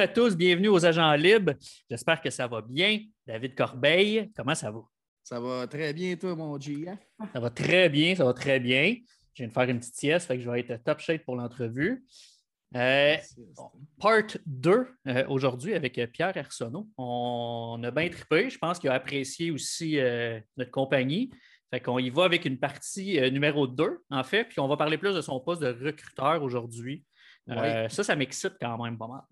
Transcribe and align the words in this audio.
À 0.00 0.08
tous, 0.08 0.34
bienvenue 0.34 0.68
aux 0.68 0.82
Agents 0.82 1.12
Libres. 1.12 1.52
J'espère 1.90 2.22
que 2.22 2.30
ça 2.30 2.46
va 2.46 2.62
bien. 2.62 3.00
David 3.26 3.54
Corbeil, 3.54 4.32
comment 4.34 4.54
ça 4.54 4.70
va? 4.70 4.80
Ça 5.22 5.38
va 5.38 5.66
très 5.66 5.92
bien, 5.92 6.16
toi, 6.16 6.34
mon 6.34 6.58
G. 6.58 6.86
Ça 7.34 7.38
va 7.38 7.50
très 7.50 7.90
bien, 7.90 8.14
ça 8.14 8.24
va 8.24 8.32
très 8.32 8.58
bien. 8.58 8.96
Je 9.34 9.42
viens 9.42 9.48
de 9.48 9.52
faire 9.52 9.68
une 9.68 9.78
petite 9.78 9.96
sieste, 9.96 10.26
fait 10.26 10.38
que 10.38 10.42
je 10.42 10.48
vais 10.48 10.60
être 10.60 10.82
top 10.84 11.00
shape 11.00 11.22
pour 11.22 11.36
l'entrevue. 11.36 12.02
Euh, 12.76 13.14
part 14.00 14.22
2 14.46 14.88
euh, 15.06 15.26
aujourd'hui 15.28 15.74
avec 15.74 16.00
Pierre 16.14 16.34
Arsenault. 16.34 16.88
On 16.96 17.78
a 17.84 17.90
bien 17.90 18.08
trippé. 18.08 18.48
Je 18.48 18.56
pense 18.56 18.78
qu'il 18.78 18.88
a 18.88 18.94
apprécié 18.94 19.50
aussi 19.50 19.98
euh, 19.98 20.40
notre 20.56 20.70
compagnie. 20.70 21.30
Fait 21.70 21.80
qu'on 21.80 21.98
y 21.98 22.08
va 22.08 22.24
avec 22.24 22.46
une 22.46 22.58
partie 22.58 23.20
numéro 23.30 23.66
2, 23.66 23.98
en 24.08 24.24
fait, 24.24 24.44
puis 24.44 24.60
on 24.60 24.66
va 24.66 24.78
parler 24.78 24.96
plus 24.96 25.14
de 25.14 25.20
son 25.20 25.40
poste 25.40 25.60
de 25.60 25.76
recruteur 25.84 26.42
aujourd'hui. 26.42 27.04
ça, 27.46 28.02
ça 28.02 28.16
m'excite 28.16 28.54
quand 28.58 28.82
même 28.82 28.96
pas 28.96 29.06
mal. 29.06 29.24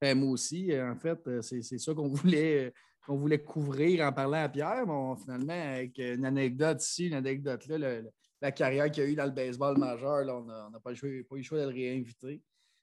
Ben, 0.00 0.18
moi 0.18 0.30
aussi, 0.30 0.70
en 0.80 0.96
fait, 0.96 1.18
c'est 1.42 1.78
ça 1.78 1.94
qu'on 1.94 2.08
voulait, 2.08 2.72
voulait 3.06 3.42
couvrir 3.42 4.06
en 4.06 4.12
parlant 4.12 4.44
à 4.44 4.48
Pierre. 4.48 4.86
Bon, 4.86 5.16
finalement, 5.16 5.52
avec 5.52 5.98
une 5.98 6.24
anecdote 6.24 6.82
ici, 6.82 7.06
une 7.06 7.14
anecdote 7.14 7.66
là, 7.66 8.00
la 8.40 8.52
carrière 8.52 8.90
qu'il 8.90 9.02
a 9.02 9.06
eue 9.06 9.14
dans 9.14 9.24
le 9.24 9.32
baseball 9.32 9.76
majeur, 9.78 10.24
on 10.28 10.70
n'a 10.70 10.80
pas, 10.80 10.92
eu 10.92 11.26
le 11.30 11.42
choix 11.42 11.58
de 11.58 11.64
le 11.64 11.74
réinviter. 11.74 12.40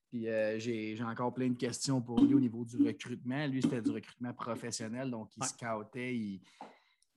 Puis 0.10 0.28
euh, 0.28 0.60
j'ai 0.60 0.98
encore 1.04 1.34
plein 1.34 1.50
de 1.50 1.58
questions 1.58 2.02
pour 2.02 2.22
lui 2.22 2.34
au 2.34 2.40
niveau 2.40 2.64
du 2.64 2.78
recrutement. 2.78 3.48
Lui, 3.48 3.62
c'était 3.62 3.82
du 3.82 3.92
recrutement 3.92 4.34
professionnel, 4.34 5.10
donc 5.10 5.30
il 5.38 5.44
scoutait, 5.44 6.16
il, 6.16 6.42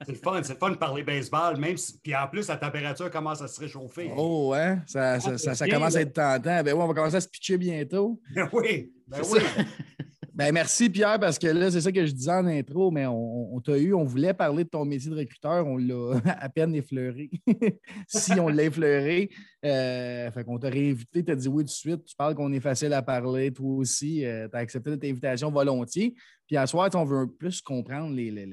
c'est 0.05 0.13
le 0.13 0.17
fun, 0.17 0.41
c'est 0.41 0.57
fun 0.57 0.71
de 0.71 0.77
parler 0.77 1.03
baseball, 1.03 1.57
même 1.57 1.77
si. 1.77 1.99
Puis 1.99 2.15
en 2.15 2.27
plus, 2.27 2.47
la 2.47 2.57
température 2.57 3.11
commence 3.11 3.41
à 3.41 3.47
se 3.47 3.59
réchauffer. 3.59 4.11
Oh 4.17 4.49
ouais, 4.51 4.77
ça, 4.87 5.19
ça, 5.19 5.53
ça, 5.53 5.67
commence 5.67 5.95
à 5.95 6.01
être 6.01 6.13
tentant. 6.13 6.63
Ben 6.63 6.73
oui, 6.73 6.81
on 6.81 6.87
va 6.87 6.93
commencer 6.93 7.17
à 7.17 7.21
se 7.21 7.27
pitcher 7.27 7.57
bientôt. 7.57 8.19
oui, 8.53 8.91
ben 9.07 9.21
oui. 9.31 9.39
Ben, 10.33 10.51
merci 10.51 10.89
Pierre, 10.89 11.19
parce 11.19 11.37
que 11.37 11.45
là, 11.45 11.69
c'est 11.69 11.81
ça 11.81 11.91
que 11.91 12.03
je 12.07 12.11
disais 12.11 12.31
en 12.31 12.47
intro, 12.47 12.89
mais 12.89 13.05
on, 13.05 13.61
t'a 13.61 13.77
eu, 13.77 13.93
on 13.93 14.03
voulait 14.03 14.33
parler 14.33 14.63
de 14.63 14.69
ton 14.69 14.83
métier 14.83 15.11
de 15.11 15.15
recruteur, 15.15 15.67
on 15.67 15.77
l'a 15.77 16.19
à 16.39 16.49
peine 16.49 16.73
effleuré. 16.73 17.29
si 18.07 18.31
on 18.39 18.47
l'a 18.47 18.63
effleuré, 18.63 19.29
euh, 19.63 20.31
fait 20.31 20.43
qu'on 20.43 20.57
t'a 20.57 20.69
réinvité, 20.69 21.23
t'as 21.23 21.35
dit 21.35 21.47
oui 21.47 21.63
tout 21.63 21.67
de 21.67 21.69
suite, 21.69 22.03
tu 22.05 22.15
parles 22.15 22.33
qu'on 22.33 22.51
est 22.51 22.59
facile 22.59 22.93
à 22.93 23.03
parler, 23.03 23.53
toi 23.53 23.75
aussi, 23.75 24.25
euh, 24.25 24.47
tu 24.49 24.57
as 24.57 24.59
accepté 24.59 24.89
notre 24.89 25.07
invitation 25.07 25.51
volontiers. 25.51 26.15
Puis 26.47 26.57
à 26.57 26.65
soir, 26.65 26.89
on 26.95 27.05
veut 27.05 27.27
plus 27.27 27.61
comprendre 27.61 28.15
les, 28.15 28.31
les, 28.31 28.47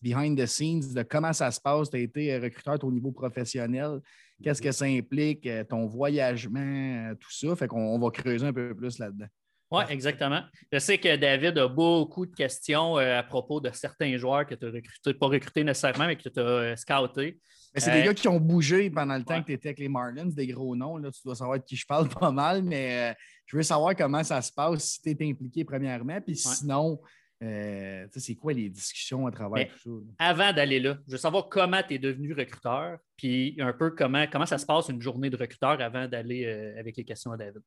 behind 0.00 0.40
the 0.40 0.46
scenes 0.46 0.94
de 0.94 1.02
comment 1.02 1.34
ça 1.34 1.50
se 1.50 1.60
passe. 1.60 1.90
Tu 1.90 1.96
as 1.98 2.00
été 2.00 2.38
recruteur 2.38 2.82
au 2.82 2.90
niveau 2.90 3.12
professionnel. 3.12 4.00
Qu'est-ce 4.42 4.62
que 4.62 4.72
ça 4.72 4.86
implique, 4.86 5.46
euh, 5.46 5.62
ton 5.62 5.84
voyagement, 5.86 7.12
tout 7.20 7.30
ça. 7.30 7.54
Fait 7.54 7.68
qu'on 7.68 7.98
va 7.98 8.10
creuser 8.10 8.46
un 8.46 8.52
peu 8.52 8.74
plus 8.74 8.98
là-dedans. 8.98 9.26
Oui, 9.72 9.84
exactement. 9.88 10.42
Je 10.70 10.78
sais 10.78 10.98
que 10.98 11.16
David 11.16 11.56
a 11.56 11.66
beaucoup 11.66 12.26
de 12.26 12.34
questions 12.34 12.98
euh, 12.98 13.18
à 13.18 13.22
propos 13.22 13.58
de 13.58 13.70
certains 13.72 14.18
joueurs 14.18 14.46
que 14.46 14.54
tu 14.54 14.66
as 14.66 14.70
recrutés, 14.70 15.14
pas 15.14 15.26
recrutés 15.26 15.64
nécessairement, 15.64 16.06
mais 16.06 16.16
que 16.16 16.28
tu 16.28 16.38
as 16.38 16.42
euh, 16.42 16.76
scoutés. 16.76 17.40
C'est 17.74 17.90
des 17.90 18.00
euh, 18.00 18.04
gars 18.04 18.14
qui 18.14 18.28
ont 18.28 18.38
bougé 18.38 18.90
pendant 18.90 19.16
le 19.16 19.24
temps 19.24 19.40
que 19.40 19.46
tu 19.46 19.52
étais 19.54 19.68
avec 19.68 19.78
les 19.78 19.88
Marlins, 19.88 20.26
des 20.26 20.46
gros 20.46 20.76
noms. 20.76 20.98
Là, 20.98 21.10
tu 21.10 21.22
dois 21.24 21.34
savoir 21.34 21.58
de 21.58 21.64
qui 21.64 21.74
je 21.74 21.86
parle 21.86 22.06
pas 22.20 22.30
mal, 22.30 22.62
mais 22.62 23.16
je 23.46 23.56
veux 23.56 23.62
savoir 23.62 23.96
comment 23.96 24.22
ça 24.22 24.42
se 24.42 24.52
passe 24.52 25.00
si 25.02 25.02
tu 25.02 25.10
es 25.10 25.30
impliqué 25.30 25.64
premièrement. 25.64 26.20
Puis 26.20 26.36
sinon, 26.36 27.00
c'est 27.40 28.34
quoi 28.38 28.52
les 28.52 28.68
discussions 28.68 29.26
à 29.26 29.30
travers 29.30 29.68
tout 29.82 30.04
ça? 30.18 30.26
Avant 30.28 30.52
d'aller 30.52 30.80
là, 30.80 30.98
je 31.06 31.12
veux 31.12 31.18
savoir 31.18 31.48
comment 31.48 31.80
tu 31.82 31.94
es 31.94 31.98
devenu 31.98 32.34
recruteur, 32.34 32.98
puis 33.16 33.56
un 33.58 33.72
peu 33.72 33.90
comment, 33.92 34.26
comment 34.30 34.46
ça 34.46 34.58
se 34.58 34.66
passe 34.66 34.90
une 34.90 35.00
journée 35.00 35.30
de 35.30 35.36
recruteur 35.38 35.80
avant 35.80 36.06
d'aller 36.06 36.46
avec 36.78 36.98
les 36.98 37.04
questions 37.04 37.32
à 37.32 37.38
David. 37.38 37.62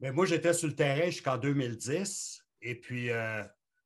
Mais 0.00 0.12
moi, 0.12 0.26
j'étais 0.26 0.52
sur 0.52 0.68
le 0.68 0.74
terrain 0.74 1.06
jusqu'en 1.06 1.36
2010 1.36 2.42
et 2.62 2.74
puis 2.74 3.10
euh, 3.10 3.42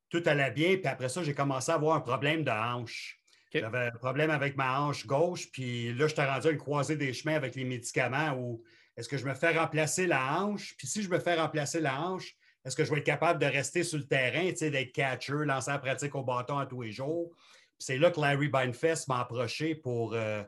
tout 0.08 0.22
allait 0.26 0.50
bien. 0.50 0.76
Puis 0.76 0.86
après 0.86 1.08
ça, 1.08 1.22
j'ai 1.22 1.34
commencé 1.34 1.72
à 1.72 1.74
avoir 1.74 1.96
un 1.96 2.00
problème 2.00 2.44
de 2.44 2.50
hanche. 2.50 3.20
J'avais 3.52 3.86
un 3.86 3.90
problème 3.92 4.30
avec 4.30 4.56
ma 4.56 4.80
hanche 4.80 5.06
gauche. 5.06 5.50
Puis 5.52 5.92
là, 5.94 6.08
je 6.08 6.14
t'ai 6.14 6.24
rendu 6.24 6.48
à 6.48 6.50
une 6.50 6.58
croisée 6.58 6.96
des 6.96 7.12
chemins 7.12 7.36
avec 7.36 7.54
les 7.54 7.64
médicaments 7.64 8.32
où 8.36 8.62
est-ce 8.96 9.08
que 9.08 9.16
je 9.16 9.24
me 9.24 9.34
fais 9.34 9.56
remplacer 9.56 10.06
la 10.06 10.40
hanche? 10.40 10.74
Puis 10.76 10.86
si 10.86 11.02
je 11.02 11.08
me 11.08 11.18
fais 11.18 11.34
remplacer 11.34 11.80
la 11.80 12.00
hanche, 12.00 12.34
est-ce 12.64 12.74
que 12.74 12.84
je 12.84 12.90
vais 12.90 12.98
être 12.98 13.04
capable 13.04 13.40
de 13.40 13.46
rester 13.46 13.82
sur 13.82 13.98
le 13.98 14.06
terrain, 14.06 14.50
d'être 14.50 14.92
catcher, 14.92 15.44
lancer 15.44 15.70
la 15.70 15.78
pratique 15.78 16.14
au 16.14 16.22
bâton 16.22 16.58
à 16.58 16.66
tous 16.66 16.82
les 16.82 16.92
jours? 16.92 17.30
Puis 17.30 17.86
c'est 17.86 17.98
là 17.98 18.10
que 18.10 18.20
Larry 18.20 18.48
Beinfest 18.48 19.06
m'a 19.08 19.20
approché 19.20 19.74
pour 19.74 20.14
euh, 20.14 20.42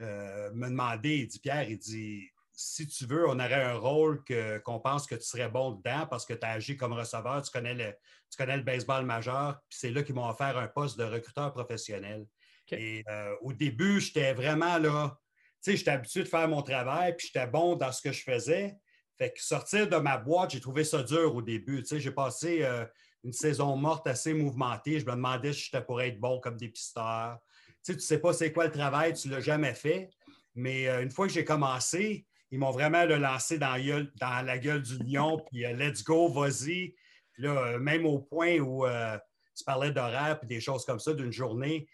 euh, 0.00 0.50
me 0.52 0.68
demander, 0.68 1.18
il 1.18 1.26
dit 1.26 1.38
Pierre, 1.38 1.68
il 1.68 1.78
dit 1.78 2.28
si 2.54 2.86
tu 2.86 3.06
veux, 3.06 3.28
on 3.28 3.34
aurait 3.34 3.64
un 3.64 3.74
rôle 3.74 4.22
qu'on 4.64 4.78
pense 4.78 5.06
que 5.06 5.14
tu 5.16 5.24
serais 5.24 5.48
bon 5.48 5.72
dedans 5.72 6.06
parce 6.08 6.24
que 6.24 6.34
tu 6.34 6.46
as 6.46 6.50
agi 6.50 6.76
comme 6.76 6.92
receveur, 6.92 7.42
tu 7.42 7.50
connais 7.50 7.74
le, 7.74 7.92
tu 8.30 8.36
connais 8.36 8.56
le 8.56 8.62
baseball 8.62 9.04
majeur, 9.04 9.58
puis 9.68 9.78
c'est 9.78 9.90
là 9.90 10.02
qu'ils 10.02 10.14
m'ont 10.14 10.28
offert 10.28 10.56
un 10.56 10.68
poste 10.68 10.98
de 10.98 11.04
recruteur 11.04 11.52
professionnel. 11.52 12.26
Et 12.70 13.04
euh, 13.08 13.34
au 13.42 13.52
début, 13.52 14.00
j'étais 14.00 14.32
vraiment 14.32 14.78
là, 14.78 15.18
tu 15.62 15.70
sais, 15.70 15.76
j'étais 15.76 15.90
habitué 15.90 16.22
de 16.22 16.28
faire 16.28 16.48
mon 16.48 16.62
travail, 16.62 17.16
puis 17.16 17.28
j'étais 17.32 17.46
bon 17.46 17.76
dans 17.76 17.90
ce 17.90 18.00
que 18.00 18.12
je 18.12 18.22
faisais. 18.22 18.76
Fait 19.16 19.32
que 19.32 19.42
sortir 19.42 19.88
de 19.88 19.96
ma 19.96 20.16
boîte, 20.16 20.50
j'ai 20.50 20.60
trouvé 20.60 20.84
ça 20.84 21.02
dur 21.02 21.34
au 21.34 21.42
début. 21.42 21.82
Tu 21.82 21.88
sais, 21.88 22.00
j'ai 22.00 22.10
passé 22.10 22.62
euh, 22.62 22.84
une 23.22 23.32
saison 23.32 23.76
morte 23.76 24.06
assez 24.06 24.34
mouvementée. 24.34 24.98
Je 24.98 25.06
me 25.06 25.12
demandais 25.12 25.52
si 25.52 25.64
j'étais 25.64 25.84
pour 25.84 26.02
être 26.02 26.18
bon 26.18 26.40
comme 26.40 26.56
dépisteur. 26.56 27.38
Tu 27.84 27.92
sais, 27.92 27.94
tu 27.94 28.00
sais 28.00 28.18
pas 28.18 28.32
c'est 28.32 28.52
quoi 28.52 28.66
le 28.66 28.72
travail, 28.72 29.14
tu 29.14 29.28
l'as 29.28 29.40
jamais 29.40 29.74
fait. 29.74 30.10
Mais 30.54 30.88
euh, 30.88 31.02
une 31.02 31.10
fois 31.10 31.26
que 31.26 31.32
j'ai 31.32 31.44
commencé, 31.44 32.26
ils 32.54 32.60
m'ont 32.60 32.70
vraiment 32.70 33.04
lancé 33.04 33.58
dans, 33.58 33.74
la 33.74 34.58
gueule 34.58 34.82
du 34.82 34.96
lion, 34.98 35.42
puis 35.50 35.66
euh, 35.66 35.72
let's 35.72 36.04
go, 36.04 36.28
vas-y. 36.28 36.94
là, 37.38 37.50
euh, 37.50 37.78
même 37.80 38.06
au 38.06 38.20
point 38.20 38.60
où 38.60 38.86
euh, 38.86 39.18
tu 39.56 39.64
parlais 39.64 39.90
d'horaire 39.90 40.38
et 40.40 40.46
des 40.46 40.60
choses 40.60 40.84
comme 40.84 41.00
ça 41.00 41.12
d'une 41.12 41.32
journée, 41.32 41.88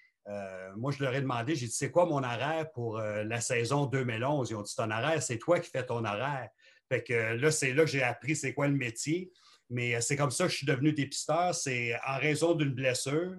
moi, 0.76 0.92
je 0.92 1.02
leur 1.02 1.12
ai 1.12 1.22
demandé, 1.22 1.56
j'ai 1.56 1.66
dit, 1.66 1.72
c'est 1.72 1.90
quoi 1.90 2.06
mon 2.06 2.22
horaire 2.22 2.70
pour 2.70 2.98
la 2.98 3.40
saison 3.40 3.86
2011? 3.86 4.50
Ils 4.50 4.54
ont 4.54 4.62
dit, 4.62 4.72
ton 4.76 4.88
horaire, 4.88 5.20
c'est 5.20 5.38
toi 5.38 5.58
qui 5.58 5.68
fais 5.68 5.84
ton 5.84 6.04
horaire. 6.04 6.48
Fait 6.88 7.02
que 7.02 7.34
là, 7.34 7.50
c'est 7.50 7.72
là 7.72 7.82
que 7.82 7.90
j'ai 7.90 8.04
appris 8.04 8.36
c'est 8.36 8.54
quoi 8.54 8.68
le 8.68 8.76
métier. 8.76 9.32
Mais 9.70 10.00
c'est 10.00 10.14
comme 10.14 10.30
ça 10.30 10.44
que 10.44 10.52
je 10.52 10.58
suis 10.58 10.66
devenu 10.66 10.92
dépisteur. 10.92 11.52
C'est 11.52 11.98
en 12.06 12.18
raison 12.18 12.54
d'une 12.54 12.72
blessure 12.72 13.38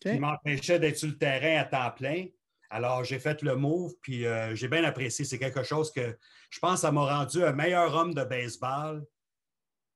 qui 0.00 0.16
m'empêchait 0.20 0.78
d'être 0.78 0.96
sur 0.96 1.08
le 1.08 1.18
terrain 1.18 1.60
à 1.60 1.64
temps 1.64 1.90
plein. 1.90 2.26
Alors, 2.70 3.04
j'ai 3.04 3.18
fait 3.18 3.42
le 3.42 3.56
move, 3.56 3.94
puis 4.02 4.26
euh, 4.26 4.54
j'ai 4.54 4.68
bien 4.68 4.84
apprécié. 4.84 5.24
C'est 5.24 5.38
quelque 5.38 5.62
chose 5.62 5.90
que 5.90 6.18
je 6.50 6.58
pense 6.58 6.80
ça 6.80 6.92
m'a 6.92 7.18
rendu 7.18 7.42
un 7.42 7.52
meilleur 7.52 7.94
homme 7.94 8.12
de 8.12 8.24
baseball, 8.24 9.06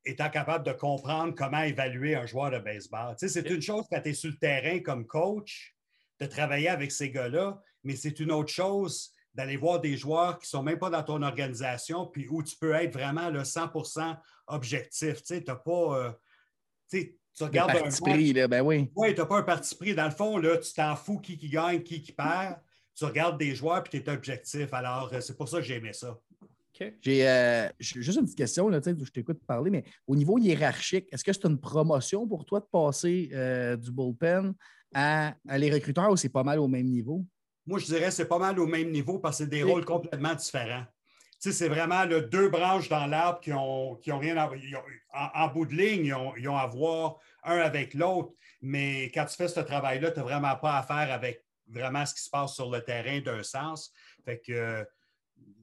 étant 0.04 0.30
capable 0.30 0.64
de 0.64 0.72
comprendre 0.72 1.34
comment 1.34 1.62
évaluer 1.62 2.14
un 2.14 2.26
joueur 2.26 2.50
de 2.50 2.58
baseball. 2.58 3.14
Tu 3.18 3.28
sais, 3.28 3.40
c'est 3.40 3.50
une 3.50 3.60
chose 3.60 3.84
quand 3.90 4.00
tu 4.00 4.10
es 4.10 4.14
sur 4.14 4.30
le 4.30 4.36
terrain 4.36 4.80
comme 4.80 5.06
coach, 5.06 5.76
de 6.18 6.26
travailler 6.26 6.68
avec 6.68 6.92
ces 6.92 7.10
gars-là, 7.10 7.60
mais 7.84 7.96
c'est 7.96 8.18
une 8.20 8.32
autre 8.32 8.52
chose 8.52 9.12
d'aller 9.34 9.56
voir 9.56 9.80
des 9.80 9.96
joueurs 9.96 10.38
qui 10.38 10.44
ne 10.44 10.48
sont 10.48 10.62
même 10.62 10.78
pas 10.78 10.90
dans 10.90 11.02
ton 11.02 11.22
organisation, 11.22 12.06
puis 12.06 12.28
où 12.28 12.42
tu 12.42 12.56
peux 12.56 12.74
être 12.74 12.92
vraiment 12.92 13.30
le 13.30 13.42
100% 13.42 14.16
objectif. 14.46 15.22
Tu 15.22 15.42
n'as 15.46 15.56
pas. 15.56 15.98
Euh, 15.98 16.12
tu 16.90 17.18
regardes 17.40 17.70
un 17.70 17.80
parti 17.80 18.00
pris, 18.00 18.32
ben 18.32 18.60
oui. 18.62 18.90
Oui, 18.94 19.14
tu 19.14 19.20
n'as 19.20 19.26
pas 19.26 19.38
un 19.38 19.42
parti 19.42 19.74
pris. 19.74 19.94
Dans 19.94 20.04
le 20.04 20.10
fond, 20.10 20.38
là, 20.38 20.58
tu 20.58 20.72
t'en 20.72 20.94
fous 20.96 21.18
qui, 21.18 21.36
qui 21.36 21.48
gagne, 21.48 21.82
qui, 21.82 22.02
qui 22.02 22.12
perd. 22.12 22.56
Tu 22.94 23.04
regardes 23.04 23.38
des 23.38 23.54
joueurs 23.54 23.82
puis 23.82 24.02
tu 24.02 24.10
es 24.10 24.12
objectif. 24.12 24.72
Alors, 24.72 25.10
euh, 25.12 25.20
c'est 25.20 25.36
pour 25.36 25.48
ça 25.48 25.58
que 25.58 25.64
j'ai 25.64 25.76
aimé 25.76 25.92
ça. 25.92 26.18
J'ai 27.00 27.28
euh, 27.28 27.68
juste 27.78 28.18
une 28.18 28.24
petite 28.24 28.38
question, 28.38 28.68
là, 28.68 28.80
je 28.84 29.10
t'écoute 29.10 29.38
parler, 29.46 29.70
mais 29.70 29.84
au 30.06 30.16
niveau 30.16 30.36
hiérarchique, 30.38 31.06
est-ce 31.12 31.22
que 31.22 31.32
c'est 31.32 31.44
une 31.44 31.60
promotion 31.60 32.26
pour 32.26 32.44
toi 32.44 32.58
de 32.58 32.64
passer 32.64 33.30
du 33.80 33.92
bullpen 33.92 34.52
à, 34.92 35.34
à, 35.48 35.58
les 35.58 35.70
recruteurs 35.70 36.10
ou 36.10 36.16
c'est 36.16 36.28
pas 36.28 36.42
mal 36.42 36.58
au 36.58 36.66
même 36.66 36.86
niveau? 36.86 37.24
Moi, 37.66 37.78
je 37.78 37.86
dirais 37.86 38.06
que 38.06 38.10
c'est 38.10 38.26
pas 38.26 38.38
mal 38.38 38.58
au 38.58 38.66
même 38.66 38.90
niveau 38.90 39.20
parce 39.20 39.38
que 39.38 39.44
c'est 39.44 39.50
des 39.50 39.62
rôles 39.62 39.84
complètement 39.84 40.34
différents. 40.34 40.84
C'est 41.50 41.68
vraiment 41.68 42.06
deux 42.06 42.48
branches 42.48 42.88
dans 42.88 43.06
l'arbre 43.06 43.40
qui 43.40 43.52
ont, 43.52 43.96
qui 43.96 44.12
ont 44.12 44.18
rien 44.18 44.36
à 44.36 44.48
en, 45.12 45.48
bout 45.48 45.66
de 45.66 45.74
ligne, 45.74 46.14
ils 46.36 46.48
ont, 46.48 46.56
à 46.56 46.66
voir 46.66 47.18
un 47.42 47.58
avec 47.58 47.94
l'autre. 47.94 48.32
Mais 48.60 49.10
quand 49.12 49.24
tu 49.24 49.34
fais 49.34 49.48
ce 49.48 49.58
travail-là, 49.58 50.12
tu 50.12 50.18
n'as 50.18 50.24
vraiment 50.24 50.54
pas 50.56 50.78
à 50.78 50.82
faire 50.84 51.12
avec 51.12 51.44
vraiment 51.66 52.06
ce 52.06 52.14
qui 52.14 52.22
se 52.22 52.30
passe 52.30 52.54
sur 52.54 52.70
le 52.70 52.80
terrain 52.80 53.20
d'un 53.20 53.42
sens. 53.42 53.92
Fait 54.24 54.40
que, 54.40 54.86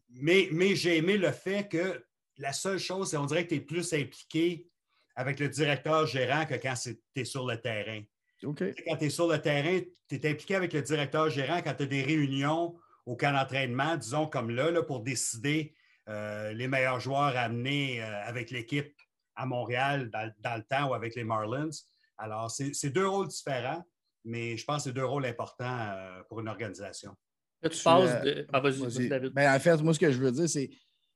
mais, 0.09 0.49
mais 0.51 0.75
j'ai 0.75 0.97
aimé 0.97 1.17
le 1.17 1.31
fait 1.31 1.69
que 1.69 2.03
la 2.37 2.51
seule 2.51 2.79
chose, 2.79 3.11
c'est 3.11 3.17
on 3.17 3.25
dirait 3.25 3.43
que 3.43 3.49
tu 3.49 3.55
es 3.55 3.61
plus 3.61 3.93
impliqué 3.93 4.67
avec 5.15 5.39
le 5.39 5.47
directeur 5.47 6.07
gérant 6.07 6.45
que 6.45 6.55
quand 6.55 6.73
tu 6.73 6.97
es 7.15 7.25
sur 7.25 7.45
le 7.45 7.57
terrain. 7.57 8.01
Quand 8.41 8.97
tu 8.97 9.05
es 9.05 9.09
sur 9.09 9.27
le 9.27 9.41
terrain, 9.41 9.79
tu 10.07 10.15
es 10.15 10.29
impliqué 10.29 10.55
avec 10.55 10.73
le 10.73 10.81
directeur 10.81 11.29
gérant 11.29 11.61
quand 11.61 11.73
tu 11.73 11.83
as 11.83 11.87
des 11.87 12.03
réunions 12.03 12.77
au 13.09 13.15
camp 13.15 13.33
d'entraînement, 13.33 13.97
disons 13.97 14.27
comme 14.27 14.51
là, 14.51 14.83
pour 14.83 14.99
décider 14.99 15.73
euh, 16.07 16.53
les 16.53 16.67
meilleurs 16.67 16.99
joueurs 16.99 17.35
à 17.35 17.41
amener 17.41 18.03
euh, 18.03 18.23
avec 18.25 18.51
l'équipe 18.51 18.93
à 19.35 19.47
Montréal 19.47 20.11
dans, 20.11 20.55
le 20.55 20.63
temps 20.63 20.89
ou 20.89 20.93
avec 20.93 21.15
les 21.15 21.23
Marlins. 21.23 21.71
Alors, 22.19 22.51
c'est 22.51 22.89
deux 22.91 23.07
rôles 23.07 23.27
différents, 23.27 23.83
mais 24.23 24.57
je 24.57 24.63
pense 24.63 24.83
que 24.83 24.89
c'est 24.89 24.93
deux 24.93 25.05
rôles 25.05 25.25
importants 25.25 25.79
euh, 25.79 26.21
pour 26.29 26.39
une 26.39 26.49
organisation. 26.49 27.15
tu 27.63 27.81
passes 27.83 28.21
de. 28.23 28.45
Ah, 28.53 28.61
David. 28.61 29.33
Ben, 29.33 29.55
en 29.55 29.59
fait, 29.59 29.77
moi, 29.77 29.93
ce 29.95 29.99
que 29.99 30.11
je 30.11 30.19
veux 30.19 30.31
dire, 30.31 30.47
c'est 30.47 30.69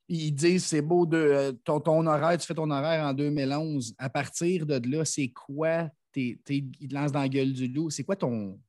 ils 0.07 0.31
disent 0.31 0.65
c'est 0.65 0.81
beau 0.81 1.05
de 1.05 1.51
ton, 1.63 1.79
ton, 1.79 2.07
horaire, 2.07 2.37
tu 2.39 2.47
fais 2.47 2.55
ton 2.55 2.71
horaire 2.71 3.05
en 3.05 3.13
2011. 3.13 3.93
À 3.99 4.09
partir 4.09 4.65
de 4.65 4.81
là, 4.89 5.05
c'est 5.05 5.29
quoi 5.29 5.89
il 6.15 6.37
te 6.43 6.93
lance 6.93 7.11
dans 7.11 7.21
la 7.21 7.29
gueule 7.29 7.53
du 7.53 7.67
loup. 7.67 7.91
C'est 7.91 8.03
quoi 8.03 8.15
ton. 8.15 8.59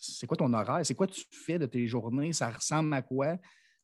C'est 0.00 0.26
quoi 0.26 0.36
ton 0.36 0.52
horaire? 0.52 0.84
C'est 0.84 0.94
quoi 0.94 1.06
tu 1.06 1.22
fais 1.32 1.58
de 1.58 1.66
tes 1.66 1.86
journées? 1.86 2.32
Ça 2.32 2.50
ressemble 2.50 2.92
à 2.94 3.02
quoi? 3.02 3.36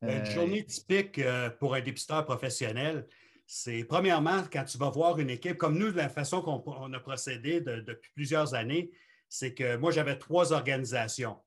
Ben, 0.03 0.19
une 0.19 0.27
euh, 0.27 0.31
journée 0.31 0.65
typique 0.65 1.19
euh, 1.19 1.51
pour 1.51 1.75
un 1.75 1.81
dépisteur 1.81 2.25
professionnel, 2.25 3.07
c'est 3.47 3.85
premièrement 3.85 4.43
quand 4.53 4.65
tu 4.65 4.79
vas 4.79 4.91
voir 4.91 5.19
une 5.19 5.31
équipe, 5.31 5.57
comme 5.57 5.79
nous, 5.79 5.93
de 5.93 5.97
la 5.97 6.09
façon 6.09 6.43
qu'on 6.43 6.93
a 6.93 7.01
procédé 7.01 7.61
depuis 7.61 8.11
plusieurs 8.15 8.55
années, 8.55 8.91
c'est 9.29 9.55
que 9.55 9.77
moi, 9.77 9.91
j'avais 9.91 10.19
trois 10.19 10.53
organisations. 10.53 11.39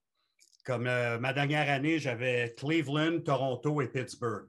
Comme 0.65 0.87
euh, 0.87 1.17
ma 1.17 1.31
dernière 1.31 1.69
année, 1.69 1.97
j'avais 1.97 2.53
Cleveland, 2.57 3.21
Toronto 3.21 3.81
et 3.81 3.87
Pittsburgh. 3.87 4.47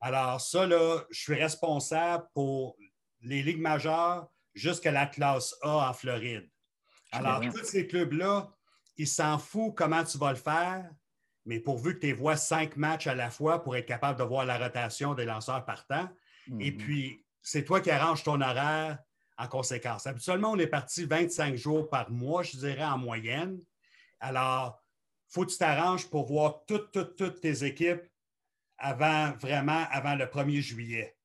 Alors, 0.00 0.40
ça, 0.40 0.66
là, 0.66 1.04
je 1.10 1.20
suis 1.20 1.34
responsable 1.34 2.26
pour 2.34 2.76
les 3.22 3.42
ligues 3.42 3.60
majeures, 3.60 4.28
jusqu'à 4.54 4.90
la 4.90 5.06
classe 5.06 5.54
A 5.62 5.88
en 5.88 5.92
Floride. 5.94 6.48
Alors, 7.12 7.40
tous 7.40 7.64
ces 7.64 7.86
clubs-là, 7.86 8.52
ils 8.98 9.06
s'en 9.06 9.38
foutent 9.38 9.76
comment 9.76 10.04
tu 10.04 10.18
vas 10.18 10.30
le 10.30 10.36
faire, 10.36 10.90
mais 11.46 11.60
pourvu 11.60 11.94
que 11.94 12.06
tu 12.06 12.12
vois 12.12 12.36
cinq 12.36 12.76
matchs 12.76 13.06
à 13.06 13.14
la 13.14 13.30
fois 13.30 13.62
pour 13.62 13.76
être 13.76 13.86
capable 13.86 14.18
de 14.18 14.24
voir 14.24 14.44
la 14.44 14.58
rotation 14.58 15.14
des 15.14 15.24
lanceurs 15.24 15.64
partants. 15.64 16.08
Et 16.60 16.72
mhm. 16.72 16.76
puis, 16.76 17.24
c'est 17.40 17.64
toi 17.64 17.80
qui 17.80 17.90
arranges 17.90 18.24
ton 18.24 18.40
horaire 18.40 18.98
en 19.38 19.46
conséquence. 19.46 20.06
Habituellement, 20.06 20.50
on 20.50 20.58
est 20.58 20.66
parti 20.66 21.04
25 21.04 21.56
jours 21.56 21.88
par 21.88 22.10
mois, 22.10 22.42
je 22.42 22.56
dirais, 22.56 22.84
en 22.84 22.98
moyenne. 22.98 23.60
Alors, 24.18 24.82
il 25.28 25.32
faut 25.32 25.46
que 25.46 25.52
tu 25.52 25.58
t'arranges 25.58 26.10
pour 26.10 26.26
voir 26.26 26.64
toutes, 26.66 26.90
toutes, 26.90 27.16
toutes 27.16 27.40
tes 27.40 27.64
équipes 27.64 28.02
avant, 28.76 29.32
vraiment, 29.36 29.86
avant 29.90 30.16
le 30.16 30.24
1er 30.24 30.60
juillet. 30.60 31.16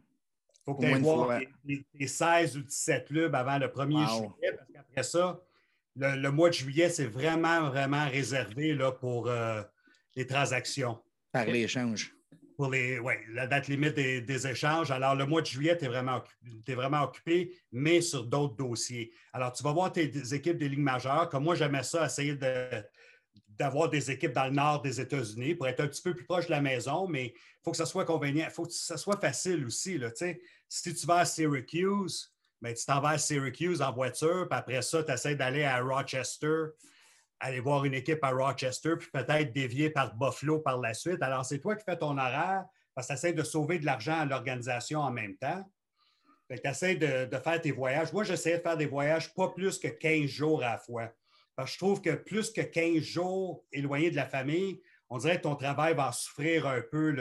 Il 0.00 0.62
faut 0.64 0.74
que 0.74 0.80
tu 0.80 0.86
ailles 0.86 1.00
voir 1.00 1.40
les, 1.64 2.06
16 2.06 2.56
ou 2.56 2.62
17 2.62 3.06
clubs 3.06 3.34
avant 3.34 3.58
le 3.58 3.68
1er 3.68 4.08
juillet, 4.08 4.52
parce 4.56 4.70
qu'après 4.72 5.02
ça, 5.04 5.40
le, 6.00 6.30
mois 6.30 6.48
de 6.48 6.54
juillet, 6.54 6.88
c'est 6.88 7.06
vraiment, 7.06 7.68
vraiment 7.68 8.08
réservé 8.08 8.74
là, 8.74 8.92
pour 8.92 9.28
euh, 9.28 9.62
les 10.16 10.26
transactions. 10.26 10.98
Par 11.32 11.46
l'échange. 11.46 12.14
Pour 12.56 12.70
les, 12.70 12.98
oui, 12.98 13.14
la 13.32 13.46
date 13.46 13.68
limite 13.68 13.94
des, 13.94 14.46
échanges. 14.46 14.90
Alors, 14.90 15.14
le 15.14 15.24
mois 15.26 15.40
de 15.40 15.46
juillet, 15.46 15.76
tu 15.78 15.84
es, 15.86 15.88
vraiment, 15.88 16.22
es 16.66 16.74
vraiment 16.74 17.02
occupé, 17.02 17.54
mais 17.72 18.00
sur 18.00 18.24
d'autres 18.26 18.56
dossiers. 18.56 19.12
Alors, 19.32 19.52
tu 19.52 19.62
vas 19.62 19.72
voir 19.72 19.92
tes 19.92 20.10
équipes 20.34 20.58
des 20.58 20.68
ligues 20.68 20.80
majeures. 20.80 21.28
Comme 21.28 21.44
moi, 21.44 21.54
j'aimais 21.54 21.82
ça, 21.82 22.04
essayer 22.04 22.34
de, 22.34 22.82
d'avoir 23.48 23.88
des 23.88 24.10
équipes 24.10 24.32
dans 24.32 24.46
le 24.46 24.52
nord 24.52 24.82
des 24.82 25.00
États-Unis 25.00 25.54
pour 25.54 25.68
être 25.68 25.80
un 25.80 25.88
petit 25.88 26.02
peu 26.02 26.14
plus 26.14 26.24
proche 26.24 26.46
de 26.46 26.50
la 26.50 26.60
maison, 26.60 27.06
mais 27.06 27.26
il 27.26 27.62
faut 27.62 27.70
que 27.70 27.76
ça 27.76 27.86
soit 27.86 28.04
convenient, 28.04 28.46
il 28.46 28.52
faut 28.52 28.64
que 28.64 28.72
ça 28.72 28.96
soit 28.96 29.18
facile 29.18 29.64
aussi. 29.64 29.96
Là, 29.96 30.10
si 30.68 30.94
tu 30.94 31.06
vas 31.06 31.18
à 31.18 31.24
Syracuse, 31.24 32.34
ben, 32.60 32.74
tu 32.74 32.84
t'en 32.84 33.00
vas 33.00 33.10
à 33.10 33.18
Syracuse 33.18 33.80
en 33.82 33.92
voiture, 33.92 34.46
puis 34.48 34.58
après 34.58 34.82
ça, 34.82 35.02
tu 35.02 35.12
essaies 35.12 35.34
d'aller 35.34 35.64
à 35.64 35.80
Rochester, 35.80 36.66
aller 37.40 37.60
voir 37.60 37.84
une 37.84 37.94
équipe 37.94 38.22
à 38.22 38.30
Rochester, 38.30 38.96
puis 38.98 39.08
peut-être 39.12 39.52
dévier 39.52 39.90
par 39.90 40.14
Buffalo 40.14 40.58
par 40.60 40.78
la 40.78 40.94
suite. 40.94 41.22
Alors, 41.22 41.44
c'est 41.44 41.58
toi 41.58 41.76
qui 41.76 41.84
fais 41.84 41.96
ton 41.96 42.18
horaire 42.18 42.64
parce 42.94 43.06
que 43.06 43.12
tu 43.12 43.18
essaies 43.18 43.32
de 43.32 43.42
sauver 43.42 43.78
de 43.78 43.86
l'argent 43.86 44.20
à 44.20 44.24
l'organisation 44.24 45.00
en 45.00 45.10
même 45.10 45.36
temps. 45.36 45.64
Tu 46.50 46.58
essaies 46.64 46.96
de, 46.96 47.36
faire 47.38 47.60
tes 47.60 47.70
voyages. 47.70 48.12
Moi, 48.12 48.24
j'essayais 48.24 48.58
de 48.58 48.62
faire 48.62 48.76
des 48.76 48.86
voyages 48.86 49.32
pas 49.32 49.48
plus 49.48 49.78
que 49.78 49.88
15 49.88 50.28
jours 50.28 50.62
à 50.62 50.72
la 50.72 50.78
fois 50.78 51.12
je 51.66 51.76
trouve 51.76 52.00
que 52.00 52.14
plus 52.14 52.50
que 52.50 52.60
15 52.60 53.02
jours 53.02 53.64
éloigné 53.72 54.10
de 54.10 54.16
la 54.16 54.26
famille, 54.26 54.80
on 55.08 55.18
dirait 55.18 55.38
que 55.38 55.42
ton 55.42 55.56
travail 55.56 55.94
va 55.94 56.12
souffrir 56.12 56.66
un 56.66 56.80
peu 56.80 57.12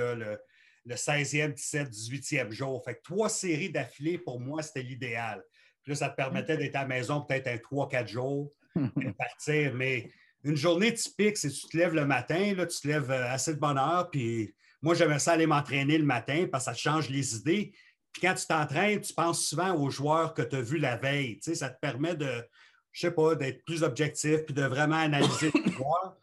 16e, 0.95 1.53
17e, 1.53 1.89
18e 1.89 2.51
jour. 2.51 2.83
Fait 2.83 2.95
que 2.95 3.01
trois 3.03 3.29
séries 3.29 3.69
d'affilée, 3.69 4.17
pour 4.17 4.39
moi, 4.39 4.61
c'était 4.61 4.83
l'idéal. 4.83 5.43
Puis 5.83 5.91
là, 5.91 5.95
ça 5.95 6.09
te 6.09 6.15
permettait 6.15 6.57
d'être 6.57 6.75
à 6.75 6.81
la 6.81 6.87
maison 6.87 7.21
peut-être 7.21 7.47
un 7.47 7.55
3-4 7.55 8.07
jours 8.07 8.51
et 9.01 9.11
partir. 9.13 9.73
Mais 9.73 10.09
une 10.43 10.55
journée 10.55 10.93
typique, 10.93 11.37
c'est 11.37 11.49
que 11.49 11.53
tu 11.53 11.67
te 11.67 11.77
lèves 11.77 11.93
le 11.93 12.05
matin, 12.05 12.53
là, 12.55 12.65
tu 12.65 12.79
te 12.79 12.87
lèves 12.87 13.11
euh, 13.11 13.29
assez 13.29 13.53
de 13.53 13.59
bonne 13.59 13.77
heure, 13.77 14.09
puis 14.09 14.53
moi, 14.81 14.95
j'aimerais 14.95 15.19
ça 15.19 15.33
aller 15.33 15.45
m'entraîner 15.45 15.97
le 15.97 16.05
matin 16.05 16.47
parce 16.49 16.65
que 16.65 16.71
ça 16.71 16.75
te 16.75 16.79
change 16.79 17.09
les 17.09 17.35
idées. 17.35 17.73
Puis 18.13 18.21
quand 18.21 18.33
tu 18.33 18.45
t'entraînes, 18.45 19.01
tu 19.01 19.13
penses 19.13 19.45
souvent 19.45 19.75
aux 19.75 19.89
joueurs 19.89 20.33
que 20.33 20.41
tu 20.41 20.55
as 20.55 20.61
vus 20.61 20.77
la 20.77 20.95
veille. 20.95 21.35
Tu 21.35 21.51
sais, 21.51 21.55
ça 21.55 21.69
te 21.69 21.79
permet 21.79 22.15
de, 22.15 22.43
je 22.91 23.01
sais 23.01 23.11
pas, 23.11 23.35
d'être 23.35 23.63
plus 23.65 23.83
objectif, 23.83 24.45
puis 24.45 24.53
de 24.53 24.63
vraiment 24.63 24.95
analyser 24.95 25.51
le 25.65 25.71
joueur. 25.71 26.17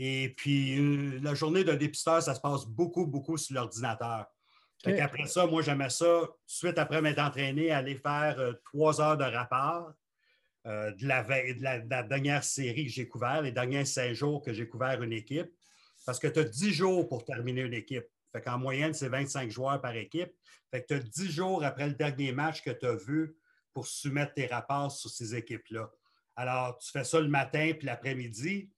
Et 0.00 0.32
puis, 0.36 0.78
euh, 0.78 1.18
la 1.24 1.34
journée 1.34 1.64
d'un 1.64 1.74
dépisteur, 1.74 2.22
ça 2.22 2.32
se 2.32 2.40
passe 2.40 2.64
beaucoup, 2.66 3.04
beaucoup 3.04 3.36
sur 3.36 3.56
l'ordinateur. 3.56 4.26
Après 4.84 5.26
ça, 5.26 5.44
moi, 5.44 5.60
j'aimais 5.60 5.90
ça, 5.90 6.20
suite 6.46 6.78
après 6.78 7.02
m'être 7.02 7.18
entraîné, 7.18 7.72
aller 7.72 7.96
faire 7.96 8.38
euh, 8.38 8.52
trois 8.64 9.00
heures 9.00 9.16
de 9.16 9.24
rapport 9.24 9.92
euh, 10.68 10.92
de, 10.92 11.04
la, 11.04 11.24
de, 11.24 11.90
la, 11.90 12.02
dernière 12.04 12.44
série 12.44 12.84
que 12.84 12.92
j'ai 12.92 13.08
couvert, 13.08 13.42
les 13.42 13.50
derniers 13.50 13.84
cinq 13.84 14.12
jours 14.12 14.40
que 14.40 14.52
j'ai 14.52 14.68
couvert 14.68 15.02
une 15.02 15.12
équipe. 15.12 15.50
Parce 16.06 16.20
que 16.20 16.28
tu 16.28 16.38
as 16.38 16.44
dix 16.44 16.72
jours 16.72 17.08
pour 17.08 17.24
terminer 17.24 17.62
une 17.62 17.74
équipe. 17.74 18.06
Fait 18.30 18.40
qu'en 18.40 18.56
moyenne, 18.56 18.94
c'est 18.94 19.08
25 19.08 19.50
joueurs 19.50 19.80
par 19.80 19.96
équipe. 19.96 20.32
Fait 20.70 20.82
que 20.82 20.86
tu 20.86 20.94
as 20.94 21.00
10 21.00 21.32
jours 21.32 21.64
après 21.64 21.88
le 21.88 21.94
dernier 21.94 22.30
match 22.30 22.62
que 22.62 22.70
tu 22.70 22.86
as 22.86 22.94
vu 22.94 23.36
pour 23.72 23.84
soumettre 23.88 24.34
tes 24.34 24.46
rapports 24.46 24.92
sur 24.92 25.10
ces 25.10 25.34
équipes-là. 25.34 25.90
Alors, 26.36 26.78
tu 26.78 26.88
fais 26.92 27.02
ça 27.02 27.20
le 27.20 27.26
matin 27.26 27.72
puis 27.76 27.86
l'après-midi. 27.86 28.70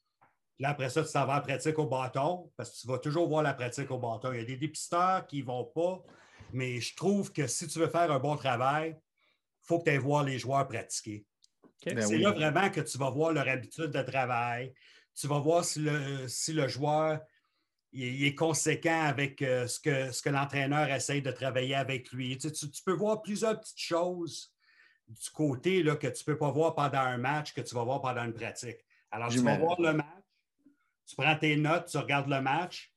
Puis 0.61 0.67
après 0.67 0.91
ça, 0.91 1.03
tu 1.03 1.11
t'en 1.11 1.25
vas 1.25 1.39
en 1.39 1.41
pratique 1.41 1.79
au 1.79 1.87
bâton 1.87 2.53
parce 2.55 2.71
que 2.73 2.81
tu 2.83 2.87
vas 2.87 2.99
toujours 2.99 3.27
voir 3.27 3.43
la 3.43 3.55
pratique 3.55 3.91
au 3.91 3.99
bâton. 3.99 4.31
Il 4.35 4.41
y 4.41 4.43
a 4.43 4.45
des 4.45 4.59
dépisteurs 4.59 5.27
qui 5.27 5.41
ne 5.41 5.47
vont 5.47 5.65
pas, 5.65 6.03
mais 6.53 6.83
je 6.83 6.95
trouve 6.95 7.33
que 7.33 7.47
si 7.47 7.67
tu 7.67 7.79
veux 7.79 7.89
faire 7.89 8.13
un 8.13 8.19
bon 8.19 8.37
travail, 8.37 8.91
il 8.91 9.67
faut 9.67 9.79
que 9.79 9.85
tu 9.85 9.91
ailles 9.93 9.97
voir 9.97 10.23
les 10.23 10.39
joueurs 10.39 10.69
pratiquer. 10.69 11.25
Ben 11.87 12.03
c'est 12.03 12.19
là 12.19 12.33
vraiment 12.33 12.69
que 12.69 12.83
tu 12.83 12.99
vas 12.99 13.09
voir 13.09 13.33
leur 13.33 13.49
habitude 13.49 13.87
de 13.87 14.03
travail. 14.03 14.75
Tu 15.15 15.27
vas 15.29 15.39
voir 15.39 15.65
si 15.65 15.81
le, 15.81 16.29
si 16.29 16.53
le 16.53 16.69
joueur 16.69 17.21
il, 17.93 18.27
est 18.27 18.35
conséquent 18.35 19.01
avec 19.01 19.41
euh, 19.41 19.67
ce 19.67 19.81
que, 19.81 20.13
ce 20.13 20.21
que 20.21 20.29
l'entraîneur 20.29 20.91
essaye 20.91 21.23
de 21.23 21.31
travailler 21.31 21.75
avec 21.75 22.13
lui. 22.13 22.37
Tu, 22.37 22.53
tu, 22.53 22.83
peux 22.85 22.93
voir 22.93 23.23
plusieurs 23.23 23.59
petites 23.59 23.81
choses 23.81 24.53
du 25.09 25.31
côté 25.31 25.83
là, 25.83 25.97
que 25.97 26.09
tu 26.09 26.23
ne 26.23 26.35
peux 26.35 26.37
pas 26.37 26.51
voir 26.51 26.75
pendant 26.75 26.99
un 26.99 27.17
match 27.17 27.55
que 27.55 27.63
tu 27.63 27.75
vas 27.75 27.83
voir 27.83 28.03
pendant 28.03 28.25
une 28.25 28.35
pratique. 28.35 28.85
Alors, 29.11 29.31
tu 29.31 29.39
vas 29.39 29.57
voir 29.57 29.81
le 29.81 29.95
match, 29.95 30.20
tu 31.11 31.17
prends 31.17 31.37
tes 31.37 31.57
notes, 31.57 31.87
tu 31.87 31.99
regardes 31.99 32.29
le 32.29 32.41
match. 32.41 32.93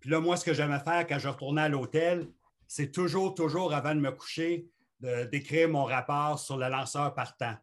Puis 0.00 0.10
là, 0.10 0.20
moi, 0.20 0.36
ce 0.36 0.44
que 0.44 0.52
j'aimais 0.52 0.80
faire 0.80 1.06
quand 1.06 1.18
je 1.18 1.28
retournais 1.28 1.62
à 1.62 1.68
l'hôtel, 1.68 2.28
c'est 2.68 2.92
toujours, 2.92 3.34
toujours 3.34 3.72
avant 3.72 3.94
de 3.94 4.00
me 4.00 4.12
coucher, 4.12 4.68
d'écrire 5.00 5.68
mon 5.68 5.84
rapport 5.84 6.38
sur 6.38 6.58
le 6.58 6.68
lanceur 6.68 7.14
partant 7.14 7.56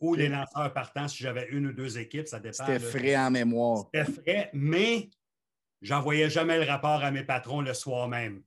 ou 0.00 0.14
les 0.14 0.28
lanceurs 0.28 0.72
partants 0.72 1.08
si 1.08 1.22
j'avais 1.22 1.48
une 1.50 1.66
ou 1.66 1.72
deux 1.72 1.98
équipes, 1.98 2.26
ça 2.26 2.40
dépend. 2.40 2.66
C'était 2.66 2.80
frais 2.80 3.16
en 3.16 3.30
mémoire. 3.30 3.86
C'était 3.92 4.12
frais, 4.12 4.50
mais 4.52 5.10
j'envoyais 5.80 6.28
jamais 6.28 6.58
le 6.58 6.68
rapport 6.68 7.02
à 7.02 7.10
mes 7.10 7.22
patrons 7.22 7.60
le 7.60 7.74
soir 7.74 8.08
même. 8.08 8.42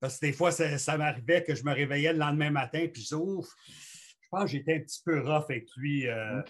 Parce 0.00 0.18
que 0.18 0.26
des 0.26 0.32
fois, 0.32 0.50
ça, 0.50 0.96
m'arrivait 0.96 1.44
que 1.44 1.54
je 1.54 1.64
me 1.64 1.72
réveillais 1.72 2.12
le 2.12 2.18
lendemain 2.18 2.50
matin, 2.50 2.86
puis 2.92 3.02
je 3.02 3.14
ouf, 3.14 3.48
je 3.68 4.28
pense 4.30 4.44
que 4.44 4.50
j'étais 4.50 4.76
un 4.76 4.80
petit 4.80 5.00
peu 5.04 5.20
rough 5.20 5.44
avec 5.48 5.68
lui. 5.76 6.08
Euh, 6.08 6.42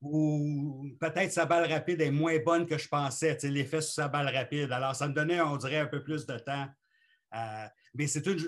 ou 0.00 0.86
peut-être 1.00 1.32
sa 1.32 1.46
balle 1.46 1.70
rapide 1.70 2.00
est 2.00 2.10
moins 2.10 2.38
bonne 2.38 2.66
que 2.66 2.78
je 2.78 2.88
pensais, 2.88 3.36
l'effet 3.44 3.80
sur 3.80 3.94
sa 3.94 4.08
balle 4.08 4.34
rapide. 4.34 4.72
Alors, 4.72 4.94
ça 4.94 5.08
me 5.08 5.14
donnait, 5.14 5.40
on 5.40 5.56
dirait, 5.56 5.78
un 5.78 5.86
peu 5.86 6.02
plus 6.02 6.26
de 6.26 6.38
temps. 6.38 6.66
Euh, 7.34 7.66
mais 7.94 8.06
c'est 8.06 8.26
une, 8.26 8.38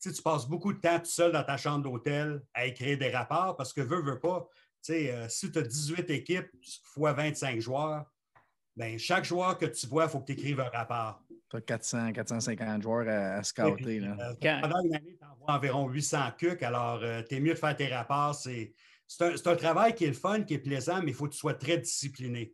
tu 0.00 0.22
passes 0.22 0.46
beaucoup 0.46 0.72
de 0.72 0.80
temps 0.80 0.98
tout 0.98 1.06
seul 1.06 1.32
dans 1.32 1.42
ta 1.42 1.56
chambre 1.56 1.82
d'hôtel 1.82 2.42
à 2.54 2.66
écrire 2.66 2.98
des 2.98 3.10
rapports 3.10 3.56
parce 3.56 3.72
que 3.72 3.80
veux, 3.80 4.02
veux 4.02 4.20
pas. 4.20 4.48
Euh, 4.90 5.26
si 5.28 5.50
tu 5.50 5.58
as 5.58 5.62
18 5.62 6.10
équipes 6.10 6.48
fois 6.84 7.12
25 7.12 7.60
joueurs, 7.60 8.06
ben, 8.76 8.98
chaque 8.98 9.24
joueur 9.24 9.58
que 9.58 9.66
tu 9.66 9.86
vois, 9.86 10.04
il 10.04 10.10
faut 10.10 10.20
que 10.20 10.26
tu 10.26 10.32
écrives 10.32 10.60
un 10.60 10.68
rapport. 10.68 11.20
Tu 11.50 11.56
as 11.56 11.60
400, 11.60 12.12
450 12.12 12.82
joueurs 12.82 13.08
à, 13.08 13.42
scouter. 13.42 14.00
là. 14.00 14.16
Euh, 14.20 14.60
pendant 14.60 14.80
une 14.84 14.94
année, 14.94 15.18
tu 15.18 15.26
envoies 15.26 15.54
environ 15.54 15.88
800 15.88 16.18
cucs. 16.38 16.62
Alors, 16.62 17.00
euh, 17.02 17.22
tu 17.28 17.36
es 17.36 17.40
mieux 17.40 17.54
de 17.54 17.58
faire 17.58 17.74
tes 17.74 17.88
rapports. 17.88 18.34
C'est 18.34 18.72
un, 19.20 19.34
un, 19.52 19.56
travail 19.56 19.94
qui 19.94 20.04
est 20.04 20.08
le 20.08 20.12
fun, 20.12 20.42
qui 20.42 20.54
est 20.54 20.58
plaisant, 20.58 21.00
mais 21.02 21.10
il 21.10 21.14
faut 21.14 21.26
que 21.26 21.32
tu 21.32 21.38
sois 21.38 21.54
très 21.54 21.78
discipliné. 21.78 22.52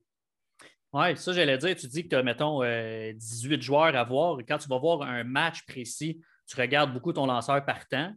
Oui, 0.93 1.17
ça, 1.17 1.33
j'allais 1.33 1.59
dire. 1.59 1.75
Tu 1.75 1.89
dis 1.89 2.05
que 2.05 2.09
tu 2.09 2.15
as, 2.15 2.23
mettons, 2.23 2.63
18 2.63 3.61
joueurs 3.61 3.97
à 3.97 4.05
voir. 4.05 4.39
Quand 4.47 4.59
tu 4.59 4.69
vas 4.69 4.79
voir 4.79 5.03
un 5.03 5.25
match 5.25 5.67
précis, 5.67 6.21
tu 6.47 6.61
regardes 6.61 6.93
beaucoup 6.93 7.13
ton 7.13 7.27
lanceur 7.27 7.65
partant, 7.65 8.15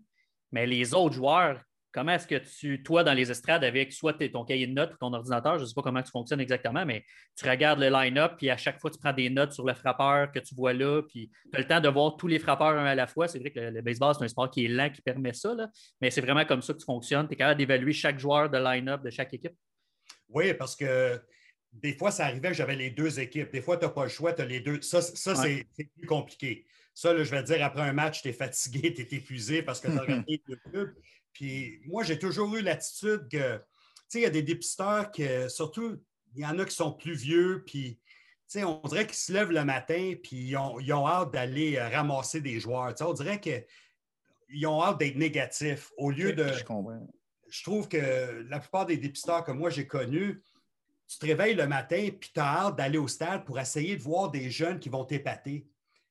mais 0.51 0.67
les 0.67 0.93
autres 0.93 1.15
joueurs, 1.15 1.59
comment 1.97 2.11
est-ce 2.11 2.27
que 2.27 2.35
tu, 2.35 2.83
toi, 2.83 3.03
dans 3.03 3.15
les 3.15 3.31
estrades, 3.31 3.63
avec 3.63 3.91
soit 3.91 4.13
ton 4.13 4.45
cahier 4.45 4.67
de 4.67 4.71
notes 4.71 4.93
ou 4.93 4.97
ton 4.97 5.11
ordinateur, 5.13 5.57
je 5.57 5.63
ne 5.63 5.67
sais 5.67 5.73
pas 5.73 5.81
comment 5.81 6.03
tu 6.03 6.11
fonctionnes 6.11 6.39
exactement, 6.39 6.85
mais 6.85 7.03
tu 7.35 7.49
regardes 7.49 7.79
le 7.79 7.89
line-up, 7.89 8.33
puis 8.37 8.51
à 8.51 8.57
chaque 8.57 8.79
fois, 8.79 8.91
tu 8.91 8.99
prends 8.99 9.13
des 9.13 9.31
notes 9.31 9.53
sur 9.53 9.65
le 9.65 9.73
frappeur 9.73 10.31
que 10.31 10.37
tu 10.37 10.53
vois 10.53 10.73
là, 10.73 11.01
puis 11.01 11.31
tu 11.51 11.57
as 11.57 11.59
le 11.59 11.67
temps 11.67 11.79
de 11.79 11.89
voir 11.89 12.15
tous 12.15 12.27
les 12.27 12.37
frappeurs 12.37 12.77
un 12.77 12.85
à 12.85 12.93
la 12.93 13.07
fois. 13.07 13.27
C'est 13.27 13.39
vrai 13.39 13.49
que 13.49 13.59
le, 13.59 13.81
baseball, 13.81 14.13
c'est 14.13 14.23
un 14.23 14.27
sport 14.27 14.51
qui 14.51 14.65
est 14.65 14.67
lent, 14.67 14.91
qui 14.91 15.01
permet 15.01 15.33
ça, 15.33 15.55
mais 15.99 16.11
c'est 16.11 16.21
vraiment 16.21 16.45
comme 16.45 16.61
ça 16.61 16.73
que 16.73 16.77
tu 16.77 16.85
fonctionnes. 16.85 17.27
Tu 17.27 17.33
es 17.33 17.35
capable 17.35 17.57
d'évaluer 17.57 17.93
chaque 17.93 18.19
joueur 18.19 18.47
de 18.47 18.59
line-up 18.59 19.01
de 19.01 19.09
chaque 19.09 19.33
équipe. 19.33 19.55
Oui, 20.29 20.53
parce 20.53 20.75
que 20.75 21.19
des 21.73 21.93
fois, 21.93 22.11
ça 22.11 22.25
arrivait 22.25 22.49
que 22.49 22.55
j'avais 22.55 22.75
les 22.75 22.91
deux 22.91 23.19
équipes. 23.19 23.51
Des 23.51 23.61
fois, 23.61 23.77
tu 23.77 23.85
n'as 23.85 23.91
pas 23.91 24.03
le 24.03 24.09
choix, 24.09 24.33
tu 24.33 24.43
as 24.43 24.45
les 24.45 24.59
deux. 24.59 24.83
Ça, 24.83 25.01
c'est 25.01 25.65
plus 25.73 26.05
compliqué. 26.05 26.67
Ça, 26.93 27.15
je 27.15 27.29
vais 27.29 27.43
te 27.43 27.53
dire, 27.53 27.63
après 27.63 27.81
un 27.81 27.93
match, 27.93 28.21
tu 28.21 28.29
es 28.29 28.33
fatigué, 28.33 28.93
tu 28.93 29.01
es 29.01 29.17
épuisé 29.17 29.63
parce 29.63 29.79
que 29.79 29.87
tu 29.87 29.97
as 29.97 30.01
regardé 30.01 30.41
YouTube. 30.47 30.89
Puis 31.37 31.79
moi, 31.85 32.01
j'ai 32.01 32.17
toujours 32.17 32.55
eu 32.55 32.63
l'attitude 32.63 33.27
que, 33.29 33.57
tu 33.57 33.63
sais, 34.07 34.19
il 34.19 34.23
y 34.23 34.25
a 34.25 34.31
des 34.31 34.41
dépisteurs 34.41 35.11
que, 35.11 35.47
surtout, 35.49 36.01
il 36.35 36.41
y 36.41 36.45
en 36.47 36.57
a 36.57 36.65
qui 36.65 36.75
sont 36.75 36.91
plus 36.91 37.13
vieux, 37.13 37.63
puis, 37.67 37.99
tu 37.99 38.59
sais, 38.59 38.63
on 38.63 38.81
dirait 38.87 39.05
qu'ils 39.05 39.17
se 39.17 39.31
lèvent 39.31 39.51
le 39.51 39.63
matin, 39.63 40.15
puis 40.23 40.37
ils 40.37 40.57
ont, 40.57 41.07
hâte 41.07 41.31
d'aller 41.31 41.77
euh, 41.77 41.89
ramasser 41.89 42.41
des 42.41 42.59
joueurs. 42.59 42.89
Tu 42.95 42.97
sais, 42.97 43.03
on 43.03 43.13
dirait 43.13 43.39
qu'ils 43.39 44.65
ont 44.65 44.81
hâte 44.81 44.97
d'être 44.97 45.15
négatifs 45.15 45.91
au 45.97 46.09
lieu 46.09 46.33
de. 46.33 46.47
Je 46.47 46.63
comprends. 46.63 47.07
Je 47.49 47.63
trouve 47.63 47.87
que 47.87 48.43
la 48.49 48.59
plupart 48.59 48.87
des 48.87 48.97
dépisteurs 48.97 49.43
que 49.43 49.51
moi 49.51 49.69
j'ai 49.69 49.85
connus, 49.85 50.41
tu 51.07 51.19
te 51.19 51.25
réveilles 51.25 51.55
le 51.55 51.67
matin, 51.67 52.09
puis 52.19 52.31
tu 52.33 52.39
as 52.41 52.65
hâte 52.65 52.75
d'aller 52.75 52.97
au 52.97 53.07
stade 53.07 53.45
pour 53.45 53.59
essayer 53.59 53.95
de 53.95 54.01
voir 54.01 54.31
des 54.31 54.49
jeunes 54.49 54.79
qui 54.79 54.89
vont 54.89 55.05
t'épater 55.05 55.65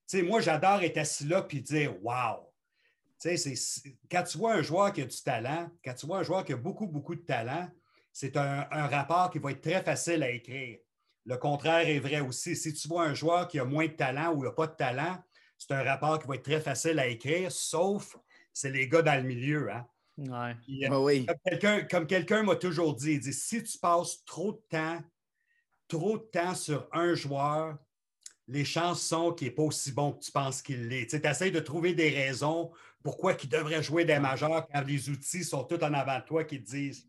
sais, 0.06 0.22
moi, 0.22 0.40
j'adore 0.40 0.82
être 0.82 0.98
assis 0.98 1.26
là 1.26 1.42
puis 1.42 1.60
dire 1.60 1.94
Wow! 2.02 2.52
Tu 3.18 3.36
sais, 3.36 3.54
quand 4.10 4.22
tu 4.24 4.38
vois 4.38 4.54
un 4.54 4.62
joueur 4.62 4.92
qui 4.92 5.02
a 5.02 5.06
du 5.06 5.22
talent, 5.22 5.70
quand 5.84 5.94
tu 5.94 6.06
vois 6.06 6.18
un 6.18 6.22
joueur 6.22 6.44
qui 6.44 6.52
a 6.52 6.56
beaucoup, 6.56 6.86
beaucoup 6.86 7.14
de 7.14 7.22
talent, 7.22 7.68
c'est 8.12 8.36
un, 8.36 8.64
rapport 8.70 9.30
qui 9.30 9.38
va 9.38 9.50
être 9.50 9.60
très 9.60 9.82
facile 9.82 10.22
à 10.22 10.30
écrire. 10.30 10.78
Le 11.24 11.36
contraire 11.36 11.88
est 11.88 11.98
vrai 11.98 12.20
aussi. 12.20 12.54
Si 12.56 12.72
tu 12.72 12.88
vois 12.88 13.04
un 13.04 13.14
joueur 13.14 13.48
qui 13.48 13.58
a 13.58 13.64
moins 13.64 13.86
de 13.86 13.92
talent 13.92 14.32
ou 14.34 14.44
n'a 14.44 14.52
pas 14.52 14.66
de 14.66 14.74
talent, 14.74 15.18
c'est 15.58 15.72
un 15.72 15.82
rapport 15.82 16.18
qui 16.18 16.28
va 16.28 16.36
être 16.36 16.42
très 16.42 16.60
facile 16.60 16.98
à 16.98 17.06
écrire, 17.06 17.50
sauf 17.50 18.16
c'est 18.52 18.70
les 18.70 18.88
gars 18.88 19.02
dans 19.02 19.20
le 19.20 19.26
milieu. 19.28 19.70
Hein? 19.70 19.86
Euh, 20.18 20.54
ah 20.90 21.00
oui. 21.00 21.26
Comme 21.90 22.06
quelqu'un 22.06 22.42
m'a 22.42 22.56
toujours 22.56 22.94
dit, 22.94 23.12
il 23.12 23.20
dit 23.20 23.32
si 23.32 23.62
tu 23.62 23.78
passes 23.78 24.24
trop 24.24 24.52
de 24.52 24.62
temps, 24.70 25.02
trop 25.88 26.18
de 26.18 26.24
temps 26.24 26.54
sur 26.54 26.88
un 26.92 27.14
joueur, 27.14 27.76
les 28.48 28.64
chances 28.64 29.02
sont 29.02 29.32
qu'il 29.32 29.48
n'est 29.48 29.54
pas 29.54 29.64
aussi 29.64 29.92
bon 29.92 30.12
que 30.12 30.24
tu 30.24 30.32
penses 30.32 30.62
qu'il 30.62 30.88
l'est. 30.88 31.06
Tu 31.06 31.26
essaies 31.26 31.50
de 31.50 31.60
trouver 31.60 31.94
des 31.94 32.10
raisons 32.10 32.70
pourquoi 33.06 33.36
il 33.40 33.48
devrait 33.48 33.84
jouer 33.84 34.04
des 34.04 34.18
majeurs 34.18 34.66
quand 34.66 34.80
les 34.80 35.08
outils 35.08 35.44
sont 35.44 35.62
tout 35.62 35.80
en 35.84 35.94
avant 35.94 36.18
de 36.18 36.24
toi 36.24 36.42
qui 36.42 36.60
te 36.60 36.68
disent 36.68 37.08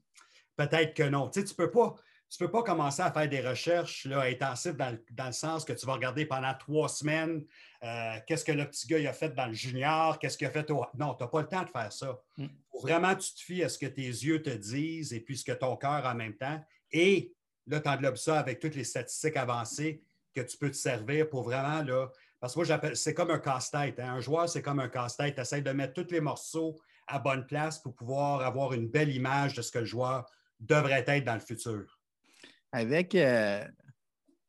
peut-être 0.55 0.93
que 0.93 1.01
non. 1.01 1.27
Tu 1.27 1.39
ne 1.39 1.45
peux, 1.45 1.71
pas, 1.71 1.95
peux 2.37 2.51
pas 2.51 2.61
commencer 2.61 3.01
à 3.01 3.11
faire 3.11 3.27
des 3.27 3.41
recherches 3.41 4.05
là, 4.05 4.21
intensives 4.21 4.75
dans, 4.75 5.25
le 5.25 5.31
sens 5.31 5.65
que 5.65 5.73
tu 5.73 5.87
vas 5.87 5.93
regarder 5.93 6.27
pendant 6.27 6.53
trois 6.53 6.87
semaines 6.87 7.43
euh, 7.83 8.17
qu'est-ce 8.27 8.45
que 8.45 8.51
le 8.51 8.69
petit 8.69 8.85
gars 8.85 9.09
a 9.09 9.13
fait 9.13 9.33
dans 9.33 9.47
le 9.47 9.53
junior, 9.53 10.19
qu'est-ce 10.19 10.37
qu'il 10.37 10.45
a 10.45 10.51
fait 10.51 10.69
au. 10.69 10.85
Non, 10.99 11.15
tu 11.15 11.23
n'as 11.23 11.29
pas 11.29 11.41
le 11.41 11.47
temps 11.47 11.63
de 11.63 11.69
faire 11.69 11.91
ça. 11.91 12.21
Mm. 12.37 12.45
Vraiment, 12.79 13.15
tu 13.15 13.33
te 13.33 13.39
fies 13.39 13.63
à 13.63 13.69
ce 13.69 13.79
que 13.79 13.87
tes 13.87 14.05
yeux 14.05 14.43
te 14.43 14.51
disent 14.51 15.13
et 15.13 15.19
puis 15.19 15.35
ce 15.35 15.45
que 15.45 15.53
ton 15.53 15.75
cœur 15.77 16.05
en 16.05 16.13
même 16.13 16.35
temps. 16.35 16.63
Et 16.91 17.33
là, 17.65 17.79
tu 17.79 17.89
englobes 17.89 18.17
ça 18.17 18.37
avec 18.37 18.59
toutes 18.59 18.75
les 18.75 18.83
statistiques 18.83 19.35
avancées 19.35 20.03
que 20.35 20.41
tu 20.41 20.57
peux 20.57 20.69
te 20.69 20.75
servir 20.75 21.27
pour 21.27 21.41
vraiment, 21.41 21.81
là, 21.81 22.11
parce 22.39 22.53
que 22.53 22.59
moi, 22.59 22.65
j'appelle, 22.65 22.95
c'est 22.95 23.13
comme 23.13 23.31
un 23.31 23.39
casse-tête. 23.39 23.99
Hein. 23.99 24.15
Un 24.15 24.21
joueur, 24.21 24.47
c'est 24.47 24.61
comme 24.61 24.79
un 24.79 24.89
casse-tête. 24.89 25.35
Tu 25.35 25.41
essaies 25.41 25.61
de 25.61 25.71
mettre 25.71 25.93
tous 25.93 26.11
les 26.11 26.21
morceaux 26.21 26.75
à 27.07 27.19
bonne 27.19 27.45
place 27.47 27.79
pour 27.79 27.95
pouvoir 27.95 28.41
avoir 28.41 28.73
une 28.73 28.87
belle 28.87 29.13
image 29.13 29.55
de 29.55 29.61
ce 29.61 29.71
que 29.71 29.79
le 29.79 29.85
joueur 29.85 30.25
devrait 30.59 31.03
être 31.07 31.25
dans 31.25 31.33
le 31.33 31.39
futur. 31.39 31.99
Avec, 32.71 33.15
euh, 33.15 33.63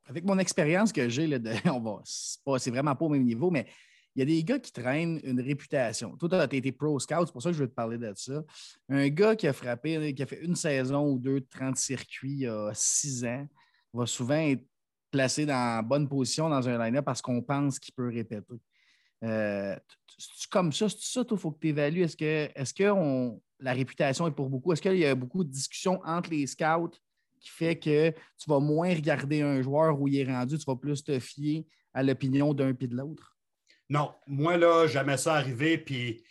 avec 0.06 0.24
mon 0.24 0.38
expérience 0.38 0.92
que 0.92 1.08
j'ai, 1.08 1.28
on 1.66 1.80
va, 1.80 2.02
c'est, 2.58 2.70
vraiment 2.70 2.94
pas 2.94 3.04
au 3.04 3.10
même 3.10 3.24
niveau, 3.24 3.50
mais 3.50 3.66
il 4.14 4.20
y 4.20 4.22
a 4.22 4.26
des 4.26 4.42
gars 4.42 4.58
qui 4.58 4.72
traînent 4.72 5.20
une 5.22 5.40
réputation. 5.40 6.16
Toi, 6.16 6.28
tu 6.28 6.34
as 6.56 6.58
été 6.58 6.72
pro 6.72 6.98
scout, 6.98 7.26
c'est 7.26 7.32
pour 7.32 7.42
ça 7.42 7.50
que 7.50 7.56
je 7.56 7.62
veux 7.62 7.68
te 7.68 7.74
parler 7.74 7.98
de 7.98 8.12
ça. 8.16 8.42
Un 8.88 9.08
gars 9.08 9.36
qui 9.36 9.46
a 9.46 9.52
frappé, 9.52 10.12
qui 10.12 10.22
a 10.22 10.26
fait 10.26 10.44
une 10.44 10.56
saison 10.56 11.08
ou 11.12 11.18
deux 11.18 11.40
de 11.40 11.46
30 11.48 11.76
circuits 11.76 12.32
il 12.32 12.40
y 12.40 12.46
a 12.48 12.70
six 12.74 13.24
ans, 13.24 13.46
va 13.92 14.06
souvent 14.06 14.34
être 14.34 14.64
placé 15.10 15.46
dans 15.46 15.82
bonne 15.82 16.08
position 16.08 16.48
dans 16.48 16.68
un 16.68 16.78
line-up 16.78 17.04
parce 17.04 17.22
qu'on 17.22 17.42
pense 17.42 17.78
qu'il 17.78 17.94
peut 17.94 18.08
répéter. 18.08 18.60
Euh, 19.24 19.76
c'est 20.18 20.50
comme 20.50 20.72
ça, 20.72 20.88
c'est 20.88 20.98
ça, 21.00 21.22
il 21.28 21.36
faut 21.36 21.50
que 21.50 21.60
tu 21.60 21.68
évalues. 21.68 22.02
Est-ce 22.02 22.16
que, 22.16 22.50
est 22.54 22.76
que 22.76 23.38
la 23.60 23.72
réputation 23.72 24.26
est 24.26 24.32
pour 24.32 24.48
beaucoup? 24.48 24.72
Est-ce 24.72 24.82
qu'il 24.82 24.96
y 24.96 25.06
a 25.06 25.14
beaucoup 25.14 25.44
de 25.44 25.50
discussions 25.50 26.00
entre 26.04 26.30
les 26.30 26.46
scouts 26.46 26.90
qui 27.40 27.50
fait 27.50 27.78
que 27.78 28.10
tu 28.10 28.48
vas 28.48 28.58
moins 28.58 28.92
regarder 28.94 29.42
un 29.42 29.62
joueur 29.62 30.00
où 30.00 30.08
il 30.08 30.18
est 30.18 30.24
rendu, 30.24 30.58
tu 30.58 30.64
vas 30.64 30.76
plus 30.76 31.04
te 31.04 31.18
fier 31.18 31.66
à 31.94 32.02
l'opinion 32.02 32.52
d'un 32.52 32.74
puis 32.74 32.88
de 32.88 32.96
l'autre? 32.96 33.36
Non, 33.88 34.12
moi, 34.26 34.56
là, 34.56 34.86
jamais 34.86 35.16
ça 35.16 35.34
arrivé, 35.34 35.78
puis 35.78 36.22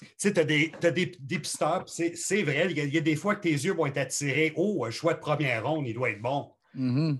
tu 0.00 0.08
sais, 0.16 0.32
tu 0.32 0.40
as 0.40 0.44
des, 0.44 0.72
as 0.82 0.90
des 0.90 1.12
dépisteurs, 1.20 1.84
c'est 1.88 2.42
vrai, 2.42 2.68
il 2.70 2.94
y, 2.94 2.98
a, 2.98 3.00
des 3.00 3.16
fois 3.16 3.36
que 3.36 3.42
tes 3.42 3.52
yeux 3.52 3.74
vont 3.74 3.86
être 3.86 3.98
attirés. 3.98 4.52
Oh, 4.56 4.84
un 4.84 4.90
choix 4.90 5.14
de 5.14 5.20
première 5.20 5.66
ronde, 5.66 5.86
il 5.86 5.94
doit 5.94 6.10
être 6.10 6.22
bon. 6.22 6.50
Mm-hmm. 6.74 7.18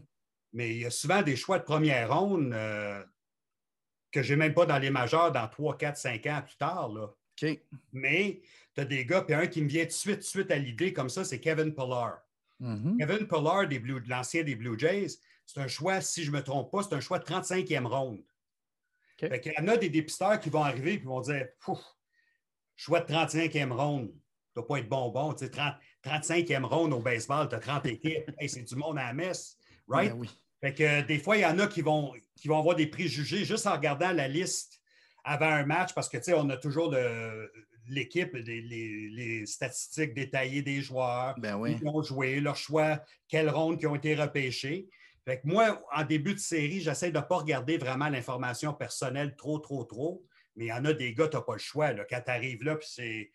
Mais 0.52 0.70
il 0.70 0.80
y 0.82 0.86
a 0.86 0.90
souvent 0.90 1.22
des 1.22 1.36
choix 1.36 1.58
de 1.58 1.64
première 1.64 2.12
ronde 2.12 2.52
euh, 2.52 3.02
que 4.10 4.22
je 4.22 4.34
n'ai 4.34 4.38
même 4.38 4.54
pas 4.54 4.66
dans 4.66 4.78
les 4.78 4.90
majeurs 4.90 5.32
dans 5.32 5.46
3, 5.46 5.78
4, 5.78 5.96
5 5.96 6.26
ans 6.26 6.42
plus 6.44 6.56
tard. 6.56 6.88
Là. 6.88 7.14
Mais 7.92 8.42
tu 8.74 8.80
as 8.80 8.84
des 8.84 9.04
gars, 9.04 9.22
puis 9.22 9.34
un 9.34 9.46
qui 9.46 9.62
me 9.62 9.68
vient 9.68 9.84
de 9.84 9.90
suite, 9.90 10.22
suite 10.22 10.50
à 10.50 10.56
l'idée 10.56 10.92
comme 10.92 11.08
ça, 11.08 11.24
c'est 11.24 11.40
Kevin 11.40 11.74
Pollard. 11.74 12.20
Mm-hmm. 12.60 12.98
Kevin 12.98 13.26
Pollard, 13.26 13.68
des 13.68 13.78
Blue, 13.78 14.02
l'ancien 14.06 14.42
des 14.42 14.54
Blue 14.54 14.78
Jays, 14.78 15.18
c'est 15.46 15.60
un 15.60 15.68
choix, 15.68 16.00
si 16.00 16.24
je 16.24 16.30
ne 16.30 16.36
me 16.36 16.42
trompe 16.42 16.70
pas, 16.70 16.82
c'est 16.82 16.94
un 16.94 17.00
choix 17.00 17.18
de 17.18 17.24
35e 17.24 17.86
ronde. 17.86 18.22
il 19.20 19.52
y 19.56 19.60
en 19.60 19.68
a 19.68 19.76
des 19.76 19.88
dépisteurs 19.88 20.38
qui 20.38 20.50
vont 20.50 20.62
arriver 20.62 20.94
et 20.94 20.98
vont 20.98 21.20
dire 21.20 21.48
choix 22.76 23.00
de 23.00 23.12
35e 23.12 23.72
ronde, 23.72 24.12
tu 24.54 24.60
ne 24.60 24.64
pas 24.64 24.78
être 24.78 24.88
bonbon. 24.88 25.32
35e 25.32 26.64
ronde 26.64 26.92
au 26.92 27.00
baseball, 27.00 27.48
tu 27.48 27.54
as 27.54 27.60
30 27.60 27.86
équipes. 27.86 28.30
c'est 28.46 28.62
du 28.62 28.76
monde 28.76 28.98
à 28.98 29.06
la 29.06 29.12
messe. 29.12 29.58
Right? 29.90 30.12
Ben 30.12 30.26
fait 30.60 30.74
que 30.74 30.82
euh, 30.82 31.02
des 31.02 31.18
fois, 31.18 31.36
il 31.36 31.40
y 31.40 31.46
en 31.46 31.58
a 31.58 31.66
qui 31.66 31.80
vont, 31.80 32.12
qui 32.36 32.48
vont 32.48 32.58
avoir 32.58 32.76
des 32.76 32.86
préjugés 32.86 33.44
juste 33.44 33.66
en 33.66 33.72
regardant 33.72 34.12
la 34.12 34.28
liste 34.28 34.80
avant 35.24 35.46
un 35.48 35.64
match 35.64 35.94
parce 35.94 36.08
que, 36.08 36.18
tu 36.18 36.24
sais, 36.24 36.34
on 36.34 36.48
a 36.50 36.56
toujours 36.56 36.94
l'équipe, 37.88 38.34
les, 38.34 39.44
statistiques 39.46 40.14
détaillées 40.14 40.62
des 40.62 40.80
joueurs, 40.80 41.34
ben 41.38 41.58
qui 41.76 41.86
ont 41.86 42.02
joué, 42.02 42.40
leur 42.40 42.56
choix, 42.56 43.02
quelles 43.28 43.50
rondes 43.50 43.78
qui 43.78 43.86
ont 43.86 43.94
été 43.94 44.14
repêchées. 44.14 44.88
Fait 45.24 45.40
que 45.40 45.46
moi, 45.46 45.82
en 45.94 46.04
début 46.04 46.34
de 46.34 46.38
série, 46.38 46.80
j'essaie 46.80 47.10
de 47.10 47.18
ne 47.18 47.22
pas 47.22 47.36
regarder 47.36 47.76
vraiment 47.78 48.08
l'information 48.08 48.72
personnelle 48.72 49.36
trop, 49.36 49.58
trop, 49.58 49.84
trop. 49.84 50.24
Mais 50.56 50.66
il 50.66 50.68
y 50.68 50.72
en 50.72 50.84
a 50.84 50.92
des 50.92 51.14
gars, 51.14 51.28
tu 51.28 51.36
n'as 51.36 51.42
pas 51.42 51.52
le 51.52 51.58
choix. 51.58 51.92
Là. 51.92 52.04
Quand 52.08 52.20
tu 52.24 52.30
arrives 52.30 52.62
là, 52.64 52.76
puis 52.76 52.88
c'est 52.90 53.30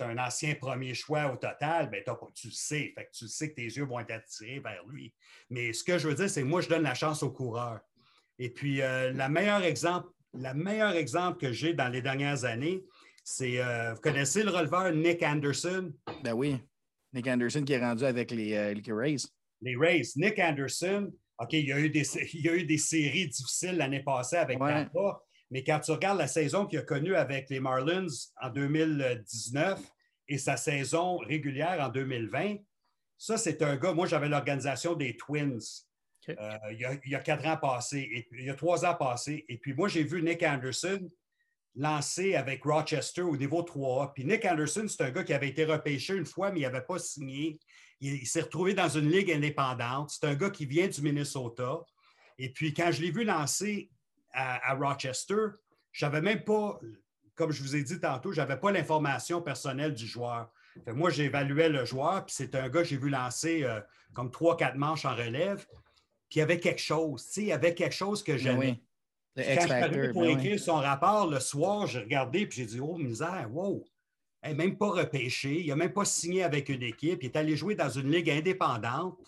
un 0.00 0.18
ancien 0.18 0.54
premier 0.54 0.94
choix 0.94 1.32
au 1.32 1.36
total, 1.36 1.90
ben, 1.90 2.02
tu 2.34 2.48
le 2.48 2.52
sais. 2.52 2.92
Fait 2.94 3.06
que 3.06 3.10
tu 3.12 3.28
sais 3.28 3.50
que 3.50 3.54
tes 3.54 3.64
yeux 3.64 3.84
vont 3.84 4.00
être 4.00 4.10
attirés 4.10 4.60
vers 4.60 4.84
lui. 4.86 5.14
Mais 5.50 5.72
ce 5.72 5.82
que 5.82 5.98
je 5.98 6.08
veux 6.08 6.14
dire, 6.14 6.28
c'est 6.28 6.42
que 6.42 6.46
moi, 6.46 6.60
je 6.60 6.68
donne 6.68 6.82
la 6.82 6.94
chance 6.94 7.22
aux 7.22 7.30
coureurs. 7.30 7.80
Et 8.38 8.50
puis, 8.50 8.82
euh, 8.82 9.12
la 9.12 9.28
meilleure 9.28 9.64
exemple, 9.64 10.08
la 10.34 10.54
meilleure 10.54 10.94
exemple 10.94 11.38
que 11.38 11.52
j'ai 11.52 11.74
dans 11.74 11.88
les 11.88 12.02
dernières 12.02 12.44
années, 12.44 12.84
c'est, 13.24 13.60
euh, 13.60 13.94
vous 13.94 14.00
connaissez 14.00 14.42
le 14.42 14.50
releveur 14.50 14.92
Nick 14.92 15.22
Anderson? 15.22 15.92
Ben 16.22 16.32
oui. 16.32 16.56
Nick 17.12 17.26
Anderson 17.26 17.62
qui 17.64 17.72
est 17.72 17.80
rendu 17.80 18.04
avec 18.04 18.30
les, 18.30 18.54
euh, 18.54 18.74
les 18.74 18.92
Rays. 18.92 19.16
Les 19.62 19.76
Rays. 19.76 20.12
Nick 20.16 20.38
Anderson, 20.38 21.12
OK, 21.38 21.52
il 21.52 21.66
y 21.66 21.72
a 21.72 21.78
eu 21.78 21.90
des, 21.90 22.04
il 22.34 22.40
y 22.40 22.48
a 22.48 22.54
eu 22.54 22.64
des 22.64 22.78
séries 22.78 23.28
difficiles 23.28 23.76
l'année 23.76 24.02
passée 24.02 24.36
avec 24.36 24.58
Tampa, 24.58 25.22
mais 25.50 25.64
quand 25.64 25.80
tu 25.80 25.92
regardes 25.92 26.18
la 26.18 26.28
saison 26.28 26.66
qu'il 26.66 26.78
a 26.78 26.82
connue 26.82 27.14
avec 27.14 27.48
les 27.50 27.60
Marlins 27.60 28.06
en 28.40 28.50
2019 28.50 29.80
et 30.28 30.38
sa 30.38 30.56
saison 30.56 31.18
régulière 31.18 31.78
en 31.80 31.88
2020, 31.88 32.56
ça, 33.16 33.36
c'est 33.36 33.62
un 33.62 33.76
gars. 33.76 33.92
Moi, 33.94 34.06
j'avais 34.06 34.28
l'organisation 34.28 34.94
des 34.94 35.16
Twins. 35.16 35.58
Euh, 36.28 36.58
il, 36.70 37.10
y 37.10 37.14
a, 37.14 37.20
quatre 37.20 37.46
ans 37.46 37.56
passés, 37.56 38.08
et, 38.12 38.28
il 38.32 38.44
y 38.44 38.50
a 38.50 38.54
trois 38.54 38.84
ans 38.84 38.94
passés. 38.94 39.44
Et 39.48 39.58
puis 39.58 39.74
moi, 39.74 39.88
j'ai 39.88 40.04
vu 40.04 40.22
Nick 40.22 40.42
Anderson 40.42 41.10
lancer 41.74 42.34
avec 42.34 42.62
Rochester 42.64 43.22
au 43.22 43.36
niveau 43.36 43.62
3A. 43.62 44.12
Puis 44.12 44.24
Nick 44.24 44.44
Anderson, 44.44 44.86
c'est 44.88 45.02
un 45.02 45.10
gars 45.10 45.24
qui 45.24 45.32
avait 45.32 45.48
été 45.48 45.64
repêché 45.64 46.14
une 46.14 46.26
fois, 46.26 46.52
mais 46.52 46.60
il 46.60 46.62
n'avait 46.64 46.82
pas 46.82 46.98
signé. 46.98 47.58
Il, 48.00 48.26
s'est 48.26 48.42
retrouvé 48.42 48.74
dans 48.74 48.88
une 48.88 49.10
ligue 49.10 49.32
indépendante. 49.32 50.10
C'est 50.10 50.26
un 50.26 50.34
gars 50.34 50.50
qui 50.50 50.66
vient 50.66 50.86
du 50.86 51.00
Minnesota. 51.02 51.80
Et 52.36 52.52
puis 52.52 52.74
quand 52.74 52.92
je 52.92 53.02
l'ai 53.02 53.10
vu 53.10 53.24
lancer 53.24 53.90
à, 54.32 54.74
Rochester, 54.74 55.48
je 55.92 56.06
n'avais 56.06 56.20
même 56.20 56.44
pas, 56.44 56.78
comme 57.34 57.50
je 57.50 57.62
vous 57.62 57.76
ai 57.76 57.82
dit 57.82 58.00
tantôt, 58.00 58.32
je 58.32 58.40
n'avais 58.40 58.56
pas 58.56 58.70
l'information 58.70 59.42
personnelle 59.42 59.94
du 59.94 60.06
joueur. 60.06 60.52
moi, 60.86 61.10
j'évaluais 61.10 61.68
le 61.68 61.84
joueur, 61.84 62.24
puis 62.24 62.34
c'est 62.34 62.54
un 62.54 62.68
gars 62.68 62.82
que 62.82 62.88
j'ai 62.88 62.96
vu 62.98 63.08
lancer 63.08 63.64
euh, 63.64 63.80
comme 64.12 64.30
trois, 64.30 64.56
quatre 64.56 64.76
manches 64.76 65.04
en 65.04 65.14
relève. 65.14 65.66
Puis 66.28 66.36
il 66.36 66.38
y 66.40 66.42
avait 66.42 66.60
quelque 66.60 66.80
chose, 66.80 67.24
tu 67.26 67.32
sais, 67.32 67.40
il 67.42 67.48
y 67.48 67.52
avait 67.52 67.74
quelque 67.74 67.94
chose 67.94 68.22
que 68.22 68.32
ben 68.32 68.38
j'aimais. 68.38 68.82
Quand 69.36 69.42
je 69.44 70.02
suis 70.02 70.12
pour 70.12 70.22
ben 70.22 70.38
écrire 70.38 70.58
son 70.58 70.76
rapport 70.76 71.28
le 71.28 71.40
soir, 71.40 71.86
j'ai 71.86 72.00
regardé 72.00 72.46
puis 72.46 72.58
j'ai 72.58 72.66
dit 72.66 72.80
Oh, 72.80 72.96
misère, 72.96 73.48
wow! 73.50 73.84
Elle 74.40 74.56
même 74.56 74.76
pas 74.76 74.90
repêché, 74.90 75.60
il 75.60 75.68
n'a 75.68 75.76
même 75.76 75.92
pas 75.92 76.04
signé 76.04 76.44
avec 76.44 76.68
une 76.68 76.82
équipe, 76.82 77.22
il 77.22 77.26
est 77.26 77.36
allé 77.36 77.56
jouer 77.56 77.74
dans 77.74 77.88
une 77.88 78.10
ligue 78.10 78.30
indépendante, 78.30 79.18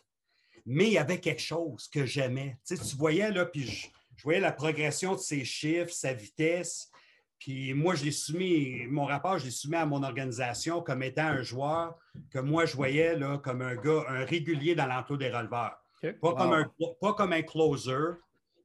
mais 0.65 0.87
il 0.87 0.93
y 0.93 0.99
avait 0.99 1.19
quelque 1.19 1.43
chose 1.43 1.89
que 1.89 2.07
j'aimais. 2.07 2.59
Tu, 2.65 2.77
sais, 2.77 2.85
tu 2.85 2.97
voyais, 2.97 3.31
là, 3.33 3.47
puis 3.47 3.91
je, 4.21 4.25
voyais 4.25 4.41
la 4.41 4.53
progression 4.53 5.15
de 5.15 5.21
ses 5.21 5.45
chiffres, 5.45 5.93
sa 5.93 6.13
vitesse. 6.13 6.91
Puis 7.39 7.73
moi, 7.73 7.95
je 7.95 8.05
l'ai 8.05 8.11
soumis, 8.11 8.87
mon 8.87 9.07
rapport, 9.07 9.39
je 9.39 9.47
l'ai 9.47 9.51
soumis 9.51 9.77
à 9.77 9.87
mon 9.87 10.03
organisation 10.03 10.83
comme 10.83 11.03
étant 11.03 11.29
un 11.29 11.43
joueur 11.43 11.97
que 12.31 12.39
moi, 12.39 12.67
je 12.67 12.77
voyais 12.77 13.17
là, 13.17 13.39
comme 13.39 13.63
un 13.63 13.77
gars, 13.77 14.05
un 14.09 14.27
régulier 14.27 14.75
dans 14.75 14.87
l'emploi 14.87 15.17
des 15.17 15.31
releveurs. 15.31 15.77
Pas, 16.21 16.35
comme 16.35 16.53
un, 16.53 16.71
pas 17.01 17.15
comme 17.15 17.33
un 17.33 17.43
closer, 17.43 18.15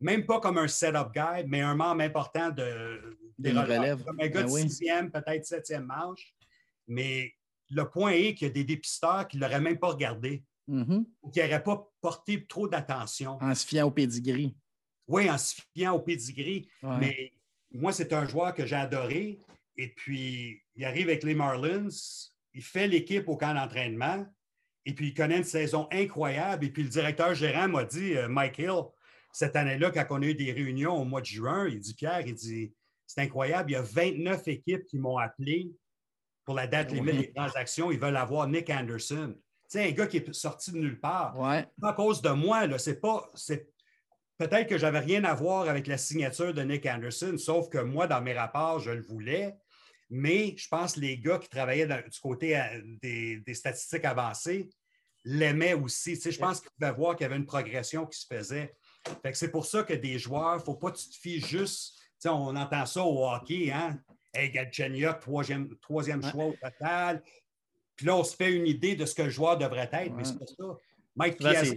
même 0.01 0.25
pas 0.25 0.41
comme 0.41 0.57
un 0.57 0.67
setup 0.67 1.13
guy, 1.13 1.45
mais 1.47 1.61
un 1.61 1.75
membre 1.75 2.01
important 2.01 2.49
de, 2.49 3.17
des 3.39 3.51
relèves. 3.51 4.03
Comme 4.03 4.19
un 4.19 4.27
gars 4.27 4.43
de 4.43 4.51
ben 4.51 4.69
sixième, 4.69 5.09
peut-être 5.09 5.45
septième 5.45 5.85
manche. 5.85 6.33
Mais 6.87 7.33
le 7.69 7.89
point 7.89 8.11
est 8.11 8.33
qu'il 8.33 8.47
y 8.47 8.51
a 8.51 8.53
des 8.53 8.65
dépisteurs 8.65 9.25
qui 9.27 9.37
ne 9.37 9.41
l'auraient 9.41 9.61
même 9.61 9.79
pas 9.79 9.87
regardé 9.87 10.43
mm-hmm. 10.67 11.05
ou 11.21 11.29
qui 11.29 11.39
n'auraient 11.39 11.63
pas 11.63 11.89
porté 12.01 12.45
trop 12.45 12.67
d'attention. 12.67 13.37
En 13.41 13.55
se 13.55 13.65
fiant 13.65 13.87
au 13.87 13.91
pedigree. 13.91 14.55
Oui, 15.07 15.29
en 15.29 15.37
se 15.37 15.61
fiant 15.73 15.93
au 15.93 15.99
pedigree. 15.99 16.67
Mais 16.99 17.31
moi, 17.71 17.91
c'est 17.91 18.13
un 18.13 18.27
joueur 18.27 18.53
que 18.53 18.65
j'ai 18.65 18.75
adoré. 18.75 19.39
Et 19.77 19.89
puis, 19.89 20.61
il 20.75 20.85
arrive 20.85 21.09
avec 21.09 21.23
les 21.23 21.35
Marlins, 21.35 21.89
il 22.53 22.63
fait 22.63 22.87
l'équipe 22.87 23.27
au 23.27 23.35
camp 23.35 23.53
d'entraînement. 23.53 24.25
Et 24.85 24.93
puis, 24.93 25.07
il 25.07 25.13
connaît 25.13 25.37
une 25.37 25.43
saison 25.43 25.87
incroyable. 25.91 26.65
Et 26.65 26.69
puis, 26.69 26.83
le 26.83 26.89
directeur 26.89 27.33
gérant 27.33 27.67
m'a 27.67 27.83
dit, 27.83 28.15
euh, 28.15 28.27
Mike 28.29 28.59
Hill, 28.59 28.83
cette 29.33 29.55
année-là, 29.55 29.91
quand 29.91 30.05
on 30.11 30.21
a 30.21 30.25
eu 30.25 30.35
des 30.35 30.53
réunions 30.53 30.95
au 30.95 31.03
mois 31.03 31.21
de 31.21 31.25
juin, 31.25 31.67
il 31.67 31.79
dit, 31.79 31.93
Pierre, 31.93 32.21
il 32.25 32.35
dit, 32.35 32.73
c'est 33.05 33.21
incroyable, 33.21 33.71
il 33.71 33.73
y 33.73 33.77
a 33.77 33.81
29 33.81 34.47
équipes 34.47 34.85
qui 34.85 34.97
m'ont 34.97 35.17
appelé 35.17 35.71
pour 36.45 36.55
la 36.55 36.67
date 36.67 36.91
limite 36.91 37.17
des 37.17 37.33
transactions. 37.33 37.91
Ils 37.91 37.99
veulent 37.99 38.17
avoir 38.17 38.47
Nick 38.47 38.69
Anderson. 38.69 39.35
Tu 39.35 39.79
sais, 39.79 39.89
un 39.89 39.91
gars 39.91 40.07
qui 40.07 40.17
est 40.17 40.33
sorti 40.33 40.71
de 40.71 40.77
nulle 40.77 40.99
part. 40.99 41.37
Ouais. 41.37 41.65
Pas 41.81 41.89
à 41.89 41.93
cause 41.93 42.21
de 42.21 42.29
moi, 42.29 42.67
là. 42.67 42.77
C'est 42.77 43.01
pas. 43.01 43.31
Peut-être 44.37 44.67
que 44.67 44.77
j'avais 44.77 44.99
rien 44.99 45.23
à 45.23 45.33
voir 45.33 45.69
avec 45.69 45.87
la 45.87 45.97
signature 45.97 46.53
de 46.53 46.61
Nick 46.61 46.85
Anderson, 46.85 47.37
sauf 47.37 47.69
que 47.69 47.77
moi, 47.77 48.07
dans 48.07 48.21
mes 48.21 48.33
rapports, 48.33 48.79
je 48.79 48.91
le 48.91 49.01
voulais. 49.01 49.55
Mais 50.09 50.55
je 50.57 50.67
pense 50.67 50.93
que 50.93 50.99
les 50.99 51.17
gars 51.17 51.39
qui 51.39 51.49
travaillaient 51.49 51.87
du 51.87 52.19
côté 52.21 52.57
euh, 52.57 52.81
des, 53.01 53.53
statistiques 53.53 54.05
avancées 54.05 54.69
l'aimaient 55.23 55.73
aussi. 55.73 56.15
je 56.15 56.37
pense 56.37 56.61
qu'ils 56.61 56.69
pouvaient 56.77 56.91
voir 56.91 57.15
qu'il 57.15 57.23
y 57.23 57.25
avait 57.25 57.37
une 57.37 57.45
progression 57.45 58.05
qui 58.05 58.19
se 58.19 58.27
faisait. 58.27 58.75
c'est 59.33 59.49
pour 59.49 59.65
ça 59.65 59.83
que 59.83 59.93
des 59.93 60.19
joueurs, 60.19 60.55
il 60.55 60.59
ne 60.59 60.63
faut 60.63 60.75
pas 60.75 60.91
que 60.91 60.97
tu 60.97 61.09
te 61.09 61.17
fies 61.17 61.39
juste. 61.39 61.97
On 62.25 62.55
entend 62.55 62.85
ça 62.85 63.03
au 63.03 63.27
hockey, 63.27 63.71
hein? 63.71 63.99
Hey, 64.33 64.51
Galchenyuk, 64.51 65.19
troisième, 65.19 65.69
troisième 65.77 66.23
choix 66.23 66.45
au 66.45 66.53
total. 66.53 67.23
Puis 67.95 68.05
là, 68.05 68.15
on 68.15 68.23
se 68.23 68.35
fait 68.35 68.51
une 68.51 68.67
idée 68.67 68.95
de 68.95 69.05
ce 69.05 69.15
que 69.15 69.21
le 69.21 69.29
joueur 69.29 69.57
devrait 69.57 69.89
être, 69.91 70.13
mais 70.13 70.23
c'est 70.23 70.37
pas 70.37 70.45
ça. 70.45 70.77
Mike 71.15 71.37
Piazza, 71.37 71.73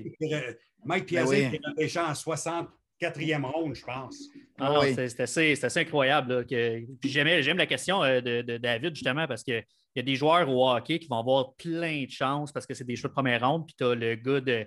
est 0.91 1.61
repêché 1.67 2.01
en 2.01 2.15
60, 2.15 2.69
quatrième 2.99 3.45
ronde, 3.45 3.75
je 3.75 3.85
pense. 3.85 4.17
Ah, 4.59 4.81
c'est 4.95 5.21
assez, 5.21 5.55
incroyable. 5.77 6.47
j'aime 7.05 7.57
la 7.57 7.67
question 7.67 8.03
euh, 8.03 8.21
de, 8.21 8.57
David, 8.59 8.95
justement, 8.95 9.27
parce 9.27 9.43
qu'il 9.43 9.65
y 9.95 10.01
a 10.01 10.03
des 10.03 10.17
joueurs 10.17 10.49
au 10.49 10.69
hockey 10.69 10.99
qui 10.99 11.09
vont 11.09 11.19
avoir 11.19 11.55
plein 11.55 12.05
de 12.05 12.11
chances 12.11 12.53
parce 12.53 12.67
que 12.67 12.75
c'est 12.75 12.85
des 12.85 12.97
choix 12.97 13.09
de 13.09 13.15
première 13.15 13.49
ronde, 13.49 13.67
puis 13.67 13.75
tu 13.79 13.85
as 13.85 13.95
le 13.95 14.15
gars 14.17 14.41
de 14.41 14.67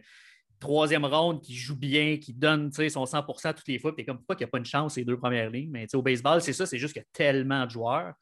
troisième 0.60 1.06
ronde 1.06 1.42
qui 1.42 1.56
joue 1.56 1.76
bien, 1.76 2.18
qui 2.18 2.34
donne 2.34 2.72
son 2.72 3.04
100% 3.04 3.56
toutes 3.56 3.68
les 3.68 3.80
fois, 3.80 3.96
puis 3.96 4.06
comme 4.06 4.18
pourquoi 4.18 4.36
qu'il 4.36 4.46
n'y 4.46 4.50
a 4.50 4.52
pas 4.52 4.60
une 4.60 4.66
chance 4.66 4.94
ces 4.94 5.04
deux 5.04 5.18
premières 5.18 5.50
lignes? 5.50 5.72
Mais 5.72 5.94
au 5.96 6.02
baseball, 6.02 6.42
c'est 6.42 6.54
ça, 6.54 6.66
c'est 6.66 6.78
juste 6.78 6.94
qu'il 6.94 7.02
y 7.02 7.06
a 7.06 7.10
tellement 7.12 7.66
de 7.66 7.72
joueurs. 7.72 8.14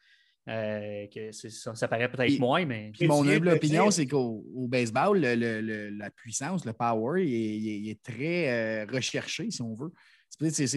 Euh, 0.49 1.05
que 1.13 1.31
ça, 1.31 1.87
paraît 1.87 2.09
peut-être 2.09 2.39
moins, 2.39 2.65
mais. 2.65 2.91
mon 3.01 3.27
humble 3.27 3.49
opinion, 3.49 3.91
c'est 3.91 4.07
qu'au 4.07 4.43
baseball, 4.67 5.19
la 5.19 6.09
puissance, 6.09 6.65
le 6.65 6.73
power, 6.73 7.23
il 7.23 7.89
est, 7.89 8.01
très 8.01 8.49
euh, 8.49 8.85
recherché, 8.91 9.51
si 9.51 9.61
on 9.61 9.75
veut. 9.75 9.91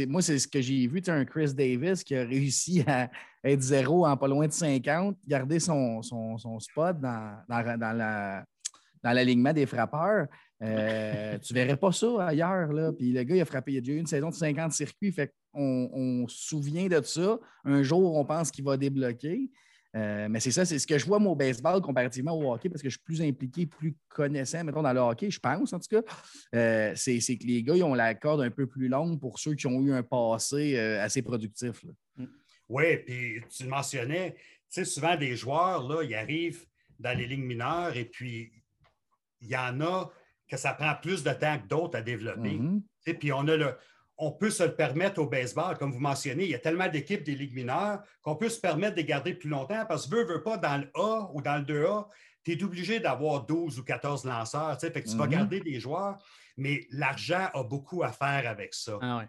moi, 0.06 0.22
c'est 0.22 0.38
ce 0.38 0.46
que 0.46 0.60
j'ai 0.60 0.86
vu, 0.86 1.00
un 1.06 1.24
Chris 1.24 1.54
Davis 1.54 2.04
qui 2.04 2.14
a 2.14 2.24
réussi 2.24 2.84
à 2.86 3.10
être 3.42 3.62
zéro 3.62 4.06
en 4.06 4.16
pas 4.16 4.28
loin 4.28 4.46
de 4.46 4.52
50, 4.52 5.16
garder 5.26 5.58
son, 5.58 6.02
spot 6.60 7.00
dans, 7.00 7.38
dans 7.48 9.12
l'alignement 9.12 9.52
des 9.52 9.66
frappeurs. 9.66 10.26
Euh, 10.62 11.38
tu 11.38 11.52
ne 11.52 11.58
verrais 11.58 11.76
pas 11.76 11.92
ça 11.92 12.26
ailleurs. 12.26 12.72
Là. 12.72 12.92
Puis 12.92 13.12
le 13.12 13.22
gars, 13.24 13.36
il 13.36 13.40
a 13.40 13.44
frappé, 13.44 13.72
il 13.72 13.78
a 13.78 13.80
déjà 13.80 13.92
eu 13.92 13.98
une 13.98 14.06
saison 14.06 14.30
de 14.30 14.34
50 14.34 14.72
circuits. 14.72 15.12
Fait 15.12 15.34
on, 15.54 16.26
se 16.28 16.48
souvient 16.48 16.86
de 16.86 17.00
ça. 17.02 17.38
Un 17.64 17.82
jour, 17.82 18.16
on 18.16 18.24
pense 18.24 18.50
qu'il 18.50 18.64
va 18.64 18.76
débloquer. 18.76 19.50
Euh, 19.94 20.26
mais 20.30 20.40
c'est 20.40 20.50
ça, 20.50 20.64
c'est 20.64 20.78
ce 20.78 20.86
que 20.86 20.96
je 20.96 21.04
vois 21.04 21.18
moi, 21.18 21.32
au 21.32 21.36
baseball 21.36 21.80
comparativement 21.82 22.32
au 22.32 22.54
hockey, 22.54 22.70
parce 22.70 22.80
que 22.80 22.88
je 22.88 22.96
suis 22.96 23.04
plus 23.04 23.20
impliqué, 23.20 23.66
plus 23.66 23.94
connaissant, 24.08 24.64
mettons, 24.64 24.82
dans 24.82 24.92
le 24.92 25.00
hockey, 25.00 25.30
je 25.30 25.38
pense 25.38 25.72
en 25.72 25.78
tout 25.78 25.88
cas. 25.90 26.02
Euh, 26.54 26.92
c'est, 26.96 27.18
que 27.18 27.46
les 27.46 27.62
gars, 27.62 27.76
ils 27.76 27.82
ont 27.82 27.94
la 27.94 28.14
corde 28.14 28.40
un 28.40 28.50
peu 28.50 28.66
plus 28.66 28.88
longue 28.88 29.20
pour 29.20 29.38
ceux 29.38 29.54
qui 29.54 29.66
ont 29.66 29.82
eu 29.82 29.92
un 29.92 30.02
passé 30.02 30.78
euh, 30.78 31.02
assez 31.02 31.20
productif. 31.20 31.84
Mm. 32.16 32.24
Oui, 32.70 32.96
puis 32.98 33.42
tu 33.54 33.64
le 33.64 33.68
mentionnais, 33.68 34.34
tu 34.34 34.40
sais, 34.70 34.84
souvent 34.86 35.16
des 35.16 35.36
joueurs, 35.36 35.86
là, 35.86 36.02
ils 36.02 36.14
arrivent 36.14 36.64
dans 36.98 37.16
les 37.16 37.26
lignes 37.26 37.44
mineures 37.44 37.94
et 37.94 38.06
puis 38.06 38.50
il 39.42 39.48
y 39.48 39.56
en 39.56 39.78
a 39.82 40.10
que 40.48 40.56
ça 40.56 40.72
prend 40.72 40.94
plus 40.94 41.22
de 41.22 41.32
temps 41.32 41.58
que 41.58 41.66
d'autres 41.66 41.98
à 41.98 42.02
développer. 42.02 42.52
Et 42.52 42.58
mm-hmm. 42.58 43.18
Puis 43.18 43.32
on 43.32 43.46
a 43.48 43.56
le, 43.56 43.74
on 44.24 44.30
peut 44.30 44.50
se 44.50 44.62
le 44.62 44.76
permettre 44.76 45.20
au 45.20 45.26
baseball, 45.26 45.76
comme 45.76 45.90
vous 45.90 45.98
mentionnez, 45.98 46.44
il 46.44 46.50
y 46.50 46.54
a 46.54 46.60
tellement 46.60 46.86
d'équipes 46.86 47.24
des 47.24 47.34
ligues 47.34 47.56
mineures 47.56 48.00
qu'on 48.22 48.36
peut 48.36 48.48
se 48.48 48.60
permettre 48.60 48.92
de 48.92 49.00
les 49.00 49.04
garder 49.04 49.34
plus 49.34 49.48
longtemps 49.48 49.84
parce 49.88 50.06
que 50.06 50.14
veux, 50.14 50.24
veux 50.24 50.44
pas, 50.44 50.56
dans 50.56 50.76
le 50.76 50.88
A 50.94 51.28
ou 51.34 51.42
dans 51.42 51.56
le 51.56 51.64
2A, 51.64 52.06
tu 52.44 52.52
es 52.52 52.62
obligé 52.62 53.00
d'avoir 53.00 53.44
12 53.44 53.80
ou 53.80 53.82
14 53.82 54.24
lanceurs, 54.24 54.78
tu 54.78 54.86
fait 54.86 55.02
que 55.02 55.08
tu 55.08 55.16
vas 55.16 55.26
mm-hmm. 55.26 55.30
garder 55.30 55.60
des 55.60 55.80
joueurs, 55.80 56.18
mais 56.56 56.86
l'argent 56.90 57.48
a 57.52 57.64
beaucoup 57.64 58.04
à 58.04 58.12
faire 58.12 58.48
avec 58.48 58.74
ça. 58.74 58.96
Ah 59.02 59.24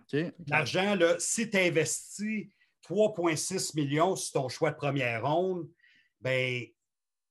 l'argent, 0.45 0.95
si 1.17 1.49
tu 1.49 1.57
investis 1.57 2.49
3,6 2.87 3.75
millions 3.75 4.15
sur 4.15 4.41
ton 4.41 4.47
choix 4.47 4.69
de 4.69 4.75
première 4.75 5.25
ronde, 5.25 5.67
ben 6.21 6.65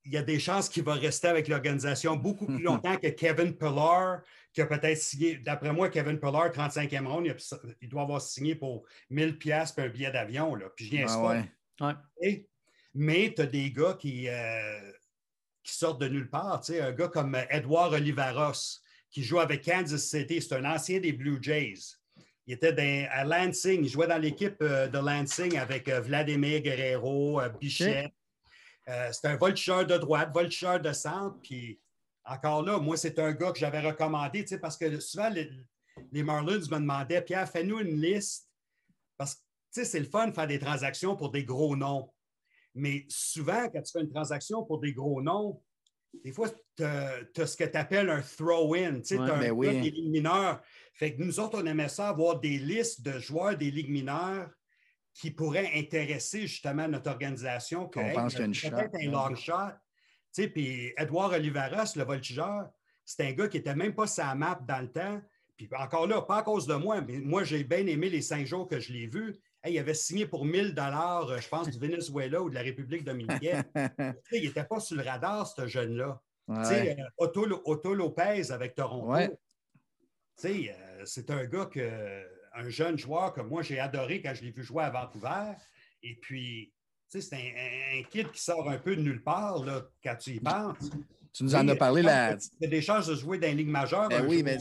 il 0.05 0.13
y 0.13 0.17
a 0.17 0.23
des 0.23 0.39
chances 0.39 0.69
qu'il 0.69 0.83
va 0.83 0.95
rester 0.95 1.29
avec 1.29 1.49
l'organisation 1.49 2.17
beaucoup 2.17 2.47
plus 2.47 2.63
longtemps 2.63 2.97
que 2.97 3.09
Kevin 3.09 3.57
Pillar, 3.57 4.21
qui 4.53 4.61
a 4.61 4.67
peut-être 4.67 4.99
signé, 4.99 5.37
d'après 5.37 5.73
moi, 5.73 5.89
Kevin 5.91 6.19
Pillar, 6.19 6.51
35e 6.51 7.07
ronde, 7.07 7.35
il, 7.81 7.89
doit 7.89 8.03
avoir 8.03 8.21
signé 8.21 8.55
pour 8.55 8.85
1000 9.11 9.39
pièces 9.39 9.75
un 9.79 9.89
billet 9.89 10.11
d'avion. 10.11 10.59
Puis 10.77 10.87
je 10.87 10.91
viens 10.91 11.07
ah 11.81 11.95
mais 12.95 13.33
tu 13.35 13.41
as 13.41 13.47
des 13.47 13.71
gars 13.71 13.97
qui, 13.99 14.29
euh, 14.29 14.93
qui 15.65 15.73
sortent 15.73 16.01
de 16.01 16.09
nulle 16.09 16.29
part. 16.29 16.63
Un 16.69 16.93
gars 16.93 17.09
comme 17.09 17.39
Edouard 17.49 17.93
Olivaros, 17.93 18.81
qui 19.11 19.23
joue 19.23 19.41
avec 19.41 19.65
Kansas 19.65 20.03
City, 20.03 20.43
c'est 20.43 20.57
un 20.57 20.65
ancien 20.67 21.01
des 21.01 21.13
Blue 21.13 21.39
Jays. 21.41 21.97
Il 22.47 22.53
était 22.55 23.09
à 23.11 23.25
Lansing, 23.25 23.83
il 23.83 23.89
jouait 23.89 24.09
dans 24.09 24.19
l'équipe 24.19 24.57
euh, 24.61 24.89
de 24.89 24.99
Lansing 24.99 25.57
avec 25.57 25.89
euh, 25.89 26.01
Vladimir 26.01 26.61
Guerrero, 26.61 27.41
Bichette. 27.59 28.13
Euh, 28.93 29.09
c'est 29.13 29.27
un 29.27 29.37
voltigeur 29.37 29.87
de 29.87 29.97
droite, 29.97 30.31
voltigeur 30.35 30.81
de 30.81 30.93
centre. 30.93 31.39
Puis 31.43 31.81
encore 32.25 32.63
là, 32.63 32.79
moi, 32.79 32.97
c'est 32.97 33.19
un 33.19 33.33
gars 33.33 33.53
que 33.53 33.59
j'avais 33.59 33.81
recommandé, 33.81 34.45
parce 34.61 34.77
que 34.77 35.01
souvent, 35.01 35.31
les, 35.31 35.51
les, 36.13 36.23
Marlins 36.23 36.59
me 36.59 36.79
demandaient 36.79 37.23
Pierre, 37.23 37.49
fais-nous 37.49 37.81
une 37.81 38.01
liste. 38.01 38.49
Parce 39.17 39.35
que 39.35 39.85
c'est 39.85 39.99
le 39.99 40.07
fun 40.07 40.29
de 40.29 40.35
faire 40.35 40.47
des 40.47 40.59
transactions 40.59 41.17
pour 41.17 41.31
des 41.31 41.45
gros 41.45 41.75
noms. 41.75 42.13
Mais 42.75 43.07
souvent, 43.09 43.69
quand 43.69 43.83
tu 43.83 43.93
fais 43.93 44.01
une 44.01 44.11
transaction 44.11 44.65
pour 44.65 44.81
des 44.81 44.93
gros 44.93 45.23
noms, 45.23 45.63
des 46.25 46.33
fois, 46.33 46.49
tu 46.77 46.85
as, 46.85 47.47
ce 47.47 47.57
que 47.57 47.65
tu 47.65 47.77
appelles 47.77 48.11
un 48.11 48.21
throw-in. 48.21 48.97
Tu 49.01 49.05
sais, 49.05 49.19
as 49.19 49.23
un 49.23 49.41
ben 49.41 49.53
oui. 49.53 49.81
des 49.81 49.91
ligues 49.91 50.11
mineures. 50.11 50.61
Fait 50.95 51.15
que 51.15 51.23
nous 51.23 51.41
autres, 51.41 51.63
on 51.63 51.67
aimait 51.67 51.89
ça 51.89 52.09
avoir 52.09 52.39
des 52.39 52.59
listes 52.59 53.03
de 53.03 53.19
joueurs 53.19 53.57
des 53.57 53.71
ligues 53.71 53.91
mineures 53.91 54.51
qui 55.15 55.31
pourraient 55.31 55.71
intéresser 55.75 56.43
justement 56.43 56.89
notre 56.89 57.11
organisation. 57.11 57.91
on 57.95 58.13
pense 58.13 58.35
qu'il 58.35 58.63
y 58.63 58.67
a 58.67 58.71
Peut-être 58.71 58.97
un 59.01 59.11
long 59.11 59.35
shot. 59.35 59.55
Tu 60.35 60.43
sais, 60.43 60.49
puis 60.49 60.93
Edouard 60.97 61.33
Oliveras, 61.33 61.93
le 61.97 62.05
voltigeur, 62.05 62.71
c'est 63.05 63.27
un 63.27 63.33
gars 63.33 63.49
qui 63.49 63.59
n'était 63.59 63.75
même 63.75 63.95
pas 63.95 64.07
sa 64.07 64.35
map 64.35 64.59
dans 64.67 64.81
le 64.81 64.91
temps. 64.91 65.21
Puis 65.57 65.69
encore 65.79 66.07
là, 66.07 66.23
pas 66.23 66.39
à 66.39 66.43
cause 66.43 66.67
de 66.67 66.75
moi, 66.75 67.03
mais 67.03 67.19
moi, 67.21 67.45
j'ai 67.45 67.63
bien 67.63 67.87
aimé 67.87 68.09
les 68.09 68.23
cinq 68.23 68.47
jours 68.47 68.67
que 68.67 68.81
je 68.81 68.93
l'ai 68.93 69.07
vu 69.07 69.39
il 69.71 69.79
avait 69.79 69.95
signé 69.95 70.27
pour 70.27 70.45
1000 70.45 70.75
dollars, 70.75 71.29
euh, 71.29 71.39
je 71.39 71.49
pense, 71.49 71.71
du 71.71 71.79
Venezuela 71.79 72.43
ou 72.43 72.51
de 72.51 72.55
la 72.55 72.63
République 72.63 73.05
dominicaine. 73.05 73.63
il 74.33 74.43
n'était 74.43 74.65
pas 74.65 74.81
sur 74.81 74.97
le 74.97 75.03
radar, 75.03 75.47
ce 75.47 75.67
jeune-là. 75.67 76.21
Euh, 76.51 76.95
Otto, 77.19 77.95
Lopez 77.95 78.51
avec 78.51 78.75
Toronto. 78.75 79.15
Euh, 79.15 79.29
c'est 81.05 81.31
un 81.31 81.45
gars 81.45 81.67
que, 81.67 82.27
un 82.55 82.69
jeune 82.69 82.99
joueur 82.99 83.33
que 83.33 83.41
moi 83.41 83.63
j'ai 83.63 83.79
adoré 83.81 84.21
quand 84.21 84.35
je 84.35 84.43
l'ai 84.43 84.51
vu 84.51 84.63
jouer 84.63 84.85
à 84.85 84.91
Vancouver. 84.91 85.53
Et 86.03 86.19
puis, 86.21 86.73
c'est 87.09 87.35
un, 87.35 87.99
un, 87.99 88.03
kid 88.05 88.31
qui 88.31 88.43
sort 88.43 88.69
un 88.69 88.79
peu 88.79 88.97
de 88.97 89.03
nulle 89.03 89.23
part 89.23 89.65
là, 89.65 89.83
quand 90.03 90.17
tu 90.17 90.31
y 90.31 90.41
penses. 90.41 90.91
Tu 91.33 91.45
nous 91.45 91.55
en 91.55 91.67
as 91.67 91.77
parlé 91.77 92.03
là. 92.03 92.37
Il 92.61 92.65
y 92.65 92.67
a 92.67 92.69
des 92.69 92.83
chances 92.83 93.07
de 93.07 93.15
jouer 93.15 93.39
dans 93.39 93.47
les 93.47 93.55
ligue 93.55 93.69
majeure. 93.69 94.09
Ben 94.09 94.27
oui, 94.29 94.43
mais 94.43 94.59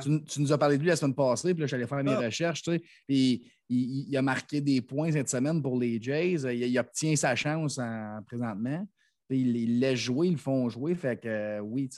tu, 0.00 0.40
nous 0.40 0.52
as 0.52 0.56
parlé 0.56 0.78
de 0.78 0.82
lui 0.82 0.88
la 0.88 0.96
semaine 0.96 1.14
passée, 1.14 1.52
puis 1.52 1.60
là, 1.60 1.66
j'allais 1.66 1.86
faire 1.86 2.02
mes 2.02 2.12
ah. 2.12 2.20
recherches, 2.20 2.62
tu 2.62 2.72
sais. 2.72 2.82
Puis 3.06 3.52
il, 3.68 4.16
a 4.16 4.22
marqué 4.22 4.62
des 4.62 4.80
points 4.80 5.12
cette 5.12 5.28
semaine 5.28 5.60
pour 5.60 5.78
les 5.78 6.00
Jays. 6.00 6.40
Il, 6.54 6.78
obtient 6.78 7.14
sa 7.16 7.36
chance 7.36 7.78
présentement. 8.26 8.86
Puis 9.28 9.40
il, 9.40 9.78
laisse 9.78 9.98
jouer, 9.98 10.28
ils 10.28 10.32
le 10.32 10.38
font 10.38 10.68
jouer. 10.70 10.94
Fait 10.94 11.20
que 11.20 11.60
oui, 11.60 11.90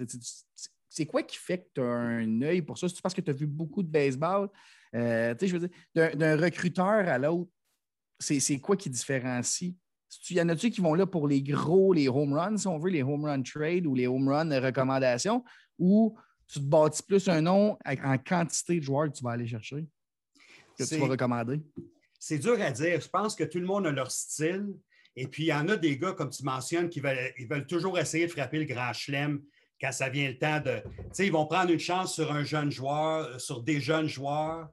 c'est 0.88 1.06
quoi 1.06 1.22
qui 1.22 1.36
fait 1.36 1.58
que 1.58 1.66
tu 1.74 1.80
as 1.80 1.84
un 1.84 2.42
œil 2.42 2.62
pour 2.62 2.76
ça? 2.76 2.88
C'est 2.88 3.00
parce 3.00 3.14
que 3.14 3.20
tu 3.20 3.30
as 3.30 3.34
vu 3.34 3.46
beaucoup 3.46 3.84
de 3.84 3.88
baseball? 3.88 4.48
Euh, 4.94 5.34
je 5.40 5.56
veux 5.56 5.68
dire, 5.68 6.16
d'un 6.16 6.36
recruteur 6.36 7.08
à 7.08 7.18
l'autre, 7.18 7.50
c'est 8.18 8.58
quoi 8.58 8.76
qui 8.76 8.90
différencie? 8.90 9.74
Il 10.30 10.36
y 10.36 10.40
en 10.40 10.48
a-tu 10.48 10.70
qui 10.70 10.80
vont 10.80 10.94
là 10.94 11.06
pour 11.06 11.28
les 11.28 11.42
gros, 11.42 11.92
les 11.92 12.08
home 12.08 12.32
runs, 12.32 12.56
si 12.56 12.66
on 12.66 12.78
veut, 12.78 12.90
les 12.90 13.02
home 13.02 13.26
run 13.26 13.42
trade 13.42 13.86
ou 13.86 13.94
les 13.94 14.06
home 14.06 14.28
run 14.28 14.60
recommandations, 14.60 15.44
ou 15.78 16.16
tu 16.46 16.60
te 16.60 16.64
bâtis 16.64 17.02
plus 17.02 17.28
un 17.28 17.42
nom 17.42 17.76
en 17.84 18.18
quantité 18.18 18.76
de 18.80 18.84
joueurs 18.84 19.08
que 19.08 19.18
tu 19.18 19.22
vas 19.22 19.32
aller 19.32 19.46
chercher, 19.46 19.86
que 20.78 20.84
tu 20.84 20.96
vas 20.96 21.06
recommander? 21.06 21.60
C'est 22.18 22.38
dur 22.38 22.60
à 22.60 22.70
dire. 22.70 23.00
Je 23.00 23.08
pense 23.08 23.36
que 23.36 23.44
tout 23.44 23.58
le 23.58 23.66
monde 23.66 23.86
a 23.86 23.92
leur 23.92 24.10
style. 24.10 24.66
Et 25.14 25.26
puis, 25.26 25.44
il 25.44 25.48
y 25.48 25.52
en 25.52 25.68
a 25.68 25.76
des 25.76 25.98
gars, 25.98 26.12
comme 26.12 26.30
tu 26.30 26.42
mentionnes, 26.42 26.88
qui 26.88 27.00
veulent, 27.00 27.32
ils 27.38 27.46
veulent 27.46 27.66
toujours 27.66 27.98
essayer 27.98 28.26
de 28.26 28.30
frapper 28.30 28.58
le 28.58 28.64
grand 28.64 28.92
chelem 28.92 29.42
quand 29.80 29.92
ça 29.92 30.08
vient 30.08 30.28
le 30.28 30.38
temps 30.38 30.60
de. 30.60 30.80
Tu 30.80 31.02
sais, 31.12 31.26
ils 31.26 31.32
vont 31.32 31.46
prendre 31.46 31.70
une 31.70 31.78
chance 31.78 32.14
sur 32.14 32.32
un 32.32 32.44
jeune 32.44 32.70
joueur, 32.70 33.40
sur 33.40 33.62
des 33.62 33.80
jeunes 33.80 34.08
joueurs 34.08 34.68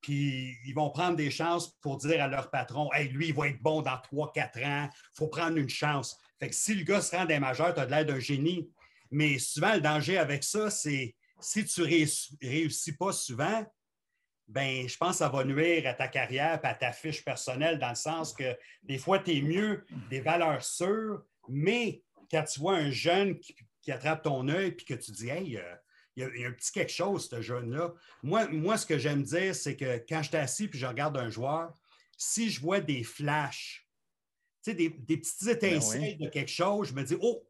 puis 0.00 0.56
ils 0.64 0.74
vont 0.74 0.90
prendre 0.90 1.16
des 1.16 1.30
chances 1.30 1.68
pour 1.80 1.98
dire 1.98 2.22
à 2.22 2.28
leur 2.28 2.50
patron 2.50 2.92
Hey, 2.92 3.08
lui, 3.08 3.28
il 3.28 3.34
va 3.34 3.48
être 3.48 3.60
bon 3.62 3.82
dans 3.82 3.96
3-4 3.96 4.66
ans, 4.66 4.88
il 4.92 5.16
faut 5.16 5.28
prendre 5.28 5.56
une 5.56 5.68
chance. 5.68 6.18
Fait 6.38 6.48
que 6.48 6.54
si 6.54 6.74
le 6.74 6.84
gars 6.84 7.00
se 7.00 7.14
rend 7.14 7.26
des 7.26 7.38
majeurs, 7.38 7.74
tu 7.74 7.80
as 7.80 7.86
de 7.86 7.90
l'air 7.90 8.06
d'un 8.06 8.20
génie. 8.20 8.70
Mais 9.10 9.38
souvent, 9.38 9.74
le 9.74 9.80
danger 9.80 10.18
avec 10.18 10.44
ça, 10.44 10.70
c'est 10.70 11.14
si 11.40 11.64
tu 11.64 11.80
ne 11.82 12.48
réussis 12.48 12.96
pas 12.96 13.12
souvent, 13.12 13.66
ben, 14.48 14.88
je 14.88 14.96
pense 14.96 15.12
que 15.12 15.16
ça 15.18 15.28
va 15.28 15.44
nuire 15.44 15.86
à 15.86 15.94
ta 15.94 16.08
carrière 16.08 16.60
et 16.62 16.66
à 16.66 16.74
ta 16.74 16.92
fiche 16.92 17.24
personnelle 17.24 17.78
dans 17.78 17.90
le 17.90 17.94
sens 17.94 18.32
que 18.32 18.56
des 18.82 18.98
fois, 18.98 19.18
tu 19.20 19.36
es 19.36 19.42
mieux 19.42 19.84
des 20.08 20.20
valeurs 20.20 20.64
sûres, 20.64 21.22
mais 21.48 22.02
quand 22.30 22.44
tu 22.44 22.60
vois 22.60 22.76
un 22.76 22.90
jeune 22.90 23.38
qui, 23.38 23.54
attrape 23.88 24.22
ton 24.22 24.48
œil 24.48 24.68
et 24.68 24.76
que 24.76 24.94
tu 24.94 25.10
dis 25.10 25.28
Hey, 25.28 25.56
euh, 25.56 25.74
il 26.16 26.22
y, 26.22 26.44
a, 26.44 26.48
un 26.48 26.52
petit 26.52 26.72
quelque 26.72 26.92
chose, 26.92 27.28
ce 27.28 27.40
jeune-là. 27.40 27.94
Moi, 28.22 28.48
moi, 28.48 28.76
ce 28.76 28.86
que 28.86 28.98
j'aime 28.98 29.22
dire, 29.22 29.54
c'est 29.54 29.76
que 29.76 29.98
quand 30.08 30.22
je 30.22 30.28
suis 30.28 30.36
assis 30.36 30.64
et 30.64 30.76
je 30.76 30.86
regarde 30.86 31.16
un 31.16 31.30
joueur, 31.30 31.72
si 32.16 32.50
je 32.50 32.60
vois 32.60 32.80
des 32.80 33.02
flashs, 33.02 33.88
des, 34.66 34.74
des 34.74 35.16
petites 35.16 35.44
ben 35.44 35.56
étincelles 35.56 36.18
de 36.18 36.28
quelque 36.28 36.50
chose, 36.50 36.88
je 36.88 36.94
me 36.94 37.02
dis, 37.02 37.16
oh, 37.20 37.42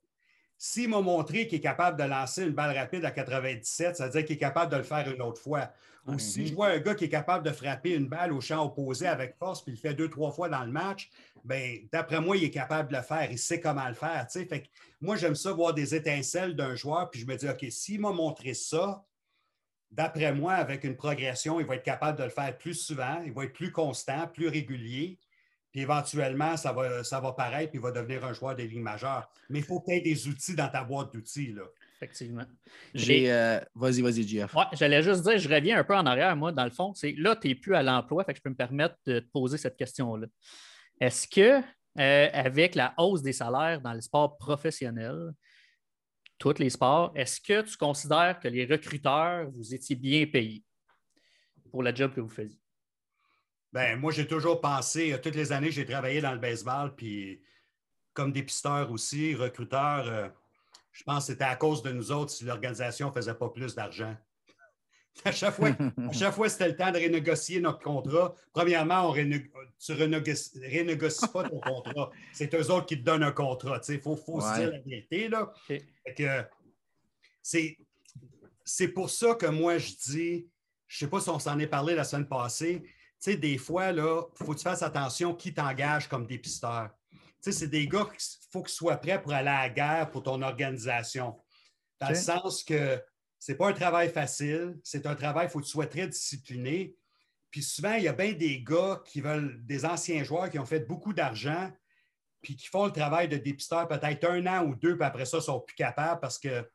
s'il 0.63 0.91
m'a 0.91 1.01
montré 1.01 1.47
qu'il 1.47 1.57
est 1.57 1.63
capable 1.63 1.99
de 1.99 2.05
lancer 2.05 2.43
une 2.43 2.53
balle 2.53 2.77
rapide 2.77 3.03
à 3.07 3.11
97, 3.11 3.97
ça 3.97 4.05
veut 4.05 4.13
dire 4.13 4.27
qu'il 4.27 4.37
est 4.37 4.39
capable 4.39 4.71
de 4.71 4.77
le 4.77 4.83
faire 4.83 5.11
une 5.11 5.23
autre 5.23 5.41
fois. 5.41 5.73
Ou 6.07 6.19
si 6.19 6.47
je 6.47 6.55
vois 6.55 6.67
un 6.69 6.79
gars 6.81 6.95
qui 6.95 7.05
est 7.05 7.11
capable 7.11 7.47
de 7.47 7.51
frapper 7.51 7.95
une 7.95 8.09
balle 8.09 8.31
au 8.31 8.43
champ 8.43 8.67
opposé 8.67 9.07
avec 9.07 9.37
force, 9.39 9.63
puis 9.63 9.73
il 9.73 9.77
le 9.77 9.81
fait 9.81 9.95
deux, 9.95 10.11
trois 10.11 10.33
fois 10.33 10.51
dans 10.51 10.63
le 10.63 10.71
match, 10.71 11.09
ben, 11.45 11.79
d'après 11.91 12.21
moi, 12.21 12.37
il 12.37 12.45
est 12.45 12.51
capable 12.51 12.91
de 12.91 12.97
le 12.99 13.03
faire. 13.03 13.31
Il 13.31 13.39
sait 13.39 13.59
comment 13.59 13.89
le 13.89 13.95
faire. 13.95 14.27
Fait 14.31 14.69
moi, 15.01 15.17
j'aime 15.17 15.35
ça 15.35 15.51
voir 15.51 15.73
des 15.73 15.95
étincelles 15.95 16.55
d'un 16.55 16.75
joueur, 16.75 17.09
puis 17.09 17.21
je 17.21 17.27
me 17.27 17.37
dis, 17.37 17.49
OK, 17.49 17.65
s'il 17.71 18.03
m'a 18.03 18.13
montré 18.13 18.53
ça, 18.53 19.03
d'après 19.91 20.35
moi, 20.35 20.53
avec 20.53 20.85
une 20.85 20.97
progression, 20.97 21.59
il 21.59 21.65
va 21.65 21.77
être 21.77 21.83
capable 21.83 22.19
de 22.19 22.25
le 22.25 22.31
faire 22.31 22.59
plus 22.59 22.75
souvent, 22.75 23.23
il 23.25 23.33
va 23.33 23.45
être 23.45 23.55
plus 23.55 23.73
constant, 23.73 24.27
plus 24.27 24.49
régulier. 24.49 25.19
Puis 25.71 25.83
éventuellement, 25.83 26.57
ça 26.57 26.73
va, 26.73 27.05
ça 27.05 27.21
va 27.21 27.33
paraître, 27.33 27.71
puis 27.71 27.79
il 27.79 27.83
va 27.83 27.93
devenir 27.93 28.25
un 28.25 28.33
joueur 28.33 28.57
des 28.57 28.67
lignes 28.67 28.83
majeures. 28.83 29.31
Mais 29.49 29.61
il 29.61 29.65
faut 29.65 29.81
que 29.81 29.87
tu 29.87 29.93
aies 29.93 30.01
des 30.01 30.27
outils 30.27 30.57
dans 30.57 30.69
ta 30.69 30.83
boîte 30.83 31.13
d'outils. 31.13 31.53
Là. 31.53 31.63
Effectivement. 31.97 32.45
J'ai. 32.95 33.31
Euh, 33.31 33.61
vas-y, 33.75 34.01
vas-y, 34.01 34.27
Jeff. 34.27 34.55
Ouais, 34.55 34.65
j'allais 34.73 35.03
juste 35.03 35.23
dire, 35.23 35.39
je 35.39 35.49
reviens 35.49 35.79
un 35.79 35.85
peu 35.85 35.95
en 35.95 36.07
arrière, 36.07 36.35
moi, 36.35 36.51
dans 36.51 36.65
le 36.65 36.71
fond. 36.71 36.93
C'est 36.95 37.13
là, 37.13 37.37
tu 37.37 37.49
n'es 37.49 37.55
plus 37.55 37.75
à 37.75 37.83
l'emploi, 37.83 38.25
fait 38.25 38.33
que 38.33 38.39
je 38.39 38.43
peux 38.43 38.51
me 38.51 38.57
permettre 38.57 38.97
de 39.07 39.21
te 39.21 39.29
poser 39.31 39.59
cette 39.59 39.77
question-là. 39.77 40.27
Est-ce 41.01 41.29
que, 41.29 41.63
euh, 41.99 42.29
avec 42.33 42.75
la 42.75 42.95
hausse 42.97 43.23
des 43.23 43.33
salaires 43.33 43.81
dans 43.81 43.93
le 43.93 44.01
sport 44.01 44.39
professionnel, 44.39 45.31
tous 46.39 46.59
les 46.59 46.71
sports, 46.71 47.13
est-ce 47.15 47.41
que 47.41 47.61
tu 47.61 47.77
considères 47.77 48.41
que 48.41 48.49
les 48.49 48.65
recruteurs, 48.65 49.51
vous 49.51 49.75
étiez 49.75 49.95
bien 49.95 50.27
payés 50.27 50.65
pour 51.71 51.83
la 51.83 51.95
job 51.95 52.15
que 52.15 52.21
vous 52.21 52.31
faisiez? 52.31 52.59
Ben, 53.73 53.99
moi, 53.99 54.11
j'ai 54.11 54.27
toujours 54.27 54.61
pensé, 54.61 55.13
euh, 55.13 55.19
toutes 55.19 55.37
les 55.37 55.53
années, 55.53 55.71
j'ai 55.71 55.87
travaillé 55.87 56.21
dans 56.21 56.33
le 56.33 56.39
baseball, 56.39 56.95
puis 56.97 57.41
comme 58.13 58.33
dépisteur 58.33 58.91
aussi, 58.91 59.35
recruteur, 59.35 60.09
euh, 60.09 60.29
je 60.93 61.05
pense 61.05 61.27
que 61.27 61.33
c'était 61.33 61.45
à 61.45 61.57
cause 61.57 61.83
de 61.83 61.93
nous 61.93 62.11
autres 62.11 62.33
si 62.33 62.45
l'organisation 62.45 63.09
ne 63.09 63.13
faisait 63.13 63.35
pas 63.35 63.49
plus 63.49 63.75
d'argent. 63.75 64.17
À 65.25 65.33
chaque 65.33 65.55
fois, 65.55 65.71
chaque 66.13 66.35
fois 66.35 66.49
c'était 66.49 66.69
le 66.69 66.77
temps 66.77 66.93
de 66.93 66.99
renégocier 66.99 67.61
notre 67.61 67.81
contrat. 67.81 68.33
Premièrement, 68.53 69.11
on 69.11 69.13
tu 69.13 69.93
ne 69.93 70.79
renégocies 70.79 71.29
pas 71.29 71.49
ton 71.49 71.61
contrat. 71.61 72.11
C'est 72.33 72.55
eux 72.55 72.71
autres 72.71 72.87
qui 72.87 72.97
te 72.97 73.03
donnent 73.03 73.25
un 73.25 73.33
contrat. 73.33 73.81
Il 73.89 74.01
faut, 74.01 74.15
faut 74.15 74.41
se 74.41 74.55
dire 74.55 74.71
la 74.71 74.79
vérité. 74.79 75.29
Là. 75.29 75.53
c'est 77.43 78.89
pour 78.89 79.11
ça 79.11 79.35
que 79.35 79.47
moi, 79.47 79.79
je 79.79 79.91
dis, 79.95 80.49
je 80.87 80.97
ne 80.97 80.99
sais 81.07 81.11
pas 81.11 81.21
si 81.21 81.29
on 81.29 81.41
s'en 81.41 81.59
est 81.59 81.67
parlé 81.67 81.97
la 81.97 82.05
semaine 82.05 82.29
passée, 82.29 82.83
sais, 83.21 83.37
des 83.37 83.59
fois, 83.59 83.91
il 83.91 84.01
faut 84.35 84.53
que 84.53 84.59
tu 84.59 84.65
fasses 84.65 84.83
attention 84.83 85.35
qui 85.35 85.53
t'engage 85.53 86.09
comme 86.09 86.27
dépisteur. 86.27 86.91
Tu 87.13 87.19
sais, 87.41 87.53
c'est 87.53 87.69
des 87.69 87.87
gars 87.87 88.05
qu'il 88.05 88.21
faut 88.51 88.63
qu'ils 88.63 88.75
soient 88.75 88.97
prêts 88.97 89.21
pour 89.21 89.33
aller 89.33 89.49
à 89.49 89.63
la 89.63 89.71
guerre 89.71 90.11
pour 90.11 90.23
ton 90.23 90.43
organisation. 90.43 91.39
Dans 92.01 92.09
le 92.09 92.15
sens 92.15 92.65
que 92.65 93.03
ce 93.39 93.53
n'est 93.53 93.59
pas 93.59 93.69
un 93.69 93.73
travail 93.73 94.11
facile, 94.11 94.79
c'est 94.85 95.07
un 95.07 95.15
travail, 95.15 95.47
il 95.47 95.51
faut 95.51 95.61
que 95.61 95.65
tu 95.65 95.71
sois 95.71 95.87
très 95.87 96.09
discipliné. 96.09 96.95
Puis 97.51 97.63
souvent, 97.63 97.95
il 97.95 98.05
y 98.05 98.09
a 98.09 98.13
bien 98.13 98.33
des 98.33 98.63
gars 98.63 99.03
qui 99.05 99.21
veulent, 99.21 99.65
des 99.65 99.85
anciens 99.85 100.23
joueurs 100.23 100.51
qui 100.51 100.59
ont 100.59 100.67
fait 100.67 100.81
beaucoup 100.81 101.13
d'argent, 101.13 101.71
puis 102.43 102.57
qui 102.57 102.67
font 102.67 102.87
le 102.87 102.93
travail 102.93 103.29
de 103.29 103.37
dépisteur 103.37 103.89
peut-être 103.89 104.25
un 104.29 104.47
an 104.47 104.65
ou 104.65 104.75
deux, 104.75 104.97
puis 104.97 105.05
après 105.05 105.25
ça, 105.25 105.39
ils 105.39 105.43
sont 105.43 105.61
plus 105.61 105.77
capables 105.77 106.21
parce 106.21 106.39
que 106.39 106.71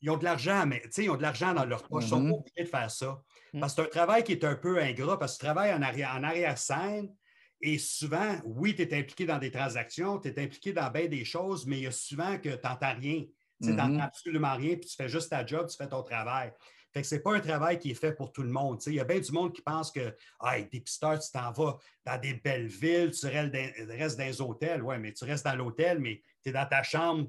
ils 0.00 0.10
ont 0.10 0.16
de 0.16 0.24
l'argent, 0.24 0.66
mais 0.66 0.82
ils 0.98 1.10
ont 1.10 1.16
de 1.16 1.22
l'argent 1.22 1.54
dans 1.54 1.64
leur 1.64 1.82
poche, 1.88 2.04
ils 2.04 2.08
sont 2.08 2.22
mm-hmm. 2.22 2.30
pas 2.30 2.36
obligés 2.36 2.64
de 2.64 2.68
faire 2.68 2.90
ça. 2.90 3.22
Mm. 3.52 3.60
Parce 3.60 3.74
que 3.74 3.82
c'est 3.82 3.88
un 3.88 3.90
travail 3.90 4.24
qui 4.24 4.32
est 4.32 4.44
un 4.44 4.54
peu 4.54 4.78
ingrat, 4.78 5.18
parce 5.18 5.34
que 5.34 5.40
tu 5.40 5.44
travailles 5.44 5.72
en 5.72 5.82
arrière-scène. 5.82 7.14
et 7.60 7.78
souvent, 7.78 8.36
oui, 8.44 8.74
tu 8.74 8.82
es 8.82 8.98
impliqué 8.98 9.24
dans 9.24 9.38
des 9.38 9.50
transactions, 9.50 10.18
tu 10.18 10.28
es 10.28 10.38
impliqué 10.38 10.72
dans 10.72 10.90
bien 10.90 11.06
des 11.06 11.24
choses, 11.24 11.66
mais 11.66 11.78
il 11.78 11.82
y 11.84 11.86
a 11.86 11.92
souvent 11.92 12.38
que 12.38 12.50
tu 12.50 12.66
n'entends 12.66 12.94
rien. 12.94 13.24
Tu 13.62 13.70
n'entends 13.70 13.88
mm-hmm. 13.88 14.02
absolument 14.02 14.54
rien, 14.54 14.76
puis 14.76 14.88
tu 14.88 14.96
fais 14.96 15.08
juste 15.08 15.30
ta 15.30 15.44
job, 15.44 15.66
tu 15.68 15.76
fais 15.76 15.88
ton 15.88 16.02
travail. 16.02 16.52
Fait 16.92 17.02
que 17.02 17.08
ce 17.08 17.14
n'est 17.14 17.20
pas 17.20 17.36
un 17.36 17.40
travail 17.40 17.78
qui 17.78 17.90
est 17.90 17.94
fait 17.94 18.12
pour 18.12 18.32
tout 18.32 18.42
le 18.42 18.50
monde. 18.50 18.80
Il 18.86 18.94
y 18.94 19.00
a 19.00 19.04
bien 19.04 19.20
du 19.20 19.30
monde 19.30 19.52
qui 19.52 19.60
pense 19.60 19.90
que 19.90 20.14
ah, 20.40 20.60
dépisteur, 20.60 21.18
tu 21.18 21.30
t'en 21.30 21.52
vas 21.52 21.76
dans 22.04 22.20
des 22.20 22.34
belles 22.34 22.68
villes, 22.68 23.10
tu 23.10 23.26
restes 23.26 24.16
dans 24.18 24.24
les 24.24 24.40
hôtels. 24.40 24.82
Oui, 24.82 24.96
mais 24.98 25.12
tu 25.12 25.24
restes 25.24 25.44
dans 25.44 25.54
l'hôtel, 25.54 25.98
mais 25.98 26.22
tu 26.42 26.48
es 26.48 26.52
dans 26.52 26.66
ta 26.66 26.82
chambre 26.82 27.28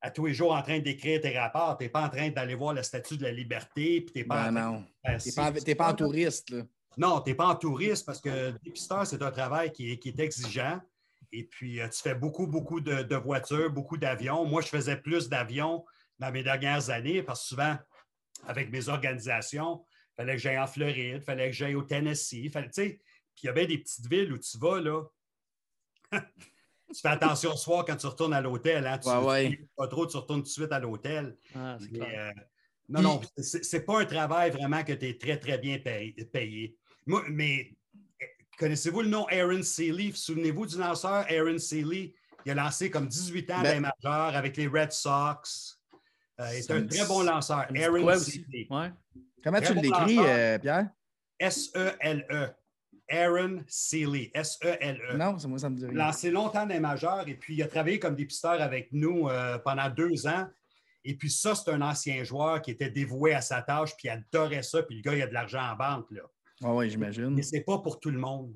à 0.00 0.10
tous 0.10 0.26
les 0.26 0.34
jours 0.34 0.52
en 0.52 0.62
train 0.62 0.78
d'écrire 0.78 1.20
tes 1.20 1.36
rapports. 1.36 1.76
Tu 1.76 1.84
n'es 1.84 1.90
pas 1.90 2.02
en 2.02 2.08
train 2.08 2.30
d'aller 2.30 2.54
voir 2.54 2.72
le 2.72 2.82
statut 2.82 3.16
de 3.16 3.24
la 3.24 3.32
liberté. 3.32 4.00
Puis 4.00 4.24
pas 4.24 4.50
ben 4.50 4.52
non, 4.52 4.84
Tu 5.20 5.30
n'es 5.66 5.74
pas, 5.74 5.90
en 5.90 5.94
touriste. 5.94 6.50
Là. 6.50 6.62
Non, 6.96 7.20
tu 7.20 7.30
n'es 7.30 7.36
pas 7.36 7.46
en 7.46 7.56
touriste 7.56 8.06
parce 8.06 8.20
que 8.20 8.50
dépisteur, 8.62 9.06
c'est 9.06 9.22
un 9.22 9.30
travail 9.30 9.72
qui 9.72 9.90
est, 9.90 10.18
exigeant. 10.18 10.80
Et 11.32 11.44
puis, 11.44 11.80
tu 11.92 12.00
fais 12.00 12.14
beaucoup, 12.14 12.46
beaucoup 12.46 12.80
de, 12.80 13.16
voitures, 13.16 13.70
beaucoup 13.70 13.96
d'avions. 13.96 14.44
Moi, 14.44 14.62
je 14.62 14.68
faisais 14.68 14.96
plus 14.96 15.28
d'avions 15.28 15.84
dans 16.18 16.32
mes 16.32 16.42
dernières 16.42 16.90
années 16.90 17.22
parce 17.22 17.42
que 17.42 17.48
souvent, 17.48 17.76
avec 18.46 18.70
mes 18.70 18.88
organisations, 18.88 19.84
il 20.12 20.22
fallait 20.22 20.32
que 20.32 20.42
j'aille 20.42 20.58
en 20.58 20.66
Floride, 20.66 21.16
il 21.16 21.20
fallait 21.20 21.50
que 21.50 21.56
j'aille 21.56 21.74
au 21.74 21.82
Tennessee. 21.82 22.48
Fallait, 22.50 22.68
puis 22.68 22.98
il 23.42 23.46
y 23.46 23.48
avait 23.48 23.66
des 23.66 23.78
petites 23.78 24.08
villes 24.08 24.32
où 24.32 24.38
tu 24.38 24.58
vas, 24.58 24.80
là. 24.80 25.02
tu 26.94 27.00
fais 27.00 27.08
attention 27.08 27.52
ce 27.56 27.62
soir 27.62 27.84
quand 27.84 27.96
tu 27.96 28.06
retournes 28.06 28.34
à 28.34 28.40
l'hôtel. 28.40 28.86
Hein? 28.86 28.98
Tu 28.98 29.08
ne 29.08 29.66
pas 29.76 29.88
trop, 29.88 30.06
tu 30.06 30.16
retournes 30.16 30.40
tout 30.40 30.48
de 30.48 30.52
suite 30.52 30.72
à 30.72 30.78
l'hôtel. 30.78 31.36
Ah, 31.54 31.76
euh, 31.94 32.32
non, 32.88 33.02
non, 33.02 33.20
c'est 33.36 33.84
pas 33.84 34.00
un 34.00 34.04
travail 34.06 34.50
vraiment 34.50 34.82
que 34.82 34.92
tu 34.92 35.08
es 35.08 35.18
très, 35.18 35.38
très 35.38 35.58
bien 35.58 35.78
payé. 35.78 36.76
mais 37.28 37.72
connaissez-vous 38.58 39.02
le 39.02 39.08
nom 39.08 39.26
Aaron 39.28 39.62
Seeley? 39.62 40.12
Souvenez-vous 40.14 40.66
du 40.66 40.78
lanceur 40.78 41.26
Aaron 41.28 41.58
Seeley? 41.58 42.14
Il 42.46 42.52
a 42.52 42.54
lancé 42.54 42.90
comme 42.90 43.08
18 43.08 43.50
ans 43.50 43.62
ben, 43.62 43.80
majeur 43.80 44.36
avec 44.36 44.56
les 44.56 44.66
Red 44.66 44.92
Sox. 44.92 45.78
Euh, 46.40 46.48
il 46.52 46.58
est 46.58 46.70
un 46.70 46.86
très 46.86 47.06
bon 47.06 47.22
lanceur. 47.22 47.66
Aaron 47.74 48.18
Seeley. 48.18 48.68
Comment 49.44 49.60
tu 49.60 49.74
l'écris, 49.74 50.18
euh, 50.18 50.58
Pierre? 50.58 50.88
S-E-L-E. 51.38 52.48
Aaron 53.10 53.62
Seeley, 53.66 54.30
S-E-L-E. 54.34 55.16
Non, 55.16 55.38
c'est 55.38 55.48
moi, 55.48 55.58
ça 55.58 55.70
me 55.70 55.76
dit 55.76 55.86
rien. 55.86 55.94
Lancé 55.94 56.30
longtemps 56.30 56.66
les 56.66 56.80
majeurs 56.80 57.26
et 57.28 57.34
puis 57.34 57.54
il 57.54 57.62
a 57.62 57.66
travaillé 57.66 57.98
comme 57.98 58.14
dépisteur 58.14 58.60
avec 58.60 58.88
nous 58.92 59.28
euh, 59.28 59.58
pendant 59.58 59.88
deux 59.88 60.26
ans. 60.26 60.46
Et 61.04 61.14
puis 61.14 61.30
ça, 61.30 61.54
c'est 61.54 61.70
un 61.70 61.80
ancien 61.80 62.22
joueur 62.24 62.60
qui 62.60 62.70
était 62.70 62.90
dévoué 62.90 63.34
à 63.34 63.40
sa 63.40 63.62
tâche 63.62 63.96
puis 63.96 64.08
il 64.08 64.10
adorait 64.10 64.62
ça. 64.62 64.82
Puis 64.82 64.96
le 64.96 65.02
gars, 65.02 65.14
il 65.14 65.22
a 65.22 65.26
de 65.26 65.34
l'argent 65.34 65.62
en 65.62 65.76
banque. 65.76 66.10
Là. 66.10 66.22
Ah 66.62 66.74
oui, 66.74 66.90
j'imagine. 66.90 67.30
Mais 67.30 67.42
ce 67.42 67.56
n'est 67.56 67.62
pas 67.62 67.78
pour 67.78 68.00
tout 68.00 68.10
le 68.10 68.18
monde. 68.18 68.52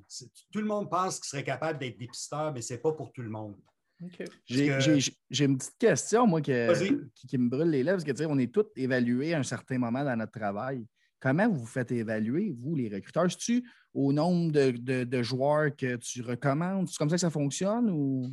Tout 0.52 0.60
le 0.60 0.66
monde 0.66 0.90
pense 0.90 1.20
qu'il 1.20 1.28
serait 1.28 1.44
capable 1.44 1.78
d'être 1.78 1.98
dépisteur, 1.98 2.52
mais 2.52 2.60
ce 2.60 2.74
n'est 2.74 2.80
pas 2.80 2.92
pour 2.92 3.12
tout 3.12 3.22
le 3.22 3.30
monde. 3.30 3.56
J'ai 4.46 5.44
une 5.44 5.58
petite 5.58 5.78
question, 5.78 6.26
moi, 6.26 6.40
qui, 6.40 6.52
qui, 7.14 7.38
me 7.38 7.48
brûle 7.48 7.70
les 7.70 7.84
lèvres, 7.84 8.02
parce 8.02 8.18
que 8.18 8.26
on 8.26 8.38
est 8.38 8.52
tous 8.52 8.66
évalués 8.76 9.34
à 9.34 9.38
un 9.38 9.44
certain 9.44 9.78
moment 9.78 10.04
dans 10.04 10.16
notre 10.16 10.32
travail. 10.32 10.84
Comment 11.22 11.48
vous 11.48 11.66
faites 11.66 11.92
évaluer, 11.92 12.52
vous, 12.58 12.74
les 12.74 12.88
recruteurs? 12.88 13.26
Es-tu 13.26 13.64
au 13.94 14.12
nombre 14.12 14.50
de, 14.50 15.22
joueurs 15.22 15.70
que 15.76 15.94
tu 15.94 16.20
recommandes? 16.20 16.88
C'est 16.88 16.98
comme 16.98 17.10
ça 17.10 17.14
que 17.14 17.20
ça 17.20 17.30
fonctionne 17.30 17.88
ou? 17.90 18.28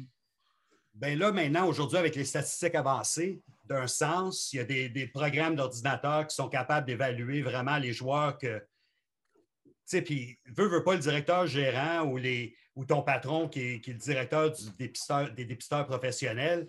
Bien 0.95 1.15
là, 1.15 1.31
maintenant, 1.31 1.67
aujourd'hui, 1.67 1.99
avec 1.99 2.15
les 2.15 2.25
statistiques 2.25 2.73
avancées, 2.73 3.43
d'un 3.65 3.85
sens, 3.85 4.51
il 4.51 4.57
y 4.57 4.59
a 4.59 4.63
des, 4.63 5.07
programmes 5.13 5.55
d'ordinateur 5.55 6.25
qui 6.25 6.35
sont 6.35 6.49
capables 6.49 6.87
d'évaluer 6.87 7.43
vraiment 7.43 7.77
les 7.77 7.93
joueurs 7.93 8.39
que. 8.39 8.57
Tu 8.57 9.71
sais, 9.85 10.01
puis, 10.01 10.39
veut, 10.57 10.67
veut 10.67 10.83
pas 10.83 10.95
le 10.95 10.99
directeur 10.99 11.45
gérant 11.45 12.07
ou, 12.07 12.17
les, 12.17 12.55
ou 12.75 12.85
ton 12.85 13.03
patron 13.03 13.47
qui 13.47 13.59
est, 13.61 13.87
le 13.87 13.93
directeur 13.93 14.51
des 14.79 15.45
dépisteurs 15.45 15.85
professionnels, 15.85 16.65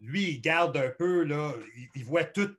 lui, 0.00 0.30
il 0.30 0.40
garde 0.40 0.78
un 0.78 0.90
peu, 0.98 1.24
là, 1.24 1.52
il 1.94 2.04
voit 2.04 2.24
tout, 2.24 2.54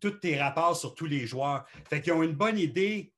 tous 0.00 0.12
tes 0.12 0.40
rapports 0.40 0.76
sur 0.76 0.94
tous 0.94 1.06
les 1.06 1.26
joueurs. 1.26 1.64
Fait 1.88 2.00
qu'ils 2.00 2.12
ont 2.12 2.22
une 2.22 2.34
bonne 2.34 2.58
idée 2.58 3.12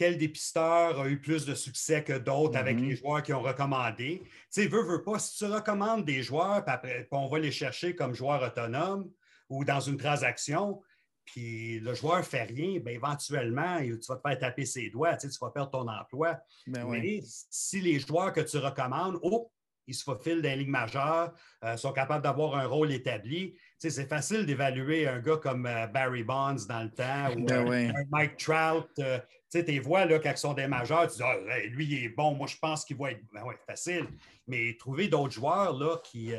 quel 0.00 0.16
dépisteur 0.16 0.98
a 0.98 1.08
eu 1.08 1.20
plus 1.20 1.44
de 1.44 1.54
succès 1.54 2.02
que 2.02 2.16
d'autres 2.16 2.56
avec 2.56 2.78
mhm. 2.78 2.88
les 2.88 2.96
joueurs 2.96 3.22
qui 3.22 3.34
ont 3.34 3.42
recommandé. 3.42 4.22
Tu 4.24 4.30
sais, 4.48 4.66
veux, 4.66 4.82
veux 4.82 5.02
pas, 5.02 5.18
si 5.18 5.36
tu 5.36 5.44
recommandes 5.44 6.06
des 6.06 6.22
joueurs, 6.22 6.64
puis 6.64 6.74
après, 6.74 7.08
on 7.10 7.28
va 7.28 7.38
les 7.38 7.50
chercher 7.50 7.94
comme 7.94 8.14
joueurs 8.14 8.42
autonomes 8.42 9.10
ou 9.50 9.62
dans 9.62 9.80
une 9.80 9.98
transaction, 9.98 10.80
puis 11.26 11.80
le 11.80 11.92
joueur 11.92 12.18
ne 12.18 12.22
fait 12.22 12.44
rien, 12.44 12.80
bien, 12.80 12.94
éventuellement, 12.94 13.78
tu 13.78 13.98
vas 14.08 14.16
te 14.16 14.22
faire 14.26 14.38
taper 14.38 14.64
ses 14.64 14.88
doigts, 14.88 15.16
tu, 15.16 15.28
sais, 15.28 15.34
tu 15.34 15.44
vas 15.44 15.50
perdre 15.50 15.70
ton 15.70 15.86
emploi. 15.86 16.38
Ben 16.66 16.88
Mais 16.88 17.20
si 17.24 17.82
les 17.82 18.00
joueurs 18.00 18.32
que 18.32 18.40
tu 18.40 18.56
recommandes, 18.56 19.18
oh, 19.22 19.50
ils 19.90 19.94
se 19.94 20.04
faufilent 20.04 20.40
dans 20.40 20.48
les 20.48 20.56
ligues 20.56 20.68
majeures, 20.68 21.32
euh, 21.64 21.76
sont 21.76 21.92
capables 21.92 22.22
d'avoir 22.22 22.54
un 22.54 22.66
rôle 22.66 22.92
établi. 22.92 23.56
c'est 23.78 24.08
facile 24.08 24.46
d'évaluer 24.46 25.08
un 25.08 25.18
gars 25.18 25.36
comme 25.36 25.66
euh, 25.66 25.86
Barry 25.88 26.22
Bonds 26.22 26.66
dans 26.68 26.82
le 26.82 26.90
temps 26.90 27.32
ou 27.36 27.44
ben 27.44 27.70
un, 27.70 28.04
Mike 28.10 28.36
Trout. 28.36 28.88
Euh, 29.00 29.18
tu 29.52 29.64
tes 29.64 29.80
voix, 29.80 30.04
là, 30.04 30.20
quand 30.20 30.30
ils 30.30 30.36
sont 30.36 30.54
des 30.54 30.68
majeurs, 30.68 31.08
tu 31.08 31.16
dis 31.16 31.22
ah, 31.24 31.58
lui, 31.70 31.84
il 31.84 32.04
est 32.04 32.08
bon, 32.08 32.34
moi, 32.34 32.46
je 32.46 32.56
pense 32.56 32.84
qu'il 32.84 32.96
va 32.96 33.10
être. 33.10 33.20
Ben 33.32 33.42
ouais, 33.42 33.58
facile. 33.66 34.06
Mais 34.46 34.76
trouver 34.78 35.08
d'autres 35.08 35.32
joueurs 35.32 35.76
là, 35.76 35.96
qui, 36.04 36.32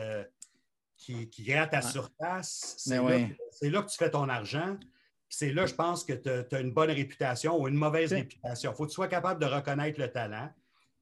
qui, 0.95 1.29
qui 1.29 1.43
grattent 1.43 1.73
à 1.73 1.81
surface, 1.81 2.75
c'est 2.77 2.99
ben 2.99 3.35
là, 3.61 3.69
là, 3.69 3.81
que 3.81 3.91
tu 3.91 3.97
fais 3.97 4.09
ton 4.09 4.29
argent. 4.29 4.77
C'est 5.27 5.51
là, 5.51 5.65
je 5.65 5.73
pense 5.73 6.05
que 6.05 6.13
tu 6.13 6.55
as, 6.55 6.59
une 6.59 6.71
bonne 6.71 6.91
réputation 6.91 7.61
ou 7.61 7.67
une 7.67 7.75
mauvaise 7.75 8.13
réputation. 8.13 8.71
Il 8.71 8.75
faut 8.75 8.85
que 8.85 8.89
tu 8.89 8.95
sois 8.95 9.09
capable 9.09 9.41
de 9.41 9.45
reconnaître 9.45 9.99
le 9.99 10.09
talent. 10.09 10.49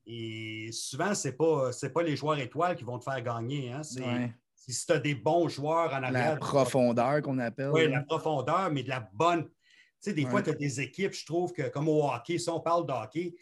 Et 0.06 0.70
souvent, 0.72 1.14
ce 1.14 1.28
n'est 1.28 1.34
pas, 1.34 1.72
pas 1.94 2.04
les 2.04 2.16
joueurs 2.16 2.40
étoiles 2.40 2.76
qui 2.76 2.84
vont 2.84 2.98
te 2.98 3.04
faire 3.04 3.22
gagner. 3.22 3.72
Hein. 3.72 3.82
Si 3.84 4.86
tu 4.86 4.92
as 4.92 5.00
des 5.00 5.16
bons 5.16 5.48
joueurs 5.50 5.94
en 5.94 6.04
arrière. 6.04 6.32
La 6.32 6.36
profondeur 6.38 7.22
qu'on 7.22 7.38
appelle. 7.40 7.70
Oui, 7.72 7.90
la 7.90 8.02
profondeur, 8.02 8.70
mais 8.72 8.84
de 8.84 8.90
la 8.90 9.08
bonne. 9.14 9.46
Tu 9.46 10.12
sais, 10.12 10.14
des 10.14 10.26
fois, 10.26 10.42
tu 10.42 10.52
as 10.52 10.54
des 10.54 10.80
équipes, 10.80 11.14
je 11.14 11.26
trouve 11.26 11.52
que 11.52 11.70
comme 11.70 11.90
au 11.90 12.10
hockey, 12.10 12.38
si 12.38 12.50
on 12.50 12.60
parle 12.60 12.86
de 12.86 12.94
hockey, 12.94 13.36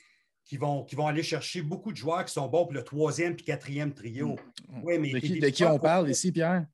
qui 0.48 0.58
vont, 0.58 0.84
qui 0.84 0.96
vont 0.96 1.08
aller 1.08 1.24
chercher 1.24 1.62
beaucoup 1.62 1.92
de 1.92 1.98
joueurs 1.98 2.24
qui 2.24 2.34
sont 2.34 2.48
bons 2.48 2.64
pour 2.64 2.74
le 2.74 2.84
troisième 2.84 3.36
puis 3.36 3.46
quatrième 3.46 3.94
trio. 3.94 4.38
Mm. 4.70 4.82
Oui, 4.84 4.98
mais 4.98 5.12
de 5.12 5.50
qui, 5.50 5.66
on 5.66 5.78
parle 5.78 6.10
ici, 6.10 6.32
Pierre? 6.32 6.66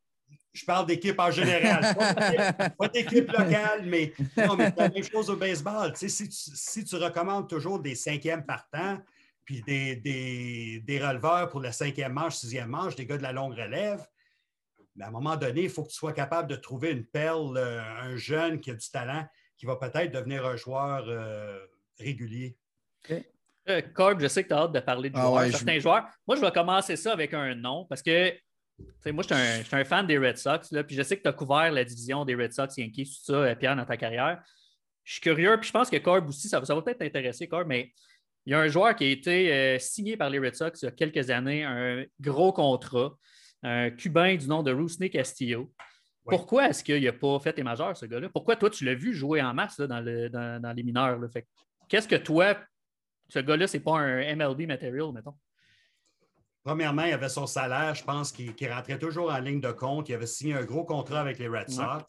Je 0.53 0.63
parle 0.65 0.85
d'équipe 0.85 1.19
en 1.19 1.31
général. 1.31 1.95
pas 2.77 2.87
d'équipe 2.87 3.31
locale, 3.31 3.83
mais, 3.85 4.13
non, 4.37 4.55
mais 4.55 4.71
c'est 4.77 4.79
la 4.79 4.89
même 4.89 5.03
chose 5.03 5.29
au 5.31 5.35
baseball. 5.35 5.91
Tu 5.93 6.01
sais, 6.01 6.09
si, 6.09 6.29
tu, 6.29 6.51
si 6.53 6.85
tu 6.85 6.95
recommandes 6.95 7.49
toujours 7.49 7.79
des 7.79 7.95
cinquièmes 7.95 8.45
partants, 8.45 8.99
puis 9.45 9.61
des, 9.61 9.95
des, 10.85 11.05
releveurs 11.05 11.49
pour 11.49 11.61
la 11.61 11.71
cinquième 11.71 12.13
manche, 12.13 12.35
sixième 12.35 12.69
manche, 12.69 12.95
des 12.95 13.05
gars 13.05 13.17
de 13.17 13.23
la 13.23 13.31
longue 13.31 13.53
relève. 13.53 14.05
Mais 14.95 15.05
à 15.05 15.07
un 15.07 15.11
moment 15.11 15.35
donné, 15.35 15.63
il 15.63 15.69
faut 15.69 15.83
que 15.83 15.89
tu 15.89 15.95
sois 15.95 16.13
capable 16.13 16.47
de 16.47 16.55
trouver 16.55 16.91
une 16.91 17.05
perle, 17.05 17.57
euh, 17.57 17.81
un 17.81 18.15
jeune 18.15 18.59
qui 18.59 18.71
a 18.71 18.75
du 18.75 18.89
talent, 18.89 19.25
qui 19.57 19.65
va 19.65 19.75
peut-être 19.75 20.11
devenir 20.11 20.45
un 20.45 20.55
joueur 20.55 21.05
euh, 21.07 21.59
régulier. 21.97 22.57
Euh, 23.69 23.81
Corb, 23.93 24.19
je 24.19 24.27
sais 24.27 24.43
que 24.43 24.49
tu 24.49 24.53
as 24.53 24.57
hâte 24.57 24.73
de 24.73 24.79
parler 24.79 25.09
de 25.09 25.17
ah 25.17 25.49
certains 25.49 25.79
joueurs. 25.79 26.05
Moi, 26.27 26.35
je 26.35 26.41
vais 26.41 26.51
commencer 26.51 26.95
ça 26.95 27.13
avec 27.13 27.33
un 27.33 27.55
nom 27.55 27.85
parce 27.85 28.01
que 28.01 28.33
moi, 29.05 29.23
je 29.27 29.63
suis 29.63 29.75
un, 29.75 29.85
fan 29.85 30.05
des 30.05 30.17
Red 30.17 30.37
Sox, 30.37 30.71
là, 30.71 30.83
puis 30.83 30.95
je 30.95 31.03
sais 31.03 31.15
que 31.17 31.21
tu 31.21 31.29
as 31.29 31.33
couvert 31.33 31.71
la 31.71 31.83
division 31.83 32.25
des 32.25 32.35
Red 32.35 32.53
Sox 32.53 32.75
Yankees, 32.77 33.05
tout 33.05 33.33
ça, 33.33 33.55
Pierre, 33.55 33.75
dans 33.75 33.85
ta 33.85 33.97
carrière. 33.97 34.43
Je 35.03 35.13
suis 35.13 35.21
curieux, 35.21 35.57
puis 35.59 35.67
je 35.67 35.73
pense 35.73 35.89
que 35.89 35.97
Corb 35.97 36.27
aussi, 36.27 36.47
ça, 36.49 36.63
ça 36.63 36.75
va 36.75 36.81
peut-être 36.81 36.99
t'intéresser, 36.99 37.47
Corb, 37.47 37.67
mais 37.67 37.93
il 38.45 38.51
y 38.51 38.53
a 38.53 38.59
un 38.59 38.67
joueur 38.67 38.95
qui 38.95 39.05
a 39.05 39.09
été 39.09 39.53
euh, 39.53 39.79
signé 39.79 40.17
par 40.17 40.29
les 40.29 40.39
Red 40.39 40.55
Sox 40.55 40.81
il 40.81 40.85
y 40.85 40.87
a 40.87 40.91
quelques 40.91 41.29
années, 41.29 41.63
un 41.63 42.03
gros 42.19 42.51
contrat, 42.51 43.15
un 43.63 43.89
Cubain 43.91 44.35
du 44.35 44.47
nom 44.47 44.63
de 44.63 44.71
Rusney 44.71 45.09
Castillo. 45.09 45.71
Pourquoi 46.25 46.69
est-ce 46.69 46.83
qu'il 46.83 47.03
n'a 47.03 47.13
pas 47.13 47.39
fait 47.39 47.55
les 47.57 47.63
majeurs, 47.63 47.95
ce 47.97 48.05
gars-là? 48.05 48.29
Pourquoi 48.29 48.55
toi, 48.55 48.69
tu 48.69 48.85
l'as 48.85 48.95
vu 48.95 49.13
jouer 49.13 49.41
en 49.41 49.53
masse 49.53 49.79
dans, 49.79 49.99
les 49.99 50.83
mineurs? 50.83 51.19
Qu'est-ce 51.89 52.07
que 52.07 52.15
toi, 52.15 52.57
ce 53.29 53.39
gars-là, 53.39 53.67
c'est 53.67 53.81
pas 53.81 53.99
un 53.99 54.35
MLB 54.35 54.67
material, 54.67 55.11
mettons? 55.13 55.35
Premièrement, 56.63 57.03
il 57.03 57.13
avait 57.13 57.27
son 57.27 57.45
salaire, 57.45 57.93
je 57.93 58.05
pense, 58.05 58.31
qui, 58.31 58.53
rentrait 58.67 58.99
toujours 58.99 59.31
en 59.31 59.39
ligne 59.39 59.59
de 59.59 59.71
compte. 59.71 60.07
Il 60.07 60.15
avait 60.15 60.25
signé 60.25 60.53
un 60.53 60.63
gros 60.63 60.85
contrat 60.85 61.19
avec 61.19 61.39
les 61.39 61.49
Red 61.49 61.69
Sox. 61.69 62.05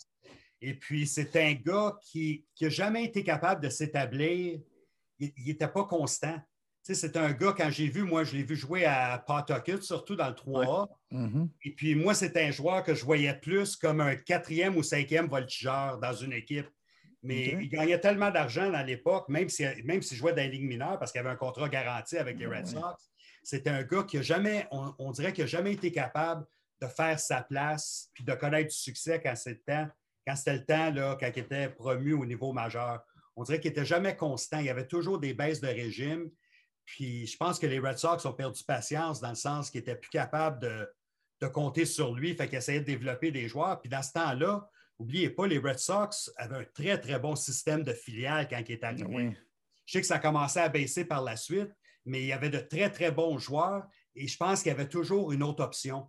Et 0.61 0.75
puis, 0.75 1.09
c'est 1.09 1.35
un 1.37 1.55
gars 1.55 1.97
qui 2.01 2.45
n'a 2.61 2.69
jamais 2.69 3.05
été 3.05 3.25
capable 3.25 3.63
de 3.63 3.69
s'établir 3.69 4.61
il 5.19 5.33
n'était 5.47 5.69
pas 5.69 5.85
constant. 5.85 6.37
c'est 6.83 7.17
un 7.17 7.33
gars, 7.33 7.55
quand 7.57 7.71
j'ai 7.71 7.89
vu, 7.89 8.03
moi, 8.03 8.25
je 8.25 8.37
l'ai 8.37 8.43
vu 8.43 8.57
jouer 8.57 8.85
à 8.85 9.19
Pawtucket, 9.19 9.83
surtout 9.83 10.17
dans 10.17 10.29
le 10.29 10.35
3A. 10.35 10.89
Mm-hmm. 11.13 11.49
Et 11.65 11.71
puis, 11.75 11.95
moi, 11.95 12.15
c'est 12.15 12.37
un 12.37 12.51
joueur 12.51 12.83
que 12.83 12.95
je 12.95 13.05
voyais 13.05 13.35
plus 13.35 13.77
comme 13.77 14.01
un 14.01 14.17
quatrième 14.17 14.77
ou 14.77 14.83
cinquième 14.83 15.27
voltigeur 15.27 15.99
dans 15.99 16.13
une 16.13 16.33
équipe. 16.33 16.69
Mais 17.23 17.57
il 17.59 17.71
gagnait 17.71 17.99
tellement 17.99 18.31
d'argent 18.31 18.73
à 18.75 18.83
l'époque, 18.83 19.31
même 19.31 19.49
s'il 19.49 19.75
si, 19.75 19.83
même 19.83 20.03
jouait 20.03 20.35
dans 20.35 20.43
les 20.43 20.51
ligues 20.51 20.69
mineures, 20.69 20.99
parce 20.99 21.11
qu'il 21.11 21.21
avait 21.21 21.31
un 21.31 21.37
contrat 21.37 21.71
garanti 21.71 22.19
avec 22.19 22.39
les 22.39 22.47
Red 22.47 22.67
Sox. 22.67 23.11
C'était 23.43 23.71
un 23.71 23.83
gars 23.83 24.03
qui 24.03 24.19
a 24.19 24.23
jamais, 24.23 24.67
on, 24.71 25.11
dirait 25.11 25.33
qu'il 25.33 25.45
n'a 25.45 25.49
jamais 25.49 25.73
été 25.73 25.91
capable 25.91 26.45
de 26.83 26.87
faire 26.87 27.19
sa 27.19 27.41
place 27.43 28.11
puis 28.13 28.25
de 28.25 28.35
connaître 28.35 28.69
du 28.69 28.77
succès 28.77 29.23
quand 29.25 29.35
c'était 29.37 29.87
le 30.27 30.65
temps, 30.67 30.91
là, 30.91 31.17
quand 31.19 31.31
il 31.35 31.39
était 31.39 31.71
promu 31.71 32.13
au 32.13 32.27
niveau 32.27 32.53
majeur 32.53 33.03
on 33.37 33.43
dirait 33.43 33.61
qu'il 33.61 33.71
n'était 33.71 33.85
jamais 33.85 34.17
constant. 34.17 34.59
Il 34.61 34.67
y 34.67 34.71
avait 34.71 34.87
toujours 34.87 35.19
des 35.19 35.35
baisses 35.35 35.61
de 35.61 35.69
régime. 35.69 36.31
Puis 36.85 37.27
je 37.27 37.37
pense 37.37 37.59
que 37.59 37.67
les 37.67 37.79
Red 37.79 37.99
Sox 37.99 38.25
ont 38.27 38.33
perdu 38.33 38.63
patience 38.65 39.21
dans 39.21 39.31
le 39.31 39.35
sens 39.35 39.71
qu'ils 39.71 39.81
n'étaient 39.81 39.97
plus 39.97 40.11
capables 40.11 40.61
de, 40.61 40.89
compter 41.53 41.85
sur 41.85 42.15
lui, 42.15 42.35
fait 42.35 42.49
qu'ils 42.49 42.57
essayaient 42.57 42.81
de 42.81 42.87
développer 42.87 43.31
des 43.31 43.49
joueurs. 43.49 43.79
Puis 43.79 43.91
dans 43.91 44.03
ce 44.03 44.13
temps-là, 44.13 44.67
n'oubliez 44.99 45.29
pas, 45.29 45.47
les 45.47 45.59
Red 45.59 45.79
Sox 45.79 46.31
avaient 46.39 46.57
un 46.57 46.65
très, 46.65 46.99
très 46.99 47.19
bon 47.19 47.37
système 47.37 47.83
de 47.83 47.93
filiales 47.93 48.49
quand 48.49 48.63
il 48.67 48.73
est 48.73 48.83
arrivé. 48.83 49.37
Je 49.85 49.93
sais 49.93 50.01
que 50.01 50.07
ça 50.07 50.19
commençait 50.19 50.61
à 50.61 50.71
baisser 50.71 51.05
par 51.05 51.23
la 51.23 51.37
suite, 51.37 51.69
mais 52.07 52.23
il 52.23 52.27
y 52.29 52.33
avait 52.33 52.49
de 52.49 52.61
très, 52.61 52.89
très 52.91 53.11
bons 53.11 53.37
joueurs 53.37 53.87
et 54.15 54.27
je 54.27 54.39
pense 54.39 54.63
qu'il 54.63 54.73
y 54.73 54.75
avait 54.75 54.89
toujours 54.89 55.33
une 55.33 55.43
autre 55.43 55.63
option. 55.63 56.09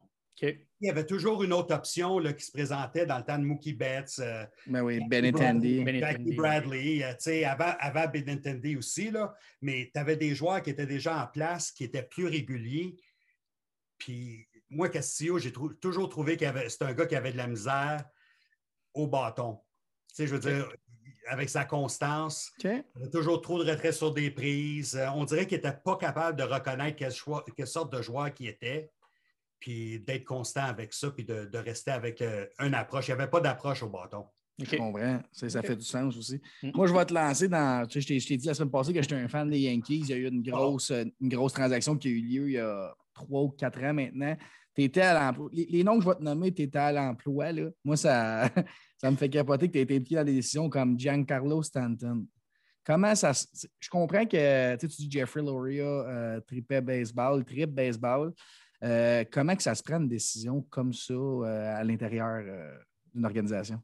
Il 0.85 0.89
y 0.89 0.91
avait 0.91 1.05
toujours 1.05 1.41
une 1.43 1.51
autre 1.51 1.73
option 1.73 2.19
là, 2.19 2.31
qui 2.31 2.45
se 2.45 2.51
présentait 2.51 3.07
dans 3.07 3.17
le 3.17 3.23
temps 3.23 3.39
de 3.39 3.43
Mookie 3.43 3.73
Betts. 3.73 4.19
Euh, 4.19 4.45
ben 4.67 4.83
oui, 4.83 4.99
Benintendi. 5.09 5.83
Jackie 5.99 6.35
Bradley, 6.35 7.03
euh, 7.03 7.47
avant, 7.47 7.73
avant 7.79 8.07
Benintendi 8.07 8.77
aussi, 8.77 9.09
là, 9.09 9.33
mais 9.61 9.89
tu 9.91 9.99
avais 9.99 10.15
des 10.15 10.35
joueurs 10.35 10.61
qui 10.61 10.69
étaient 10.69 10.85
déjà 10.85 11.23
en 11.23 11.27
place, 11.27 11.71
qui 11.71 11.83
étaient 11.85 12.03
plus 12.03 12.27
réguliers. 12.27 12.95
Puis 13.97 14.47
moi, 14.69 14.89
Castillo, 14.89 15.39
j'ai 15.39 15.51
toujours 15.51 16.07
trouvé 16.07 16.37
que 16.37 16.45
c'était 16.69 16.85
un 16.85 16.93
gars 16.93 17.07
qui 17.07 17.15
avait 17.15 17.31
de 17.31 17.37
la 17.37 17.47
misère 17.47 18.05
au 18.93 19.07
bâton. 19.07 19.59
Tu 20.09 20.15
sais, 20.15 20.27
je 20.27 20.35
veux 20.35 20.39
dire, 20.39 20.69
avec 21.27 21.49
sa 21.49 21.65
constance, 21.65 22.51
il 22.63 22.83
a 23.03 23.07
toujours 23.11 23.41
trop 23.41 23.63
de 23.63 23.69
retrait 23.69 23.91
sur 23.91 24.13
des 24.13 24.29
prises. 24.31 24.95
Euh, 24.95 25.09
on 25.15 25.25
dirait 25.25 25.47
qu'il 25.47 25.57
n'était 25.57 25.73
pas 25.73 25.97
capable 25.97 26.37
de 26.37 26.43
reconnaître 26.43 26.97
quelle, 26.97 27.67
sorte 27.67 27.91
de 27.91 28.01
joueur 28.01 28.33
qu'il 28.33 28.47
était, 28.47 28.91
puis 29.65 29.99
d'être 29.99 30.25
constant 30.25 30.65
avec 30.65 30.93
ça, 30.93 31.09
puis 31.09 31.25
de, 31.25 31.57
rester 31.57 31.89
avec 31.89 32.21
euh, 32.21 32.45
une 32.59 32.75
approche. 32.75 33.07
Il 33.07 33.15
n'y 33.15 33.19
avait 33.19 33.31
pas 33.31 33.39
d'approche 33.39 33.81
au 33.81 33.89
bâton. 33.89 34.23
Je 34.59 34.77
comprends. 34.77 35.19
Ça, 35.31 35.63
fait 35.63 35.75
du 35.75 35.83
sens 35.83 36.15
aussi. 36.15 36.39
Mm. 36.61 36.69
Moi, 36.75 36.85
je 36.85 36.93
vais 36.93 37.03
te 37.03 37.15
lancer 37.15 37.47
dans. 37.47 37.87
Tu 37.87 37.99
sais, 37.99 38.19
je 38.19 38.27
t'ai 38.27 38.37
dit 38.37 38.45
la 38.45 38.53
semaine 38.53 38.69
passée 38.69 38.93
que 38.93 39.01
j'étais 39.01 39.15
un 39.15 39.27
fan 39.27 39.49
des 39.49 39.61
Yankees. 39.61 40.01
Il 40.01 40.09
y 40.09 40.13
a 40.13 40.17
eu 40.17 40.27
une 40.27 40.43
grosse, 40.43 40.91
une 40.91 41.29
grosse 41.29 41.53
transaction 41.53 41.97
qui 41.97 42.09
a 42.09 42.11
eu 42.11 42.21
lieu 42.21 42.49
il 42.49 42.53
y 42.53 42.59
a 42.59 42.93
trois 43.15 43.41
ou 43.41 43.49
quatre 43.49 43.83
ans 43.83 43.95
maintenant. 43.95 44.37
Étais 44.77 45.01
à 45.01 45.19
l'emploi. 45.19 45.49
Les, 45.51 45.83
noms 45.83 45.97
que 45.97 46.03
je 46.03 46.09
vais 46.09 46.15
te 46.15 46.23
nommer, 46.23 46.53
tu 46.53 46.61
étais 46.61 46.77
à 46.77 46.91
l'emploi. 46.91 47.47
Moi, 47.83 47.97
ça, 47.97 48.47
ça 49.01 49.09
me 49.09 49.15
fait 49.15 49.29
capoter 49.29 49.65
que 49.65 49.71
tu 49.73 49.79
aies 49.79 49.81
été 49.81 49.95
impliqué 49.95 50.15
dans 50.15 50.25
des 50.25 50.33
décisions 50.33 50.69
comme 50.69 50.99
Giancarlo 50.99 51.63
Stanton. 51.63 52.27
Comment 52.85 53.15
ça. 53.15 53.31
Je 53.79 53.89
comprends 53.89 54.27
que 54.27 54.75
tu 54.75 54.85
dis 54.85 55.09
Jeffrey 55.09 55.41
Loria 55.41 55.83
euh, 55.83 56.39
tripait 56.41 56.81
baseball, 56.81 57.43
trip 57.43 57.71
baseball. 57.71 58.31
Euh, 58.83 59.23
comment 59.31 59.55
que 59.55 59.63
ça 59.63 59.75
se 59.75 59.83
prend 59.83 59.97
une 59.97 60.09
décision 60.09 60.61
comme 60.69 60.93
ça 60.93 61.13
euh, 61.13 61.75
à 61.75 61.83
l'intérieur 61.83 62.43
d'une 63.13 63.25
organisation? 63.25 63.81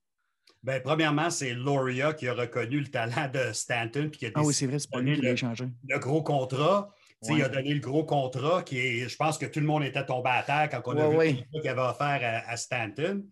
Bien, 0.64 0.80
premièrement, 0.80 1.30
c'est 1.32 1.54
Loria 1.54 2.14
qui 2.14 2.28
a 2.28 2.34
reconnu 2.34 2.80
le 2.82 2.88
talent 2.88 3.30
de 3.34 3.52
Stanton. 3.52 4.10
Puis 4.12 4.20
qui 4.20 4.26
a 4.28 4.32
ah 4.36 4.44
oui, 4.44 4.54
c'est 4.54 4.68
vrai, 4.68 4.78
c'est 4.78 4.92
pas 4.92 5.02
lui 5.02 5.16
qui 5.16 5.22
l'a 5.22 5.32
échangé. 5.32 5.66
Le 5.88 5.98
gros 5.98 6.22
contrat. 6.22 6.94
Il 7.30 7.42
a 7.44 7.50
donné 7.50 7.74
le 7.74 7.80
gros 7.80 8.04
contrat 8.04 8.64
qui 8.64 8.80
est, 8.80 9.08
je 9.08 9.16
pense 9.16 9.38
que 9.38 9.46
tout 9.46 9.60
le 9.60 9.66
monde 9.68 9.84
était 9.84 10.06
tombé 10.06 10.30
à 10.32 10.42
terre 10.42 10.70
quand 10.72 10.82
on 10.94 10.98
a 10.98 11.08
vu 11.08 11.18
le 11.18 11.34
contrat 11.36 11.60
qu'il 11.62 11.70
avait 11.70 11.82
offert 11.82 12.44
à, 12.48 12.58
Stanton. 12.58 13.24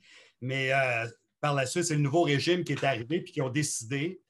Mais 0.42 0.72
euh, 0.72 1.08
par 1.42 1.56
la 1.56 1.66
suite, 1.66 1.86
c'est 1.86 1.96
le 1.96 2.02
nouveau 2.02 2.24
régime 2.24 2.64
qui 2.64 2.74
est 2.74 2.84
arrivé 2.84 3.18
et 3.18 3.24
qui 3.24 3.42
ont 3.42 3.50
décidé. 3.50 4.22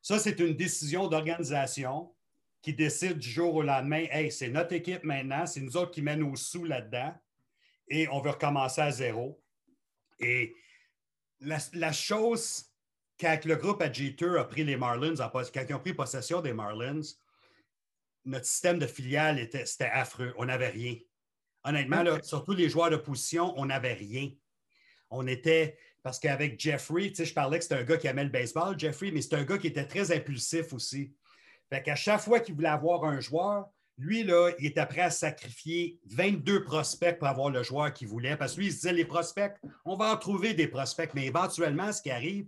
Ça, 0.00 0.18
c'est 0.18 0.38
une 0.40 0.54
décision 0.54 1.06
d'organisation 1.06 2.12
qui 2.62 2.72
décide 2.72 3.18
du 3.18 3.28
jour 3.28 3.54
au 3.56 3.62
lendemain 3.62 4.06
Hey, 4.10 4.30
c'est 4.30 4.48
notre 4.48 4.72
équipe 4.72 5.04
maintenant, 5.04 5.46
c'est 5.46 5.60
nous 5.60 5.76
autres 5.76 5.90
qui 5.90 6.00
mènent 6.00 6.20
nos 6.20 6.36
sous 6.36 6.64
là-dedans 6.64 7.12
et 7.88 8.08
on 8.08 8.20
veut 8.20 8.30
recommencer 8.30 8.80
à 8.80 8.90
zéro. 8.90 9.42
Et 10.20 10.54
la, 11.40 11.92
chose, 11.92 12.64
quand 13.20 13.44
le 13.44 13.56
groupe 13.56 13.82
Agitator 13.82 14.38
a 14.38 14.48
pris 14.48 14.64
les 14.64 14.76
Marlins, 14.76 15.14
quand 15.16 15.64
ils 15.68 15.74
ont 15.74 15.80
pris 15.80 15.92
possession 15.92 16.40
des 16.40 16.52
Marlins, 16.52 17.00
notre 18.24 18.46
système 18.46 18.78
de 18.78 18.86
filiale 18.86 19.40
était, 19.40 19.66
c'était 19.66 19.86
affreux. 19.86 20.32
On 20.36 20.44
n'avait 20.44 20.68
rien. 20.68 20.96
Honnêtement, 21.64 22.04
surtout 22.22 22.54
les 22.54 22.68
joueurs 22.68 22.90
de 22.90 22.96
position, 22.96 23.52
on 23.56 23.66
n'avait 23.66 23.94
rien. 23.94 24.30
On 25.10 25.26
était. 25.26 25.76
Parce 26.02 26.18
qu'avec 26.18 26.58
Jeffrey, 26.58 27.10
tu 27.10 27.16
sais, 27.16 27.24
je 27.24 27.34
parlais 27.34 27.58
que 27.58 27.64
c'était 27.64 27.76
un 27.76 27.84
gars 27.84 27.96
qui 27.96 28.08
aimait 28.08 28.24
le 28.24 28.30
baseball, 28.30 28.76
Jeffrey, 28.76 29.12
mais 29.12 29.22
c'est 29.22 29.34
un 29.34 29.44
gars 29.44 29.58
qui 29.58 29.68
était 29.68 29.86
très 29.86 30.10
impulsif 30.10 30.72
aussi. 30.72 31.14
Fait 31.72 31.82
qu'à 31.82 31.94
chaque 31.94 32.20
fois 32.20 32.38
qu'il 32.38 32.54
voulait 32.54 32.68
avoir 32.68 33.02
un 33.06 33.18
joueur, 33.18 33.66
lui, 33.96 34.24
là, 34.24 34.50
il 34.58 34.66
était 34.66 34.84
prêt 34.84 35.00
à 35.00 35.10
sacrifier 35.10 35.98
22 36.04 36.64
prospects 36.64 37.18
pour 37.18 37.28
avoir 37.28 37.48
le 37.48 37.62
joueur 37.62 37.94
qu'il 37.94 38.08
voulait. 38.08 38.36
Parce 38.36 38.54
que 38.54 38.60
lui, 38.60 38.66
il 38.66 38.72
se 38.72 38.76
disait, 38.76 38.92
les 38.92 39.06
prospects, 39.06 39.54
on 39.86 39.96
va 39.96 40.12
en 40.12 40.18
trouver 40.18 40.52
des 40.52 40.68
prospects. 40.68 41.10
Mais 41.14 41.24
éventuellement, 41.24 41.90
ce 41.90 42.02
qui 42.02 42.10
arrive, 42.10 42.46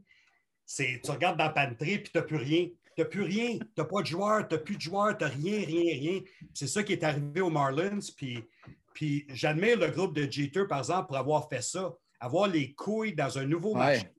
c'est 0.67 1.01
tu 1.03 1.11
regardes 1.11 1.39
dans 1.39 1.45
la 1.45 1.51
pantry 1.51 2.01
puis 2.01 2.13
tu 2.13 2.19
n'as 2.19 2.23
plus 2.23 2.37
rien. 2.37 2.69
Tu 2.97 3.03
n'as 3.03 3.05
plus 3.07 3.23
rien. 3.23 3.59
Tu 3.59 3.67
n'as 3.79 3.85
pas 3.85 4.03
de 4.03 4.07
joueur, 4.07 4.47
tu 4.47 4.57
n'as 4.57 4.61
plus 4.61 4.77
de 4.77 4.83
joueur, 4.83 5.17
tu 5.17 5.25
n'as 5.25 5.31
rien, 5.31 5.65
rien, 5.65 5.99
rien. 5.99 6.21
C'est 6.53 6.67
ça 6.67 6.83
qui 6.83 6.93
est 6.93 7.03
arrivé 7.03 7.41
aux 7.41 7.49
Marlins. 7.49 8.01
Puis, 8.19 8.45
puis 8.93 9.25
j'admire 9.31 9.79
le 9.79 9.89
groupe 9.89 10.15
de 10.15 10.31
Jeter, 10.31 10.67
par 10.69 10.81
exemple, 10.81 11.07
pour 11.07 11.17
avoir 11.17 11.49
fait 11.49 11.63
ça. 11.63 11.95
Avoir 12.21 12.47
les 12.47 12.75
couilles 12.75 13.15
dans 13.15 13.39
un 13.39 13.47
nouveau 13.47 13.75
marché, 13.75 14.11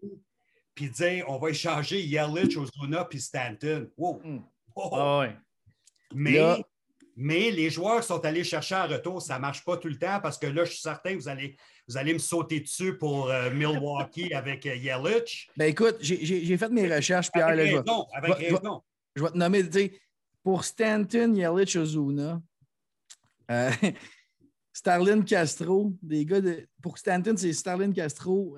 puis 0.73 0.89
dire 0.89 1.25
on 1.27 1.37
va 1.37 1.51
échanger 1.51 2.01
Yelich, 2.01 2.57
Ozuna 2.57 3.05
puis 3.05 3.21
Stanton. 3.21 3.87
Wow! 3.97 4.19
Ah 4.75 5.27
Mais, 6.13 6.39
mais 7.15 7.51
les 7.51 7.69
joueurs 7.69 8.03
sont 8.03 8.23
allés 8.25 8.43
chercher 8.43 8.75
un 8.75 8.87
retour. 8.87 9.21
Ça 9.21 9.35
ne 9.35 9.41
marche 9.41 9.63
pas 9.63 9.77
tout 9.77 9.87
le 9.87 9.97
temps 9.97 10.19
parce 10.21 10.37
que 10.37 10.47
là, 10.47 10.65
je 10.65 10.71
suis 10.71 10.81
certain 10.81 11.13
que 11.13 11.19
vous 11.19 11.29
allez, 11.29 11.55
vous 11.87 11.97
allez 11.97 12.13
me 12.13 12.19
sauter 12.19 12.59
dessus 12.59 12.97
pour 12.97 13.29
euh, 13.29 13.51
Milwaukee 13.51 14.33
avec 14.33 14.65
euh, 14.65 14.75
Yelich. 14.75 15.49
Ben 15.55 15.69
écoute, 15.69 15.97
j'ai 16.01 16.57
fait 16.57 16.69
mes 16.69 16.93
recherches, 16.93 17.31
Pierre. 17.31 17.47
Avec 17.47 17.71
raison, 17.71 18.07
avec 18.13 18.33
raison. 18.35 18.83
Je 19.15 19.23
vais 19.23 19.31
te 19.31 19.37
nommer, 19.37 19.63
pour 20.43 20.63
Stanton, 20.63 21.33
Yelich, 21.33 21.75
Ozuna, 21.75 22.41
euh, 23.49 23.71
Starlin 24.77 25.21
Castro, 25.21 25.93
des 26.01 26.25
gars 26.25 26.41
de. 26.41 26.67
Pour 26.81 26.97
Stanton, 26.97 27.35
c'est 27.37 27.53
Starlin 27.53 27.93
Castro, 27.93 28.57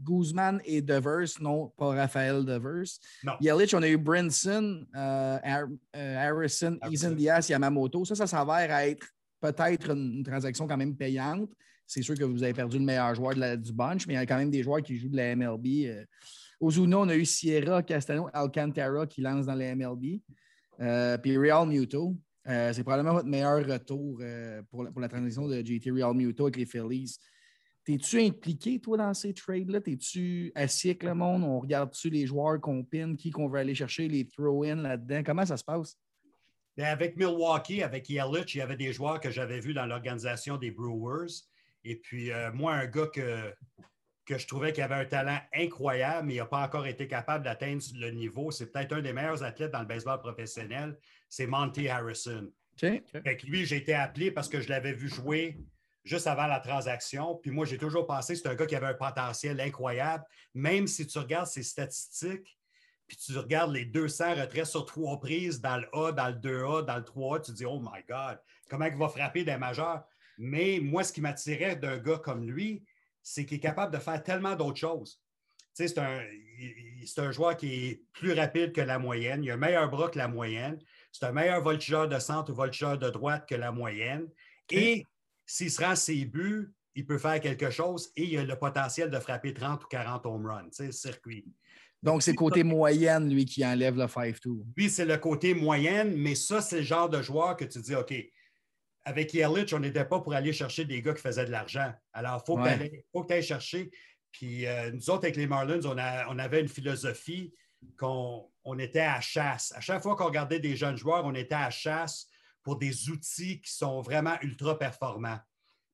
Guzman 0.00 0.62
et 0.64 0.80
Devers, 0.80 1.28
non 1.40 1.68
pas 1.76 1.90
Raphaël 1.90 2.42
Devers. 2.42 2.98
Yelich, 3.38 3.74
on 3.74 3.82
a 3.82 3.88
eu 3.88 3.98
Brinson, 3.98 4.86
Harrison, 4.94 6.78
Ethan 6.90 7.10
Diaz, 7.10 7.50
Yamamoto. 7.50 8.04
Ça, 8.06 8.14
ça 8.14 8.26
s'avère 8.26 8.74
être 8.78 9.06
peut-être 9.42 9.90
une, 9.90 10.22
transaction 10.22 10.66
quand 10.66 10.76
même 10.76 10.96
payante. 10.96 11.50
C'est 11.86 12.02
sûr 12.02 12.14
que 12.14 12.24
vous 12.24 12.42
avez 12.42 12.54
perdu 12.54 12.78
le 12.78 12.84
meilleur 12.84 13.14
joueur 13.14 13.34
du 13.34 13.72
bunch, 13.72 14.06
mais 14.06 14.14
il 14.14 14.16
y 14.16 14.20
a 14.20 14.24
quand 14.26 14.38
même 14.38 14.50
des 14.50 14.62
joueurs 14.62 14.82
qui 14.82 14.96
jouent 14.96 15.10
de 15.10 15.16
la 15.16 15.36
MLB. 15.36 15.66
Euh. 15.86 16.04
Ozuna, 16.60 17.00
on 17.00 17.08
a 17.08 17.16
eu 17.16 17.26
Sierra 17.26 17.82
Castano 17.82 18.28
Alcantara 18.32 19.06
qui 19.06 19.20
lance 19.20 19.46
dans 19.46 19.54
la 19.54 19.74
MLB. 19.74 20.20
Euh, 20.80 21.18
puis 21.18 21.36
Real 21.36 21.66
Muto. 21.66 22.16
Euh, 22.48 22.72
c'est 22.72 22.82
probablement 22.82 23.14
votre 23.14 23.28
meilleur 23.28 23.64
retour 23.64 24.20
pour, 24.70 25.00
la, 25.00 25.08
transition 25.08 25.46
de 25.46 25.62
JT 25.64 25.90
Real 25.90 26.14
Muto 26.14 26.44
avec 26.44 26.56
les 26.56 26.66
Phillies. 26.66 27.16
T'es-tu 27.84 28.20
impliqué, 28.20 28.80
toi, 28.80 28.96
dans 28.96 29.14
ces 29.14 29.34
trades-là? 29.34 29.80
T'es-tu 29.80 30.52
assis 30.54 30.90
avec 30.90 31.02
le 31.02 31.14
monde? 31.14 31.42
On 31.42 31.58
regarde-tu 31.58 32.10
les 32.10 32.26
joueurs 32.26 32.60
qu'on 32.60 32.84
pine, 32.84 33.16
qui 33.16 33.30
qu'on 33.30 33.48
veut 33.48 33.58
aller 33.58 33.74
chercher, 33.74 34.08
les 34.08 34.26
throw-in 34.26 34.76
là-dedans? 34.76 35.22
Comment 35.24 35.44
ça 35.44 35.56
se 35.56 35.64
passe? 35.64 35.98
Ben, 36.76 36.86
avec 36.86 37.16
Milwaukee, 37.16 37.82
avec 37.82 38.08
Yelich, 38.08 38.54
il 38.54 38.58
y 38.58 38.60
avait 38.60 38.76
des 38.76 38.92
joueurs 38.92 39.20
que 39.20 39.30
j'avais 39.30 39.58
vus 39.58 39.74
dans 39.74 39.84
l'organisation 39.84 40.56
des 40.56 40.70
Brewers. 40.70 41.42
Et 41.84 41.96
puis, 41.96 42.30
euh, 42.30 42.52
moi, 42.52 42.74
un 42.74 42.86
gars 42.86 43.08
que, 43.08 43.52
que 44.24 44.38
je 44.38 44.46
trouvais 44.46 44.72
qui 44.72 44.80
avait 44.80 44.94
un 44.94 45.04
talent 45.04 45.38
incroyable, 45.52 46.28
mais 46.28 46.34
il 46.34 46.38
n'a 46.38 46.46
pas 46.46 46.64
encore 46.64 46.86
été 46.86 47.08
capable 47.08 47.44
d'atteindre 47.44 47.82
le 47.96 48.10
niveau, 48.12 48.52
c'est 48.52 48.70
peut-être 48.70 48.92
un 48.92 49.02
des 49.02 49.12
meilleurs 49.12 49.42
athlètes 49.42 49.72
dans 49.72 49.80
le 49.80 49.86
baseball 49.86 50.20
professionnel, 50.20 50.96
c'est 51.32 51.46
Monty 51.46 51.88
Harrison. 51.88 52.52
Avec 53.14 53.42
lui, 53.44 53.64
j'ai 53.64 53.76
été 53.76 53.94
appelé 53.94 54.30
parce 54.30 54.50
que 54.50 54.60
je 54.60 54.68
l'avais 54.68 54.92
vu 54.92 55.08
jouer 55.08 55.56
juste 56.04 56.26
avant 56.26 56.46
la 56.46 56.60
transaction. 56.60 57.36
Puis 57.36 57.50
moi, 57.50 57.64
j'ai 57.64 57.78
toujours 57.78 58.06
pensé 58.06 58.34
que 58.34 58.40
c'est 58.40 58.48
un 58.48 58.54
gars 58.54 58.66
qui 58.66 58.76
avait 58.76 58.88
un 58.88 58.94
potentiel 58.94 59.58
incroyable. 59.58 60.24
Même 60.52 60.86
si 60.86 61.06
tu 61.06 61.18
regardes 61.18 61.46
ses 61.46 61.62
statistiques, 61.62 62.58
puis 63.08 63.16
tu 63.16 63.38
regardes 63.38 63.72
les 63.72 63.86
200 63.86 64.34
retraits 64.34 64.66
sur 64.66 64.84
trois 64.84 65.18
prises 65.20 65.58
dans 65.58 65.78
le 65.78 65.88
A, 65.94 66.12
dans 66.12 66.28
le 66.28 66.34
2A, 66.34 66.84
dans 66.84 66.96
le 66.96 67.02
3A, 67.02 67.46
tu 67.46 67.52
te 67.52 67.56
dis, 67.56 67.64
oh 67.64 67.80
my 67.80 68.02
God, 68.06 68.38
comment 68.68 68.84
il 68.84 68.96
va 68.96 69.08
frapper 69.08 69.42
des 69.42 69.56
majeurs? 69.56 70.04
Mais 70.36 70.80
moi, 70.82 71.02
ce 71.02 71.14
qui 71.14 71.22
m'attirait 71.22 71.76
d'un 71.76 71.96
gars 71.96 72.18
comme 72.18 72.44
lui, 72.44 72.84
c'est 73.22 73.46
qu'il 73.46 73.56
est 73.56 73.60
capable 73.60 73.94
de 73.94 73.98
faire 73.98 74.22
tellement 74.22 74.54
d'autres 74.54 74.80
choses. 74.80 75.22
c'est 75.72 75.96
un, 75.96 76.20
un, 77.16 77.32
joueur 77.32 77.56
qui 77.56 77.86
est 77.86 78.02
plus 78.12 78.34
rapide 78.34 78.72
que 78.74 78.82
la 78.82 78.98
moyenne. 78.98 79.42
Il 79.42 79.50
a 79.50 79.54
un 79.54 79.56
meilleur 79.56 79.88
bras 79.88 80.10
que 80.10 80.18
la 80.18 80.28
moyenne. 80.28 80.78
C'est 81.12 81.26
un 81.26 81.32
meilleur 81.32 81.62
voltigeur 81.62 82.08
de 82.08 82.18
centre 82.18 82.52
ou 82.52 82.54
voltigeur 82.54 82.98
de 82.98 83.10
droite 83.10 83.46
que 83.48 83.54
la 83.54 83.70
moyenne. 83.70 84.28
Et 84.70 85.06
s'il 85.46 85.70
se 85.70 85.82
rend 85.82 85.94
ses 85.94 86.24
buts, 86.24 86.72
il 86.94 87.06
peut 87.06 87.18
faire 87.18 87.40
quelque 87.40 87.70
chose 87.70 88.10
et 88.16 88.24
il 88.24 88.38
a 88.38 88.44
le 88.44 88.56
potentiel 88.56 89.10
de 89.10 89.18
frapper 89.18 89.54
30 89.54 89.84
ou 89.84 89.86
40 89.88 90.26
home 90.26 90.46
runs, 90.46 90.90
circuit. 90.90 91.46
Donc, 92.02 92.22
c'est 92.22 92.32
le 92.32 92.36
côté 92.36 92.64
moyenne, 92.64 93.32
lui, 93.32 93.44
qui 93.44 93.64
enlève 93.64 93.96
le 93.96 94.04
5-2. 94.04 94.64
Oui, 94.76 94.90
c'est 94.90 95.04
le 95.04 95.18
côté 95.18 95.54
moyenne, 95.54 96.16
mais 96.16 96.34
ça, 96.34 96.60
c'est 96.60 96.78
le 96.78 96.82
genre 96.82 97.08
de 97.08 97.22
joueur 97.22 97.56
que 97.56 97.64
tu 97.64 97.80
dis, 97.80 97.94
OK, 97.94 98.12
avec 99.04 99.32
Yelich, 99.34 99.72
on 99.72 99.78
n'était 99.78 100.04
pas 100.04 100.20
pour 100.20 100.34
aller 100.34 100.52
chercher 100.52 100.84
des 100.84 101.00
gars 101.00 101.14
qui 101.14 101.22
faisaient 101.22 101.44
de 101.44 101.50
l'argent. 101.50 101.92
Alors, 102.12 102.42
il 102.42 102.46
faut, 102.46 102.56
que 103.22 103.26
tu 103.26 103.32
ailles 103.32 103.42
chercher. 103.42 103.90
Puis 104.32 104.66
euh, 104.66 104.90
nous 104.92 105.10
autres, 105.10 105.24
avec 105.24 105.36
les 105.36 105.46
Marlins, 105.46 105.80
on, 105.84 105.96
on 105.96 106.38
avait 106.38 106.60
une 106.60 106.68
philosophie 106.68 107.52
qu'on 107.98 108.48
on 108.64 108.78
était 108.78 109.00
à 109.00 109.20
chasse. 109.20 109.72
À 109.76 109.80
chaque 109.80 110.02
fois 110.02 110.16
qu'on 110.16 110.26
regardait 110.26 110.60
des 110.60 110.76
jeunes 110.76 110.96
joueurs, 110.96 111.24
on 111.24 111.34
était 111.34 111.54
à 111.54 111.70
chasse 111.70 112.28
pour 112.62 112.78
des 112.78 113.10
outils 113.10 113.60
qui 113.60 113.72
sont 113.72 114.00
vraiment 114.02 114.36
ultra 114.42 114.78
performants. 114.78 115.38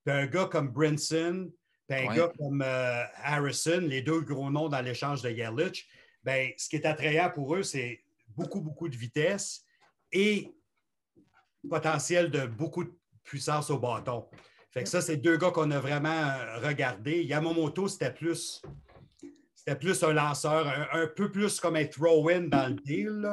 Puis 0.05 0.15
un 0.15 0.27
gars 0.27 0.47
comme 0.47 0.69
Brinson, 0.69 1.51
puis 1.89 1.99
un 2.07 2.15
gars 2.15 2.31
comme 2.39 2.63
euh, 2.63 3.05
Harrison, 3.23 3.81
les 3.81 4.03
deux 4.03 4.21
gros 4.21 4.51
noms 4.51 4.69
dans 4.69 4.81
l'échange 4.81 5.23
de 5.23 5.31
Yelich, 5.31 5.89
ben, 6.23 6.51
ce 6.57 6.69
qui 6.69 6.77
est 6.77 6.87
attrayant 6.87 7.31
pour 7.31 7.55
eux, 7.55 7.63
c'est 7.63 8.03
beaucoup, 8.29 8.61
beaucoup 8.61 8.89
de 8.89 8.97
vitesse 8.97 9.65
et 10.13 10.55
potentiel 11.69 12.31
de 12.31 12.47
beaucoup 12.47 12.85
de 12.85 12.93
puissance 13.25 13.71
au 13.71 13.79
bâton. 13.79 14.29
Fait 14.71 14.83
que 14.83 14.89
ça, 14.89 15.01
c'est 15.01 15.17
deux 15.17 15.37
gars 15.37 15.51
qu'on 15.51 15.71
a 15.71 15.81
vraiment 15.81 16.09
euh, 16.09 16.59
regardés. 16.61 17.25
Yamamoto, 17.25 17.89
c'était 17.89 18.13
plus, 18.13 18.63
c'était 19.69 19.79
plus 19.79 20.03
un 20.03 20.13
lanceur, 20.15 20.89
un, 20.93 21.07
peu 21.07 21.31
plus 21.31 21.61
comme 21.61 21.77
un 21.77 21.85
throw-in 21.85 22.43
dans 22.43 22.69
le 22.69 22.77
deal. 22.77 23.29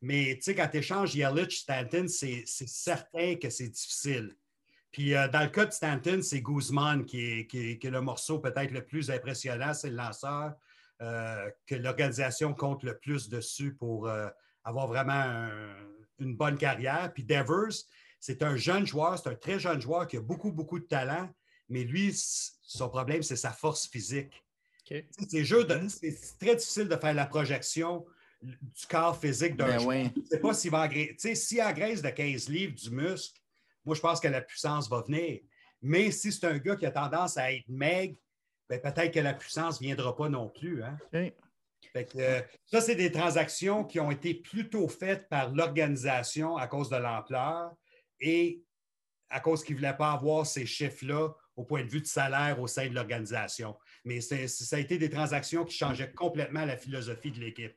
Mais 0.00 0.34
tu 0.36 0.42
sais, 0.42 0.54
quand 0.54 0.68
tu 0.68 0.78
échanges 0.78 1.14
Yelich, 1.14 1.58
Stanton, 1.58 2.06
c'est 2.08 2.44
certain 2.46 3.34
que 3.34 3.50
c'est 3.50 3.68
difficile. 3.68 4.34
Puis 4.92 5.14
euh, 5.14 5.28
dans 5.28 5.42
le 5.42 5.48
cas 5.48 5.66
de 5.66 5.72
Stanton, 5.72 6.20
c'est 6.22 6.40
Guzman 6.40 7.04
qui 7.04 7.46
est, 7.50 7.84
le 7.84 8.00
morceau 8.00 8.38
peut-être 8.38 8.70
le 8.70 8.84
plus 8.84 9.10
impressionnant, 9.10 9.74
c'est 9.74 9.90
le 9.90 9.96
lanceur 9.96 10.54
euh, 11.02 11.50
que 11.66 11.74
l'organisation 11.74 12.54
compte 12.54 12.82
le 12.82 12.96
plus 12.96 13.28
dessus 13.28 13.74
pour 13.74 14.08
euh, 14.08 14.28
avoir 14.62 14.86
vraiment 14.86 15.50
une 16.18 16.34
bonne 16.34 16.56
carrière. 16.56 17.12
Puis 17.12 17.24
Devers, 17.24 17.74
c'est 18.20 18.42
un 18.42 18.56
jeune 18.56 18.86
joueur, 18.86 19.18
c'est 19.18 19.28
un 19.28 19.34
très 19.34 19.58
jeune 19.58 19.82
joueur 19.82 20.06
qui 20.06 20.16
a 20.16 20.20
beaucoup, 20.20 20.52
beaucoup 20.52 20.78
de 20.78 20.86
talent, 20.86 21.28
mais 21.68 21.84
lui, 21.84 22.14
son 22.14 22.88
problème, 22.88 23.22
c'est 23.22 23.36
sa 23.36 23.50
force 23.50 23.86
physique. 23.86 24.43
C'est 25.88 26.38
très 26.38 26.56
difficile 26.56 26.88
de 26.88 26.96
faire 26.96 27.14
la 27.14 27.26
projection 27.26 28.04
du 28.42 28.86
corps 28.88 29.18
physique 29.18 29.56
d'un 29.56 29.66
ben 29.66 29.78
joueur. 29.78 30.04
Je 30.14 30.20
ne 30.20 30.26
sais 30.26 30.40
pas 30.40 30.54
s'il 30.54 30.70
va 30.70 30.82
engraisser. 30.82 31.34
S'il 31.34 31.62
engraisse 31.62 32.02
de 32.02 32.10
15 32.10 32.48
livres 32.48 32.74
du 32.74 32.90
muscle, 32.90 33.40
moi, 33.84 33.94
je 33.94 34.00
pense 34.00 34.20
que 34.20 34.28
la 34.28 34.40
puissance 34.40 34.88
va 34.88 35.02
venir. 35.02 35.40
Mais 35.82 36.10
si 36.10 36.32
c'est 36.32 36.46
un 36.46 36.58
gars 36.58 36.76
qui 36.76 36.86
a 36.86 36.90
tendance 36.90 37.36
à 37.36 37.52
être 37.52 37.68
maigre, 37.68 38.16
ben, 38.68 38.80
peut-être 38.80 39.12
que 39.12 39.20
la 39.20 39.34
puissance 39.34 39.80
ne 39.80 39.86
viendra 39.86 40.16
pas 40.16 40.28
non 40.28 40.48
plus. 40.48 40.82
Hein? 40.82 40.96
Euh, 42.16 42.42
ça, 42.64 42.80
c'est 42.80 42.94
des 42.94 43.12
transactions 43.12 43.84
qui 43.84 44.00
ont 44.00 44.10
été 44.10 44.34
plutôt 44.34 44.88
faites 44.88 45.28
par 45.28 45.52
l'organisation 45.52 46.56
à 46.56 46.66
cause 46.66 46.88
de 46.88 46.96
l'ampleur 46.96 47.72
et 48.20 48.62
à 49.28 49.40
cause 49.40 49.62
qu'ils 49.62 49.76
ne 49.76 49.80
voulaient 49.80 49.96
pas 49.96 50.12
avoir 50.12 50.46
ces 50.46 50.66
chiffres-là 50.66 51.30
au 51.56 51.64
point 51.64 51.84
de 51.84 51.90
vue 51.90 52.00
de 52.00 52.06
salaire 52.06 52.60
au 52.60 52.66
sein 52.66 52.88
de 52.88 52.94
l'organisation. 52.94 53.76
Mais 54.04 54.20
ça 54.20 54.76
a 54.76 54.78
été 54.78 54.98
des 54.98 55.10
transactions 55.10 55.64
qui 55.64 55.76
changeaient 55.76 56.12
complètement 56.12 56.64
la 56.64 56.76
philosophie 56.76 57.30
de 57.30 57.40
l'équipe. 57.40 57.74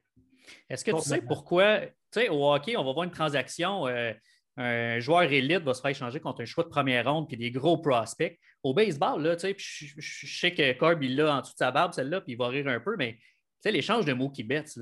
Est-ce 0.70 0.84
que 0.84 0.92
tu 0.92 1.02
sais 1.02 1.22
pourquoi, 1.22 1.82
tu 1.82 1.92
sais, 2.12 2.30
au 2.30 2.54
hockey, 2.54 2.78
on 2.78 2.84
va 2.84 2.94
voir 2.94 3.04
une 3.04 3.12
transaction. 3.12 3.88
Euh, 3.88 4.14
un 4.58 5.00
joueur 5.00 5.24
élite 5.24 5.64
va 5.64 5.74
se 5.74 5.82
faire 5.82 5.92
échanger 5.92 6.20
contre 6.20 6.42
un 6.42 6.46
choix 6.46 6.64
de 6.64 6.70
première 6.70 7.12
ronde 7.12 7.28
puis 7.28 7.38
des 7.38 7.52
gros 7.52 7.78
prospects. 7.78 8.40
Au 8.64 8.74
baseball, 8.74 9.22
là, 9.22 9.38
je, 9.38 9.54
je, 9.58 10.40
sais 10.40 10.52
que 10.52 10.74
Corb, 10.74 11.04
il 11.04 11.16
l'a 11.16 11.38
en 11.38 11.42
dessous 11.42 11.54
de 11.54 11.58
sa 11.58 11.72
barbe, 11.72 11.94
celle-là, 11.94 12.22
puis 12.22 12.34
il 12.34 12.38
va 12.38 12.48
rire 12.48 12.68
un 12.68 12.80
peu, 12.80 12.96
mais 12.98 13.20
l'échange 13.66 14.06
de 14.06 14.14
Mookie 14.14 14.44
Betts, 14.44 14.80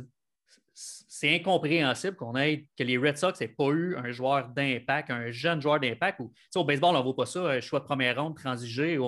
c'est 1.18 1.34
incompréhensible 1.34 2.18
qu'on 2.18 2.36
ait 2.36 2.66
que 2.78 2.84
les 2.84 2.98
Red 2.98 3.18
Sox 3.18 3.40
n'aient 3.40 3.48
pas 3.48 3.70
eu 3.70 3.96
un 3.96 4.12
joueur 4.12 4.50
d'impact, 4.50 5.10
un 5.12 5.32
jeune 5.32 5.62
joueur 5.62 5.80
d'impact. 5.80 6.20
Au 6.56 6.66
baseball, 6.66 6.94
on 6.94 7.00
ne 7.00 7.04
voit 7.04 7.16
pas 7.16 7.26
ça, 7.26 7.40
un 7.40 7.62
choix 7.62 7.80
de 7.80 7.86
première 7.86 8.22
ronde, 8.22 8.36
transigé. 8.36 9.00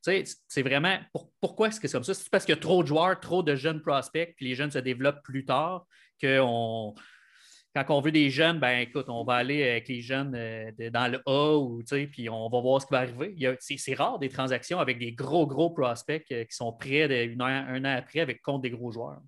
C'est 0.00 0.62
vraiment 0.62 0.96
pourquoi 1.42 1.68
est-ce 1.68 1.78
que 1.78 1.88
c'est 1.88 1.92
comme 1.98 2.04
ça? 2.04 2.14
C'est 2.14 2.30
parce 2.30 2.46
qu'il 2.46 2.54
y 2.54 2.58
a 2.58 2.60
trop 2.60 2.82
de 2.82 2.88
joueurs, 2.88 3.20
trop 3.20 3.42
de 3.42 3.54
jeunes 3.54 3.82
prospects, 3.82 4.32
puis 4.34 4.46
les 4.46 4.54
jeunes 4.54 4.70
se 4.70 4.78
développent 4.78 5.22
plus 5.22 5.44
tard 5.44 5.84
qu'on 6.22 6.94
quand 7.74 7.84
on 7.90 8.00
veut 8.00 8.12
des 8.12 8.30
jeunes, 8.30 8.58
ben 8.58 8.78
écoute, 8.78 9.06
on 9.08 9.24
va 9.24 9.34
aller 9.34 9.62
avec 9.62 9.88
les 9.88 10.00
jeunes 10.00 10.34
euh, 10.34 10.70
dans 10.90 11.10
le 11.10 11.20
A 11.26 11.56
ou 11.58 11.82
puis 12.10 12.30
on 12.30 12.48
va 12.48 12.60
voir 12.60 12.80
ce 12.80 12.86
qui 12.86 12.92
va 12.92 13.00
arriver. 13.00 13.58
C'est 13.60 13.94
rare 13.94 14.18
des 14.18 14.28
transactions 14.30 14.78
avec 14.78 14.98
des 14.98 15.12
gros, 15.12 15.46
gros 15.46 15.70
prospects 15.70 16.24
euh, 16.32 16.44
qui 16.44 16.56
sont 16.56 16.72
prêts 16.72 17.04
un 17.04 17.84
an 17.84 17.96
après 17.96 18.20
avec 18.20 18.40
compte 18.40 18.62
des 18.62 18.70
gros 18.70 18.90
joueurs. 18.90 19.20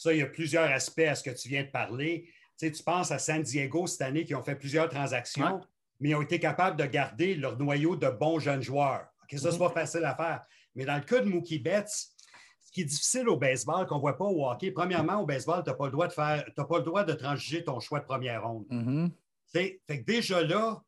Ça, 0.00 0.14
il 0.14 0.20
y 0.20 0.22
a 0.22 0.26
plusieurs 0.26 0.64
aspects 0.70 1.00
à 1.00 1.14
ce 1.14 1.22
que 1.22 1.28
tu 1.28 1.50
viens 1.50 1.62
de 1.62 1.68
parler. 1.68 2.26
Tu, 2.58 2.72
tu 2.72 2.82
penses 2.82 3.10
à 3.10 3.18
San 3.18 3.42
Diego 3.42 3.86
cette 3.86 4.00
année 4.00 4.24
qui 4.24 4.34
ont 4.34 4.42
fait 4.42 4.54
plusieurs 4.54 4.88
transactions, 4.88 5.60
mais 6.00 6.08
ils 6.08 6.14
ont 6.14 6.22
été 6.22 6.40
capables 6.40 6.78
de 6.78 6.86
garder 6.86 7.34
leur 7.34 7.58
noyau 7.58 7.96
de 7.96 8.08
bons 8.08 8.38
jeunes 8.38 8.62
joueurs. 8.62 9.04
ça, 9.30 9.36
c'est 9.36 9.48
mm-hmm. 9.48 9.58
pas 9.58 9.68
facile 9.68 10.04
à 10.06 10.14
faire. 10.14 10.42
Mais 10.74 10.86
dans 10.86 10.94
le 10.96 11.02
cas 11.02 11.20
de 11.20 11.26
Mookie 11.26 11.58
Betts, 11.58 11.90
ce 11.90 12.72
qui 12.72 12.80
est 12.80 12.84
difficile 12.84 13.28
au 13.28 13.36
baseball, 13.36 13.86
qu'on 13.86 13.96
ne 13.96 14.00
voit 14.00 14.16
pas 14.16 14.24
au 14.24 14.48
hockey, 14.48 14.70
premièrement, 14.70 15.20
au 15.20 15.26
baseball, 15.26 15.62
tu 15.62 15.68
n'as 15.68 15.76
pas 15.76 15.84
le 15.84 15.92
droit 15.92 16.08
de 16.08 16.14
faire, 16.14 16.46
pas 16.56 16.78
le 16.78 16.84
droit 16.84 17.04
de 17.04 17.12
transiger 17.12 17.62
ton 17.62 17.78
choix 17.78 18.00
de 18.00 18.06
première 18.06 18.42
ronde. 18.48 18.64
Mm-hmm. 18.70 19.10
Fait 19.52 19.82
que 19.86 20.02
déjà 20.02 20.42
là, 20.42 20.82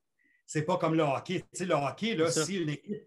c'est 0.47 0.63
pas 0.63 0.79
comme 0.79 0.95
le 0.95 1.03
hockey. 1.03 1.45
le 1.61 1.75
hockey, 1.75 2.15
là, 2.15 2.31
si 2.31 2.57
une 2.57 2.71
équipe, 2.71 3.03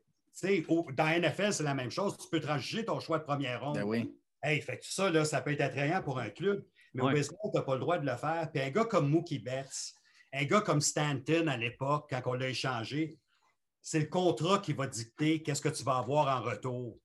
dans 0.94 1.20
NFL, 1.20 1.52
c'est 1.52 1.64
la 1.64 1.74
même 1.74 1.90
chose. 1.90 2.16
Tu 2.16 2.28
peux 2.30 2.40
transiger 2.40 2.86
ton 2.86 3.00
choix 3.00 3.18
de 3.18 3.24
première 3.24 3.64
ronde. 3.64 3.78
Ben 3.78 3.84
oui. 3.86 4.16
Hey, 4.46 4.62
fait 4.62 4.78
que 4.78 4.86
ça, 4.86 5.10
là, 5.10 5.26
ça 5.26 5.42
peut 5.42 5.54
être 5.54 5.62
attrayant 5.62 6.04
pour 6.04 6.20
un 6.20 6.30
club, 6.30 6.64
mais 6.94 7.02
au 7.02 7.10
baseball, 7.10 7.52
tu 7.52 7.58
n'as 7.58 7.64
pas 7.64 7.74
le 7.74 7.80
droit 7.80 7.98
de 7.98 8.06
le 8.06 8.16
faire. 8.16 8.48
Puis 8.54 8.62
un 8.62 8.70
gars 8.70 8.86
comme 8.86 9.10
Mookie 9.10 9.40
Betts, 9.40 9.96
un 10.32 10.44
gars 10.44 10.62
comme 10.62 10.82
Stanton 10.82 11.48
à 11.48 11.58
l'époque, 11.58 12.08
quand 12.12 12.22
on 12.28 12.34
l'a 12.34 12.50
échangé, 12.50 13.18
c'est 13.82 14.00
le 14.00 14.06
contrat 14.06 14.60
qui 14.60 14.74
va 14.74 14.86
dicter 14.86 15.42
qu'est-ce 15.42 15.62
que 15.62 15.70
tu 15.70 15.84
vas 15.84 15.98
avoir 15.98 16.40
en 16.40 16.44
retour 16.44 17.00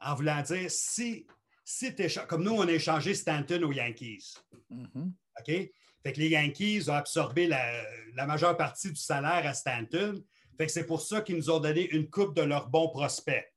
en 0.00 0.14
voulant 0.14 0.40
dire 0.42 0.70
si, 0.70 1.26
si 1.64 1.94
tu 1.96 2.06
comme 2.28 2.44
nous, 2.44 2.52
on 2.52 2.68
a 2.68 2.72
échangé 2.72 3.14
Stanton 3.14 3.62
aux 3.64 3.72
Yankees. 3.72 4.34
Mm-hmm. 4.70 5.12
OK? 5.40 5.70
Fait 6.02 6.12
que 6.12 6.20
les 6.20 6.28
Yankees 6.28 6.84
ont 6.88 6.94
absorbé 6.94 7.48
la, 7.48 8.26
majeure 8.26 8.56
partie 8.56 8.90
du 8.90 9.00
salaire 9.00 9.44
à 9.46 9.52
Stanton. 9.52 10.22
Fait 10.56 10.66
que 10.66 10.72
c'est 10.72 10.86
pour 10.86 11.00
ça 11.00 11.22
qu'ils 11.22 11.36
nous 11.36 11.50
ont 11.50 11.58
donné 11.58 11.88
une 11.90 12.08
coupe 12.08 12.36
de 12.36 12.42
leurs 12.42 12.68
bons 12.68 12.88
prospects. 12.88 13.52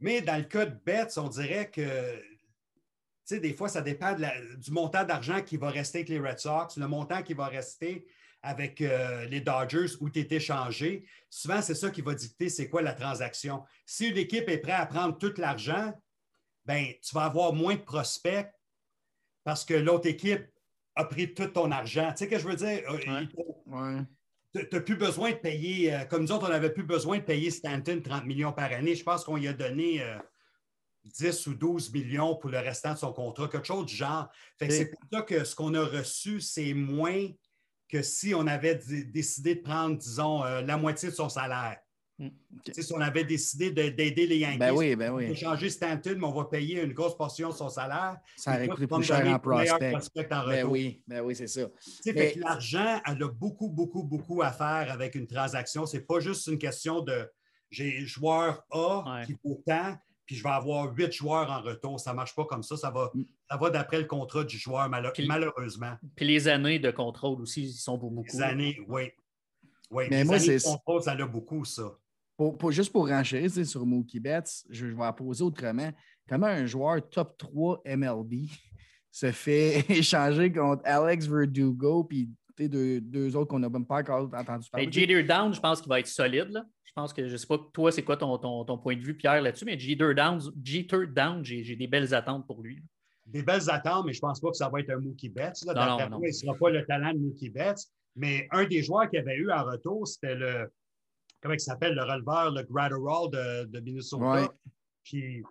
Mais 0.00 0.20
dans 0.20 0.36
le 0.36 0.44
cas 0.44 0.66
de 0.66 0.76
Betts, 0.84 1.16
on 1.18 1.28
dirait 1.28 1.70
que 1.70 2.20
sais, 3.34 3.40
des 3.40 3.54
fois, 3.54 3.68
ça 3.68 3.82
dépend 3.82 4.14
du 4.14 4.70
montant 4.70 5.04
d'argent 5.04 5.40
qui 5.42 5.56
va 5.56 5.70
rester 5.70 5.98
avec 5.98 6.08
les 6.08 6.18
Red 6.18 6.38
Sox, 6.38 6.76
le 6.76 6.86
montant 6.86 7.22
qui 7.22 7.34
va 7.34 7.46
rester 7.46 8.06
avec 8.42 8.80
euh, 8.80 9.26
les 9.26 9.40
Dodgers 9.40 9.96
où 10.00 10.08
tu 10.08 10.20
es 10.20 10.28
échangé, 10.30 11.04
souvent, 11.28 11.60
c'est 11.60 11.74
ça 11.74 11.90
qui 11.90 12.00
va 12.00 12.14
dicter 12.14 12.48
c'est 12.48 12.68
quoi 12.68 12.82
la 12.82 12.94
transaction. 12.94 13.64
Si 13.84 14.08
une 14.08 14.16
équipe 14.16 14.48
est 14.48 14.58
prête 14.58 14.76
à 14.76 14.86
prendre 14.86 15.18
tout 15.18 15.32
l'argent, 15.36 15.92
ben, 16.64 16.86
tu 17.02 17.14
vas 17.14 17.24
avoir 17.24 17.52
moins 17.52 17.74
de 17.74 17.80
prospects 17.80 18.46
parce 19.44 19.64
que 19.64 19.74
l'autre 19.74 20.08
équipe 20.08 20.46
a 20.94 21.04
pris 21.04 21.34
tout 21.34 21.48
ton 21.48 21.70
argent. 21.70 22.10
Tu 22.12 22.18
sais 22.18 22.24
ce 22.24 22.30
que 22.30 22.38
je 22.38 22.48
veux 22.48 22.56
dire? 22.56 22.82
Euh, 22.88 24.00
tu 24.54 24.68
n'as 24.72 24.80
plus 24.80 24.96
besoin 24.96 25.30
de 25.30 25.36
payer, 25.36 25.94
euh, 25.94 26.04
comme 26.04 26.22
nous 26.22 26.32
autres, 26.32 26.46
on 26.46 26.50
n'avait 26.50 26.72
plus 26.72 26.82
besoin 26.82 27.18
de 27.18 27.22
payer 27.24 27.50
Stanton 27.50 28.00
30 28.02 28.24
millions 28.24 28.52
par 28.52 28.72
année. 28.72 28.94
Je 28.94 29.04
pense 29.04 29.24
qu'on 29.24 29.36
lui 29.36 29.48
a 29.48 29.52
donné 29.52 30.02
10 31.04 31.46
ou 31.46 31.54
12 31.54 31.92
millions 31.92 32.36
pour 32.36 32.50
le 32.50 32.58
restant 32.58 32.92
de 32.92 32.98
son 32.98 33.12
contrat, 33.12 33.48
quelque 33.48 33.66
chose 33.66 33.86
du 33.86 33.96
genre. 33.96 34.28
c'est 34.58 34.90
pour 34.90 35.00
ça 35.12 35.22
que 35.22 35.44
ce 35.44 35.54
qu'on 35.54 35.74
a 35.74 35.84
reçu, 35.84 36.40
c'est 36.40 36.74
moins 36.74 37.28
que 37.88 38.02
si 38.02 38.34
on 38.34 38.46
avait 38.46 38.76
décidé 39.06 39.56
de 39.56 39.60
prendre, 39.60 39.96
disons, 39.96 40.44
euh, 40.44 40.60
la 40.62 40.76
moitié 40.76 41.10
de 41.10 41.14
son 41.14 41.28
salaire. 41.28 41.78
Hmm, 42.18 42.28
si 42.78 42.92
on 42.92 43.00
avait 43.00 43.24
décidé 43.24 43.70
d'aider 43.70 44.26
les 44.26 44.36
Yankees, 44.36 44.58
ben 44.58 44.72
oui, 44.72 44.94
ben 44.94 45.10
oui. 45.10 45.34
changer 45.34 45.70
Stanton, 45.70 46.16
mais 46.18 46.26
on 46.26 46.32
va 46.32 46.44
payer 46.44 46.82
une 46.82 46.92
grosse 46.92 47.16
portion 47.16 47.48
de 47.48 47.54
son 47.54 47.70
salaire. 47.70 48.18
Ça 48.36 48.54
aurait 48.56 48.68
coûté 48.68 48.86
plus 48.86 49.02
cher 49.02 49.26
en 49.26 49.38
prospect. 49.38 49.94
En 50.30 50.46
ben 50.46 50.66
oui, 50.66 51.02
ben 51.08 51.22
oui 51.22 51.34
c'est 51.34 51.46
ça. 51.46 51.62
L'argent, 52.36 53.00
elle 53.06 53.22
a 53.22 53.28
beaucoup, 53.28 53.70
beaucoup, 53.70 54.02
beaucoup 54.02 54.42
à 54.42 54.52
faire 54.52 54.92
avec 54.92 55.14
une 55.14 55.26
transaction. 55.26 55.86
Ce 55.86 55.96
n'est 55.96 56.02
pas 56.02 56.20
juste 56.20 56.46
une 56.46 56.58
question 56.58 57.00
de 57.00 57.26
j'ai 57.70 58.04
joueur 58.04 58.64
A 58.70 59.22
qui 59.24 59.34
vaut 59.42 59.62
tant, 59.66 59.96
puis 60.30 60.36
je 60.36 60.44
vais 60.44 60.50
avoir 60.50 60.94
huit 60.94 61.10
joueurs 61.10 61.50
en 61.50 61.60
retour. 61.60 61.98
Ça 61.98 62.12
ne 62.12 62.16
marche 62.16 62.36
pas 62.36 62.44
comme 62.44 62.62
ça. 62.62 62.76
Ça 62.76 62.88
va, 62.88 63.10
mm. 63.12 63.24
ça 63.50 63.56
va 63.56 63.68
d'après 63.68 63.98
le 63.98 64.04
contrat 64.04 64.44
du 64.44 64.56
joueur, 64.56 64.88
malheureusement. 64.88 65.96
Puis 66.14 66.24
les 66.24 66.46
années 66.46 66.78
de 66.78 66.92
contrôle 66.92 67.40
aussi, 67.40 67.64
ils 67.64 67.72
sont 67.72 67.98
pour 67.98 68.12
beaucoup. 68.12 68.36
Les 68.36 68.40
années, 68.40 68.78
oui. 68.86 69.10
oui. 69.90 70.04
Mais 70.08 70.18
les 70.18 70.24
moi, 70.24 70.38
c'est. 70.38 70.62
contrôle, 70.62 71.02
ça 71.02 71.10
a 71.10 71.26
beaucoup, 71.26 71.64
ça. 71.64 71.98
Pour, 72.36 72.70
juste 72.70 72.92
pour 72.92 73.08
renchérir 73.08 73.50
sur 73.50 73.84
Mookie 73.84 74.20
Betts, 74.20 74.64
je 74.70 74.86
vais 74.86 75.02
la 75.02 75.12
poser 75.12 75.42
autrement. 75.42 75.90
Comment 76.28 76.46
un 76.46 76.64
joueur 76.64 77.00
top 77.10 77.36
3 77.36 77.82
MLB 77.84 78.46
se 79.10 79.32
fait 79.32 79.84
échanger 79.90 80.52
contre 80.52 80.82
Alex 80.84 81.26
Verdugo 81.26 82.04
puis 82.04 82.30
deux, 82.56 83.00
deux 83.00 83.34
autres 83.34 83.48
qu'on 83.48 83.58
n'a 83.58 83.68
même 83.68 83.84
pas 83.84 83.96
encore 83.96 84.30
entendu 84.32 84.70
parler? 84.70 84.92
Jeter 84.92 85.24
Down, 85.24 85.52
je 85.52 85.58
pense 85.58 85.80
qu'il 85.80 85.88
va 85.88 85.98
être 85.98 86.06
solide. 86.06 86.50
Là. 86.50 86.64
Je 86.90 86.94
pense 86.94 87.12
que 87.12 87.24
je 87.28 87.32
ne 87.32 87.36
sais 87.36 87.46
pas 87.46 87.56
toi, 87.72 87.92
c'est 87.92 88.02
quoi 88.02 88.16
ton, 88.16 88.36
ton, 88.36 88.78
point 88.78 88.96
de 88.96 89.00
vue, 89.00 89.16
Pierre, 89.16 89.40
là-dessus, 89.40 89.64
mais 89.64 89.78
Jeter 89.78 90.12
Down, 90.12 90.40
Down 91.14 91.44
j'ai 91.44 91.76
des 91.76 91.86
belles 91.86 92.12
attentes 92.12 92.48
pour 92.48 92.62
lui. 92.62 92.82
Des 93.26 93.44
belles 93.44 93.70
attentes, 93.70 94.06
mais 94.06 94.12
je 94.12 94.18
ne 94.18 94.22
pense 94.22 94.40
pas 94.40 94.50
que 94.50 94.56
ça 94.56 94.68
va 94.68 94.80
être 94.80 94.90
un 94.90 94.98
Mookie 94.98 95.28
Betts. 95.28 95.64
Là. 95.66 95.72
Non, 95.72 96.10
non, 96.10 96.20
il 96.24 96.26
ne 96.26 96.32
sera 96.32 96.52
pas 96.56 96.68
le 96.70 96.84
talent 96.84 97.12
de 97.12 97.18
Mookie 97.18 97.48
Betts. 97.48 97.86
Mais 98.16 98.48
un 98.50 98.66
des 98.66 98.82
joueurs 98.82 99.08
qu'il 99.08 99.20
avait 99.20 99.36
eu 99.36 99.52
en 99.52 99.62
retour, 99.62 100.08
c'était 100.08 100.34
le. 100.34 100.68
Comment 101.40 101.54
il 101.54 101.60
s'appelle, 101.60 101.94
le 101.94 102.02
releveur, 102.02 102.50
le 102.50 102.64
Gratterall 102.64 103.30
de, 103.30 103.64
de 103.70 103.80
Minnesota. 103.80 104.52
Puis, 105.04 105.44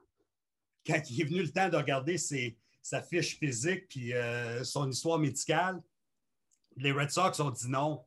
quand 0.85 1.01
il 1.09 1.21
est 1.21 1.23
venu 1.23 1.41
le 1.43 1.49
temps 1.49 1.69
de 1.69 1.77
regarder 1.77 2.17
sa 2.17 3.01
fiche 3.01 3.39
physique 3.39 3.87
puis 3.87 4.13
euh, 4.13 4.61
son 4.65 4.89
histoire 4.89 5.19
médicale, 5.19 5.81
les 6.75 6.91
Red 6.91 7.11
Sox 7.11 7.39
ont 7.39 7.49
dit 7.49 7.69
non. 7.69 8.03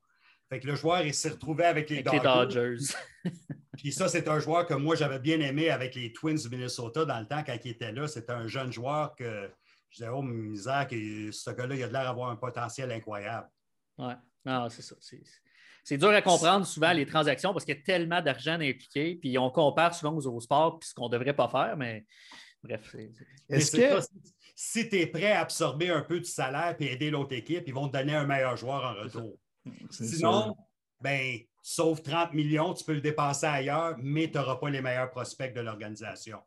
Fait 0.53 0.61
que 0.61 0.67
le 0.67 0.75
joueur 0.75 1.01
il 1.01 1.15
s'est 1.15 1.31
retrouvé 1.31 1.65
avec 1.65 1.89
les 1.89 2.03
Dodgers. 2.03 2.77
Puis 3.79 3.91
ça, 3.91 4.07
c'est 4.07 4.29
un 4.29 4.39
joueur 4.39 4.67
que 4.67 4.75
moi, 4.75 4.95
j'avais 4.95 5.19
bien 5.19 5.41
aimé 5.41 5.71
avec 5.71 5.95
les 5.95 6.13
Twins 6.13 6.37
du 6.37 6.51
Minnesota 6.51 7.07
dans 7.07 7.19
le 7.21 7.27
temps 7.27 7.43
quand 7.43 7.57
il 7.65 7.71
était 7.71 7.91
là. 7.91 8.07
C'était 8.07 8.33
un 8.33 8.47
jeune 8.47 8.71
joueur 8.71 9.15
que 9.17 9.51
je 9.89 9.97
disais, 9.97 10.11
oh, 10.11 10.21
misère, 10.21 10.87
que 10.87 11.33
ce 11.33 11.51
gars-là, 11.53 11.75
il 11.75 11.83
a 11.85 11.87
l'air 11.87 12.05
d'avoir 12.05 12.29
un 12.29 12.37
potentiel 12.37 12.93
incroyable. 12.93 13.49
Oui, 13.97 14.13
non, 14.45 14.69
c'est 14.69 14.83
ça. 14.83 14.95
C'est 15.83 15.97
dur 15.97 16.11
à 16.11 16.21
comprendre 16.21 16.67
souvent 16.67 16.93
les 16.93 17.07
transactions 17.07 17.55
parce 17.55 17.65
qu'il 17.65 17.75
y 17.75 17.79
a 17.79 17.83
tellement 17.83 18.21
d'argent 18.21 18.61
impliqué, 18.61 19.15
puis 19.15 19.39
on 19.39 19.49
compare 19.49 19.95
souvent 19.95 20.15
aux 20.15 20.27
autres 20.27 20.45
sports, 20.45 20.79
puis 20.79 20.91
ce 20.91 20.95
qu'on 20.95 21.09
ne 21.09 21.13
devrait 21.13 21.35
pas 21.35 21.49
faire, 21.49 21.79
mais 21.79 22.05
bref. 22.63 22.95
Est-ce 23.49 23.75
que 23.75 24.07
si 24.55 24.87
tu 24.91 25.01
es 25.01 25.07
prêt 25.07 25.33
à 25.33 25.41
absorber 25.41 25.89
un 25.89 26.03
peu 26.03 26.21
du 26.21 26.29
salaire 26.29 26.77
et 26.79 26.93
aider 26.93 27.09
l'autre 27.09 27.35
équipe, 27.35 27.65
ils 27.67 27.73
vont 27.73 27.89
te 27.89 27.97
donner 27.97 28.15
un 28.15 28.27
meilleur 28.27 28.59
joueur 28.59 28.85
en 28.85 29.03
retour. 29.03 29.39
Sinon, 29.91 30.57
ben, 31.01 31.39
sauves 31.63 32.03
30 32.03 32.35
millions, 32.35 32.75
tu 32.75 32.85
peux 32.85 32.95
le 32.95 33.01
dépenser 33.01 33.47
ailleurs, 33.47 33.97
mais 33.99 34.31
tu 34.31 34.39
n'auras 34.39 34.57
pas 34.57 34.71
les 34.71 34.83
meilleurs 34.83 35.11
prospects 35.11 35.55
de 35.55 35.61
l'organisation. 35.61 36.39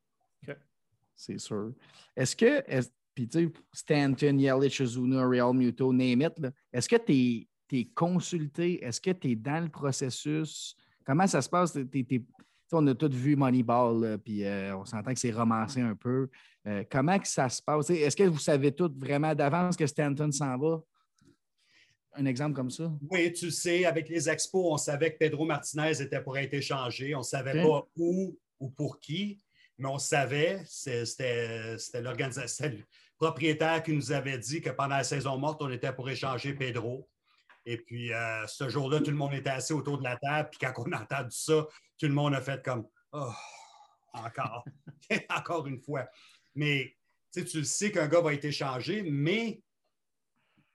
C'est 1.16 1.39
sûr. 1.39 1.72
Est-ce 2.16 2.36
que, 2.36 2.61
puis 3.13 3.28
tu 3.28 3.45
sais, 3.45 3.53
Stanton, 3.74 4.38
Yelich, 4.38 4.82
Ozuna, 4.82 5.26
Real 5.26 5.53
Muto, 5.53 5.93
name 5.93 6.22
it, 6.22 6.34
est-ce 6.74 6.89
que 6.89 6.97
tu 6.97 7.47
es, 7.72 7.86
consulté? 7.93 8.84
Est-ce 8.84 8.99
que 8.99 9.11
tu 9.11 9.32
es 9.32 9.36
dans 9.36 9.63
le 9.63 9.70
processus? 9.70 10.76
Comment 11.05 11.28
ça 11.28 11.41
se 11.41 11.49
passe? 11.49 11.78
on 12.72 12.88
a 12.88 12.95
tous 12.95 13.13
vu 13.13 13.36
Moneyball, 13.36 14.18
puis 14.18 14.43
euh, 14.43 14.76
on 14.76 14.86
s'entend 14.86 15.13
que 15.13 15.20
c'est 15.20 15.32
romancé 15.32 15.82
un 15.82 15.95
peu. 15.95 16.28
Euh, 16.68 16.84
comment 16.89 17.18
que 17.18 17.28
ça 17.28 17.47
se 17.47 17.61
passe? 17.61 17.89
Est-ce 17.89 18.16
que 18.16 18.24
vous 18.24 18.39
savez 18.39 18.72
tout 18.72 18.91
vraiment 18.97 19.34
d'avance 19.34 19.78
que 19.78 19.86
Stanton 19.88 20.32
s'en 20.32 20.57
va? 20.57 20.82
Un 22.18 22.26
exemple 22.26 22.55
comme 22.55 22.70
ça? 22.70 22.91
Oui, 23.09 23.32
tu 23.34 23.51
sais, 23.51 23.86
avec 23.86 24.09
les 24.09 24.30
expos, 24.30 24.66
on 24.66 24.78
savait 24.78 25.13
que 25.13 25.18
Pedro 25.18 25.45
Martinez 25.45 26.01
était 26.01 26.22
pour 26.22 26.38
être 26.38 26.53
échangé. 26.53 27.13
On 27.13 27.20
ne 27.20 27.24
savait 27.24 27.61
pas 27.61 27.88
où 27.97 28.38
ou 28.59 28.70
pour 28.70 28.99
qui, 28.99 29.41
mais 29.78 29.89
on 29.89 29.97
savait, 29.97 30.61
c'était 30.66 31.76
l'organisation, 31.95 32.68
le 32.68 32.84
propriétaire 33.18 33.84
qui 33.84 33.91
nous 33.91 34.11
avait 34.11 34.38
dit 34.38 34.61
que 34.61 34.70
pendant 34.70 34.95
la 34.95 35.03
saison 35.03 35.38
morte, 35.38 35.61
on 35.61 35.70
était 35.70 35.91
pour 35.91 36.09
échanger 36.09 36.53
Pedro. 36.53 37.09
Et 37.66 37.78
puis, 37.78 38.13
euh, 38.13 38.45
ce 38.47 38.70
jour-là, 38.70 38.99
tout 38.99 39.11
le 39.11 39.18
monde 39.18 39.34
était 39.34 39.49
assis 39.49 39.74
autour 39.74 39.97
de 39.97 40.03
la 40.03 40.18
table. 40.18 40.49
Puis, 40.51 40.59
quand 40.59 40.74
on 40.86 40.91
a 40.91 41.01
entendu 41.01 41.36
ça, 41.36 41.68
tout 41.97 42.05
le 42.05 42.13
monde 42.13 42.36
a 42.36 42.41
fait 42.41 42.63
comme 42.63 42.88
Oh, 43.11 43.32
encore, 44.13 44.66
encore 45.30 45.68
une 45.68 45.80
fois. 45.80 46.07
Mais 46.53 46.95
tu 47.34 47.57
le 47.57 47.63
sais 47.63 47.91
qu'un 47.91 48.07
gars 48.07 48.22
va 48.22 48.34
être 48.34 48.45
échangé, 48.45 49.03
mais 49.03 49.61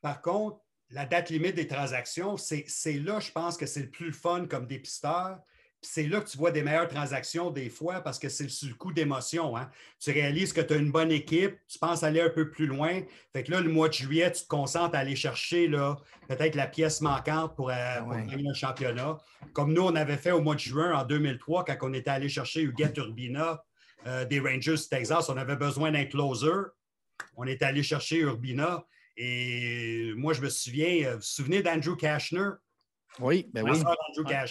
par 0.01 0.21
contre, 0.21 0.59
la 0.93 1.07
date 1.07 1.31
limite 1.31 1.55
des 1.55 1.67
transactions, 1.67 2.37
c'est 2.37 2.93
là, 2.95 3.21
je 3.21 3.31
pense 3.31 3.57
que 3.57 3.67
c'est 3.67 3.83
le 3.83 3.91
plus 3.91 4.13
fun 4.13 4.47
comme 4.47 4.67
dépisteur. 4.67 5.39
C'est 5.83 6.07
là 6.07 6.21
que 6.21 6.29
tu 6.29 6.37
vois 6.37 6.51
des 6.51 6.63
meilleures 6.63 6.89
transactions 6.89 7.51
des 7.51 7.71
fois 7.71 8.03
parce 8.03 8.19
que 8.19 8.29
c'est 8.29 8.51
sur 8.51 8.69
le 8.69 8.75
coup 8.75 8.93
d'émotion. 8.93 9.57
Hein. 9.57 9.71
Tu 9.99 10.11
réalises 10.11 10.53
que 10.53 10.61
tu 10.61 10.75
as 10.75 10.77
une 10.77 10.93
bonne 10.93 11.11
équipe, 11.11 11.57
tu 11.69 11.79
penses 11.79 12.03
aller 12.03 12.21
un 12.21 12.29
peu 12.29 12.51
plus 12.51 12.67
loin. 12.67 13.01
Fait 13.33 13.45
que 13.45 13.51
là, 13.51 13.61
le 13.61 13.71
mois 13.71 13.89
de 13.89 13.95
juillet, 13.95 14.31
tu 14.31 14.43
te 14.43 14.49
concentres 14.49 14.95
à 14.95 14.99
aller 14.99 15.17
chercher 15.17 15.71
peut-être 16.29 16.55
la 16.55 16.67
pièce 16.67 17.01
manquante 17.01 17.57
pour, 17.57 17.71
euh, 17.71 17.75
gagner 18.29 18.49
le 18.49 18.53
championnat. 18.53 19.17
Comme 19.55 19.73
nous, 19.73 19.83
on 19.83 19.97
avait 19.97 20.19
fait 20.19 20.33
au 20.33 20.43
mois 20.43 20.55
de 20.55 20.61
juin 20.61 20.93
en 20.93 21.05
2003 21.05 21.65
quand 21.65 21.77
on 21.81 21.95
était 21.95 22.11
allé 22.11 22.29
chercher 22.29 22.61
Huguette 22.61 22.99
Urbina 22.99 23.65
euh, 24.07 24.27
des 24.27 24.39
Rangers 24.41 24.77
du 24.77 24.89
Texas. 24.89 25.31
On 25.31 25.37
avait 25.39 25.57
besoin 25.57 25.93
d'un 25.93 26.05
closer. 26.05 26.51
On 27.37 27.47
est 27.47 27.63
allé 27.63 27.83
chercher 27.83 28.19
Urbina. 28.19 28.85
Et 29.23 30.15
moi, 30.17 30.33
je 30.33 30.41
me 30.41 30.49
souviens, 30.49 31.05
euh, 31.05 31.11
vous 31.11 31.17
vous 31.17 31.23
souvenez 31.23 31.63
d'Andrew 31.63 31.95
Kashner? 31.95 32.49
Oui, 33.19 33.51
ben 33.53 33.69
oui. 33.69 33.79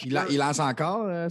Il, 0.06 0.38
lance 0.38 0.60
encore, 0.60 1.08
euh, 1.08 1.28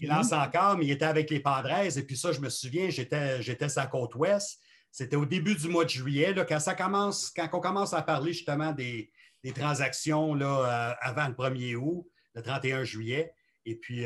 Il 0.00 0.08
lance 0.08 0.32
encore, 0.32 0.78
mais 0.78 0.86
il 0.86 0.92
était 0.92 1.06
avec 1.06 1.30
les 1.30 1.40
Padres. 1.40 1.96
Et 1.96 2.02
puis 2.04 2.16
ça, 2.16 2.30
je 2.30 2.38
me 2.38 2.48
souviens, 2.48 2.88
j'étais 2.88 3.68
sa 3.68 3.86
côte 3.86 4.14
ouest. 4.14 4.60
C'était 4.92 5.16
au 5.16 5.26
début 5.26 5.56
du 5.56 5.68
mois 5.68 5.84
de 5.84 5.90
juillet, 5.90 6.32
là, 6.32 6.44
quand, 6.44 6.60
ça 6.60 6.76
commence, 6.76 7.32
quand 7.34 7.48
on 7.52 7.60
commence 7.60 7.92
à 7.92 8.02
parler 8.02 8.32
justement 8.32 8.70
des, 8.70 9.10
transactions 9.52 10.34
là, 10.34 10.92
euh, 10.92 10.94
avant 11.00 11.26
le 11.26 11.34
1er 11.34 11.74
août, 11.74 12.06
le 12.34 12.42
31 12.42 12.84
juillet. 12.84 13.34
Et 13.66 13.74
puis, 13.74 14.04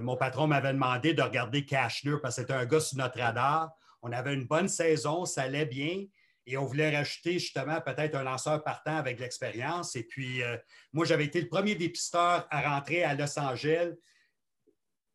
mon 0.00 0.16
patron 0.16 0.46
m'avait 0.46 0.72
demandé 0.72 1.12
de 1.12 1.20
regarder 1.20 1.66
Kashner 1.66 2.16
parce 2.22 2.36
que 2.36 2.42
c'était 2.42 2.54
un 2.54 2.64
gars 2.64 2.80
sur 2.80 2.96
notre 2.96 3.18
radar. 3.18 3.70
On 4.00 4.10
avait 4.10 4.32
une 4.32 4.46
bonne 4.46 4.68
saison, 4.68 5.26
ça 5.26 5.42
allait 5.42 5.66
bien. 5.66 6.06
Et 6.46 6.56
on 6.56 6.64
voulait 6.64 6.96
rajouter 6.96 7.34
justement 7.34 7.80
peut-être 7.80 8.14
un 8.14 8.22
lanceur 8.22 8.62
partant 8.62 8.96
avec 8.96 9.18
l'expérience. 9.18 9.96
Et 9.96 10.04
puis, 10.04 10.42
euh, 10.42 10.56
moi, 10.92 11.04
j'avais 11.04 11.24
été 11.24 11.40
le 11.40 11.48
premier 11.48 11.74
dépisteur 11.74 12.46
à 12.50 12.74
rentrer 12.74 13.02
à 13.02 13.14
Los 13.14 13.38
Angeles. 13.38 13.94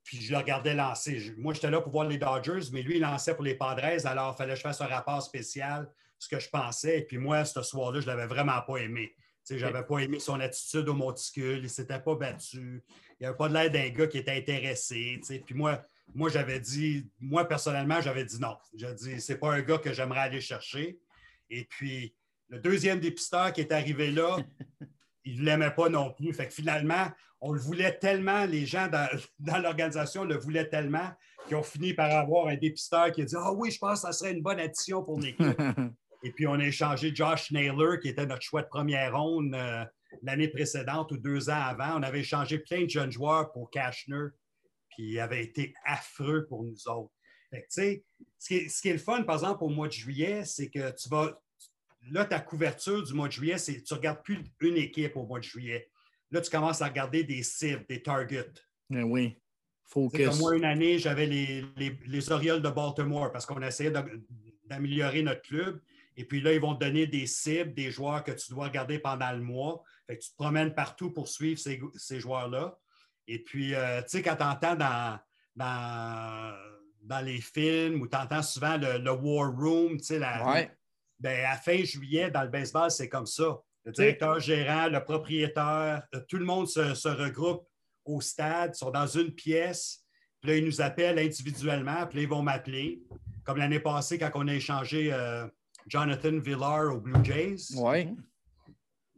Puis 0.03 0.21
je 0.21 0.31
le 0.31 0.37
regardais 0.37 0.73
lancer. 0.73 1.33
Moi, 1.37 1.53
j'étais 1.53 1.69
là 1.69 1.79
pour 1.79 1.91
voir 1.91 2.07
les 2.07 2.17
Dodgers, 2.17 2.69
mais 2.73 2.81
lui, 2.81 2.95
il 2.95 3.01
lançait 3.01 3.33
pour 3.33 3.43
les 3.43 3.55
Padres. 3.55 4.05
Alors, 4.05 4.35
il 4.35 4.37
fallait 4.37 4.53
que 4.53 4.57
je 4.57 4.63
fasse 4.63 4.81
un 4.81 4.87
rapport 4.87 5.21
spécial, 5.21 5.89
ce 6.19 6.27
que 6.27 6.39
je 6.39 6.49
pensais. 6.49 6.99
Et 6.99 7.01
puis 7.03 7.17
moi, 7.17 7.45
ce 7.45 7.61
soir-là, 7.61 8.01
je 8.01 8.07
ne 8.07 8.11
l'avais 8.11 8.27
vraiment 8.27 8.61
pas 8.61 8.77
aimé. 8.77 9.15
Je 9.49 9.55
n'avais 9.55 9.83
pas 9.83 9.99
aimé 9.99 10.19
son 10.19 10.39
attitude 10.39 10.87
au 10.89 10.93
monticule. 10.93 11.57
Il 11.57 11.63
ne 11.63 11.67
s'était 11.67 11.99
pas 11.99 12.15
battu. 12.15 12.83
Il 13.19 13.23
n'avait 13.23 13.37
pas 13.37 13.47
de 13.47 13.53
l'air 13.53 13.71
d'un 13.71 13.89
gars 13.89 14.07
qui 14.07 14.17
était 14.17 14.35
intéressé. 14.35 15.19
Puis 15.45 15.55
moi, 15.55 15.81
moi 16.13 16.29
j'avais 16.29 16.59
dit, 16.59 17.09
moi, 17.19 17.45
personnellement, 17.45 18.01
j'avais 18.01 18.25
dit 18.25 18.39
non. 18.39 18.57
J'ai 18.75 18.93
dit, 18.93 19.21
c'est 19.21 19.37
pas 19.37 19.53
un 19.53 19.61
gars 19.61 19.77
que 19.77 19.93
j'aimerais 19.93 20.21
aller 20.21 20.41
chercher. 20.41 20.99
Et 21.51 21.65
puis, 21.65 22.15
le 22.49 22.59
deuxième 22.59 22.99
dépisteur 22.99 23.53
qui 23.53 23.61
est 23.61 23.71
arrivé 23.71 24.09
là, 24.09 24.37
il 25.25 25.41
ne 25.41 25.45
l'aimait 25.45 25.71
pas 25.71 25.89
non 25.89 26.11
plus. 26.13 26.33
Fait 26.33 26.47
que 26.47 26.53
finalement, 26.53 27.07
on 27.41 27.51
le 27.51 27.59
voulait 27.59 27.97
tellement, 27.99 28.45
les 28.45 28.65
gens 28.65 28.87
dans, 29.39 29.57
l'organisation 29.61 30.23
le 30.23 30.37
voulaient 30.37 30.69
tellement 30.69 31.11
qu'ils 31.47 31.57
ont 31.57 31.63
fini 31.63 31.93
par 31.93 32.09
avoir 32.11 32.47
un 32.47 32.55
dépisteur 32.55 33.11
qui 33.11 33.21
a 33.21 33.25
dit 33.25 33.35
Ah 33.37 33.51
oui, 33.53 33.69
je 33.69 33.77
pense 33.77 34.01
que 34.01 34.07
ça 34.07 34.13
serait 34.13 34.31
une 34.31 34.41
bonne 34.41 34.59
addition 34.59 35.03
pour 35.03 35.19
l'équipe. 35.19 35.45
Et 36.23 36.31
puis, 36.31 36.47
on 36.47 36.53
a 36.53 36.65
échangé 36.65 37.13
Josh 37.13 37.51
Naylor, 37.51 37.99
qui 37.99 38.09
était 38.09 38.27
notre 38.27 38.43
choix 38.43 38.61
de 38.61 38.67
première 38.67 39.17
ronde 39.17 39.55
euh, 39.55 39.83
l'année 40.21 40.47
précédente 40.47 41.11
ou 41.11 41.17
deux 41.17 41.49
ans 41.49 41.61
avant. 41.61 41.99
On 41.99 42.03
avait 42.03 42.19
échangé 42.19 42.59
plein 42.59 42.83
de 42.83 42.89
jeunes 42.89 43.11
joueurs 43.11 43.51
pour 43.51 43.71
Cashner, 43.71 44.27
puis 44.89 45.13
il 45.13 45.19
avait 45.19 45.43
été 45.43 45.73
affreux 45.83 46.45
pour 46.47 46.63
nous 46.63 46.87
autres. 46.87 47.11
Fait 47.49 47.63
que, 47.63 48.03
ce, 48.41 48.47
qui 48.47 48.55
est, 48.55 48.69
ce 48.69 48.81
qui 48.81 48.89
est 48.89 48.93
le 48.93 48.97
fun, 48.97 49.21
par 49.21 49.35
exemple, 49.35 49.63
au 49.63 49.69
mois 49.69 49.87
de 49.87 49.93
juillet, 49.93 50.43
c'est 50.45 50.67
que 50.67 50.89
tu 50.95 51.07
vas. 51.09 51.39
Là, 52.09 52.25
ta 52.25 52.39
couverture 52.39 53.03
du 53.03 53.13
mois 53.13 53.27
de 53.27 53.33
juillet, 53.33 53.59
c'est 53.59 53.83
tu 53.83 53.93
ne 53.93 53.97
regardes 53.99 54.23
plus 54.23 54.39
une 54.61 54.77
équipe 54.77 55.15
au 55.15 55.27
mois 55.27 55.37
de 55.37 55.43
juillet. 55.43 55.91
Là, 56.31 56.41
tu 56.41 56.49
commences 56.49 56.81
à 56.81 56.87
regarder 56.87 57.23
des 57.23 57.43
cibles, 57.43 57.85
des 57.87 58.01
targets. 58.01 58.49
Eh 58.89 59.03
oui. 59.03 59.37
Focus. 59.83 60.39
Moi, 60.39 60.55
une 60.55 60.65
année, 60.65 60.97
j'avais 60.97 61.27
les, 61.27 61.63
les, 61.77 62.31
Orioles 62.31 62.63
de 62.63 62.69
Baltimore 62.69 63.31
parce 63.31 63.45
qu'on 63.45 63.61
essayait 63.61 63.93
d'améliorer 64.65 65.21
notre 65.21 65.43
club. 65.43 65.79
Et 66.17 66.25
puis 66.25 66.41
là, 66.41 66.51
ils 66.53 66.61
vont 66.61 66.73
te 66.73 66.83
donner 66.83 67.05
des 67.05 67.27
cibles, 67.27 67.75
des 67.75 67.91
joueurs 67.91 68.23
que 68.23 68.31
tu 68.31 68.49
dois 68.49 68.69
regarder 68.69 68.97
pendant 68.97 69.31
le 69.33 69.41
mois. 69.41 69.83
Fait 70.07 70.17
que 70.17 70.23
tu 70.23 70.31
te 70.31 70.35
promènes 70.35 70.73
partout 70.73 71.11
pour 71.11 71.27
suivre 71.27 71.59
ces, 71.59 72.19
joueurs-là. 72.19 72.75
Et 73.27 73.43
puis, 73.43 73.75
euh, 73.75 74.01
tu 74.01 74.09
sais, 74.09 74.23
quand 74.23 74.37
tu 74.37 74.43
entends 74.43 74.75
dans, 74.75 75.19
dans 75.55 76.70
dans 77.01 77.21
les 77.21 77.41
films 77.41 78.01
où 78.01 78.07
tu 78.07 78.17
entends 78.17 78.43
souvent 78.43 78.77
le, 78.77 79.11
War 79.11 79.51
Room, 79.51 79.97
tu 79.97 80.03
sais, 80.03 80.19
la, 80.19 80.67
ben, 81.19 81.45
à 81.45 81.55
fin 81.55 81.83
juillet, 81.83 82.31
dans 82.31 82.43
le 82.43 82.49
baseball, 82.49 82.89
c'est 82.89 83.09
comme 83.09 83.27
ça. 83.27 83.59
Le 83.85 83.91
directeur 83.91 84.39
gérant, 84.39 84.87
le 84.87 85.03
propriétaire, 85.03 86.03
euh, 86.13 86.19
tout 86.27 86.37
le 86.37 86.45
monde 86.45 86.67
se, 86.67 87.07
regroupe 87.07 87.67
au 88.05 88.21
stade, 88.21 88.75
sont 88.75 88.91
dans 88.91 89.07
une 89.07 89.31
pièce, 89.31 90.03
puis 90.39 90.51
là, 90.51 90.57
ils 90.57 90.65
nous 90.65 90.81
appellent 90.81 91.19
individuellement, 91.19 92.05
puis 92.07 92.17
là, 92.17 92.23
ils 92.23 92.29
vont 92.29 92.41
m'appeler. 92.41 93.01
Comme 93.43 93.57
l'année 93.57 93.79
passée, 93.79 94.17
quand 94.17 94.31
on 94.35 94.47
a 94.47 94.53
échangé 94.53 95.11
euh, 95.11 95.47
Jonathan 95.87 96.39
Villar 96.39 96.93
aux 96.93 96.99
Blue 96.99 97.23
Jays. 97.23 97.75
Oui. 97.75 98.09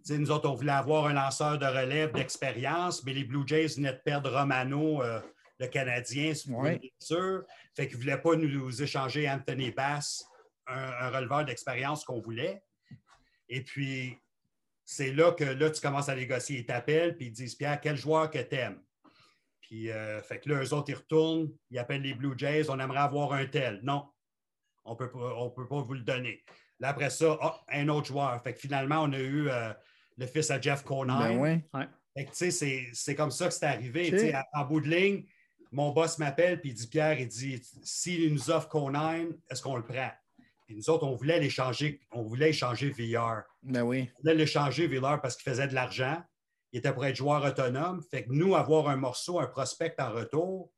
Nous 0.09 0.31
autres, 0.31 0.49
on 0.49 0.55
voulait 0.55 0.71
avoir 0.71 1.07
un 1.07 1.13
lanceur 1.13 1.57
de 1.57 1.65
relève 1.65 2.11
d'expérience, 2.11 3.03
mais 3.05 3.13
les 3.13 3.23
Blue 3.23 3.47
Jays 3.47 3.75
venaient 3.75 3.93
de 3.93 4.01
perdre 4.03 4.31
Romano, 4.31 5.01
euh, 5.01 5.21
le 5.59 5.67
Canadien, 5.67 6.33
c'est 6.33 6.91
sûr. 6.99 7.43
Fait 7.75 7.87
qu'il 7.87 7.97
ne 7.97 8.01
voulait 8.03 8.17
pas 8.17 8.35
nous, 8.35 8.81
échanger 8.81 9.29
Anthony 9.29 9.71
Bass, 9.71 10.25
un, 10.67 11.09
releveur 11.09 11.45
d'expérience 11.45 12.03
qu'on 12.05 12.19
voulait. 12.19 12.63
Et 13.49 13.63
puis, 13.63 14.17
c'est 14.85 15.11
là 15.11 15.31
que 15.31 15.43
là, 15.43 15.69
tu 15.69 15.81
commences 15.81 16.09
à 16.09 16.15
négocier. 16.15 16.59
Ils 16.59 16.65
t'appellent, 16.65 17.17
puis 17.17 17.27
ils 17.27 17.31
disent 17.31 17.55
Pierre, 17.55 17.79
quel 17.81 17.97
joueur 17.97 18.29
que 18.29 18.39
tu 18.39 18.55
aimes? 18.55 18.81
Puis, 19.61 19.89
euh, 19.89 20.21
fait 20.21 20.39
que 20.39 20.49
là, 20.49 20.63
eux 20.63 20.73
autres, 20.73 20.89
ils 20.89 20.95
retournent, 20.95 21.51
ils 21.71 21.79
appellent 21.79 22.01
les 22.01 22.13
Blue 22.13 22.37
Jays, 22.37 22.69
on 22.69 22.79
aimerait 22.79 22.99
avoir 22.99 23.33
un 23.33 23.45
tel. 23.45 23.79
Non, 23.83 24.09
on 24.85 24.91
ne 24.91 25.49
peut 25.49 25.67
pas 25.67 25.81
vous 25.81 25.93
le 25.93 26.01
donner. 26.01 26.43
Là, 26.79 26.89
après 26.89 27.09
ça, 27.09 27.37
oh, 27.41 27.51
un 27.69 27.87
autre 27.89 28.07
joueur. 28.07 28.41
Fait 28.43 28.53
que 28.53 28.59
finalement, 28.59 29.01
on 29.01 29.13
a 29.13 29.19
eu 29.19 29.49
euh, 29.49 29.73
le 30.17 30.25
fils 30.27 30.51
à 30.51 30.59
Jeff 30.59 30.83
Conine. 30.83 31.61
Ben 31.73 31.89
fait 32.15 32.25
que, 32.25 32.31
tu 32.31 32.51
sais, 32.51 32.89
c'est 32.93 33.15
comme 33.15 33.31
ça 33.31 33.47
que 33.47 33.53
c'est 33.53 33.65
arrivé. 33.65 34.35
En 34.53 34.65
bout 34.65 34.81
de 34.81 34.87
ligne, 34.87 35.25
mon 35.73 35.91
boss 35.91 36.17
m'appelle 36.19 36.61
puis 36.61 36.69
il 36.69 36.73
dit 36.75 36.87
Pierre, 36.87 37.19
il 37.19 37.27
dit 37.27 37.61
s'il 37.83 38.31
nous 38.33 38.49
offre 38.49 38.69
Conine, 38.69 39.37
est-ce 39.49 39.61
qu'on 39.61 39.75
le 39.75 39.83
prend? 39.83 40.11
Puis 40.65 40.75
nous 40.75 40.89
autres, 40.89 41.05
on 41.05 41.15
voulait 41.15 41.39
l'échanger, 41.39 41.99
on 42.11 42.21
voulait 42.21 42.51
échanger 42.51 42.89
VR. 42.89 43.41
Ben 43.63 43.81
oui. 43.81 44.09
On 44.15 44.21
voulait 44.21 44.35
l'échanger 44.35 44.87
VR 44.87 45.19
parce 45.21 45.35
qu'il 45.35 45.51
faisait 45.51 45.67
de 45.67 45.73
l'argent. 45.73 46.23
Il 46.71 46.79
était 46.79 46.93
pour 46.93 47.05
être 47.05 47.15
joueur 47.15 47.43
autonome. 47.43 48.01
Fait 48.09 48.23
que 48.23 48.31
nous, 48.31 48.55
avoir 48.55 48.87
un 48.87 48.95
morceau, 48.95 49.39
un 49.39 49.47
prospect 49.47 49.95
en 49.99 50.11
retour, 50.11 50.71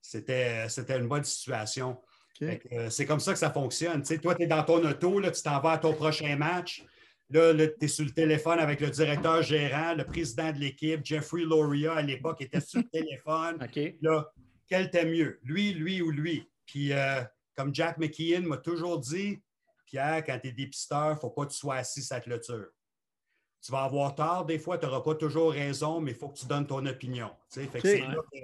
c'était, 0.00 0.68
c'était 0.68 0.98
une 0.98 1.08
bonne 1.08 1.24
situation. 1.24 2.00
Euh, 2.42 2.90
c'est 2.90 3.06
comme 3.06 3.20
ça 3.20 3.32
que 3.32 3.38
ça 3.38 3.50
fonctionne. 3.50 4.02
toi, 4.02 4.34
tu 4.34 4.42
es 4.42 4.46
dans 4.46 4.62
ton 4.62 4.84
auto, 4.84 5.20
là, 5.20 5.30
tu 5.30 5.42
t'en 5.42 5.60
vas 5.60 5.72
à 5.72 5.78
ton 5.78 5.94
prochain 5.94 6.36
match. 6.36 6.84
Là, 7.30 7.54
tu 7.54 7.84
es 7.84 7.88
sur 7.88 8.04
le 8.04 8.10
téléphone 8.10 8.58
avec 8.58 8.80
le 8.80 8.90
directeur 8.90 9.42
gérant, 9.42 9.94
le 9.94 10.04
président 10.04 10.52
de 10.52 10.58
l'équipe, 10.58 11.04
Jeffrey 11.04 11.42
Loria 11.42 11.94
à 11.94 12.02
l'époque 12.02 12.42
était 12.42 12.60
sur 12.60 12.80
le 12.80 12.88
téléphone. 12.88 13.58
Là, 14.02 14.30
quel 14.68 14.90
t'aime 14.90 15.10
mieux, 15.10 15.40
lui, 15.42 15.72
lui 15.72 16.02
ou 16.02 16.10
lui? 16.10 16.48
Puis, 16.66 16.92
euh, 16.92 17.22
comme 17.56 17.74
Jack 17.74 17.98
McKeon 17.98 18.42
m'a 18.42 18.58
toujours 18.58 18.98
dit, 18.98 19.40
Pierre, 19.86 20.24
quand 20.24 20.38
tu 20.38 20.48
es 20.48 20.52
dépisteur, 20.52 21.12
il 21.12 21.14
ne 21.14 21.20
faut 21.20 21.30
pas 21.30 21.46
que 21.46 21.52
tu 21.52 21.58
sois 21.58 21.76
assis 21.76 22.06
à 22.10 22.16
la 22.16 22.20
clôture. 22.20 22.66
tu 23.62 23.72
vas 23.72 23.84
avoir 23.84 24.14
tort 24.14 24.44
des 24.44 24.58
fois, 24.58 24.78
tu 24.78 24.86
n'auras 24.86 25.00
pas 25.00 25.14
toujours 25.14 25.52
raison, 25.52 26.00
mais 26.00 26.12
il 26.12 26.16
faut 26.16 26.28
que 26.28 26.38
tu 26.38 26.46
donnes 26.46 26.66
ton 26.66 26.84
opinion. 26.86 27.30
Fait 27.48 27.66
que 27.66 27.80
c'est 27.80 28.00
là 28.00 28.16
que 28.32 28.38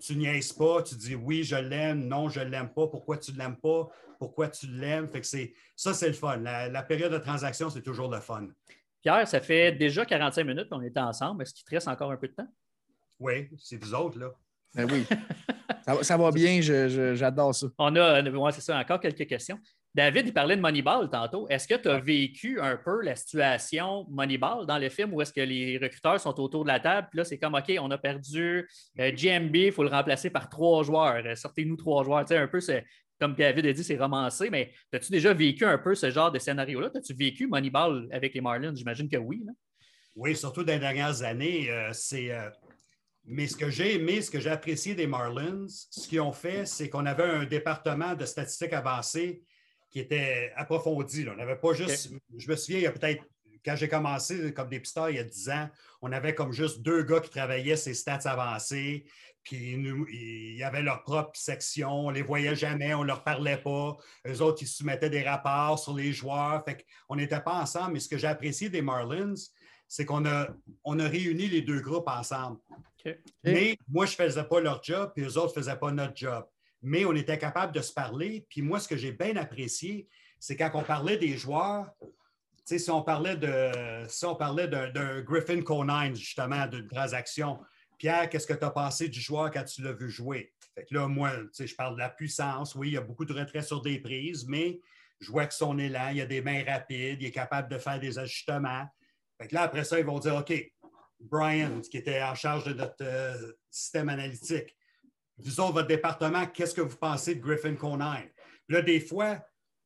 tu 0.00 0.16
niaises 0.16 0.52
pas, 0.52 0.82
tu 0.82 0.94
dis 0.94 1.14
oui, 1.14 1.42
je 1.44 1.56
l'aime, 1.56 2.06
non, 2.06 2.28
je 2.28 2.40
ne 2.40 2.46
l'aime 2.46 2.68
pas, 2.68 2.86
pourquoi 2.86 3.16
tu 3.18 3.32
ne 3.32 3.38
l'aimes 3.38 3.56
pas, 3.56 3.88
pourquoi 4.18 4.48
tu 4.48 4.66
l'aimes? 4.66 5.08
Fait 5.08 5.20
que 5.20 5.26
c'est 5.26 5.52
ça, 5.74 5.94
c'est 5.94 6.08
le 6.08 6.14
fun. 6.14 6.36
La, 6.36 6.82
période 6.82 7.12
de 7.12 7.18
transaction, 7.18 7.70
c'est 7.70 7.82
toujours 7.82 8.10
le 8.10 8.20
fun. 8.20 8.48
Pierre, 9.02 9.26
ça 9.28 9.40
fait 9.40 9.72
déjà 9.72 10.04
45 10.04 10.44
minutes 10.44 10.68
qu'on 10.68 10.82
est 10.82 10.96
ensemble. 10.98 11.42
Est-ce 11.42 11.54
qu'il 11.54 11.64
te 11.64 11.70
reste 11.70 11.88
encore 11.88 12.10
un 12.10 12.16
peu 12.16 12.28
de 12.28 12.34
temps? 12.34 12.48
Oui, 13.20 13.48
c'est 13.58 13.76
vous 13.76 13.94
autres, 13.94 14.18
là. 14.18 14.32
Ben 14.74 14.90
oui. 14.90 15.06
ça, 16.02 16.16
va 16.16 16.30
bien, 16.30 16.60
j'adore 16.60 17.54
ça. 17.54 17.66
On 17.78 17.94
a, 17.96 18.22
ouais, 18.22 18.52
c'est 18.52 18.60
ça, 18.60 18.78
encore 18.78 19.00
quelques 19.00 19.26
questions. 19.26 19.58
David, 19.96 20.26
il 20.26 20.34
parlait 20.34 20.56
de 20.56 20.60
Moneyball 20.60 21.08
tantôt. 21.08 21.48
Est-ce 21.48 21.66
que 21.66 21.74
tu 21.74 21.88
as 21.88 21.98
vécu 21.98 22.60
un 22.60 22.76
peu 22.76 23.00
la 23.02 23.16
situation 23.16 24.04
Moneyball 24.10 24.66
dans 24.66 24.76
le 24.76 24.90
film 24.90 25.14
où 25.14 25.22
est-ce 25.22 25.32
que 25.32 25.40
les 25.40 25.78
recruteurs 25.78 26.20
sont 26.20 26.38
autour 26.38 26.64
de 26.64 26.68
la 26.68 26.80
table? 26.80 27.08
Puis 27.10 27.16
là, 27.16 27.24
c'est 27.24 27.38
comme, 27.38 27.54
OK, 27.54 27.72
on 27.80 27.90
a 27.90 27.96
perdu 27.96 28.68
GMB, 28.94 29.56
euh, 29.56 29.66
il 29.68 29.72
faut 29.72 29.84
le 29.84 29.88
remplacer 29.88 30.28
par 30.28 30.50
trois 30.50 30.82
joueurs. 30.82 31.22
Euh, 31.24 31.34
sortez-nous 31.34 31.76
trois 31.76 32.04
joueurs. 32.04 32.26
Tu 32.26 32.34
sais, 32.34 32.36
un 32.36 32.46
peu, 32.46 32.58
comme 33.18 33.34
David 33.36 33.64
a 33.64 33.72
dit, 33.72 33.82
c'est 33.82 33.96
romancé, 33.96 34.50
mais 34.50 34.70
as-tu 34.92 35.12
déjà 35.12 35.32
vécu 35.32 35.64
un 35.64 35.78
peu 35.78 35.94
ce 35.94 36.10
genre 36.10 36.30
de 36.30 36.38
scénario-là? 36.38 36.90
As-tu 36.94 37.14
vécu 37.14 37.46
Moneyball 37.46 38.06
avec 38.12 38.34
les 38.34 38.42
Marlins? 38.42 38.74
J'imagine 38.74 39.08
que 39.08 39.16
oui. 39.16 39.46
Oui, 40.14 40.36
surtout 40.36 40.62
dans 40.62 40.74
les 40.74 40.78
dernières 40.78 41.22
années. 41.22 41.70
Euh, 41.70 41.88
c'est. 41.94 42.36
Mais 43.24 43.46
ce 43.46 43.56
que 43.56 43.70
j'ai 43.70 43.94
aimé, 43.94 44.20
ce 44.20 44.30
que 44.30 44.40
j'ai 44.40 44.50
apprécié 44.50 44.94
des 44.94 45.06
Marlins, 45.06 45.64
ce 45.68 46.06
qu'ils 46.06 46.20
ont 46.20 46.32
fait, 46.32 46.66
c'est 46.66 46.90
qu'on 46.90 47.06
avait 47.06 47.24
un 47.24 47.46
département 47.46 48.14
de 48.14 48.26
statistiques 48.26 48.74
avancées 48.74 49.42
qui 49.96 50.00
était 50.00 50.52
approfondi. 50.56 51.26
On 51.26 51.36
n'avait 51.36 51.56
pas 51.56 51.72
juste. 51.72 52.10
Je 52.36 52.50
me 52.50 52.54
souviens, 52.54 52.80
il 52.80 52.82
y 52.82 52.86
a 52.86 52.92
peut-être, 52.92 53.24
quand 53.64 53.76
j'ai 53.76 53.88
commencé 53.88 54.52
comme 54.52 54.68
dépisteur 54.68 55.08
il 55.08 55.16
y 55.16 55.18
a 55.18 55.24
10 55.24 55.48
ans, 55.48 55.70
on 56.02 56.12
avait 56.12 56.34
comme 56.34 56.52
juste 56.52 56.82
deux 56.82 57.02
gars 57.02 57.20
qui 57.20 57.30
travaillaient 57.30 57.78
ces 57.78 57.94
stats 57.94 58.20
avancées. 58.26 59.06
Puis 59.42 59.72
il 59.72 60.56
y 60.58 60.62
avait 60.62 60.82
leur 60.82 61.02
propre 61.02 61.30
section, 61.34 62.08
on 62.08 62.10
ne 62.10 62.16
les 62.16 62.20
voyait 62.20 62.54
jamais, 62.54 62.92
on 62.92 63.04
ne 63.04 63.06
leur 63.06 63.24
parlait 63.24 63.56
pas. 63.56 63.96
Eux 64.28 64.42
autres, 64.42 64.58
ils 64.60 64.68
soumettaient 64.68 65.08
des 65.08 65.22
rapports 65.22 65.78
sur 65.78 65.94
les 65.94 66.12
joueurs. 66.12 66.62
Fait 66.66 66.84
qu'on 67.08 67.16
n'était 67.16 67.40
pas 67.40 67.54
ensemble. 67.54 67.94
Mais 67.94 68.00
ce 68.00 68.10
que 68.10 68.18
j'ai 68.18 68.26
apprécié 68.26 68.68
des 68.68 68.82
Marlins, 68.82 69.32
c'est 69.88 70.04
qu'on 70.04 70.26
a, 70.26 70.48
on 70.84 70.98
a 70.98 71.08
réuni 71.08 71.46
les 71.46 71.62
deux 71.62 71.80
groupes 71.80 72.08
ensemble. 72.08 72.58
Mais 73.44 73.78
moi, 73.88 74.04
je 74.04 74.12
ne 74.12 74.16
faisais 74.28 74.44
pas 74.44 74.60
leur 74.60 74.82
job, 74.82 75.12
puis 75.14 75.24
eux 75.24 75.38
autres 75.38 75.56
ne 75.56 75.62
faisaient 75.62 75.78
pas 75.78 75.90
notre 75.90 76.14
job 76.14 76.44
mais 76.86 77.04
on 77.04 77.14
était 77.14 77.36
capable 77.36 77.74
de 77.74 77.80
se 77.80 77.92
parler. 77.92 78.46
Puis 78.48 78.62
moi, 78.62 78.78
ce 78.78 78.86
que 78.86 78.96
j'ai 78.96 79.10
bien 79.10 79.34
apprécié, 79.36 80.08
c'est 80.38 80.56
quand 80.56 80.70
on 80.74 80.84
parlait 80.84 81.16
des 81.16 81.36
joueurs, 81.36 81.90
si 82.64 82.90
on 82.90 83.02
parlait 83.02 83.36
de 83.36 84.06
si 84.08 84.24
on 84.24 84.36
parlait 84.36 84.68
d'un 84.68 85.20
Griffin 85.22 85.62
Conine, 85.62 86.14
justement, 86.14 86.64
d'une 86.68 86.86
transaction, 86.86 87.58
Pierre, 87.98 88.28
qu'est-ce 88.28 88.46
que 88.46 88.54
tu 88.54 88.64
as 88.64 88.70
pensé 88.70 89.08
du 89.08 89.20
joueur 89.20 89.50
quand 89.50 89.64
tu 89.64 89.82
l'as 89.82 89.94
vu 89.94 90.08
jouer? 90.08 90.52
Fait 90.76 90.84
que 90.84 90.94
là, 90.94 91.08
moi, 91.08 91.32
je 91.58 91.74
parle 91.74 91.94
de 91.94 92.00
la 92.00 92.08
puissance. 92.08 92.76
Oui, 92.76 92.90
il 92.90 92.92
y 92.92 92.96
a 92.96 93.00
beaucoup 93.00 93.24
de 93.24 93.32
retraits 93.32 93.64
sur 93.64 93.82
des 93.82 93.98
prises, 93.98 94.46
mais 94.46 94.78
je 95.18 95.32
vois 95.32 95.46
que 95.46 95.54
son 95.54 95.78
élan, 95.78 96.10
il 96.12 96.20
a 96.20 96.26
des 96.26 96.40
mains 96.40 96.62
rapides, 96.64 97.20
il 97.20 97.26
est 97.26 97.32
capable 97.32 97.68
de 97.68 97.78
faire 97.78 97.98
des 97.98 98.16
ajustements. 98.16 98.86
Fait 99.40 99.48
que 99.48 99.54
là, 99.56 99.62
après 99.62 99.82
ça, 99.82 99.98
ils 99.98 100.06
vont 100.06 100.20
dire 100.20 100.36
OK, 100.36 100.52
Brian, 101.18 101.80
qui 101.80 101.96
était 101.96 102.22
en 102.22 102.36
charge 102.36 102.64
de 102.64 102.74
notre 102.74 103.02
euh, 103.02 103.52
système 103.70 104.08
analytique, 104.08 104.76
vous 105.38 105.60
autres, 105.60 105.74
votre 105.74 105.88
département, 105.88 106.46
qu'est-ce 106.46 106.74
que 106.74 106.80
vous 106.80 106.96
pensez 106.96 107.34
de 107.34 107.40
Griffin 107.40 107.74
Conine? 107.74 108.30
Là, 108.68 108.82
des 108.82 109.00
fois, 109.00 109.38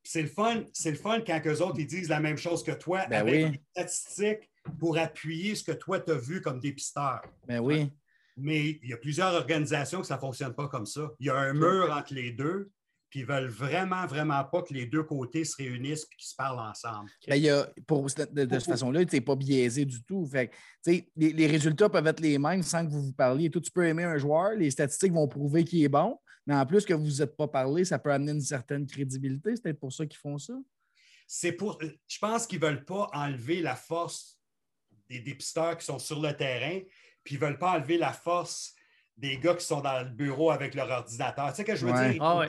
c'est 0.02 0.22
le 0.22 0.28
fun, 0.28 0.62
c'est 0.72 0.90
le 0.90 0.96
fun 0.96 1.20
quand 1.20 1.40
eux 1.46 1.62
autres 1.62 1.78
ils 1.78 1.86
disent 1.86 2.08
la 2.08 2.20
même 2.20 2.38
chose 2.38 2.62
que 2.62 2.72
toi 2.72 3.06
ben 3.06 3.20
avec 3.20 3.52
des 3.52 3.60
statistiques 3.70 4.50
pour 4.78 4.96
appuyer 4.98 5.54
ce 5.54 5.64
que 5.64 5.72
toi 5.72 6.00
tu 6.00 6.12
as 6.12 6.16
vu 6.16 6.40
comme 6.40 6.60
dépisteur. 6.60 7.20
Ben 7.46 7.60
oui. 7.60 7.90
Mais 8.36 8.78
il 8.82 8.88
y 8.88 8.92
a 8.92 8.96
plusieurs 8.96 9.34
organisations 9.34 10.00
que 10.00 10.06
ça 10.06 10.16
ne 10.16 10.20
fonctionne 10.20 10.54
pas 10.54 10.68
comme 10.68 10.86
ça. 10.86 11.10
Il 11.18 11.26
y 11.26 11.30
a 11.30 11.36
un 11.36 11.52
mur 11.52 11.92
entre 11.92 12.14
les 12.14 12.30
deux 12.30 12.70
puis 13.10 13.20
ils 13.20 13.26
veulent 13.26 13.48
vraiment, 13.48 14.06
vraiment 14.06 14.44
pas 14.44 14.62
que 14.62 14.72
les 14.72 14.86
deux 14.86 15.02
côtés 15.02 15.44
se 15.44 15.56
réunissent 15.56 16.04
et 16.04 16.16
qu'ils 16.16 16.28
se 16.28 16.36
parlent 16.36 16.60
ensemble. 16.60 17.10
Ben, 17.26 17.34
il 17.34 17.42
y 17.42 17.50
a, 17.50 17.68
pour, 17.86 18.04
de, 18.04 18.08
cette 18.08 18.62
façon-là, 18.62 19.04
tu 19.04 19.16
n'es 19.16 19.20
pas 19.20 19.34
biaisé 19.34 19.84
du 19.84 20.02
tout. 20.04 20.24
Fait, 20.26 20.52
les, 20.86 21.04
les, 21.16 21.46
résultats 21.48 21.88
peuvent 21.88 22.06
être 22.06 22.20
les 22.20 22.38
mêmes 22.38 22.62
sans 22.62 22.86
que 22.86 22.90
vous 22.90 23.02
vous 23.02 23.12
parliez. 23.12 23.50
Tout, 23.50 23.60
tu 23.60 23.72
peux 23.72 23.84
aimer 23.84 24.04
un 24.04 24.16
joueur, 24.16 24.52
les 24.52 24.70
statistiques 24.70 25.12
vont 25.12 25.26
prouver 25.26 25.64
qu'il 25.64 25.82
est 25.82 25.88
bon, 25.88 26.16
mais 26.46 26.54
en 26.54 26.64
plus 26.64 26.84
que 26.84 26.94
vous 26.94 27.04
vous 27.04 27.22
êtes 27.22 27.36
pas 27.36 27.48
parlé, 27.48 27.84
ça 27.84 27.98
peut 27.98 28.12
amener 28.12 28.32
une 28.32 28.40
certaine 28.40 28.86
crédibilité. 28.86 29.56
C'est 29.56 29.62
peut-être 29.62 29.80
pour 29.80 29.92
ça 29.92 30.06
qu'ils 30.06 30.18
font 30.18 30.38
ça. 30.38 30.54
C'est 31.26 31.52
pour. 31.52 31.80
Je 31.82 32.18
pense 32.18 32.46
qu'ils 32.46 32.60
ne 32.60 32.66
veulent 32.66 32.84
pas 32.84 33.08
enlever 33.12 33.60
la 33.60 33.74
force 33.74 34.40
des 35.08 35.18
dépisteurs 35.18 35.76
qui 35.76 35.84
sont 35.84 35.98
sur 35.98 36.20
le 36.20 36.36
terrain, 36.36 36.80
puis 37.24 37.34
ils 37.34 37.40
ne 37.40 37.46
veulent 37.46 37.58
pas 37.58 37.72
enlever 37.72 37.98
la 37.98 38.12
force 38.12 38.74
des 39.20 39.38
gars 39.38 39.54
qui 39.54 39.64
sont 39.64 39.80
dans 39.80 40.00
le 40.00 40.08
bureau 40.08 40.50
avec 40.50 40.74
leur 40.74 40.90
ordinateur. 40.90 41.50
Tu 41.50 41.56
sais 41.56 41.64
que 41.64 41.76
je 41.76 41.86
veux 41.86 41.92
dire? 41.92 42.22
Ah 42.22 42.46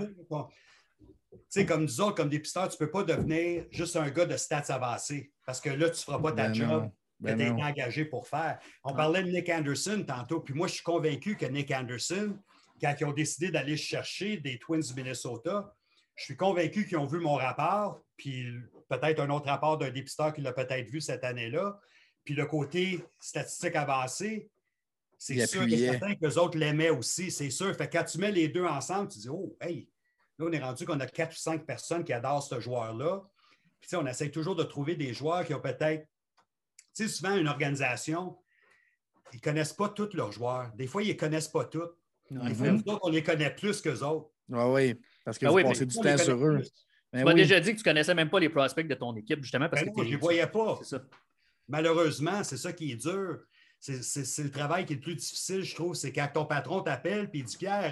tu 1.32 1.39
sais, 1.47 1.65
comme 1.65 1.84
nous 1.84 2.01
autres, 2.01 2.15
comme 2.15 2.30
des 2.30 2.39
pisteurs, 2.39 2.67
tu 2.67 2.76
ne 2.76 2.86
peux 2.86 2.91
pas 2.91 3.03
devenir 3.03 3.65
juste 3.72 3.95
un 3.95 4.09
gars 4.09 4.26
de 4.26 4.36
stats 4.36 4.65
avancés 4.67 5.32
parce 5.45 5.61
que 5.61 5.69
là, 5.69 5.89
tu 5.89 5.95
ne 5.95 6.03
feras 6.03 6.19
pas 6.19 6.32
ta 6.32 6.47
ben 6.47 6.53
job 6.53 6.89
ben 7.19 7.38
que 7.38 7.41
tu 7.41 7.47
es 7.47 7.51
engagé 7.51 8.05
pour 8.05 8.28
faire. 8.28 8.59
On 8.84 8.93
parlait 8.93 9.24
de 9.24 9.30
Nick 9.30 9.49
Anderson 9.49 10.03
tantôt, 10.05 10.41
puis 10.41 10.53
moi, 10.53 10.67
je 10.67 10.74
suis 10.74 10.84
convaincu 10.84 11.38
que 11.38 11.45
Nick 11.45 11.72
Anderson, 11.72 12.38
quand 12.82 12.93
ils 12.99 13.05
ont 13.05 13.13
décidé 13.13 13.49
d'aller 13.49 13.78
chercher 13.78 14.38
des 14.38 14.59
Twins 14.59 14.82
du 14.82 14.93
Minnesota, 14.93 15.74
je 16.15 16.24
suis 16.26 16.36
convaincu 16.36 16.86
qu'ils 16.86 16.97
ont 16.97 17.05
vu 17.05 17.19
mon 17.19 17.36
rapport, 17.36 18.01
puis 18.17 18.51
peut-être 18.89 19.22
un 19.22 19.30
autre 19.30 19.47
rapport 19.47 19.78
d'un 19.78 19.89
dépisteur 19.89 20.34
qui 20.34 20.41
l'a 20.41 20.51
peut-être 20.51 20.89
vu 20.89 20.99
cette 20.99 21.24
année-là. 21.24 21.80
Puis 22.26 22.34
le 22.34 22.45
côté 22.45 23.03
statistique 23.19 23.76
avancé, 23.76 24.49
c'est 25.22 25.45
sûr 25.45 25.67
que 25.67 25.78
certains 25.78 26.15
que 26.15 26.26
les 26.26 26.38
autres 26.39 26.57
l'aimaient 26.57 26.89
aussi, 26.89 27.30
c'est 27.30 27.51
sûr. 27.51 27.76
Fait 27.76 27.88
quand 27.88 28.03
tu 28.03 28.17
mets 28.17 28.32
les 28.32 28.47
deux 28.47 28.65
ensemble, 28.65 29.07
tu 29.07 29.19
dis 29.19 29.30
Oh, 29.30 29.55
hey, 29.61 29.88
là, 30.39 30.47
on 30.49 30.51
est 30.51 30.59
rendu 30.59 30.84
qu'on 30.84 30.99
a 30.99 31.05
quatre 31.05 31.34
ou 31.34 31.38
cinq 31.38 31.63
personnes 31.63 32.03
qui 32.03 32.11
adorent 32.11 32.41
ce 32.41 32.59
joueur-là. 32.59 33.22
Puis, 33.80 33.95
on 33.95 34.07
essaie 34.07 34.32
toujours 34.32 34.55
de 34.55 34.63
trouver 34.63 34.95
des 34.95 35.13
joueurs 35.13 35.45
qui 35.45 35.53
ont 35.53 35.59
peut-être. 35.59 36.07
Tu 36.95 37.03
sais, 37.03 37.07
souvent, 37.07 37.36
une 37.36 37.47
organisation, 37.47 38.36
ils 39.32 39.36
ne 39.36 39.41
connaissent 39.41 39.74
pas 39.74 39.89
tous 39.89 40.11
leurs 40.15 40.32
joueurs. 40.32 40.72
Des 40.74 40.88
fois, 40.88 41.03
ils 41.03 41.09
ne 41.09 41.13
connaissent 41.13 41.49
pas 41.49 41.65
tous. 41.65 41.89
Des 42.32 42.55
fois, 42.55 42.72
nous 42.72 42.84
on 43.03 43.09
les 43.09 43.22
connaît 43.22 43.53
plus 43.53 43.80
qu'eux 43.80 43.99
autres. 43.99 44.32
Ah 44.51 44.72
oui, 44.72 44.95
parce 45.24 45.38
que 45.38 45.45
ah 45.45 45.51
vous 45.51 45.61
passez 45.61 45.86
du 45.86 45.95
temps 45.97 46.17
sur 46.17 46.43
eux. 46.43 46.63
Ben 47.13 47.19
tu 47.19 47.26
m'as 47.26 47.34
déjà 47.36 47.59
dit 47.59 47.72
que 47.72 47.76
tu 47.76 47.82
ne 47.82 47.84
connaissais 47.84 48.15
même 48.15 48.30
pas 48.30 48.39
les 48.39 48.49
prospects 48.49 48.88
de 48.88 48.95
ton 48.95 49.15
équipe, 49.15 49.43
justement, 49.43 49.69
parce 49.69 49.84
ben 49.84 49.93
que 49.93 50.01
je 50.01 50.07
ne 50.07 50.11
les 50.13 50.17
voyais 50.17 50.47
pas. 50.47 50.80
Malheureusement, 51.67 52.43
c'est 52.43 52.57
ça 52.57 52.74
qui 52.74 52.93
est 52.93 52.95
dur 52.95 53.41
c'est 53.82 54.44
le 54.44 54.52
travail 54.52 54.86
qui 54.86 54.94
est 54.94 54.98
le 54.98 55.02
plus 55.02 55.16
difficile, 55.16 55.64
je 55.64 55.76
trouve. 55.76 55.96
C'est 55.96 56.14
quand 56.14 56.30
ton 56.34 56.46
patron 56.46 56.82
t'appelle 56.82 57.30
et 57.34 57.38
il 57.40 57.44
dit 57.44 57.58
Pierre, 57.58 57.92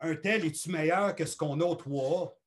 euh, 0.00 0.08
un 0.10 0.14
tel, 0.14 0.44
es-tu 0.44 0.70
meilleur 0.70 1.14
que 1.14 1.26
ce 1.26 1.36
qu'on 1.36 1.60
a 1.60 1.64
au 1.64 1.74
3 1.74 2.38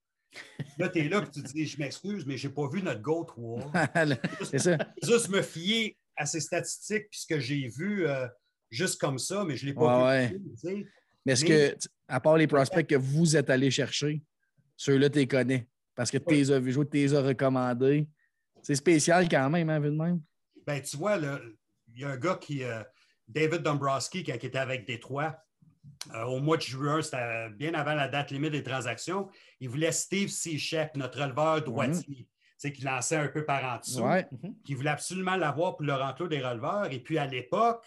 Là, 0.78 0.88
tu 0.88 1.00
es 1.00 1.10
là 1.10 1.22
et 1.22 1.30
tu 1.30 1.42
dis 1.42 1.66
Je 1.66 1.78
m'excuse, 1.78 2.26
mais 2.26 2.38
je 2.38 2.48
n'ai 2.48 2.54
pas 2.54 2.68
vu 2.70 2.82
notre 2.82 3.02
Go 3.02 3.26
3. 3.26 3.72
c'est 4.44 4.60
ça. 4.60 4.78
Juste 5.04 5.30
me 5.30 5.42
fier 5.42 5.98
à 6.16 6.26
ces 6.26 6.40
statistiques 6.40 7.10
puis 7.10 7.20
ce 7.20 7.28
que 7.28 7.40
j'ai 7.40 7.68
vu 7.68 8.08
euh, 8.08 8.28
juste 8.70 9.00
comme 9.00 9.20
ça, 9.20 9.44
mais 9.44 9.58
je 9.58 9.66
ne 9.66 9.72
l'ai 9.72 9.76
pas 9.76 10.28
vu. 10.64 10.90
Mais 11.26 11.34
est-ce 11.34 11.46
que, 11.46 11.76
à 12.08 12.20
part 12.20 12.38
les 12.38 12.48
prospects 12.48 12.88
que 12.88 12.96
vous 12.96 13.36
êtes 13.36 13.50
allés 13.50 13.70
chercher, 13.70 14.24
ceux-là, 14.78 15.10
tu 15.10 15.20
les 15.20 15.28
connais? 15.28 15.68
Parce 15.94 16.10
que 16.10 16.18
tu 16.18 16.34
les 16.34 16.52
as 16.52 16.60
vus 16.60 16.72
jouer, 16.72 16.88
tu 16.88 16.98
les 16.98 17.14
as 17.14 17.22
recommandés. 17.22 18.08
C'est 18.64 18.76
spécial 18.76 19.28
quand 19.28 19.50
même, 19.50 19.70
hein, 19.70 19.80
vu 19.80 19.90
de 19.90 19.96
même. 19.96 20.22
Ben, 20.66 20.82
tu 20.82 20.98
vois, 20.98 21.18
là, 21.18 21.40
il 21.44 21.56
y 22.02 22.06
a 22.06 22.10
un 22.10 22.18
gars 22.18 22.36
qui, 22.36 22.64
euh, 22.64 22.84
David 23.28 23.62
Dombrowski, 23.62 24.24
qui, 24.24 24.32
était 24.32 24.58
avec 24.58 24.86
Détroit, 24.86 25.36
euh, 26.14 26.24
au 26.24 26.40
mois 26.40 26.58
de 26.58 26.62
juin, 26.62 27.02
c'était 27.02 27.50
bien 27.52 27.74
avant 27.74 27.94
la 27.94 28.08
date 28.08 28.32
limite 28.32 28.52
des 28.52 28.64
transactions, 28.64 29.30
il 29.60 29.70
voulait 29.70 29.92
Steve 29.92 30.30
Seachek, 30.30 30.96
notre 30.96 31.22
releveur 31.22 31.62
droitier, 31.64 32.22
mm 32.22 32.26
qui 32.70 32.84
lançait 32.84 33.16
un 33.16 33.28
peu 33.28 33.44
par 33.44 33.64
en 33.64 33.80
dessous, 33.80 34.04
mhm. 34.06 34.54
qui 34.64 34.76
voulait 34.76 34.92
absolument 34.92 35.36
l'avoir 35.36 35.78
pour 35.78 35.84
le 35.84 35.94
enclos 35.94 36.28
des 36.28 36.46
releveurs. 36.46 36.92
Et 36.92 37.00
puis 37.00 37.18
à 37.18 37.26
l'époque, 37.26 37.84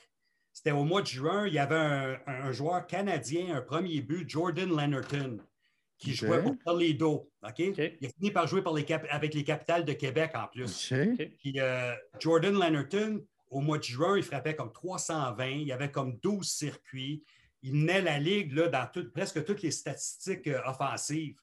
c'était 0.52 0.72
au 0.72 0.84
mois 0.84 1.02
de 1.02 1.06
juin, 1.06 1.46
il 1.46 1.54
y 1.54 1.60
avait 1.60 2.18
un, 2.26 2.52
joueur 2.52 2.86
canadien, 2.86 3.56
un 3.56 3.60
premier 3.60 4.00
but, 4.00 4.28
Jordan 4.28 4.68
Leonardton, 4.68 5.38
qui 5.98 6.14
jouait 6.14 6.42
pour 6.42 6.56
Toledo. 6.64 7.30
OK? 7.42 7.58
Il 7.58 8.06
a 8.06 8.08
fini 8.08 8.30
par 8.30 8.46
jouer 8.46 8.62
avec 9.10 9.34
les 9.34 9.44
capitales 9.44 9.84
de 9.84 9.92
Québec 9.92 10.32
en 10.34 10.46
plus. 10.48 10.92
Puis 11.38 11.60
euh, 11.60 11.92
Jordan 12.18 12.54
Leonardton, 12.54 13.24
au 13.54 13.60
mois 13.60 13.78
de 13.78 13.84
juin, 13.84 14.16
il 14.16 14.22
frappait 14.24 14.56
comme 14.56 14.72
320. 14.72 15.46
Il 15.46 15.62
y 15.62 15.72
avait 15.72 15.90
comme 15.90 16.18
12 16.18 16.46
circuits. 16.46 17.22
Il 17.62 17.76
menait 17.76 18.02
la 18.02 18.18
ligue 18.18 18.52
là, 18.52 18.68
dans 18.68 19.04
presque 19.14 19.44
toutes 19.44 19.62
les 19.62 19.70
statistiques 19.70 20.48
euh, 20.48 20.60
offensives. 20.66 21.36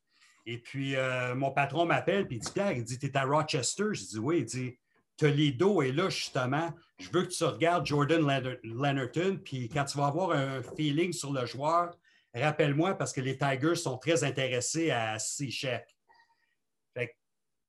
Et 0.46 0.58
puis, 0.58 0.96
euh, 0.96 1.36
mon 1.36 1.52
patron 1.52 1.86
m'appelle 1.86 2.28
et 2.30 2.34
il 2.36 2.40
dit 2.40 2.52
Pierre, 2.52 2.74
il 2.74 2.84
dit 2.84 3.12
à 3.14 3.24
Rochester? 3.24 3.86
Je 3.94 4.04
dis 4.04 4.20
Oui. 4.20 4.40
Il 4.40 4.46
dit 4.46 4.78
Toledo 5.16 5.82
est 5.82 5.94
là, 5.94 6.10
justement. 6.10 6.74
Je 7.00 7.10
veux 7.12 7.24
que 7.24 7.32
tu 7.32 7.44
regardes 7.46 7.86
Jordan 7.86 8.22
Leonardton. 8.64 9.40
Puis, 9.44 9.70
quand 9.70 9.86
tu 9.86 9.98
vas 9.98 10.08
avoir 10.08 10.32
un 10.32 10.62
feeling 10.76 11.14
sur 11.14 11.32
le 11.32 11.46
joueur, 11.46 11.96
rappelle-moi 12.36 12.96
parce 12.96 13.14
que 13.14 13.22
les 13.22 13.38
Tigers 13.38 13.76
sont 13.76 13.98
très 13.98 14.26
intéressés 14.26 14.92
à 14.92 15.18
Seachek. 15.18 15.86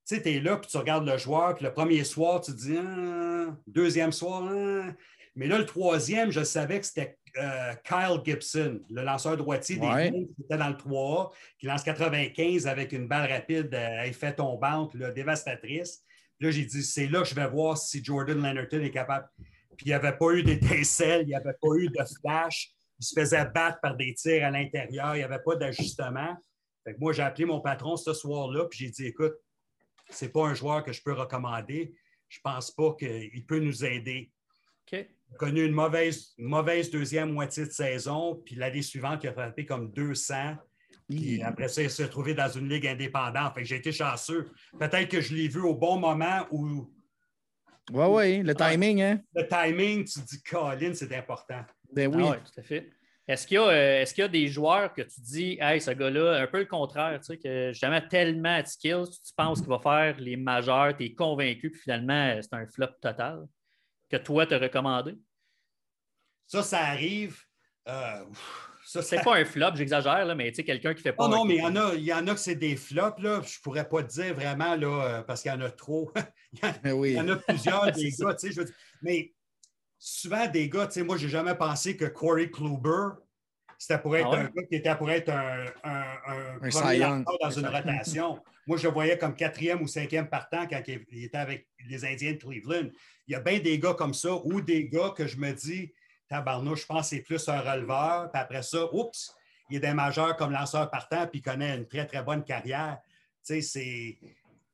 Tu 0.07 0.17
sais, 0.17 0.23
tu 0.23 0.31
es 0.31 0.41
là, 0.41 0.57
puis 0.57 0.69
tu 0.71 0.77
regardes 0.77 1.07
le 1.07 1.17
joueur, 1.17 1.55
puis 1.55 1.65
le 1.65 1.73
premier 1.73 2.03
soir, 2.05 2.41
tu 2.41 2.53
te 2.53 2.57
dis, 2.57 2.77
ah, 2.77 3.57
deuxième 3.67 4.13
soir, 4.13 4.43
ah. 4.51 4.93
mais 5.37 5.47
là, 5.47 5.59
le 5.59 5.67
troisième, 5.67 6.31
je 6.31 6.43
savais 6.43 6.81
que 6.81 6.87
c'était 6.87 7.19
euh, 7.39 7.73
Kyle 7.85 8.21
Gibson, 8.25 8.81
le 8.91 9.03
lanceur 9.03 9.37
droitier 9.37 9.77
des 9.77 9.87
Ouais. 9.87 10.11
Kings, 10.11 10.29
qui 10.35 10.43
était 10.43 10.59
dans 10.59 10.69
le 10.69 10.75
3A, 10.75 11.31
qui 11.59 11.67
lance 11.67 11.83
95 11.83 12.67
avec 12.67 12.93
une 12.93 13.09
balle 13.09 13.31
rapide 13.31 13.75
à 13.75 14.07
effet 14.07 14.35
tombante, 14.35 14.95
là, 14.95 15.11
dévastatrice. 15.11 16.03
Puis 16.39 16.47
là, 16.47 16.51
j'ai 16.51 16.65
dit, 16.65 16.83
c'est 16.83 17.07
là 17.07 17.23
que 17.23 17.29
je 17.29 17.35
vais 17.35 17.49
voir 17.49 17.79
si 17.79 18.05
Jordan 18.05 18.37
Leonardton 18.37 18.81
est 18.81 18.91
capable. 18.91 19.29
Puis 19.77 19.87
il 19.87 19.89
n'y 19.89 19.95
avait 19.95 20.17
pas 20.17 20.33
eu 20.33 20.43
d'étincelle, 20.43 21.23
il 21.23 21.29
n'y 21.29 21.35
avait 21.35 21.55
pas 21.61 21.75
eu 21.77 21.89
de 21.89 22.05
flash. 22.21 22.73
Il 22.99 23.05
se 23.05 23.19
faisait 23.19 23.45
battre 23.47 23.79
par 23.81 23.97
des 23.97 24.13
tirs 24.15 24.45
à 24.45 24.51
l'intérieur, 24.51 25.15
il 25.15 25.19
n'y 25.19 25.25
avait 25.25 25.43
pas 25.43 25.57
d'ajustement. 25.57 26.37
Fait 26.85 26.95
que 26.95 27.01
moi, 27.01 27.13
j'ai 27.13 27.23
appelé 27.23 27.45
mon 27.47 27.61
patron 27.61 27.97
ce 27.97 28.13
soir-là, 28.13 28.67
puis 28.67 28.81
j'ai 28.81 28.91
dit, 28.91 29.07
écoute, 29.07 29.35
c'est 30.13 30.33
pas 30.33 30.47
un 30.47 30.55
joueur 30.55 30.85
que 30.85 30.93
je 30.93 31.03
peux 31.03 31.13
recommander. 31.13 31.95
Je 32.29 32.39
pense 32.43 32.71
pas 32.71 32.95
qu'il 32.99 33.45
peut 33.47 33.59
nous 33.59 33.85
aider. 33.85 34.31
OK. 34.87 34.99
Il 35.29 35.35
a 35.35 35.39
connu 35.39 35.65
une 35.65 35.73
mauvaise, 35.73 36.33
une 36.39 36.49
mauvaise 36.49 36.91
deuxième 36.91 37.33
moitié 37.33 37.65
de 37.67 37.71
saison, 37.71 38.43
puis 38.45 38.55
l'année 38.55 38.83
suivante, 38.83 39.25
il 39.25 39.29
a 39.29 39.33
frappé 39.33 39.65
comme 39.67 39.91
200. 39.93 40.57
Puis 41.09 41.43
après 41.43 41.69
ça, 41.69 41.83
il 41.83 41.91
s'est 41.91 42.05
retrouvé 42.05 42.33
dans 42.35 42.49
une 42.49 42.69
ligue 42.69 42.87
indépendante. 42.87 43.55
Fait 43.55 43.63
que 43.63 43.67
j'ai 43.69 43.77
été 43.77 43.93
chanceux. 43.93 44.49
Peut-être 44.79 45.09
que 45.09 45.21
je 45.21 45.35
l'ai 45.35 45.49
vu 45.49 45.61
au 45.61 45.75
bon 45.75 45.99
moment 45.99 46.47
où 46.51 46.91
Ouais, 47.91 48.07
ouais, 48.07 48.43
le 48.43 48.55
timing, 48.55 49.03
hein? 49.03 49.21
le 49.35 49.47
timing, 49.47 50.05
tu 50.05 50.21
dis, 50.21 50.41
Colin, 50.43 50.95
c'est 50.95 51.13
important. 51.17 51.63
Ben 51.93 52.11
Ah 52.13 52.17
oui. 52.17 52.23
ouais, 52.23 52.39
tout 52.39 52.61
à 52.61 52.63
fait. 52.63 52.91
Est-ce 53.29 53.47
qu'il 53.47 53.55
y, 53.55 53.59
a, 53.59 53.69
euh, 53.69 54.01
est-ce 54.01 54.15
qu'il 54.15 54.23
y 54.23 54.25
a 54.25 54.29
des 54.29 54.49
joueurs 54.49 54.93
que 54.93 55.03
tu 55.03 55.21
dis, 55.21 55.57
hey, 55.61 55.81
ce 55.81 55.93
gars-là, 55.93 56.41
un 56.43 56.47
peu 56.49 56.59
le 56.59 56.67
contraire, 56.67 57.21
tu 57.21 57.27
sais, 57.27 57.39
que 57.39 57.71
justement 57.73 58.01
tellement 58.01 58.61
de 58.61 58.67
skills, 58.67 59.11
tu 59.11 59.33
penses 59.37 59.61
qu'il 59.61 59.69
va 59.69 59.79
faire 59.79 60.19
les 60.19 60.37
majeurs, 60.37 60.97
tu 60.97 61.05
es 61.05 61.15
convaincu, 61.15 61.71
puis 61.71 61.81
finalement, 61.81 62.31
euh, 62.31 62.41
c'est 62.43 62.55
un 62.55 62.67
flop 62.67 62.95
total, 63.01 63.47
que 64.11 64.17
toi, 64.17 64.45
tu 64.47 64.55
as 64.55 64.59
recommandé? 64.59 65.15
Ça, 66.49 66.65
ça 66.65 66.81
arrive. 66.81 67.39
Euh, 67.87 68.25
ça, 68.85 69.03
ça 69.03 69.17
C'est 69.17 69.23
pas 69.23 69.37
un 69.37 69.45
flop, 69.45 69.77
j'exagère, 69.77 70.25
là, 70.25 70.35
mais 70.35 70.51
tu 70.51 70.57
sais, 70.57 70.65
quelqu'un 70.65 70.93
qui 70.93 71.03
fait 71.03 71.13
pas. 71.13 71.27
Oh 71.27 71.29
non, 71.29 71.45
mais 71.45 71.55
il 71.55 71.63
y 71.63 71.65
en 71.65 71.77
a, 71.77 71.95
il 71.95 72.03
y 72.03 72.13
en 72.13 72.27
a 72.27 72.35
que 72.35 72.41
c'est 72.41 72.57
des 72.57 72.75
flops, 72.75 73.23
là. 73.23 73.41
Je 73.47 73.61
pourrais 73.61 73.89
pas 73.89 74.03
te 74.03 74.13
dire 74.13 74.35
vraiment, 74.35 74.75
là, 74.75 75.23
parce 75.25 75.43
qu'il 75.43 75.53
y 75.53 75.55
en 75.55 75.61
a 75.61 75.71
trop. 75.71 76.13
il, 76.53 76.59
y 76.59 76.67
en, 76.67 77.05
il 77.05 77.13
y 77.13 77.21
en 77.21 77.29
a 77.29 77.37
plusieurs 77.37 77.93
des 77.93 78.11
gars, 78.11 78.35
tu 78.35 78.49
sais, 78.49 78.53
je 78.53 78.59
veux 78.59 78.65
dire. 78.65 78.75
Mais 79.01 79.33
souvent, 80.05 80.49
des 80.49 80.69
gars, 80.69 80.89
tu 80.89 80.95
sais, 80.95 81.03
moi, 81.05 81.17
j'ai 81.17 81.29
jamais 81.29 81.55
pensé 81.55 81.97
que 81.97 82.07
Corey 82.07 82.51
Kluber, 82.51 83.15
c'était 83.79 84.01
pour 84.01 84.17
être 84.17 84.27
Ah 84.27 84.31
ouais? 84.31 84.39
un 84.39 84.45
gars 84.45 84.63
qui 84.69 84.75
était 84.75 84.97
pour 84.97 85.11
être 85.11 85.29
un, 85.29 85.65
un, 85.85 86.59
un 86.61 86.69
premier 86.71 86.99
dans 87.41 87.51
une 87.51 87.67
rotation. 87.67 88.41
moi, 88.67 88.77
je 88.77 88.89
le 88.89 88.93
voyais 88.93 89.17
comme 89.17 89.37
quatrième 89.37 89.81
ou 89.81 89.87
cinquième 89.87 90.29
partant 90.29 90.67
quand 90.67 90.81
il 90.89 91.05
il 91.13 91.25
était 91.25 91.39
avec 91.39 91.69
les 91.89 92.05
Indiens 92.05 92.33
de 92.33 92.39
Cleveland. 92.39 92.91
Il 93.29 93.33
y 93.33 93.35
a 93.37 93.41
bien 93.41 93.61
des 93.61 93.79
gars 93.79 93.95
comme 93.95 94.13
ça 94.13 94.35
ou 94.45 94.61
des 94.61 94.89
gars 94.89 95.15
que 95.17 95.29
je 95.29 95.37
me 95.37 95.53
dis, 95.53 95.93
tabarnouche, 96.29 96.83
je 96.83 96.87
pense 96.87 97.11
que 97.11 97.17
c'est 97.17 97.23
plus 97.23 97.49
un 97.49 97.61
releveur. 97.61 98.29
Puis 98.33 98.43
après 98.43 98.63
ça, 98.63 98.93
oups, 98.93 99.33
il 99.71 99.77
est 99.77 99.81
des 99.81 99.95
majeurs 99.95 100.37
comme 100.37 100.51
lanceur 100.51 100.91
partant, 100.91 101.29
puis 101.29 101.39
il 101.39 101.43
connaît 101.43 101.77
une 101.77 101.87
très, 101.87 102.07
très 102.07 102.25
bonne 102.25 102.43
carrière. 102.43 102.99
Tu 103.47 103.55
sais, 103.55 103.61
c'est. 103.63 104.19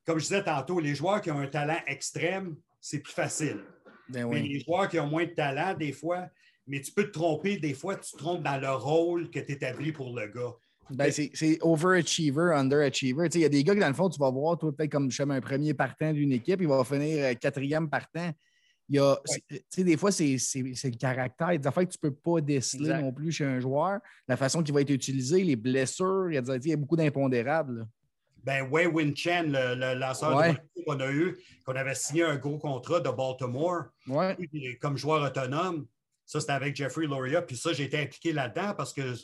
Comme 0.07 0.19
je 0.19 0.25
disais 0.25 0.43
tantôt, 0.43 0.81
les 0.81 0.95
joueurs 0.95 1.21
qui 1.21 1.31
ont 1.31 1.39
un 1.39 1.47
talent 1.49 1.81
extrême, 1.87 2.57
c'est 2.81 3.01
plus 3.01 3.13
facile. 3.13 3.63
Ben 4.09 4.27
Mais 4.29 4.41
oui. 4.41 4.49
les 4.49 4.61
joueurs 4.61 4.89
qui 4.89 4.99
ont 4.99 5.07
moins 5.07 5.25
de 5.27 5.31
talent, 5.31 5.75
des 5.75 5.93
fois, 5.93 6.29
mais 6.67 6.81
tu 6.81 6.93
peux 6.93 7.05
te 7.05 7.13
tromper, 7.13 7.59
des 7.59 7.75
fois, 7.75 7.97
tu 7.97 8.11
te 8.13 8.17
trompes 8.17 8.43
dans 8.43 8.61
le 8.61 8.71
rôle 8.71 9.31
que 9.31 9.41
tu 9.41 9.53
établis 9.53 9.93
pour 9.93 10.15
le 10.19 10.27
gars. 10.29 10.55
Ben, 10.91 11.11
c'est 11.13 11.59
overachiever, 11.61 12.53
underachiever. 12.55 13.29
Il 13.35 13.41
y 13.43 13.45
a 13.45 13.49
des 13.51 13.63
gars 13.63 13.75
que, 13.75 13.81
dans 13.81 13.89
le 13.89 13.95
fond, 13.95 14.09
tu 14.09 14.19
vas 14.19 14.31
voir, 14.31 14.57
toi, 14.57 14.75
peut-être 14.75 14.91
comme 14.91 15.11
je 15.11 15.23
un 15.23 15.41
premier 15.41 15.75
partant 15.75 16.13
d'une 16.13 16.33
équipe, 16.33 16.61
il 16.63 16.69
va 16.69 16.83
finir 16.85 17.25
euh, 17.27 17.35
quatrième 17.35 17.91
partant. 17.91 18.31
Il 18.91 18.97
y 18.97 18.99
a, 18.99 19.19
des 19.77 19.97
fois, 19.99 20.11
c'est 20.11 20.37
le 20.55 20.97
caractère. 20.97 21.51
Il 21.51 21.55
y 21.55 21.57
a 21.57 21.59
des 21.59 21.69
affaires 21.69 21.87
que 21.87 21.93
tu 21.93 21.99
ne 22.03 22.09
peux 22.09 22.15
pas 22.17 22.41
déceler 22.41 22.85
Exact. 22.85 23.03
non 23.03 23.13
plus 23.13 23.31
chez 23.33 23.45
un 23.45 23.61
joueur. 23.61 24.01
La 24.27 24.39
façon 24.39 24.63
qu'il 24.63 24.73
va 24.73 24.81
être 24.81 24.89
utilisé, 24.89 25.45
les 25.45 25.57
blessures, 25.57 26.29
il 26.31 26.37
y 26.37 26.39
a, 26.39 26.41
des- 26.41 26.57
il 26.67 26.71
y 26.71 26.73
a 26.73 26.77
beaucoup 26.77 26.97
d'impondérables. 26.97 27.87
Ben, 28.45 28.69
Wei 28.71 28.87
Win 28.87 29.15
Chen, 29.17 29.53
le, 29.53 29.75
le 29.75 29.95
lanceur 29.99 30.37
Ouais. 30.37 30.57
qu'on 30.87 31.01
a 31.01 31.11
eu, 31.11 31.39
qu'on 31.65 31.75
avait 31.77 31.95
signé 31.95 32.23
un 32.23 32.37
gros 32.37 32.59
contrat 32.59 33.01
de 33.01 33.11
Baltimore 33.11 33.85
Ouais. 34.07 34.37
comme 34.81 34.97
joueur 34.97 35.23
autonome, 35.23 35.87
ça, 36.25 36.41
c'était 36.41 36.53
avec 36.53 36.77
Jeffrey 36.77 37.07
Loria. 37.07 37.43
Puis 37.43 37.57
ça, 37.57 37.73
j'ai 37.73 37.85
été 37.85 37.99
impliqué 38.01 38.33
là-dedans 38.33 38.75
parce 38.77 38.93
que 38.93 39.15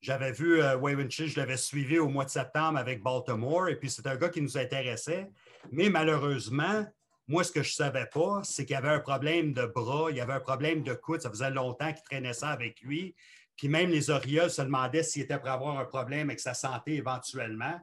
j'avais 0.00 0.32
vu 0.32 0.60
euh, 0.60 0.76
Wei 0.76 0.94
Win 0.94 1.10
Chen, 1.10 1.26
je 1.26 1.38
l'avais 1.40 1.56
suivi 1.56 1.98
au 1.98 2.08
mois 2.08 2.24
de 2.26 2.30
septembre 2.30 2.78
avec 2.78 3.02
Baltimore. 3.02 3.68
Et 3.68 3.76
puis, 3.76 3.90
c'est 3.90 4.06
un 4.06 4.16
gars 4.16 4.28
qui 4.28 4.42
nous 4.42 4.56
intéressait. 4.58 5.30
Mais 5.72 5.88
malheureusement, 5.88 6.86
moi, 7.26 7.42
ce 7.44 7.50
que 7.52 7.62
je 7.62 7.70
ne 7.70 7.74
savais 7.74 8.06
pas, 8.12 8.40
c'est 8.44 8.66
qu'il 8.66 8.74
y 8.74 8.76
avait 8.76 8.90
un 8.90 9.00
problème 9.00 9.54
de 9.54 9.64
bras, 9.64 10.08
il 10.10 10.16
y 10.16 10.20
avait 10.20 10.34
un 10.34 10.40
problème 10.40 10.82
de 10.82 10.92
coude. 10.92 11.22
Ça 11.22 11.30
faisait 11.30 11.50
longtemps 11.50 11.90
qu'il 11.92 12.02
traînait 12.02 12.34
ça 12.34 12.48
avec 12.48 12.82
lui. 12.82 13.14
Puis 13.56 13.68
même 13.68 13.88
les 13.88 14.10
Orioles 14.10 14.50
se 14.50 14.60
demandaient 14.62 15.02
s'il 15.02 15.22
était 15.22 15.38
pour 15.38 15.48
avoir 15.48 15.78
un 15.78 15.84
problème 15.86 16.28
avec 16.28 16.40
sa 16.40 16.52
santé 16.54 16.96
éventuellement. 16.96 17.80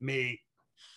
Mais 0.00 0.40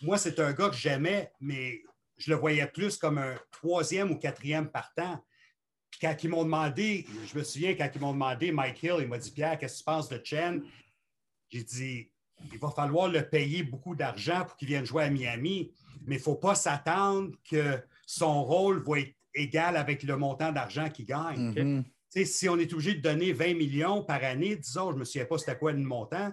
moi, 0.02 0.18
c'est 0.18 0.39
un 0.39 0.54
gars 0.54 0.70
que 0.70 0.76
j'aimais, 0.76 1.32
mais 1.39 1.82
je 2.18 2.32
le 2.32 2.38
voyais 2.38 2.68
plus 2.68 2.98
comme 2.98 3.18
un 3.18 3.36
troisième 3.52 4.12
ou 4.12 4.18
quatrième 4.18 4.70
partant. 4.70 5.24
Puis 5.89 6.00
quand 6.02 6.16
ils 6.24 6.30
m'ont 6.30 6.43
demandé, 6.43 7.06
je 7.32 7.38
me 7.38 7.43
souviens 7.43 7.76
quand 7.76 7.89
ils 7.93 8.02
m'ont 8.02 8.14
demandé, 8.14 8.52
Mike 8.52 8.84
Hill, 8.84 8.95
il 9.00 9.08
m'a 9.08 9.18
dit 9.18 9.32
Pierre, 9.32 9.58
qu'est-ce 9.58 9.76
que 9.76 9.80
tu 9.80 9.86
penses 9.86 10.10
de 10.10 10.22
Chen? 10.24 10.64
J'ai 11.50 11.64
dit 11.64 12.12
il 12.52 12.60
va 12.60 12.70
falloir 12.70 13.08
le 13.08 13.28
payer 13.28 13.64
beaucoup 13.64 13.95
d'argent 13.95 14.45
pour 14.45 14.56
qu'il 14.58 14.68
vienne 14.68 14.86
jouer 14.86 15.04
à 15.04 15.10
Miami, 15.10 15.72
mais 16.06 16.16
il 16.16 16.20
ne 16.20 16.24
faut 16.24 16.36
pas 16.36 16.56
s'attendre 16.56 17.32
que 17.50 17.80
son 18.06 18.43
rôle 18.43 18.84
va 18.84 19.00
être 19.00 19.16
égal 19.34 19.78
avec 19.78 20.04
le 20.04 20.18
montant 20.18 20.52
d'argent 20.52 20.89
qu'il 20.89 21.06
gagne. 21.06 21.54
Mhm. 21.54 21.84
Si 22.26 22.50
on 22.50 22.58
est 22.58 22.72
obligé 22.74 22.95
de 22.95 23.02
donner 23.02 23.32
20 23.32 23.54
millions 23.54 24.04
par 24.04 24.24
année, 24.24 24.56
disons, 24.56 24.89
je 24.89 24.95
ne 24.95 25.00
me 25.00 25.06
souviens 25.06 25.26
pas 25.26 25.38
c'était 25.38 25.58
quoi 25.58 25.72
le 25.72 25.80
montant, 25.80 26.32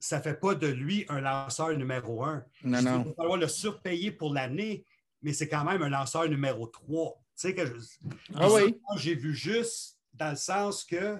ça 0.00 0.16
ne 0.18 0.22
fait 0.22 0.34
pas 0.34 0.54
de 0.54 0.66
lui 0.66 1.04
un 1.08 1.20
lanceur 1.20 1.76
numéro 1.76 2.24
un. 2.24 2.42
Non, 2.64 2.80
non. 2.82 3.02
Il 3.04 3.08
va 3.10 3.14
falloir 3.14 3.36
le 3.36 3.46
surpayer 3.48 4.10
pour 4.10 4.32
l'année, 4.34 4.84
mais 5.22 5.32
c'est 5.34 5.48
quand 5.48 5.62
même 5.64 5.82
un 5.82 5.90
lanceur 5.90 6.28
numéro 6.28 6.66
3. 6.66 7.12
Tu 7.14 7.22
sais 7.34 7.54
que 7.54 7.66
je- 7.66 7.72
Ah 8.34 8.48
oui. 8.50 8.74
J'ai 8.96 9.14
vu 9.14 9.34
juste 9.34 9.98
dans 10.14 10.30
le 10.30 10.36
sens 10.36 10.84
que 10.84 11.18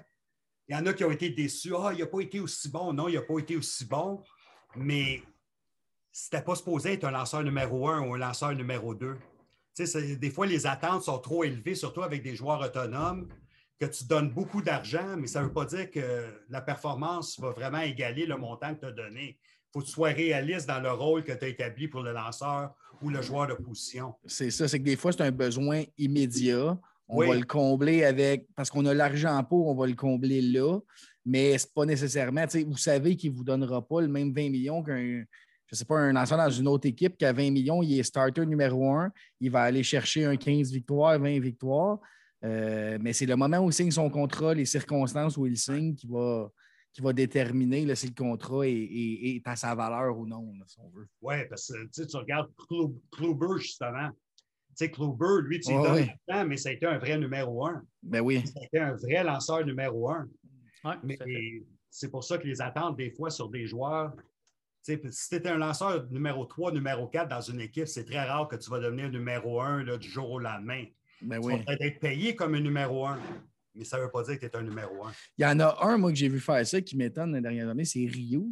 il 0.68 0.74
y 0.74 0.76
en 0.78 0.86
a 0.86 0.92
qui 0.94 1.04
ont 1.04 1.10
été 1.10 1.30
déçus. 1.30 1.74
Ah, 1.76 1.90
il 1.92 1.98
n'a 2.00 2.06
pas 2.06 2.20
été 2.20 2.40
aussi 2.40 2.68
bon. 2.70 2.92
Non, 2.92 3.08
il 3.08 3.14
n'a 3.16 3.22
pas 3.22 3.38
été 3.38 3.56
aussi 3.56 3.84
bon. 3.84 4.22
Mais 4.76 5.22
c'était 6.12 6.42
pas 6.42 6.54
supposé 6.54 6.92
être 6.94 7.04
un 7.04 7.10
lanceur 7.10 7.42
numéro 7.42 7.88
un 7.88 8.00
ou 8.06 8.14
un 8.14 8.18
lanceur 8.18 8.54
numéro 8.54 8.94
2. 8.94 9.14
Tu 9.14 9.20
sais, 9.74 9.86
c'est- 9.86 10.16
des 10.16 10.30
fois, 10.30 10.46
les 10.46 10.66
attentes 10.66 11.02
sont 11.02 11.18
trop 11.18 11.44
élevées, 11.44 11.74
surtout 11.74 12.02
avec 12.02 12.22
des 12.22 12.34
joueurs 12.36 12.60
autonomes, 12.60 13.28
que 13.80 13.86
tu 13.86 14.04
donnes 14.04 14.30
beaucoup 14.30 14.60
d'argent, 14.60 15.16
mais 15.16 15.26
ça 15.26 15.40
ne 15.40 15.46
veut 15.46 15.52
pas 15.52 15.64
dire 15.64 15.90
que 15.90 16.26
la 16.50 16.60
performance 16.60 17.40
va 17.40 17.50
vraiment 17.50 17.80
égaler 17.80 18.26
le 18.26 18.36
montant 18.36 18.74
que 18.74 18.80
tu 18.80 18.86
as 18.86 18.92
donné. 18.92 19.38
Il 19.40 19.72
faut 19.72 19.80
que 19.80 19.86
tu 19.86 19.92
sois 19.92 20.10
réaliste 20.10 20.68
dans 20.68 20.80
le 20.80 20.92
rôle 20.92 21.24
que 21.24 21.32
tu 21.32 21.44
as 21.46 21.48
établi 21.48 21.88
pour 21.88 22.02
le 22.02 22.12
lanceur 22.12 22.74
ou 23.00 23.08
le 23.08 23.22
joueur 23.22 23.46
de 23.46 23.54
position. 23.54 24.14
C'est 24.26 24.50
ça, 24.50 24.68
c'est 24.68 24.78
que 24.78 24.84
des 24.84 24.96
fois, 24.96 25.12
c'est 25.12 25.22
un 25.22 25.30
besoin 25.30 25.84
immédiat. 25.96 26.78
On 27.08 27.16
Oui. 27.18 27.28
va 27.28 27.34
le 27.36 27.46
combler 27.46 28.04
avec, 28.04 28.46
parce 28.54 28.68
qu'on 28.68 28.84
a 28.84 28.92
l'argent 28.92 29.42
pour, 29.44 29.68
on 29.68 29.74
va 29.74 29.86
le 29.86 29.94
combler 29.94 30.42
là, 30.42 30.78
mais 31.24 31.56
c'est 31.56 31.72
pas 31.72 31.86
nécessairement, 31.86 32.44
tu 32.46 32.58
sais, 32.60 32.64
vous 32.64 32.76
savez 32.76 33.16
qu'il 33.16 33.32
ne 33.32 33.36
vous 33.36 33.44
donnera 33.44 33.80
pas 33.86 34.02
le 34.02 34.08
même 34.08 34.30
20 34.32 34.50
millions 34.50 34.82
qu'un, 34.82 35.24
je 35.66 35.74
sais 35.74 35.84
pas, 35.86 35.98
un 35.98 36.12
lanceur 36.12 36.36
dans 36.36 36.50
une 36.50 36.68
autre 36.68 36.86
équipe 36.86 37.16
qui 37.16 37.24
a 37.24 37.32
20 37.32 37.50
millions, 37.50 37.82
il 37.82 37.98
est 37.98 38.02
starter 38.02 38.44
numéro 38.44 38.92
un, 38.92 39.10
il 39.40 39.50
va 39.50 39.62
aller 39.62 39.82
chercher 39.82 40.26
un 40.26 40.36
15 40.36 40.70
victoires, 40.70 41.18
20 41.18 41.40
victoires, 41.40 41.98
Euh, 42.44 42.98
mais 43.00 43.12
c'est 43.12 43.26
le 43.26 43.36
moment 43.36 43.58
où 43.58 43.68
il 43.68 43.72
signe 43.72 43.90
son 43.90 44.08
contrat, 44.10 44.54
les 44.54 44.64
circonstances 44.64 45.36
où 45.36 45.46
il 45.46 45.56
signe 45.58 45.94
qui 45.94 46.06
va, 46.06 46.50
qui 46.92 47.02
va 47.02 47.12
déterminer 47.12 47.84
là, 47.84 47.94
si 47.94 48.08
le 48.08 48.14
contrat 48.14 48.66
est, 48.66 48.72
est- 48.72 49.36
est 49.36 49.42
à 49.46 49.56
sa 49.56 49.74
valeur 49.74 50.18
ou 50.18 50.26
non, 50.26 50.52
là, 50.58 50.64
si 50.66 50.78
on 50.80 50.88
veut. 50.88 51.06
Oui, 51.20 51.34
parce 51.48 51.70
que 51.92 52.06
tu 52.06 52.16
regardes 52.16 52.50
Klu- 52.68 52.98
Kluber, 53.12 53.58
justement. 53.60 54.08
Tu 54.10 54.86
sais, 54.86 54.90
Kluber, 54.90 55.42
lui, 55.42 55.60
tu 55.60 55.70
lui 55.70 55.76
Ouais, 55.78 55.82
donnes 55.82 55.94
ouais. 55.96 56.14
le 56.26 56.32
temps, 56.34 56.46
mais 56.46 56.56
ça 56.56 56.70
a 56.70 56.72
été 56.72 56.86
un 56.86 56.98
vrai 56.98 57.18
numéro 57.18 57.66
un. 57.66 57.82
Ben 58.02 58.20
oui. 58.20 58.42
Ça 58.46 58.60
a 58.60 58.64
été 58.64 58.78
un 58.78 58.94
vrai 58.94 59.22
lanceur 59.22 59.64
numéro 59.66 60.10
un. 60.10 60.26
Ouais, 60.84 60.94
Mais 61.04 61.18
c'est 61.90 62.10
pour 62.10 62.24
ça 62.24 62.38
que 62.38 62.46
les 62.46 62.62
attentes, 62.62 62.96
des 62.96 63.10
fois, 63.10 63.28
sur 63.30 63.50
des 63.50 63.66
joueurs. 63.66 64.14
tu 64.82 64.94
sais, 64.94 65.00
Si 65.10 65.28
tu 65.28 65.34
étais 65.34 65.50
un 65.50 65.58
lanceur 65.58 66.08
numéro 66.10 66.46
3, 66.46 66.72
numéro 66.72 67.06
4 67.08 67.28
dans 67.28 67.40
une 67.42 67.60
équipe, 67.60 67.86
c'est 67.86 68.04
très 68.04 68.24
rare 68.26 68.48
que 68.48 68.56
tu 68.56 68.70
vas 68.70 68.78
devenir 68.80 69.10
numéro 69.10 69.60
1 69.60 69.82
là, 69.84 69.98
du 69.98 70.08
jour 70.08 70.30
au 70.30 70.38
lendemain. 70.38 70.84
Ben 71.22 71.40
Tu 71.40 71.46
oui. 71.46 71.52
vas 71.58 71.64
peut-être 71.64 71.82
être 71.82 72.00
payé 72.00 72.34
comme 72.34 72.54
un 72.54 72.60
numéro 72.60 73.06
1, 73.06 73.18
mais 73.74 73.84
ça 73.84 73.98
ne 73.98 74.02
veut 74.04 74.10
pas 74.10 74.22
dire 74.24 74.34
que 74.38 74.46
tu 74.46 74.52
es 74.52 74.56
un 74.56 74.62
numéro 74.62 75.04
1. 75.04 75.12
Il 75.38 75.42
y 75.42 75.46
en 75.46 75.60
a 75.60 75.78
un, 75.86 75.96
moi, 75.98 76.10
que 76.10 76.16
j'ai 76.18 76.28
vu 76.28 76.40
faire 76.40 76.66
ça 76.66 76.80
qui 76.80 76.96
m'étonne 76.96 77.34
les 77.34 77.40
dernières 77.40 77.68
années, 77.68 77.84
c'est 77.84 78.04
Rio, 78.06 78.46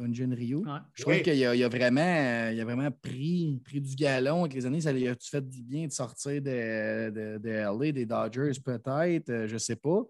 un 0.00 0.12
jeune 0.12 0.32
Rio. 0.32 0.60
Ouais. 0.64 0.78
Je 0.94 1.02
trouve 1.02 1.14
Oui. 1.14 1.22
qu'il 1.22 1.44
a, 1.44 1.54
il 1.54 1.62
a 1.64 1.68
vraiment, 1.68 2.00
euh, 2.00 2.52
il 2.52 2.60
a 2.60 2.64
vraiment 2.64 2.90
pris, 2.90 3.60
pris 3.64 3.80
du 3.80 3.94
galon 3.94 4.40
avec 4.44 4.54
les 4.54 4.64
années. 4.66 4.80
Ça 4.80 4.92
lui 4.92 5.06
a-tu 5.08 5.28
fait 5.28 5.46
du 5.46 5.62
bien 5.62 5.86
de 5.86 5.92
sortir 5.92 6.40
de, 6.40 7.10
de, 7.10 7.38
de 7.38 7.48
LA, 7.50 7.92
des 7.92 8.06
Dodgers, 8.06 8.52
peut-être, 8.64 9.28
euh, 9.30 9.46
je 9.48 9.52
ne 9.54 9.58
sais 9.58 9.76
pas. 9.76 10.02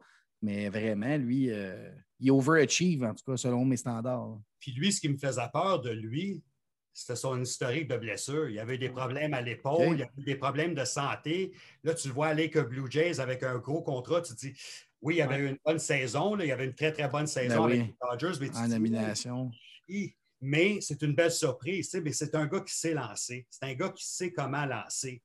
Mais 0.43 0.69
vraiment, 0.69 1.17
lui, 1.17 1.51
euh, 1.51 1.91
il 2.21 2.31
overachieve, 2.33 3.05
en 3.05 3.15
tout 3.15 3.25
cas, 3.31 3.37
selon 3.37 3.65
mes 3.65 3.77
standards. 3.77 4.41
Puis 4.59 4.73
lui, 4.73 4.93
ce 4.93 5.01
qui 5.01 5.09
me 5.09 5.17
faisait 5.17 5.41
peur 5.53 5.81
de 5.81 5.91
lui, 5.91 6.43
c'était 6.93 7.17
son 7.17 7.41
historique 7.41 7.89
de 7.89 7.97
blessure. 7.97 8.49
Il 8.49 8.55
y 8.55 8.61
avait 8.61 8.79
des 8.79 8.91
problèmes 8.91 9.35
à 9.35 9.41
l'épaule, 9.41 9.95
il 9.95 10.01
y 10.01 10.03
avait 10.03 10.23
des 10.25 10.35
problèmes 10.35 10.75
de 10.75 10.85
santé. 10.85 11.53
Là, 11.85 11.95
tu 11.95 12.09
le 12.09 12.15
vois 12.15 12.29
aller 12.29 12.51
que 12.51 12.59
Blue 12.59 12.91
Jays 12.91 13.21
avec 13.21 13.43
un 13.43 13.59
gros 13.59 13.83
contrat, 13.83 14.21
tu 14.21 14.35
te 14.35 14.39
dis, 14.39 14.55
oui, 15.01 15.17
il 15.17 15.19
y 15.19 15.23
avait 15.23 15.49
une 15.49 15.59
bonne 15.65 15.79
saison, 15.79 16.39
il 16.39 16.47
y 16.47 16.53
avait 16.53 16.67
une 16.67 16.75
très, 16.75 16.93
très 16.93 17.09
bonne 17.09 17.27
saison 17.27 17.67
ben 17.67 17.73
avec 17.73 17.79
les 17.81 17.95
Dodgers. 18.01 18.39
Mais 18.41 18.57
en 18.57 18.69
nomination. 18.69 19.51
mais 20.41 20.79
c'est 20.81 21.03
une 21.03 21.15
belle 21.15 21.33
surprise. 21.33 21.93
Mais 22.03 22.13
c'est 22.13 22.35
un 22.35 22.47
gars 22.47 22.61
qui 22.61 22.75
sait 22.75 22.95
lancer. 22.95 23.47
C'est 23.51 23.65
un 23.65 23.75
gars 23.75 23.89
qui 23.89 24.07
sait 24.07 24.33
comment 24.33 24.65
lancer. 24.65 25.23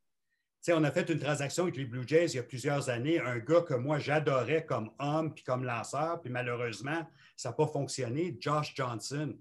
on 0.70 0.84
a 0.84 0.92
fait 0.92 1.10
une 1.10 1.20
transaction 1.20 1.64
avec 1.64 1.78
les 1.78 1.86
Blue 1.86 2.08
Jays 2.08 2.28
il 2.28 2.36
y 2.38 2.40
a 2.40 2.44
plusieurs 2.44 2.90
années, 2.90 3.20
un 3.20 3.38
gars 3.38 3.62
que 3.62 3.76
moi 3.76 4.00
j'adorais 4.00 4.66
comme 4.66 4.90
homme 5.00 5.34
puis 5.34 5.44
comme 5.44 5.64
lanceur, 5.64 6.22
puis 6.22 6.32
malheureusement, 6.32 7.08
ça 7.36 7.50
n'a 7.50 7.54
pas 7.54 7.68
fonctionné, 7.68 8.36
Josh 8.40 8.74
Johnson. 8.76 9.38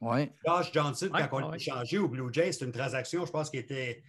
Josh 0.00 0.72
Johnson, 0.72 1.10
quand 1.12 1.28
on 1.32 1.50
l'a 1.50 1.58
changé 1.58 1.98
au 1.98 2.08
Blue 2.08 2.32
Jays, 2.32 2.52
c'est 2.52 2.64
une 2.64 2.72
transaction, 2.72 3.26
je 3.26 3.30
pense, 3.30 3.50
qui 3.50 3.58
était 3.58 4.02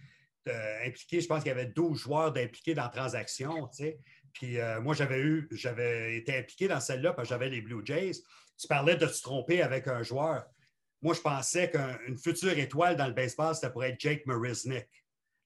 euh, 0.48 0.86
impliqué, 0.86 1.20
je 1.20 1.26
pense 1.26 1.42
qu'il 1.42 1.48
y 1.48 1.54
avait 1.54 1.66
12 1.66 1.98
joueurs 1.98 2.32
d'impliqués 2.32 2.74
dans 2.74 2.84
la 2.84 2.88
transaction. 2.88 3.68
Puis 4.32 4.58
euh, 4.58 4.80
moi, 4.80 4.94
j'avais 4.94 5.18
eu, 5.18 5.48
j'avais 5.50 6.16
été 6.16 6.36
impliqué 6.38 6.68
dans 6.68 6.80
celle-là 6.80 7.12
parce 7.12 7.28
que 7.28 7.34
j'avais 7.34 7.48
les 7.48 7.60
Blue 7.60 7.82
Jays. 7.84 8.22
Tu 8.56 8.68
parlais 8.68 8.96
de 8.96 9.06
se 9.06 9.22
tromper 9.22 9.62
avec 9.62 9.88
un 9.88 10.02
joueur. 10.02 10.44
Moi, 11.02 11.14
je 11.14 11.20
pensais 11.20 11.70
qu'une 11.70 12.18
future 12.18 12.56
étoile 12.58 12.96
dans 12.96 13.06
le 13.06 13.14
baseball, 13.14 13.54
c'était 13.54 13.70
pour 13.70 13.84
être 13.84 13.98
Jake 13.98 14.26
Marisnik, 14.26 14.86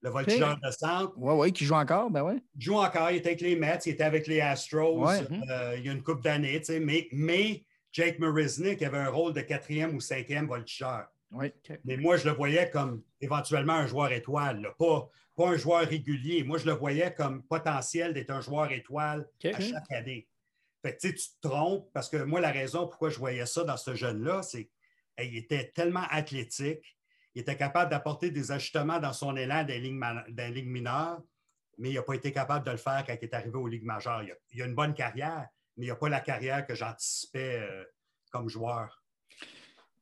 le 0.02 0.10
voltigeur 0.10 0.58
de 0.60 0.70
centre. 0.70 1.12
Oui, 1.16 1.34
oui, 1.34 1.52
qui 1.52 1.64
joue 1.64 1.74
encore, 1.74 2.10
ben 2.10 2.22
oui. 2.22 2.42
Il 2.56 2.62
joue 2.62 2.76
encore, 2.76 3.10
il 3.10 3.18
était 3.18 3.30
avec 3.30 3.40
les 3.40 3.56
Mets, 3.56 3.78
il 3.86 3.92
était 3.92 4.04
avec 4.04 4.26
les 4.26 4.40
Astros 4.40 5.08
euh, 5.08 5.74
il 5.78 5.86
y 5.86 5.88
a 5.88 5.92
une 5.92 6.02
couple 6.02 6.22
d'années, 6.22 6.60
mais, 6.80 7.08
mais 7.12 7.64
Jake 7.94 8.18
Marisnik 8.18 8.82
avait 8.82 8.98
un 8.98 9.08
rôle 9.08 9.32
de 9.32 9.40
quatrième 9.40 9.94
ou 9.94 10.00
cinquième 10.00 10.48
voltigeur. 10.48 11.06
Mais 11.84 11.96
moi, 11.96 12.16
je 12.16 12.28
le 12.28 12.34
voyais 12.34 12.68
comme 12.68 13.02
éventuellement 13.20 13.74
un 13.74 13.86
joueur 13.86 14.12
étoile, 14.12 14.74
pas, 14.78 15.08
pas 15.36 15.48
un 15.48 15.56
joueur 15.56 15.86
régulier. 15.86 16.42
Moi, 16.42 16.58
je 16.58 16.66
le 16.66 16.72
voyais 16.72 17.14
comme 17.14 17.44
potentiel 17.44 18.12
d'être 18.12 18.30
un 18.30 18.40
joueur 18.40 18.70
étoile 18.72 19.28
à 19.44 19.60
chaque 19.60 19.92
année. 19.92 20.28
Fait 20.82 20.96
tu 20.98 21.14
te 21.14 21.20
trompes 21.40 21.88
parce 21.92 22.08
que 22.08 22.18
moi, 22.18 22.40
la 22.40 22.50
raison 22.50 22.86
pourquoi 22.88 23.10
je 23.10 23.18
voyais 23.18 23.46
ça 23.46 23.62
dans 23.62 23.76
ce 23.76 23.94
jeune-là, 23.94 24.42
c'est 24.42 24.68
qu'il 25.16 25.36
était 25.36 25.70
tellement 25.70 26.04
athlétique, 26.10 26.98
il 27.34 27.42
était 27.42 27.56
capable 27.56 27.90
d'apporter 27.90 28.30
des 28.30 28.50
ajustements 28.50 28.98
dans 28.98 29.12
son 29.12 29.36
élan 29.36 29.64
des 29.64 29.78
lignes, 29.78 30.68
mineures, 30.68 31.22
mais 31.78 31.90
il 31.90 31.94
n'a 31.94 32.02
pas 32.02 32.14
été 32.14 32.32
capable 32.32 32.66
de 32.66 32.72
le 32.72 32.76
faire 32.76 33.04
quand 33.06 33.14
il 33.14 33.24
est 33.24 33.34
arrivé 33.34 33.56
aux 33.56 33.68
ligues 33.68 33.84
majeures. 33.84 34.22
Il 34.52 34.60
a, 34.60 34.64
a 34.64 34.68
une 34.68 34.74
bonne 34.74 34.94
carrière, 34.94 35.48
mais 35.76 35.86
il 35.86 35.88
n'a 35.88 35.96
pas 35.96 36.08
la 36.08 36.20
carrière 36.20 36.66
que 36.66 36.74
j'anticipais 36.74 37.60
euh, 37.60 37.84
comme 38.30 38.48
joueur. 38.48 39.02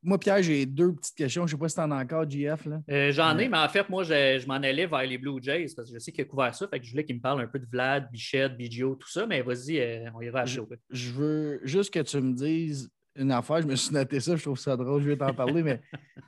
Moi, 0.04 0.18
Pierre, 0.18 0.42
j'ai 0.42 0.66
deux 0.66 0.92
petites 0.94 1.14
questions. 1.14 1.46
Je 1.46 1.54
ne 1.54 1.58
sais 1.58 1.60
pas 1.60 1.68
si 1.68 1.76
tu 1.76 1.80
en 1.80 1.92
as 1.92 2.02
encore, 2.02 2.28
JF. 2.28 2.66
Euh, 2.90 3.12
j'en 3.12 3.38
ai, 3.38 3.48
mais 3.48 3.58
en 3.58 3.68
fait, 3.68 3.88
moi, 3.88 4.02
je, 4.02 4.44
m'en 4.46 4.54
allais 4.54 4.86
vers 4.86 5.04
les 5.04 5.16
Blue 5.16 5.40
Jays 5.40 5.68
parce 5.76 5.88
que 5.88 5.94
je 5.94 6.00
sais 6.00 6.10
qu'il 6.10 6.22
a 6.22 6.24
couvert 6.24 6.52
ça. 6.52 6.66
Fait 6.66 6.80
que 6.80 6.84
je 6.84 6.90
voulais 6.90 7.04
qu'il 7.04 7.14
me 7.16 7.20
parle 7.20 7.40
un 7.40 7.46
peu 7.46 7.60
de 7.60 7.66
Vlad, 7.66 8.10
Bichette, 8.10 8.56
Biggio, 8.56 8.96
tout 8.96 9.08
ça. 9.08 9.26
Mais 9.26 9.42
vas-y, 9.42 9.78
euh, 9.78 10.10
on 10.14 10.20
ira 10.20 10.40
à 10.40 10.46
chaud. 10.46 10.68
Je, 10.90 11.12
veux 11.12 11.60
juste 11.62 11.94
que 11.94 12.00
tu 12.00 12.20
me 12.20 12.32
dises 12.32 12.90
une 13.14 13.30
affaire. 13.30 13.62
Je 13.62 13.68
me 13.68 13.76
suis 13.76 13.94
noté 13.94 14.18
ça, 14.18 14.34
je 14.34 14.42
trouve 14.42 14.58
ça 14.58 14.76
drôle. 14.76 15.02
Je 15.02 15.10
vais 15.10 15.16
t'en 15.16 15.34
parler. 15.34 15.62
mais 15.62 15.80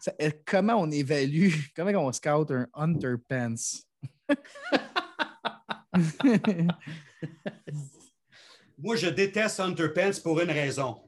comment 0.47 0.77
on 0.77 0.93
évalue, 0.93 1.51
comment 1.75 2.07
on 2.07 2.13
scout 2.13 2.53
un 2.53 2.69
Hunter 2.75 3.17
Pence? 3.29 3.89
Moi, 8.79 8.97
je 8.97 9.07
déteste 9.07 9.61
Hunter 9.61 9.89
Pence 9.89 10.21
pour 10.21 10.41
une 10.41 10.51
raison. 10.51 11.01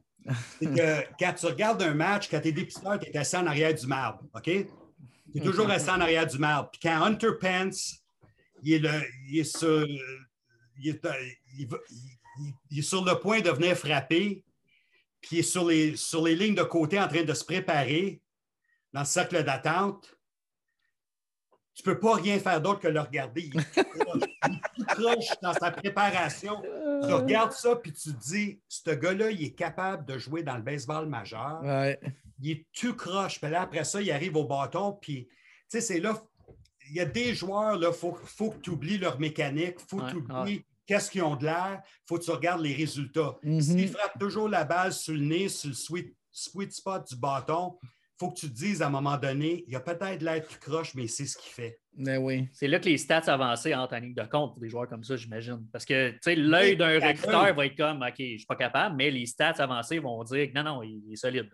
C'est 0.59 0.67
que 0.67 1.15
quand 1.19 1.33
tu 1.35 1.47
regardes 1.47 1.83
un 1.83 1.95
match, 1.95 2.29
quand 2.31 2.41
tu 2.41 2.49
es 2.49 2.53
dépisteur, 2.53 2.99
tu 2.99 3.11
es 3.11 3.17
assis 3.17 3.37
en 3.37 3.47
arrière 3.47 3.75
du 3.75 3.87
marbre. 3.87 4.23
OK? 4.35 4.45
Tu 4.45 4.67
es 5.35 5.41
toujours 5.41 5.71
assis 5.71 5.91
en 5.91 6.01
arrière 6.01 6.27
du 6.27 6.39
marbre. 6.39 6.71
Puis 6.71 6.81
quand 6.83 7.03
Hunter 7.03 7.33
Pence, 7.41 7.97
il 8.63 8.75
est, 8.75 8.79
le, 8.79 9.03
il 9.29 9.39
est, 9.39 9.45
sur, 9.45 9.87
il 10.79 10.89
est, 10.89 11.01
il, 12.71 12.79
est 12.79 12.83
sur 12.83 13.05
le 13.05 13.15
point 13.19 13.41
de 13.41 13.51
venir 13.51 13.77
frapper, 13.77 14.45
puis 15.21 15.37
il 15.37 15.39
est 15.41 15.43
sur 15.43 15.67
les, 15.67 15.97
sur 15.97 16.25
les 16.25 16.35
lignes 16.35 16.55
de 16.55 16.63
côté 16.63 16.99
en 16.99 17.09
train 17.09 17.25
de 17.25 17.35
se 17.35 17.45
préparer 17.45 18.21
dans 18.93 19.01
le 19.01 19.07
cercle 19.07 19.43
d'attente, 19.45 20.16
tu 21.77 21.87
ne 21.87 21.93
peux 21.93 22.01
pas 22.01 22.15
rien 22.15 22.39
faire 22.39 22.61
d'autre 22.61 22.81
que 22.81 22.89
le 22.89 23.01
regarder. 23.01 23.51
Il 24.79 24.87
croche 24.87 25.29
dans 25.43 25.53
sa 25.53 25.71
préparation. 25.71 26.63
Tu 27.07 27.13
regardes 27.13 27.53
ça, 27.53 27.77
puis 27.77 27.93
tu 27.93 28.15
te 28.15 28.19
dis, 28.19 28.59
ce 28.67 28.91
gars-là, 28.91 29.31
il 29.31 29.45
est 29.45 29.53
capable 29.53 30.07
de 30.07 30.17
jouer 30.17 30.43
dans 30.43 30.57
le 30.57 30.63
baseball 30.63 31.07
majeur. 31.07 31.63
Il 32.41 32.51
est 32.51 32.67
tout 32.73 32.95
croche. 32.95 33.39
Puis 33.41 33.51
là, 33.51 33.63
après 33.63 33.85
ça, 33.85 34.01
il 34.01 34.11
arrive 34.11 34.37
au 34.37 34.45
bâton, 34.45 34.93
puis, 34.93 35.27
tu 35.27 35.35
sais, 35.69 35.81
c'est 35.83 36.01
là, 36.01 36.19
il 36.89 36.97
y 36.97 37.01
a 37.01 37.05
des 37.05 37.35
joueurs, 37.35 37.77
il 37.77 37.93
faut, 37.93 38.17
faut 38.25 38.51
que 38.53 38.59
tu 38.59 38.71
oublies 38.71 38.99
leur 38.99 39.19
mécanique, 39.19 39.77
il 39.79 39.87
faut 39.87 39.99
que 39.99 40.11
tu 40.11 40.17
oublies 40.17 40.65
qu'est-ce 40.87 41.11
qu'ils 41.11 41.25
ont 41.25 41.37
de 41.37 41.45
l'air, 41.45 41.83
il 41.85 42.07
faut 42.07 42.17
que 42.17 42.25
tu 42.25 42.31
regardes 42.31 42.63
les 42.63 42.75
résultats. 42.75 43.37
Mm-hmm. 43.45 43.61
S'ils 43.61 43.89
frappent 43.89 44.19
toujours 44.19 44.49
la 44.49 44.65
balle 44.65 44.93
sur 44.93 45.13
le 45.13 45.21
nez, 45.21 45.49
sur 45.49 45.69
le 45.69 45.75
sweet, 45.75 46.17
sweet 46.31 46.73
spot 46.73 47.09
du 47.09 47.17
bâton, 47.17 47.77
faut 48.19 48.31
que 48.31 48.39
tu 48.41 48.49
te 48.49 48.55
dises 48.55 48.83
à 48.83 48.87
un 48.87 48.91
moment 48.91 49.17
donné, 49.17 49.65
il 49.67 49.73
y 49.73 49.77
a 49.77 49.81
peut-être 49.81 50.23
l'air 50.23 50.47
qui 50.47 50.57
croche, 50.57 50.95
mais 50.95 51.07
c'est 51.07 51.27
ce 51.27 51.37
qu'il 51.37 51.51
fait. 51.51 51.81
Mais 51.97 52.17
oui. 52.17 52.49
C'est 52.53 52.69
là 52.69 52.79
que 52.79 52.87
les 52.87 52.99
stats 52.99 53.25
avancées 53.27 53.75
entrent 53.75 53.95
en 53.95 54.01
ligne 54.01 54.15
de 54.15 54.23
compte 54.23 54.53
pour 54.53 54.61
des 54.61 54.69
joueurs 54.69 54.89
comme 54.89 55.05
ça, 55.05 55.17
j'imagine. 55.17 55.67
Parce 55.73 55.85
que 55.85 56.15
l'œil 56.27 56.77
d'un 56.77 56.95
recruteur 56.95 57.55
va 57.55 57.67
être 57.67 57.77
comme 57.77 58.03
OK, 58.03 58.15
je 58.19 58.23
ne 58.33 58.37
suis 58.39 58.47
pas 58.47 58.57
capable, 58.57 58.97
mais 58.97 59.11
les 59.11 59.27
stats 59.27 59.55
avancées 59.59 59.99
vont 59.99 60.23
dire 60.25 60.49
que 60.49 60.55
non, 60.55 60.65
non, 60.65 60.83
il 60.83 61.13
est 61.13 61.17
solide. 61.17 61.51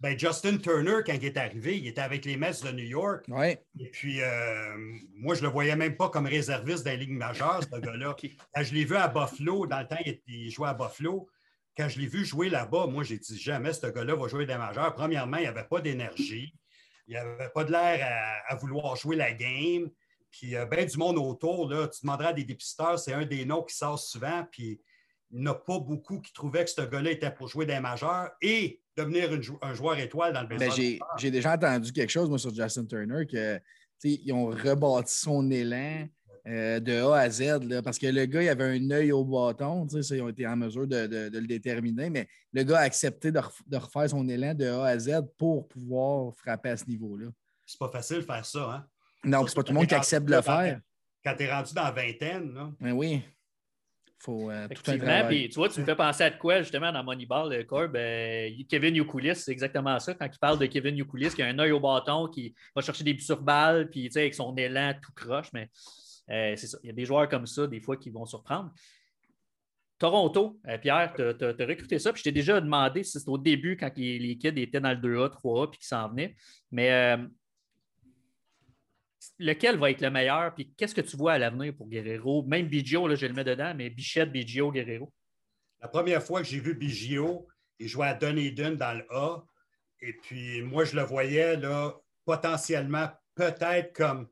Ben, 0.00 0.18
Justin 0.18 0.56
Turner, 0.56 0.98
quand 1.06 1.12
il 1.12 1.24
est 1.24 1.36
arrivé, 1.36 1.78
il 1.78 1.86
était 1.86 2.00
avec 2.00 2.24
les 2.24 2.36
Mets 2.36 2.50
de 2.64 2.72
New 2.72 2.84
York. 2.84 3.24
Ouais. 3.28 3.64
Et 3.78 3.88
puis, 3.88 4.20
euh, 4.20 4.76
moi, 5.14 5.36
je 5.36 5.42
ne 5.42 5.46
le 5.46 5.52
voyais 5.52 5.76
même 5.76 5.96
pas 5.96 6.08
comme 6.08 6.26
réserviste 6.26 6.84
dans 6.84 6.90
la 6.90 6.96
Ligue 6.96 7.12
majeure, 7.12 7.60
ce 7.62 7.68
gars-là. 7.80 8.16
Je 8.60 8.74
l'ai 8.74 8.84
vu 8.84 8.96
à 8.96 9.06
Buffalo, 9.06 9.66
dans 9.68 9.78
le 9.78 9.86
temps, 9.86 10.02
il 10.26 10.50
jouait 10.50 10.68
à 10.68 10.74
Buffalo 10.74 11.28
quand 11.76 11.88
je 11.88 11.98
l'ai 11.98 12.06
vu 12.06 12.24
jouer 12.24 12.50
là-bas, 12.50 12.86
moi, 12.86 13.02
j'ai 13.02 13.18
dit 13.18 13.38
jamais 13.38 13.72
ce 13.72 13.86
gars-là 13.86 14.14
va 14.14 14.28
jouer 14.28 14.46
des 14.46 14.56
majeurs. 14.56 14.94
Premièrement, 14.94 15.38
il 15.38 15.46
avait 15.46 15.64
pas 15.64 15.80
d'énergie. 15.80 16.54
Il 17.06 17.14
n'avait 17.14 17.48
pas 17.48 17.64
de 17.64 17.72
l'air 17.72 18.42
à, 18.48 18.54
vouloir 18.56 18.96
jouer 18.96 19.16
la 19.16 19.32
game. 19.32 19.90
Puis, 20.30 20.46
il 20.46 20.50
y 20.50 20.56
a 20.56 20.66
bien 20.66 20.84
du 20.84 20.96
monde 20.96 21.18
autour. 21.18 21.68
Là. 21.68 21.88
Tu 21.88 22.02
demanderas 22.02 22.30
à 22.30 22.32
des 22.32 22.44
dépisteurs, 22.44 22.98
c'est 22.98 23.12
un 23.12 23.24
des 23.24 23.44
noms 23.44 23.62
qui 23.62 23.74
sort 23.74 23.98
souvent. 23.98 24.46
Puis, 24.50 24.80
il 25.30 25.40
n'y 25.40 25.48
en 25.48 25.52
a 25.52 25.54
pas 25.54 25.78
beaucoup 25.78 26.20
qui 26.20 26.32
trouvaient 26.32 26.64
que 26.64 26.70
ce 26.70 26.82
gars-là 26.82 27.10
était 27.10 27.30
pour 27.30 27.48
jouer 27.48 27.64
des 27.64 27.80
majeurs 27.80 28.30
et 28.42 28.80
devenir 28.96 29.30
un 29.62 29.74
joueur 29.74 29.98
étoile 29.98 30.34
dans 30.34 30.42
le 30.42 30.48
baseball. 30.48 30.98
j'ai 31.16 31.30
déjà 31.30 31.54
entendu 31.54 31.90
quelque 31.92 32.10
chose, 32.10 32.28
moi, 32.28 32.38
sur 32.38 32.54
Justin 32.54 32.84
Turner, 32.84 33.26
que 33.26 33.60
ils 34.04 34.32
ont 34.32 34.46
rebâti 34.46 35.14
son 35.14 35.50
élan. 35.50 36.06
Euh, 36.48 36.80
de 36.80 37.00
A 37.00 37.18
à 37.18 37.30
Z, 37.30 37.80
parce 37.84 38.00
que 38.00 38.08
le 38.08 38.24
gars, 38.26 38.42
il 38.42 38.48
avait 38.48 38.64
un 38.64 38.90
œil 38.90 39.12
au 39.12 39.24
bâton, 39.24 39.86
ils 39.86 40.22
ont 40.22 40.28
été 40.28 40.44
en 40.44 40.56
mesure 40.56 40.88
de, 40.88 41.30
le 41.32 41.46
déterminer, 41.46 42.10
mais 42.10 42.26
le 42.52 42.64
gars 42.64 42.78
a 42.78 42.82
accepté 42.82 43.30
de, 43.30 43.38
refaire 43.76 44.10
son 44.10 44.28
élan 44.28 44.52
de 44.52 44.66
A 44.66 44.86
à 44.86 44.98
Z 44.98 45.20
pour 45.38 45.68
pouvoir 45.68 46.34
frapper 46.34 46.70
à 46.70 46.76
ce 46.76 46.86
niveau-là. 46.86 47.28
C'est 47.64 47.78
pas 47.78 47.90
facile 47.90 48.16
de 48.16 48.22
faire 48.22 48.44
ça, 48.44 48.70
hein? 48.72 48.86
Non, 49.24 49.46
c'est 49.46 49.54
pas 49.54 49.62
tout 49.62 49.72
le 49.72 49.78
monde 49.78 49.86
qui 49.86 49.94
accepte 49.94 50.26
de 50.26 50.34
le 50.34 50.42
faire. 50.42 50.80
Quand 51.24 51.36
tu 51.36 51.44
es 51.44 51.52
rendu 51.52 51.72
dans 51.74 51.84
la 51.84 51.90
vingtaine, 51.92 52.52
là. 52.52 52.72
Ben 52.80 52.90
oui. 52.90 53.22
Faut, 54.18 54.50
euh, 54.50 54.66
tout 54.68 54.90
un 54.90 55.24
puis, 55.26 55.48
tu 55.48 55.54
vois, 55.56 55.68
tu 55.68 55.80
me 55.80 55.84
fais 55.84 55.96
penser 55.96 56.24
à 56.24 56.30
de 56.30 56.36
quoi, 56.36 56.62
justement, 56.62 56.90
dans 56.92 57.04
Moneyball, 57.04 57.52
euh, 57.52 57.64
Corb? 57.64 57.92
Kevin 58.68 58.96
Youkulis, 58.96 59.36
c'est 59.36 59.52
exactement 59.52 59.98
ça. 60.00 60.14
Quand 60.14 60.26
il 60.26 60.38
parle 60.38 60.58
de 60.58 60.66
Kevin 60.66 60.96
Youkulis, 60.96 61.30
qui 61.30 61.42
a 61.42 61.46
un 61.46 61.58
œil 61.60 61.72
au 61.72 61.80
bâton, 61.80 62.26
qui 62.26 62.54
va 62.74 62.82
chercher 62.82 63.04
des 63.04 63.14
buts 63.14 63.20
sur 63.20 63.40
balle, 63.40 63.90
puis, 63.90 64.10
avec 64.14 64.34
son 64.34 64.54
élan 64.56 64.92
tout 65.00 65.12
croche, 65.12 65.48
mais 65.52 65.70
euh, 66.32 66.56
c'est 66.56 66.66
ça. 66.66 66.78
Il 66.82 66.86
y 66.86 66.90
a 66.90 66.92
des 66.92 67.04
joueurs 67.04 67.28
comme 67.28 67.46
ça, 67.46 67.66
des 67.66 67.80
fois, 67.80 67.96
qui 67.96 68.10
vont 68.10 68.24
surprendre. 68.24 68.72
Toronto, 69.98 70.58
euh, 70.66 70.78
Pierre, 70.78 71.12
tu 71.14 71.22
as, 71.22 71.66
recruté 71.66 71.98
ça. 71.98 72.12
Puis 72.12 72.20
je 72.20 72.24
t'ai 72.24 72.32
déjà 72.32 72.60
demandé 72.60 73.04
si 73.04 73.18
c'était 73.18 73.30
au 73.30 73.38
début, 73.38 73.76
quand 73.76 73.90
les, 73.96 74.36
kids 74.36 74.60
étaient 74.60 74.80
dans 74.80 74.90
le 74.90 74.96
2A, 74.96 75.30
3A, 75.30 75.70
puis 75.70 75.78
qu'ils 75.78 75.86
s'en 75.86 76.08
venaient. 76.08 76.34
Mais 76.72 76.90
euh, 76.90 77.18
lequel 79.38 79.78
va 79.78 79.90
être 79.90 80.00
le 80.00 80.10
meilleur? 80.10 80.54
Puis 80.54 80.72
qu'est-ce 80.76 80.94
que 80.94 81.02
tu 81.02 81.16
vois 81.16 81.34
à 81.34 81.38
l'avenir 81.38 81.74
pour 81.76 81.88
Guerrero? 81.88 82.42
Même 82.44 82.66
Biggio, 82.66 83.06
là, 83.06 83.14
je 83.14 83.26
le 83.26 83.34
mets 83.34 83.44
dedans, 83.44 83.74
mais 83.76 83.90
Bichette, 83.90 84.32
Biggio, 84.32 84.72
Guerrero. 84.72 85.12
La 85.80 85.88
première 85.88 86.22
fois 86.22 86.42
que 86.42 86.48
j'ai 86.48 86.60
vu 86.60 86.74
Biggio, 86.74 87.46
il 87.78 87.88
jouait 87.88 88.08
à 88.08 88.14
Dunedin 88.14 88.72
dans 88.72 88.96
le 88.96 89.04
A. 89.10 89.44
Et 90.00 90.14
puis, 90.14 90.62
moi, 90.62 90.84
je 90.84 90.96
le 90.96 91.02
voyais 91.02 91.56
là, 91.56 91.94
potentiellement, 92.24 93.08
peut-être 93.34 93.92
comme 93.94 94.28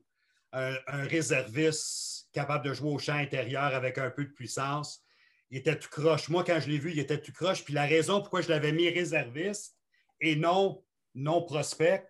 un, 0.53 1.03
réserviste 1.07 2.29
capable 2.33 2.65
de 2.65 2.73
jouer 2.73 2.91
au 2.91 2.99
champ 2.99 3.15
intérieur 3.15 3.73
avec 3.75 3.97
un 3.97 4.09
peu 4.09 4.25
de 4.25 4.31
puissance. 4.31 5.03
Il 5.49 5.57
était 5.57 5.77
tout 5.77 5.89
croche. 5.89 6.29
Moi, 6.29 6.43
quand 6.43 6.59
je 6.59 6.69
l'ai 6.69 6.77
vu, 6.77 6.91
il 6.91 6.99
était 6.99 7.19
tout 7.19 7.33
croche. 7.33 7.63
Puis 7.63 7.73
la 7.73 7.85
raison 7.85 8.21
pourquoi 8.21 8.41
je 8.41 8.49
l'avais 8.49 8.71
mis 8.71 8.89
réserviste 8.89 9.75
et 10.21 10.35
non, 10.35 10.83
non 11.15 11.41
prospect, 11.43 12.07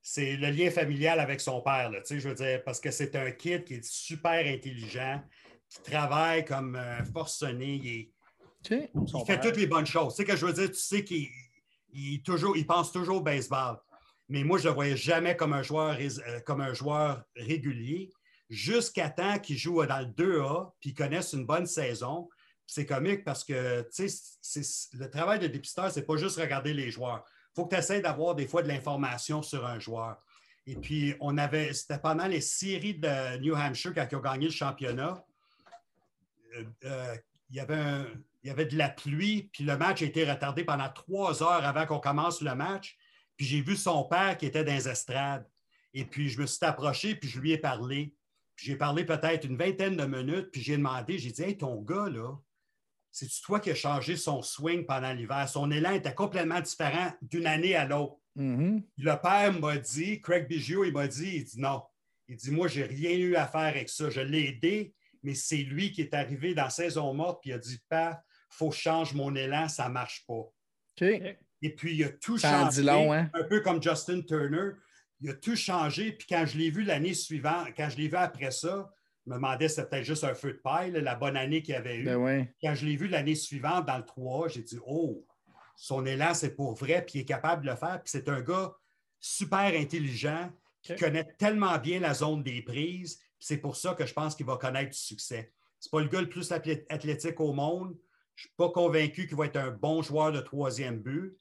c'est 0.00 0.36
le 0.36 0.50
lien 0.50 0.70
familial 0.70 1.20
avec 1.20 1.40
son 1.40 1.60
père. 1.60 1.90
je 2.08 2.28
veux 2.28 2.34
dire, 2.34 2.62
parce 2.64 2.80
que 2.80 2.90
c'est 2.90 3.14
un 3.16 3.30
kid 3.30 3.64
qui 3.64 3.74
est 3.74 3.84
super 3.84 4.46
intelligent, 4.46 5.22
qui 5.68 5.82
travaille 5.82 6.44
comme 6.44 6.76
un 6.76 7.04
forcené. 7.04 7.74
Il, 7.74 8.12
il 8.70 9.26
fait 9.26 9.40
toutes 9.40 9.56
les 9.56 9.66
bonnes 9.66 9.86
choses. 9.86 10.14
Tu 10.14 10.22
sais 10.22 10.24
que 10.24 10.36
je 10.36 10.46
veux 10.46 10.52
dire, 10.52 10.70
tu 10.70 10.76
sais 10.76 11.04
qu'il 11.04 11.28
toujours, 12.22 12.56
il 12.56 12.66
pense 12.66 12.90
toujours 12.90 13.18
au 13.18 13.22
baseball. 13.22 13.78
Mais 14.32 14.44
moi, 14.44 14.56
je 14.56 14.64
ne 14.64 14.68
le 14.68 14.74
voyais 14.74 14.96
jamais 14.96 15.36
comme 15.36 15.52
un 15.52 15.62
joueur, 15.62 15.98
euh, 16.00 16.40
comme 16.46 16.62
un 16.62 16.72
joueur 16.72 17.22
régulier, 17.36 18.10
jusqu'à 18.48 19.10
temps 19.10 19.38
qu'il 19.38 19.58
joue 19.58 19.84
dans 19.84 20.00
le 20.00 20.06
2A, 20.06 20.72
puis 20.80 20.94
connaisse 20.94 21.34
une 21.34 21.44
bonne 21.44 21.66
saison. 21.66 22.30
C'est 22.66 22.86
comique 22.86 23.24
parce 23.24 23.44
que 23.44 23.84
le 23.84 25.10
travail 25.10 25.38
de 25.38 25.48
dépisteur, 25.48 25.90
ce 25.90 26.00
n'est 26.00 26.06
pas 26.06 26.16
juste 26.16 26.38
regarder 26.38 26.72
les 26.72 26.90
joueurs. 26.90 27.22
Il 27.50 27.56
faut 27.56 27.66
que 27.66 27.74
tu 27.74 27.78
essaies 27.78 28.00
d'avoir 28.00 28.34
des 28.34 28.46
fois 28.46 28.62
de 28.62 28.68
l'information 28.68 29.42
sur 29.42 29.66
un 29.66 29.78
joueur. 29.78 30.16
Et 30.66 30.76
puis, 30.76 31.14
on 31.20 31.36
avait, 31.36 31.74
c'était 31.74 31.98
pendant 31.98 32.26
les 32.26 32.40
séries 32.40 32.94
de 32.94 33.36
New 33.36 33.54
Hampshire 33.54 33.92
quand 33.94 34.06
ils 34.10 34.16
ont 34.16 34.20
gagné 34.20 34.46
le 34.46 34.52
championnat. 34.52 35.22
Euh, 36.56 36.64
euh, 36.86 37.16
il, 37.50 37.56
y 37.56 37.60
avait 37.60 38.06
il 38.42 38.48
y 38.48 38.50
avait 38.50 38.64
de 38.64 38.78
la 38.78 38.88
pluie, 38.88 39.50
puis 39.52 39.64
le 39.64 39.76
match 39.76 40.00
a 40.00 40.06
été 40.06 40.24
retardé 40.24 40.64
pendant 40.64 40.88
trois 40.88 41.42
heures 41.42 41.66
avant 41.66 41.84
qu'on 41.84 42.00
commence 42.00 42.40
le 42.40 42.54
match. 42.54 42.96
Puis 43.36 43.46
j'ai 43.46 43.60
vu 43.60 43.76
son 43.76 44.04
père 44.04 44.36
qui 44.36 44.46
était 44.46 44.64
dans 44.64 44.74
les 44.74 44.88
estrades. 44.88 45.46
Et 45.94 46.04
puis 46.04 46.28
je 46.28 46.40
me 46.40 46.46
suis 46.46 46.64
approché, 46.64 47.14
puis 47.14 47.28
je 47.28 47.40
lui 47.40 47.52
ai 47.52 47.58
parlé. 47.58 48.14
Puis 48.56 48.66
j'ai 48.66 48.76
parlé 48.76 49.04
peut-être 49.04 49.44
une 49.44 49.56
vingtaine 49.56 49.96
de 49.96 50.04
minutes, 50.04 50.50
puis 50.50 50.60
j'ai 50.60 50.76
demandé, 50.76 51.18
j'ai 51.18 51.30
dit 51.30 51.42
Hey, 51.42 51.58
ton 51.58 51.80
gars, 51.82 52.08
là, 52.08 52.36
c'est-tu 53.10 53.42
toi 53.42 53.60
qui 53.60 53.70
as 53.70 53.74
changé 53.74 54.16
son 54.16 54.42
swing 54.42 54.86
pendant 54.86 55.12
l'hiver? 55.12 55.46
Son 55.48 55.70
élan 55.70 55.92
était 55.92 56.14
complètement 56.14 56.60
différent 56.60 57.12
d'une 57.20 57.46
année 57.46 57.76
à 57.76 57.84
l'autre. 57.84 58.16
Mm-hmm. 58.36 58.82
Le 58.98 59.20
père 59.20 59.60
m'a 59.60 59.76
dit, 59.76 60.20
Craig 60.22 60.48
Biggio, 60.48 60.84
il 60.84 60.92
m'a 60.92 61.06
dit, 61.06 61.36
il 61.36 61.44
dit 61.44 61.60
non. 61.60 61.82
Il 62.28 62.36
dit, 62.36 62.50
moi, 62.50 62.68
j'ai 62.68 62.84
rien 62.84 63.12
eu 63.12 63.36
à 63.36 63.46
faire 63.46 63.60
avec 63.60 63.90
ça. 63.90 64.08
Je 64.08 64.22
l'ai 64.22 64.48
aidé, 64.48 64.94
mais 65.22 65.34
c'est 65.34 65.58
lui 65.58 65.92
qui 65.92 66.00
est 66.00 66.14
arrivé 66.14 66.54
dans 66.54 66.70
saison 66.70 67.12
morte, 67.12 67.42
puis 67.42 67.50
il 67.50 67.54
a 67.54 67.58
dit, 67.58 67.78
père, 67.90 68.18
faut 68.48 68.70
que 68.70 68.76
je 68.76 68.80
change 68.80 69.12
mon 69.12 69.34
élan, 69.34 69.68
ça 69.68 69.88
ne 69.88 69.92
marche 69.92 70.24
pas. 70.26 70.50
Et 71.62 71.74
puis, 71.74 71.94
il 71.94 72.04
a 72.04 72.08
tout 72.10 72.38
changé. 72.38 72.88
Hein? 72.88 73.30
Un 73.32 73.44
peu 73.44 73.60
comme 73.60 73.82
Justin 73.82 74.20
Turner. 74.22 74.72
Il 75.20 75.30
a 75.30 75.34
tout 75.34 75.54
changé. 75.54 76.12
Puis 76.12 76.26
quand 76.28 76.44
je 76.44 76.58
l'ai 76.58 76.70
vu 76.70 76.82
l'année 76.82 77.14
suivante, 77.14 77.68
quand 77.76 77.88
je 77.88 77.96
l'ai 77.96 78.08
vu 78.08 78.16
après 78.16 78.50
ça, 78.50 78.90
je 79.24 79.30
me 79.30 79.36
demandais 79.36 79.68
si 79.68 79.76
c'était 79.76 79.88
peut-être 79.88 80.04
juste 80.04 80.24
un 80.24 80.34
feu 80.34 80.54
de 80.54 80.58
paille, 80.58 80.90
la 80.90 81.14
bonne 81.14 81.36
année 81.36 81.62
qu'il 81.62 81.76
avait 81.76 81.98
eue. 81.98 82.04
Ben 82.04 82.48
quand 82.60 82.74
je 82.74 82.86
l'ai 82.86 82.96
vu 82.96 83.06
l'année 83.06 83.36
suivante 83.36 83.86
dans 83.86 83.98
le 83.98 84.04
3, 84.04 84.48
j'ai 84.48 84.62
dit 84.62 84.78
Oh, 84.84 85.24
son 85.76 86.04
élan, 86.04 86.34
c'est 86.34 86.56
pour 86.56 86.74
vrai, 86.74 87.04
puis 87.06 87.20
il 87.20 87.22
est 87.22 87.24
capable 87.24 87.64
de 87.64 87.70
le 87.70 87.76
faire. 87.76 88.02
Puis 88.02 88.10
c'est 88.10 88.28
un 88.28 88.40
gars 88.40 88.74
super 89.20 89.72
intelligent 89.78 90.50
qui 90.82 90.96
connaît 90.96 91.28
tellement 91.38 91.78
bien 91.78 92.00
la 92.00 92.14
zone 92.14 92.42
des 92.42 92.60
prises. 92.62 93.20
C'est 93.38 93.58
pour 93.58 93.76
ça 93.76 93.94
que 93.94 94.04
je 94.04 94.12
pense 94.12 94.34
qu'il 94.34 94.46
va 94.46 94.56
connaître 94.56 94.90
du 94.90 94.98
succès. 94.98 95.52
C'est 95.78 95.90
pas 95.90 96.00
le 96.00 96.08
gars 96.08 96.20
le 96.20 96.28
plus 96.28 96.50
athlétique 96.52 97.40
au 97.40 97.52
monde. 97.52 97.96
Je 98.34 98.44
ne 98.44 98.48
suis 98.48 98.54
pas 98.56 98.70
convaincu 98.70 99.26
qu'il 99.26 99.36
va 99.36 99.46
être 99.46 99.56
un 99.56 99.70
bon 99.70 100.02
joueur 100.02 100.32
de 100.32 100.40
troisième 100.40 100.98
but. 100.98 101.38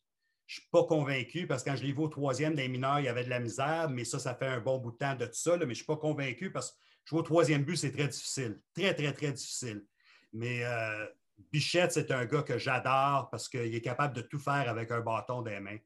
Je 0.52 0.58
ne 0.58 0.62
suis 0.64 0.70
pas 0.70 0.84
convaincu 0.84 1.48
parce 1.48 1.64
que 1.64 1.70
quand 1.70 1.78
je 1.78 1.84
l'ai 1.84 1.94
vu 1.94 2.00
au 2.00 2.10
troisième 2.10 2.56
des 2.56 2.68
mineurs, 2.68 3.00
il 3.00 3.06
y 3.06 3.08
avait 3.08 3.24
de 3.24 3.30
la 3.30 3.40
misère, 3.40 3.90
mais 3.90 4.04
ça, 4.04 4.20
ça 4.20 4.36
fait 4.36 4.48
un 4.48 4.60
bon 4.60 4.80
bout 4.80 4.92
de 4.92 4.98
temps 4.98 5.16
de 5.16 5.26
tout 5.26 5.32
ça. 5.32 5.56
mais 5.56 5.62
je 5.62 5.70
ne 5.70 5.74
suis 5.76 5.86
pas 5.86 5.96
convaincu 5.96 6.52
parce 6.52 6.72
que 6.72 6.78
jouer 7.06 7.20
au 7.20 7.24
troisième 7.24 7.64
but, 7.64 7.78
c'est 7.78 7.94
très 7.94 8.10
difficile. 8.10 8.60
Très, 8.74 8.94
très, 8.94 9.14
très 9.14 9.32
difficile. 9.32 9.86
Mais 10.34 10.66
euh, 10.66 11.08
Bichette, 11.54 11.94
c'est 11.94 12.12
un 12.12 12.26
gars 12.26 12.42
que 12.44 12.58
j'adore 12.58 13.30
parce 13.32 13.48
qu'il 13.48 13.74
est 13.74 13.80
capable 13.80 14.14
de 14.14 14.20
tout 14.20 14.40
faire 14.40 14.68
avec 14.68 14.92
un 14.92 15.00
bâton 15.00 15.42
des 15.42 15.62
mains. 15.62 15.78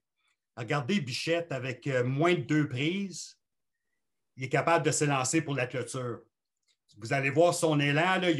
Regardez 0.57 0.99
Bichette 0.99 1.51
avec 1.51 1.85
euh, 1.85 2.03
moins 2.03 2.33
de 2.33 2.41
deux 2.41 2.67
prises, 2.67 3.39
il 4.35 4.45
est 4.45 4.49
capable 4.49 4.83
de 4.83 4.89
s'élancer 4.89 5.43
pour 5.43 5.53
la 5.53 5.67
clôture. 5.67 6.21
Vous 6.97 7.13
allez 7.13 7.29
voir 7.29 7.53
son 7.53 7.79
élan, 7.79 8.19
il, 8.23 8.39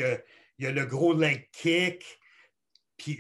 y 0.58 0.66
a, 0.66 0.72
le 0.72 0.86
gros 0.88 1.14
leg 1.14 1.52
kick, 1.52 2.04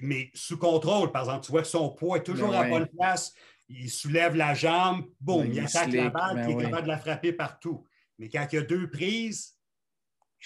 mais 0.01 0.31
sous 0.33 0.57
contrôle, 0.57 1.11
par 1.11 1.23
exemple. 1.23 1.45
Tu 1.45 1.51
vois 1.51 1.61
que 1.61 1.67
son 1.67 1.89
poids 1.89 2.17
est 2.17 2.23
toujours 2.23 2.51
ben 2.51 2.61
à 2.61 2.69
bonne 2.69 2.87
place. 2.87 3.33
Il 3.67 3.89
soulève 3.89 4.35
la 4.35 4.53
jambe, 4.53 5.05
boum, 5.19 5.51
il, 5.51 5.59
attaque 5.59 5.91
la 5.91 6.09
balle, 6.09 6.43
puis 6.43 6.51
il 6.51 6.51
est 6.51 6.55
ben 6.55 6.69
capable 6.69 6.83
de 6.83 6.87
la 6.87 6.97
frapper 6.97 7.33
partout. 7.33 7.85
Mais 8.19 8.29
quand 8.29 8.45
il 8.51 8.55
y 8.55 8.59
a 8.59 8.61
deux 8.61 8.89
prises, 8.89 9.57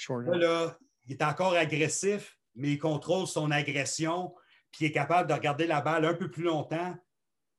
là, 0.10 0.78
il 1.06 1.12
est 1.12 1.24
encore 1.24 1.54
agressif, 1.54 2.38
mais 2.56 2.72
il 2.72 2.80
contrôle 2.80 3.28
son 3.28 3.52
agression, 3.52 4.34
puis 4.72 4.86
il 4.86 4.88
est 4.88 4.92
capable 4.92 5.30
de 5.30 5.34
regarder 5.34 5.68
la 5.68 5.82
balle 5.82 6.06
un 6.06 6.14
peu 6.14 6.32
plus 6.32 6.44
longtemps, 6.44 6.96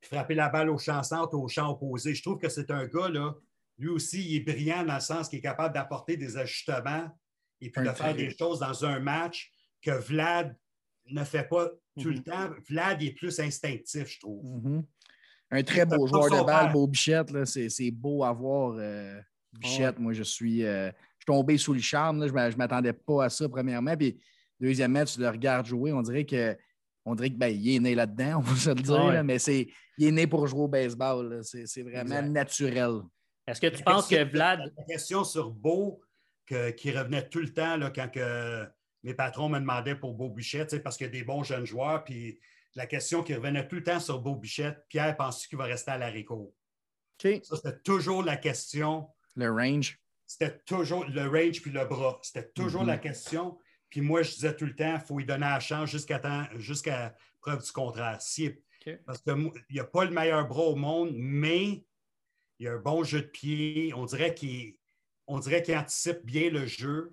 puis 0.01 0.09
frapper 0.09 0.35
la 0.35 0.49
balle 0.49 0.71
au 0.71 0.79
champ 0.79 1.03
centre, 1.03 1.35
au 1.35 1.49
champ 1.49 1.71
opposé. 1.71 2.14
Je 2.14 2.23
trouve 2.23 2.39
que 2.39 2.49
c'est 2.49 2.71
un 2.71 2.87
gars, 2.87 3.09
là, 3.09 3.35
lui 3.81 3.89
aussi, 3.89 4.23
il 4.23 4.37
est 4.37 4.41
brillant 4.41 4.85
dans 4.85 4.95
le 4.95 5.01
sens 5.01 5.29
qu'il 5.29 5.39
est 5.39 5.43
capable 5.43 5.75
d'apporter 5.75 6.16
des 6.16 6.37
ajustements 6.37 7.09
et 7.61 7.71
puis 7.71 7.83
de 7.83 7.93
faire 7.93 8.14
des 8.14 8.31
choses 8.37 8.61
dans 8.61 8.85
un 8.85 9.01
match 9.01 9.53
que 9.83 9.91
Vlad 9.91 10.57
ne 11.12 11.24
fait 11.24 11.48
pas 11.48 11.68
tout 12.00 12.08
le 12.08 12.16
mhm. 12.16 12.22
temps. 12.22 12.50
Vlad 12.68 13.02
est 13.02 13.12
plus 13.12 13.38
instinctif, 13.40 14.08
je 14.08 14.20
trouve. 14.20 14.44
Mhm. 14.44 14.84
Un 15.52 15.62
très 15.62 15.84
beau 15.84 16.06
joueur 16.06 16.30
de 16.30 16.46
balle, 16.46 16.72
beau 16.72 16.86
Bichette. 16.86 17.44
C'est 17.44 17.90
beau 17.90 18.24
à 18.24 18.32
voir. 18.32 18.76
Euh, 18.78 19.20
Bichette, 19.52 19.98
moi, 19.98 20.12
je 20.12 20.22
suis, 20.22 20.64
euh, 20.64 20.88
je 20.88 20.92
suis 20.92 21.26
tombé 21.26 21.58
sous 21.58 21.74
le 21.74 21.80
charme. 21.80 22.26
Je 22.26 22.32
ne 22.32 22.56
m'attendais 22.56 22.92
pas 22.92 23.24
à 23.24 23.28
ça, 23.28 23.48
premièrement. 23.48 23.96
Puis, 23.96 24.20
deuxièmement, 24.61 25.04
tu 25.04 25.20
le 25.20 25.28
regardes 25.28 25.66
jouer, 25.66 25.92
on 25.92 26.02
dirait 26.02 26.24
que 26.24 26.56
on 27.06 27.14
dirait 27.14 27.30
qu'il 27.30 27.38
ben, 27.38 27.50
est 27.50 27.78
né 27.80 27.94
là-dedans, 27.94 28.36
on 28.38 28.40
va 28.42 28.54
se 28.54 28.68
le 28.68 28.82
dire, 28.82 29.24
mais 29.24 29.38
c'est, 29.38 29.68
il 29.96 30.08
est 30.08 30.12
né 30.12 30.26
pour 30.26 30.46
jouer 30.46 30.61
au 30.61 30.68
baseball. 30.68 31.40
C'est, 31.42 31.82
vraiment 31.82 32.22
naturel. 32.22 33.00
Est-ce 33.46 33.61
que 33.61 33.66
tu 33.66 33.82
penses 33.82 34.06
que 34.06 34.22
Vlad. 34.30 34.61
La 34.76 34.84
question 34.84 35.24
sur 35.24 35.50
Beau, 35.50 36.00
qui 36.46 36.90
revenait 36.92 37.28
tout 37.28 37.40
le 37.40 37.52
temps 37.52 37.76
là, 37.76 37.90
quand 37.90 38.08
que 38.08 38.66
mes 39.03 39.14
patrons 39.14 39.48
me 39.48 39.59
demandaient 39.59 39.96
pour 39.96 40.14
Beau 40.14 40.28
Bichette, 40.28 40.82
parce 40.82 40.96
qu'il 40.96 41.07
y 41.07 41.11
a 41.11 41.12
des 41.12 41.24
bons 41.24 41.42
jeunes 41.42 41.64
joueurs. 41.64 42.05
Puis 42.05 42.38
la 42.74 42.86
question 42.86 43.22
qui 43.22 43.34
revenait 43.34 43.66
tout 43.66 43.76
le 43.76 43.82
temps 43.82 44.01
sur 44.01 44.20
Beau 44.20 44.36
Bichette, 44.36 44.84
Pierre, 44.88 45.16
penses-tu 45.16 45.48
qu'il 45.48 45.59
va 45.59 45.64
rester 45.64 45.90
à 45.90 45.98
la 45.98 46.09
Rico? 46.09 46.55
Ça, 47.22 47.57
c'était 47.57 47.78
toujours 47.80 48.22
la 48.22 48.36
question. 48.36 49.09
Le 49.36 49.51
range? 49.51 49.98
C'était 50.26 50.59
toujours 50.61 51.05
le 51.07 51.28
range 51.28 51.61
puis 51.61 51.70
le 51.70 51.84
bras. 51.84 52.18
C'était 52.22 52.48
toujours 52.51 52.84
la 52.84 52.96
mhm. 52.96 53.01
question. 53.01 53.59
Puis 53.88 54.01
moi, 54.01 54.22
je 54.22 54.30
disais 54.30 54.55
tout 54.55 54.66
le 54.66 54.76
temps, 54.76 54.94
il 54.94 55.01
faut 55.01 55.18
lui 55.18 55.26
donner 55.26 55.46
la 55.46 55.61
chance 55.61 55.90
jusqu'à 55.90 57.14
preuve 57.40 57.64
du 57.64 57.72
contraire. 57.72 58.18
Parce 59.05 59.22
qu'il 59.22 59.53
n'y 59.70 59.80
a 59.80 59.84
pas 59.84 60.05
le 60.05 60.12
meilleur 60.12 60.46
bras 60.46 60.62
au 60.62 60.76
monde, 60.76 61.11
mais 61.14 61.84
il 62.59 62.68
a 62.68 62.74
un 62.74 62.78
bon 62.78 63.03
jeu 63.03 63.22
de 63.22 63.26
pied. 63.26 63.92
On 63.94 64.05
dirait 64.05 64.34
qu'il 64.34 64.76
anticipe 65.26 66.24
bien 66.24 66.51
le 66.51 66.66
jeu. 66.66 67.12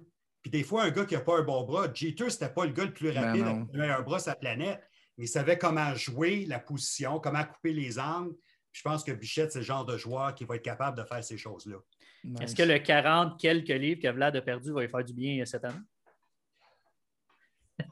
Puis 0.50 0.62
des 0.62 0.64
fois, 0.64 0.84
un 0.84 0.92
gars 0.92 1.04
qui 1.04 1.14
n'a 1.14 1.20
pas 1.20 1.40
un 1.40 1.42
bon 1.42 1.64
bras, 1.64 1.94
Jeter, 1.94 2.30
ce 2.30 2.36
n'était 2.36 2.54
pas 2.54 2.66
le 2.66 2.72
gars 2.72 2.86
le 2.86 2.94
plus 2.94 3.12
ben 3.12 3.22
rapide, 3.22 3.68
le 3.74 3.80
meilleur 3.80 4.02
bras 4.06 4.18
sur 4.18 4.30
la 4.30 4.38
planète, 4.38 4.82
mais 5.18 5.26
il 5.26 5.28
savait 5.28 5.58
comment 5.58 5.94
jouer 5.94 6.46
la 6.46 6.58
position, 6.58 7.20
comment 7.20 7.44
couper 7.44 7.74
les 7.74 8.00
angles. 8.00 8.34
je 8.72 8.82
pense 8.82 9.04
que 9.04 9.12
Bichette, 9.12 9.52
c'est 9.52 9.60
le 9.60 9.66
genre 9.66 9.84
de 9.84 9.98
joueur 9.98 10.34
qui 10.34 10.46
va 10.46 10.56
être 10.56 10.64
capable 10.64 10.98
de 10.98 11.04
faire 11.04 11.22
ces 11.22 11.38
choses-là. 11.38 11.76
Est-ce 12.40 12.56
que 12.56 12.64
le 12.64 12.80
40 12.80 13.38
quelques 13.38 13.68
livres 13.68 14.02
que 14.02 14.08
Vlad 14.08 14.38
a 14.38 14.42
perdu 14.42 14.72
va 14.72 14.84
lui 14.84 14.88
faire 14.88 15.04
du 15.04 15.14
bien 15.14 15.44
cette 15.44 15.66
année? 15.66 15.82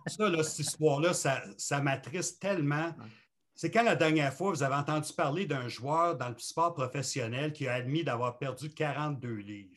Ça, 0.07 0.29
là, 0.29 0.41
cette 0.41 0.65
histoire-là, 0.65 1.11
ça, 1.11 1.43
ça 1.57 1.81
m'attriste 1.81 2.41
tellement. 2.41 2.95
C'est 3.53 3.69
quand 3.69 3.83
la 3.83 3.97
dernière 3.97 4.33
fois 4.33 4.51
vous 4.51 4.63
avez 4.63 4.75
entendu 4.75 5.11
parler 5.11 5.45
d'un 5.45 5.67
joueur 5.67 6.15
dans 6.15 6.29
le 6.29 6.39
sport 6.39 6.73
professionnel 6.73 7.51
qui 7.51 7.67
a 7.67 7.73
admis 7.73 8.05
d'avoir 8.05 8.37
perdu 8.37 8.69
42 8.69 9.29
livres? 9.35 9.75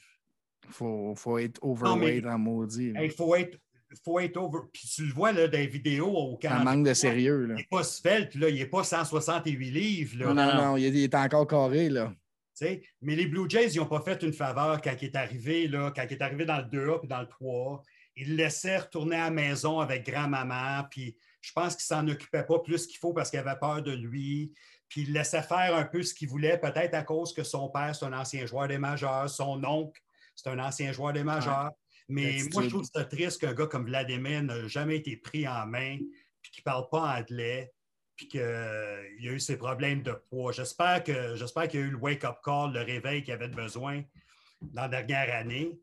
Il 0.68 1.14
faut, 1.16 1.38
être 1.38 1.58
overweight 1.62 2.26
en 2.26 2.38
maudit. 2.38 2.92
Il 3.00 3.10
faut 3.10 3.34
être 3.34 3.58
faut 4.04 4.18
être 4.20 4.36
over. 4.36 4.60
Puis 4.72 4.88
tu 4.88 5.06
le 5.06 5.12
vois 5.12 5.32
là, 5.32 5.48
dans 5.48 5.58
les 5.58 5.66
vidéos 5.66 6.10
au 6.10 6.36
Canada. 6.36 6.60
Un 6.60 6.64
manque 6.76 6.86
de 6.86 6.94
sérieux. 6.94 7.46
Là. 7.46 7.54
Il 7.54 7.56
n'est 7.58 7.68
pas 7.70 7.82
svelte, 7.82 8.34
là. 8.34 8.48
il 8.48 8.56
n'est 8.56 8.66
pas 8.66 8.84
168 8.84 9.70
livres. 9.70 10.18
Là. 10.18 10.26
Non, 10.26 10.34
non, 10.34 10.54
non, 10.54 10.76
il 10.76 10.96
est 10.96 11.14
encore 11.14 11.46
carré. 11.46 11.88
Là. 11.88 12.12
mais 13.00 13.16
les 13.16 13.26
Blue 13.26 13.48
Jays, 13.48 13.68
ils 13.68 13.78
n'ont 13.78 13.86
pas 13.86 14.00
fait 14.00 14.22
une 14.22 14.32
faveur 14.32 14.80
quand 14.82 14.94
il 15.00 15.04
est 15.06 15.16
arrivé, 15.16 15.68
là, 15.68 15.92
quand 15.94 16.04
il 16.08 16.12
est 16.12 16.22
arrivé 16.22 16.44
dans 16.44 16.58
le 16.58 16.64
2A 16.64 17.04
et 17.04 17.06
dans 17.06 17.20
le 17.20 17.28
3 17.28 17.82
Il 18.16 18.30
le 18.30 18.36
laissait 18.36 18.78
retourner 18.78 19.16
à 19.16 19.24
la 19.24 19.30
maison 19.30 19.80
avec 19.80 20.06
grand-maman. 20.06 20.84
Puis 20.90 21.16
je 21.40 21.52
pense 21.52 21.76
qu'il 21.76 21.94
ne 21.94 22.00
s'en 22.00 22.08
occupait 22.08 22.44
pas 22.44 22.58
plus 22.58 22.86
qu'il 22.86 22.98
faut 22.98 23.12
parce 23.12 23.30
qu'il 23.30 23.38
avait 23.38 23.58
peur 23.58 23.82
de 23.82 23.92
lui. 23.92 24.52
Puis 24.88 25.02
il 25.02 25.12
laissait 25.12 25.42
faire 25.42 25.76
un 25.76 25.84
peu 25.84 26.02
ce 26.02 26.14
qu'il 26.14 26.28
voulait, 26.28 26.58
peut-être 26.58 26.94
à 26.94 27.02
cause 27.02 27.34
que 27.34 27.42
son 27.42 27.68
père, 27.68 27.94
c'est 27.94 28.06
un 28.06 28.12
ancien 28.14 28.46
joueur 28.46 28.68
des 28.68 28.78
majeurs, 28.78 29.28
son 29.28 29.62
oncle, 29.64 30.00
c'est 30.38 30.50
un 30.50 30.58
ancien 30.60 30.92
joueur 30.92 31.12
des 31.12 31.24
majeurs. 31.24 31.72
Mais 32.08 32.38
moi, 32.52 32.62
je 32.62 32.68
trouve 32.68 32.82
que 32.82 32.88
c'est 32.94 33.08
triste 33.08 33.40
qu'un 33.40 33.54
gars 33.54 33.66
comme 33.66 33.86
Vladimir 33.86 34.42
n'a 34.44 34.68
jamais 34.68 34.96
été 34.96 35.16
pris 35.16 35.48
en 35.48 35.66
main, 35.66 35.98
puis 36.40 36.52
qu'il 36.52 36.62
ne 36.62 36.64
parle 36.64 36.88
pas 36.90 37.18
anglais, 37.18 37.72
puis 38.14 38.28
qu'il 38.28 38.40
a 38.40 39.02
eu 39.18 39.40
ses 39.40 39.56
problèmes 39.56 40.02
de 40.02 40.12
poids. 40.12 40.52
J'espère 40.52 41.02
qu'il 41.02 41.14
y 41.14 41.18
a 41.18 41.86
eu 41.86 41.90
le 41.90 41.98
wake-up 41.98 42.36
call, 42.44 42.72
le 42.72 42.82
réveil 42.82 43.24
qu'il 43.24 43.34
avait 43.34 43.48
besoin 43.48 44.02
dans 44.60 44.82
la 44.82 44.88
dernière 44.88 45.34
année. 45.34 45.78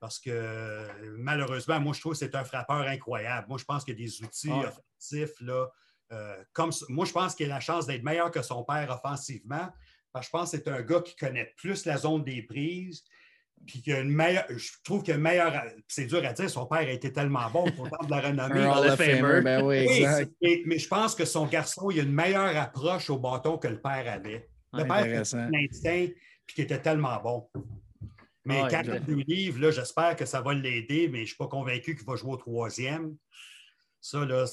Parce 0.00 0.18
que 0.18 0.88
malheureusement, 1.16 1.78
moi, 1.78 1.92
je 1.92 2.00
trouve 2.00 2.12
que 2.12 2.18
c'est 2.18 2.34
un 2.34 2.44
frappeur 2.44 2.82
incroyable. 2.82 3.46
Moi, 3.48 3.58
je 3.58 3.64
pense 3.64 3.84
qu'il 3.84 3.98
y 3.98 4.02
a 4.02 4.06
des 4.06 4.22
outils 4.22 4.50
offensifs. 4.50 5.40
Là, 5.40 5.68
euh, 6.12 6.42
comme, 6.52 6.72
moi, 6.88 7.04
je 7.04 7.12
pense 7.12 7.34
qu'il 7.36 7.46
a 7.46 7.54
la 7.54 7.60
chance 7.60 7.86
d'être 7.86 8.02
meilleur 8.02 8.30
que 8.32 8.42
son 8.42 8.64
père 8.64 8.90
offensivement. 8.90 9.68
Parce 10.12 10.26
que 10.26 10.30
je 10.30 10.30
pense 10.30 10.50
que 10.50 10.56
c'est 10.58 10.68
un 10.68 10.82
gars 10.82 11.00
qui 11.00 11.14
connaît 11.14 11.54
plus 11.56 11.86
la 11.86 11.96
zone 11.96 12.24
des 12.24 12.42
prises. 12.42 13.04
Puis 13.66 13.82
qu'il 13.82 13.92
a 13.92 14.00
une 14.00 14.10
meilleure. 14.10 14.44
Je 14.48 14.70
trouve 14.82 15.02
qu'il 15.02 15.12
a 15.12 15.16
une 15.16 15.22
meilleure. 15.22 15.52
C'est 15.86 16.06
dur 16.06 16.24
à 16.24 16.32
dire, 16.32 16.48
son 16.48 16.66
père 16.66 16.78
a 16.78 16.90
été 16.90 17.12
tellement 17.12 17.50
bon 17.50 17.70
pour 17.72 17.86
de 17.86 18.10
la 18.10 18.20
renommée. 18.20 18.60
Ben 19.42 19.62
oui, 19.62 20.04
mais, 20.40 20.62
mais, 20.66 20.78
je 20.78 20.88
pense 20.88 21.14
que 21.14 21.24
son 21.24 21.46
garçon, 21.46 21.90
il 21.90 22.00
a 22.00 22.02
une 22.02 22.12
meilleure 22.12 22.56
approche 22.56 23.10
au 23.10 23.18
bâton 23.18 23.58
que 23.58 23.68
le 23.68 23.80
père 23.80 24.10
avait. 24.12 24.48
Le 24.72 24.84
père 24.84 25.22
qui 25.22 25.36
l'instinct 25.36 26.06
puis 26.46 26.54
qui 26.54 26.62
était 26.62 26.80
tellement 26.80 27.20
bon. 27.22 27.48
Mais 28.44 28.62
quand 28.70 28.82
il 28.84 29.00
deux 29.04 29.22
livres, 29.26 29.60
là, 29.60 29.70
j'espère 29.70 30.16
que 30.16 30.24
ça 30.24 30.40
va 30.40 30.54
l'aider, 30.54 31.08
mais 31.08 31.18
je 31.18 31.22
ne 31.22 31.26
suis 31.26 31.36
pas 31.36 31.46
convaincu 31.46 31.94
qu'il 31.94 32.06
va 32.06 32.16
jouer 32.16 32.32
au 32.32 32.36
troisième. 32.36 33.16
Ça, 34.00 34.24
là, 34.24 34.46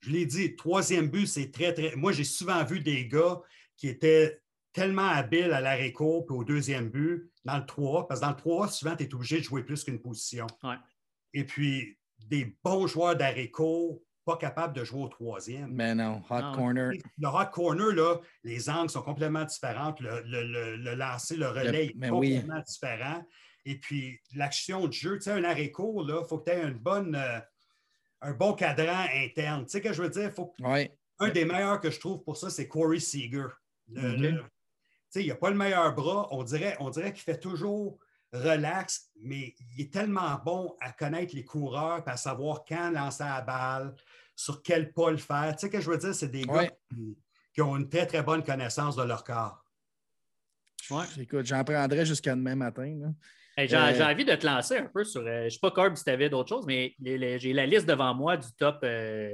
je 0.00 0.10
l'ai 0.10 0.26
dit, 0.26 0.56
troisième 0.56 1.08
but, 1.08 1.26
c'est 1.26 1.50
très, 1.50 1.72
très. 1.74 1.94
Moi, 1.94 2.12
j'ai 2.12 2.24
souvent 2.24 2.64
vu 2.64 2.80
des 2.80 3.06
gars 3.06 3.40
qui 3.76 3.88
étaient 3.88 4.40
tellement 4.78 5.08
habiles 5.08 5.52
à 5.52 5.60
l'arrêt 5.60 5.92
court 5.92 6.24
puis 6.24 6.36
au 6.36 6.44
deuxième 6.44 6.88
but, 6.88 7.32
dans 7.44 7.58
le 7.58 7.66
3, 7.66 8.06
parce 8.06 8.20
que 8.20 8.26
dans 8.26 8.30
le 8.30 8.36
3, 8.36 8.68
souvent, 8.68 8.94
tu 8.94 9.02
es 9.02 9.14
obligé 9.14 9.38
de 9.38 9.42
jouer 9.42 9.64
plus 9.64 9.82
qu'une 9.82 10.00
position. 10.00 10.46
Et 11.34 11.44
puis, 11.44 11.98
des 12.26 12.56
bons 12.62 12.86
joueurs 12.86 13.16
d'arrêt 13.16 13.50
court, 13.50 14.00
pas 14.24 14.36
capables 14.36 14.74
de 14.74 14.84
jouer 14.84 15.02
au 15.02 15.08
troisième. 15.08 15.72
Mais 15.72 15.94
non, 15.94 16.22
hot 16.30 16.54
corner. 16.54 16.92
Le 17.18 17.28
hot 17.28 17.50
corner, 17.50 17.92
là, 17.92 18.20
les 18.44 18.70
angles 18.70 18.90
sont 18.90 19.02
complètement 19.02 19.44
différents. 19.44 19.94
Le, 19.98 20.22
le, 20.22 20.76
le, 20.76 20.94
lancer, 20.94 21.36
le 21.36 21.48
relais 21.48 21.86
est 21.86 22.08
complètement 22.08 22.60
différent. 22.60 23.24
Et 23.64 23.80
puis, 23.80 24.20
l'action 24.36 24.86
de 24.86 24.92
jeu, 24.92 25.16
tu 25.16 25.22
sais, 25.22 25.32
un 25.32 25.44
arrêt 25.44 25.72
court, 25.72 26.06
il 26.08 26.28
faut 26.28 26.38
que 26.38 26.50
tu 26.50 26.56
aies 26.56 26.62
une 26.62 26.78
bonne, 26.78 27.16
euh, 27.16 27.40
un 28.20 28.32
bon 28.32 28.52
cadran 28.52 29.06
interne. 29.12 29.64
Tu 29.64 29.72
sais 29.72 29.78
ce 29.78 29.82
que 29.82 29.92
je 29.92 30.02
veux 30.02 30.10
dire? 30.10 30.32
Faut 30.32 30.54
Un 31.18 31.30
des 31.30 31.44
meilleurs 31.44 31.80
que 31.80 31.90
je 31.90 31.98
trouve 31.98 32.22
pour 32.22 32.36
ça, 32.36 32.48
c'est 32.48 32.68
Corey 32.68 33.00
Seager. 33.00 33.46
Mm-hmm. 33.90 34.40
Il 35.14 35.28
n'a 35.28 35.34
pas 35.34 35.50
le 35.50 35.56
meilleur 35.56 35.94
bras. 35.94 36.28
On 36.30 36.42
dirait, 36.42 36.76
on 36.80 36.90
dirait 36.90 37.12
qu'il 37.12 37.22
fait 37.22 37.38
toujours 37.38 37.98
relax, 38.32 39.10
mais 39.20 39.54
il 39.74 39.82
est 39.82 39.92
tellement 39.92 40.38
bon 40.44 40.76
à 40.80 40.92
connaître 40.92 41.34
les 41.34 41.44
coureurs 41.44 42.02
et 42.06 42.10
à 42.10 42.16
savoir 42.16 42.64
quand 42.66 42.90
lancer 42.90 43.24
la 43.24 43.40
balle, 43.40 43.94
sur 44.36 44.62
quel 44.62 44.92
pas 44.92 45.10
le 45.10 45.16
faire. 45.16 45.54
Tu 45.56 45.60
sais 45.60 45.66
ce 45.66 45.72
que 45.72 45.80
je 45.80 45.90
veux 45.90 45.98
dire? 45.98 46.14
C'est 46.14 46.28
des 46.28 46.42
gars 46.42 46.70
qui, 47.52 47.62
ont 47.62 47.76
une 47.76 47.88
très, 47.88 48.06
très 48.06 48.22
bonne 48.22 48.44
connaissance 48.44 48.96
de 48.96 49.02
leur 49.02 49.24
corps. 49.24 49.64
Ouais. 50.90 51.04
Écoute, 51.18 51.44
j'en 51.44 51.64
prendrai 51.64 52.06
jusqu'à 52.06 52.34
demain 52.34 52.54
matin. 52.54 53.12
Euh, 53.58 53.66
j'ai 53.66 54.04
envie 54.04 54.24
de 54.24 54.34
te 54.34 54.46
lancer 54.46 54.78
un 54.78 54.86
peu 54.86 55.04
sur. 55.04 55.22
Euh, 55.22 55.40
je 55.40 55.44
ne 55.44 55.48
sais 55.50 55.58
pas, 55.60 55.70
Corb, 55.72 55.96
si 55.96 56.04
tu 56.04 56.10
avais 56.10 56.30
d'autres 56.30 56.48
choses, 56.48 56.66
mais 56.66 56.94
j'ai 57.00 57.52
la 57.52 57.66
liste 57.66 57.86
devant 57.86 58.14
moi 58.14 58.36
du 58.36 58.46
top 58.56 58.84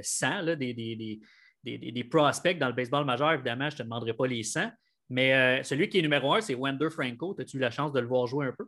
100 0.01 0.47
euh, 0.47 0.55
des, 0.55 2.07
prospects 2.09 2.57
dans 2.57 2.67
le 2.67 2.73
baseball 2.73 3.05
majeur. 3.05 3.33
Évidemment, 3.33 3.69
je 3.69 3.75
ne 3.75 3.77
te 3.79 3.83
demanderai 3.83 4.13
pas 4.13 4.25
les 4.25 4.41
100. 4.41 4.71
Mais 5.09 5.63
celui 5.63 5.89
qui 5.89 5.99
est 5.99 6.01
numéro 6.01 6.33
un, 6.33 6.41
c'est 6.41 6.55
Wender 6.55 6.89
Franco. 6.89 7.35
As-tu 7.39 7.57
eu 7.57 7.59
la 7.59 7.71
chance 7.71 7.91
de 7.93 7.99
le 7.99 8.07
voir 8.07 8.27
jouer 8.27 8.47
un 8.47 8.53
peu? 8.57 8.65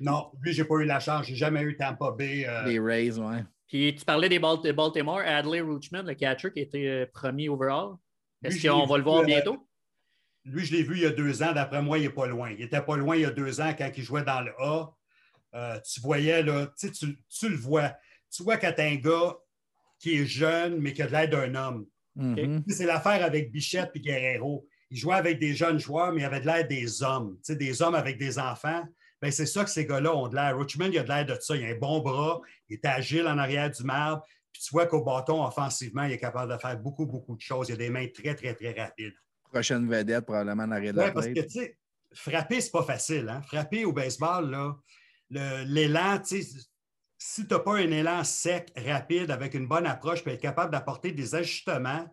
Non, 0.00 0.30
lui, 0.40 0.52
je 0.52 0.62
n'ai 0.62 0.68
pas 0.68 0.76
eu 0.76 0.84
la 0.84 1.00
chance. 1.00 1.26
Je 1.26 1.32
n'ai 1.32 1.36
jamais 1.36 1.62
eu 1.62 1.76
Tampa 1.76 2.10
Bay. 2.10 2.46
Les 2.66 2.78
Rays, 2.78 3.18
oui. 3.18 3.36
Puis 3.68 3.94
tu 3.94 4.04
parlais 4.04 4.28
des 4.28 4.38
Baltimore, 4.38 5.20
Adley 5.24 5.60
Roachman, 5.60 6.02
le 6.02 6.14
catcher 6.14 6.52
qui 6.52 6.60
était 6.60 7.06
premier 7.12 7.48
overall. 7.48 7.94
Est-ce 8.42 8.66
qu'on 8.66 8.86
va 8.86 8.98
le 8.98 9.04
voir 9.04 9.24
bientôt? 9.24 9.66
Lui, 10.44 10.64
je 10.64 10.72
l'ai 10.72 10.82
vu 10.82 10.96
il 10.96 11.02
y 11.02 11.06
a 11.06 11.10
deux 11.10 11.42
ans. 11.42 11.52
D'après 11.52 11.80
moi, 11.80 11.98
il 11.98 12.02
n'est 12.02 12.10
pas 12.10 12.26
loin. 12.26 12.50
Il 12.50 12.58
n'était 12.58 12.82
pas 12.82 12.96
loin 12.96 13.14
il 13.16 13.22
y 13.22 13.24
a 13.24 13.30
deux 13.30 13.60
ans 13.60 13.72
quand 13.78 13.90
il 13.96 14.02
jouait 14.02 14.24
dans 14.24 14.40
le 14.40 14.52
A. 14.58 14.92
Euh, 15.54 15.78
tu 15.80 16.00
voyais, 16.00 16.42
là, 16.42 16.68
tu, 16.78 16.90
tu 16.90 17.48
le 17.48 17.56
vois. 17.56 17.92
Tu 18.30 18.42
vois 18.42 18.56
quand 18.56 18.72
tu 18.72 18.82
un 18.82 18.96
gars 18.96 19.36
qui 19.98 20.18
est 20.18 20.26
jeune, 20.26 20.80
mais 20.80 20.92
qui 20.92 21.02
a 21.02 21.06
de 21.06 21.12
l'air 21.12 21.28
d'un 21.28 21.54
homme. 21.54 21.86
Mm-hmm. 22.16 22.64
C'est 22.68 22.86
l'affaire 22.86 23.24
avec 23.24 23.52
Bichette 23.52 23.92
et 23.94 24.00
Guerrero. 24.00 24.66
Il 24.92 24.98
jouait 24.98 25.16
avec 25.16 25.40
des 25.40 25.54
jeunes 25.54 25.80
joueurs, 25.80 26.12
mais 26.12 26.22
il 26.22 26.24
avait 26.24 26.40
de 26.40 26.46
l'air 26.46 26.68
des 26.68 27.02
hommes. 27.02 27.36
Tu 27.38 27.52
sais, 27.52 27.56
des 27.56 27.82
hommes 27.82 27.94
avec 27.94 28.18
des 28.18 28.38
enfants. 28.38 28.84
Ben, 29.20 29.32
c'est 29.32 29.46
ça 29.46 29.64
que 29.64 29.70
ces 29.70 29.86
gars-là 29.86 30.14
ont 30.14 30.28
de 30.28 30.36
l'air. 30.36 30.56
Roachman, 30.56 30.92
il 30.92 30.98
a 30.98 31.02
de 31.02 31.08
l'air 31.08 31.26
de 31.26 31.36
ça. 31.40 31.56
Il 31.56 31.64
a 31.64 31.68
un 31.68 31.78
bon 31.78 32.00
bras, 32.00 32.40
il 32.68 32.74
est 32.74 32.84
agile 32.84 33.26
en 33.26 33.38
arrière 33.38 33.70
du 33.70 33.82
marbre. 33.82 34.24
Puis 34.52 34.62
tu 34.62 34.70
vois 34.70 34.86
qu'au 34.86 35.02
bâton, 35.02 35.44
offensivement, 35.44 36.04
il 36.04 36.12
est 36.12 36.18
capable 36.18 36.52
de 36.52 36.58
faire 36.58 36.78
beaucoup, 36.78 37.06
beaucoup 37.06 37.34
de 37.34 37.40
choses. 37.40 37.70
Il 37.70 37.72
a 37.72 37.76
des 37.76 37.90
mains 37.90 38.06
très, 38.08 38.34
très, 38.34 38.54
très 38.54 38.72
rapides 38.72 39.14
prochaine 39.52 39.88
vedette, 39.88 40.24
probablement, 40.24 40.64
en 40.64 40.70
arrière 40.72 40.92
de 40.92 40.98
la 40.98 41.12
parce 41.12 41.28
que, 41.28 41.40
tu 41.40 41.50
sais, 41.50 41.76
frapper, 42.12 42.60
c'est 42.60 42.70
pas 42.70 42.82
facile. 42.82 43.28
Hein? 43.28 43.42
Frapper 43.42 43.84
au 43.84 43.92
baseball, 43.92 44.50
là, 44.50 44.76
l'élan, 45.64 46.18
tu 46.18 46.42
sais, 46.42 46.58
si 47.18 47.46
tu 47.46 47.54
n'as 47.54 47.60
pas 47.60 47.76
un 47.76 47.90
élan 47.90 48.24
sec, 48.24 48.72
rapide, 48.76 49.30
avec 49.30 49.54
une 49.54 49.68
bonne 49.68 49.86
approche, 49.86 50.22
puis 50.22 50.32
être 50.32 50.40
capable 50.40 50.72
d'apporter 50.72 51.12
des 51.12 51.34
ajustements, 51.34 52.06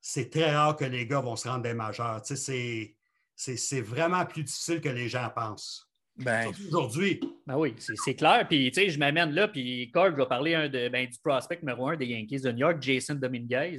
c'est 0.00 0.30
très 0.30 0.54
rare 0.54 0.76
que 0.76 0.84
les 0.84 1.06
gars 1.06 1.20
vont 1.20 1.36
se 1.36 1.48
rendre 1.48 1.62
des 1.62 1.74
majeurs. 1.74 2.22
Tu 2.22 2.36
sais, 2.36 2.96
c'est 3.34 3.80
vraiment 3.80 4.24
plus 4.24 4.44
difficile 4.44 4.80
que 4.80 4.88
les 4.88 5.08
gens 5.08 5.30
pensent. 5.34 5.84
Ben, 6.16 6.48
aujourd'hui. 6.48 7.20
Ben 7.46 7.56
oui, 7.56 7.74
c'est 7.78 8.16
clair. 8.16 8.46
Puis, 8.48 8.72
tu 8.72 8.80
sais, 8.80 8.90
je 8.90 8.98
m'amène 8.98 9.30
là, 9.30 9.46
puis 9.46 9.88
Corb 9.92 10.16
va 10.16 10.26
parler 10.26 10.54
un 10.54 10.68
de, 10.68 10.88
ben, 10.88 11.06
du 11.06 11.16
prospect 11.22 11.60
numéro 11.60 11.88
un 11.88 11.96
des 11.96 12.06
Yankees 12.06 12.40
de 12.40 12.50
New 12.50 12.58
York, 12.58 12.82
Jason 12.82 13.14
Dominguez 13.14 13.78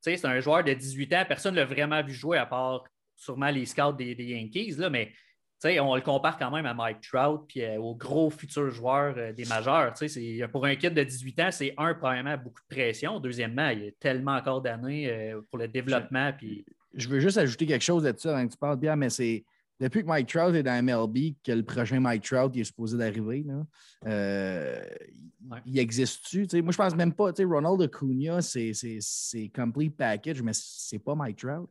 c'est 0.00 0.24
un 0.24 0.40
joueur 0.40 0.64
de 0.64 0.72
18 0.72 1.12
ans, 1.14 1.24
personne 1.26 1.54
ne 1.54 1.60
l'a 1.60 1.66
vraiment 1.66 2.02
vu 2.02 2.12
jouer 2.12 2.38
à 2.38 2.46
part 2.46 2.84
sûrement 3.16 3.50
les 3.50 3.66
scouts 3.66 3.92
des, 3.92 4.14
Yankees, 4.14 4.76
là, 4.78 4.90
mais 4.90 5.12
on 5.64 5.94
le 5.94 6.00
compare 6.00 6.38
quand 6.38 6.50
même 6.50 6.66
à 6.66 6.74
Mike 6.74 7.00
Trout 7.00 7.44
puis 7.48 7.62
euh, 7.62 7.78
aux 7.78 7.94
gros 7.94 8.30
futurs 8.30 8.70
joueurs 8.70 9.14
euh, 9.16 9.32
des 9.32 9.44
majeurs. 9.44 9.92
Pour 10.52 10.66
un 10.66 10.76
kid 10.76 10.94
de 10.94 11.02
18 11.02 11.40
ans, 11.40 11.48
c'est 11.50 11.74
un, 11.76 11.94
premièrement, 11.94 12.36
beaucoup 12.36 12.62
de 12.68 12.74
pression. 12.74 13.18
Deuxièmement, 13.20 13.68
il 13.70 13.84
y 13.84 13.88
a 13.88 13.90
tellement 13.98 14.36
encore 14.36 14.62
d'années 14.62 15.10
euh, 15.10 15.40
pour 15.50 15.58
le 15.58 15.68
développement. 15.68 16.32
Puis... 16.36 16.64
Je 16.94 17.08
veux 17.08 17.20
juste 17.20 17.38
ajouter 17.38 17.66
quelque 17.66 17.84
chose 17.84 18.04
là-dessus 18.04 18.28
avant 18.28 18.46
que 18.46 18.52
tu 18.52 18.58
parles 18.58 18.78
bien, 18.78 18.96
mais 18.96 19.10
c'est 19.10 19.44
depuis 19.80 20.02
que 20.02 20.06
Mike 20.06 20.28
Trout 20.28 20.54
est 20.54 20.62
dans 20.62 20.82
MLB, 20.82 21.34
que 21.44 21.52
le 21.52 21.62
prochain 21.62 22.00
Mike 22.00 22.24
Trout 22.24 22.56
est 22.56 22.64
supposé 22.64 22.98
d'arriver, 22.98 23.44
euh, 24.06 24.82
il 25.64 25.78
existe-tu? 25.78 26.46
Moi, 26.62 26.72
je 26.72 26.76
pense 26.76 26.96
même 26.96 27.12
pas. 27.12 27.30
Ronald 27.38 27.82
Acuna, 27.82 28.42
c'est 28.42 29.52
complete 29.54 29.96
package, 29.96 30.42
mais 30.42 30.52
c'est 30.52 30.98
pas 30.98 31.14
Mike 31.14 31.38
Trout. 31.38 31.68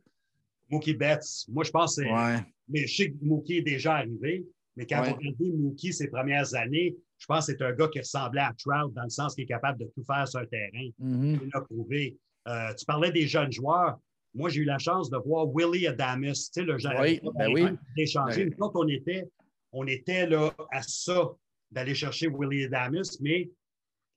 Mookie 0.70 0.94
Betts. 0.94 1.46
Moi, 1.48 1.64
je 1.64 1.70
pense 1.70 1.96
que 1.96 2.02
c'est. 2.02 2.44
Mais 2.68 2.86
je 2.86 2.96
sais 2.96 3.10
que 3.10 3.16
Mookie 3.22 3.58
est 3.58 3.62
déjà 3.62 3.96
arrivé, 3.96 4.44
mais 4.76 4.86
quand 4.86 5.00
on 5.00 5.14
regarde 5.14 5.36
Mookie 5.40 5.92
ses 5.92 6.08
premières 6.08 6.54
années, 6.54 6.94
je 7.18 7.26
pense 7.26 7.46
que 7.46 7.52
c'est 7.52 7.62
un 7.62 7.72
gars 7.72 7.88
qui 7.88 7.98
ressemblait 7.98 8.42
à 8.42 8.52
Trout 8.56 8.94
dans 8.94 9.02
le 9.02 9.10
sens 9.10 9.34
qu'il 9.34 9.44
est 9.44 9.48
capable 9.48 9.80
de 9.80 9.86
tout 9.94 10.04
faire 10.04 10.26
sur 10.28 10.40
un 10.40 10.46
terrain. 10.46 10.88
Mm-hmm. 11.00 11.40
Il 11.42 11.50
l'a 11.52 11.60
prouvé. 11.62 12.16
Euh, 12.46 12.72
tu 12.74 12.84
parlais 12.84 13.10
des 13.10 13.26
jeunes 13.26 13.52
joueurs. 13.52 13.98
Moi, 14.34 14.50
j'ai 14.50 14.60
eu 14.60 14.64
la 14.64 14.78
chance 14.78 15.10
de 15.10 15.16
voir 15.16 15.48
Willie 15.48 15.86
Adamus, 15.86 16.50
tu 16.52 16.60
sais, 16.60 16.62
le 16.62 16.76
oui, 17.00 17.20
ben 17.34 17.50
oui. 17.52 17.64
d'échanger. 17.96 18.50
Quand 18.58 18.70
on 18.74 18.86
était, 18.86 19.24
on 19.72 19.86
était 19.86 20.26
là 20.26 20.54
à 20.70 20.82
ça, 20.82 21.30
d'aller 21.70 21.94
chercher 21.94 22.28
Willie 22.28 22.64
Adamus, 22.64 23.18
mais 23.20 23.50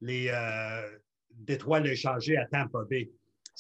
les 0.02 0.28
euh, 0.30 0.98
Détroit 1.32 1.80
l'ont 1.80 1.88
échangé 1.88 2.38
à 2.38 2.46
Tampa 2.46 2.84
Bay. 2.90 3.10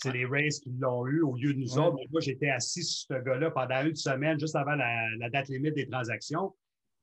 C'est 0.01 0.11
les 0.11 0.25
Rays 0.25 0.49
qui 0.49 0.71
l'ont 0.79 1.05
eu 1.05 1.21
au 1.21 1.35
lieu 1.35 1.53
de 1.53 1.59
nous 1.59 1.77
autres. 1.77 1.97
Moi, 2.09 2.21
j'étais 2.21 2.49
assis 2.49 2.83
sur 2.83 3.15
ce 3.15 3.21
gars-là 3.21 3.51
pendant 3.51 3.85
une 3.85 3.95
semaine, 3.95 4.39
juste 4.39 4.55
avant 4.55 4.73
la, 4.73 5.29
date 5.29 5.49
limite 5.49 5.75
des 5.75 5.87
transactions. 5.87 6.55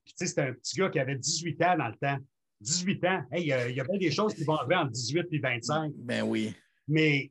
Puis, 0.05 0.15
tu 0.15 0.25
sais, 0.25 0.27
c'était 0.27 0.41
un 0.43 0.53
petit 0.53 0.77
gars 0.77 0.89
qui 0.89 0.99
avait 0.99 1.15
18 1.15 1.62
ans 1.62 1.77
dans 1.79 1.89
le 1.89 1.95
temps. 1.95 2.19
18 2.61 3.05
ans. 3.05 3.25
il 3.37 3.47
y, 3.47 3.53
a, 3.53 3.85
bien 3.85 3.99
des 3.99 4.11
choses 4.11 4.35
qui 4.35 4.43
vont 4.43 4.55
arriver 4.55 4.75
entre 4.75 4.91
18 4.91 5.27
et 5.31 5.39
25. 5.39 5.93
Ben 5.99 6.23
oui. 6.23 6.53
Mais 6.89 7.31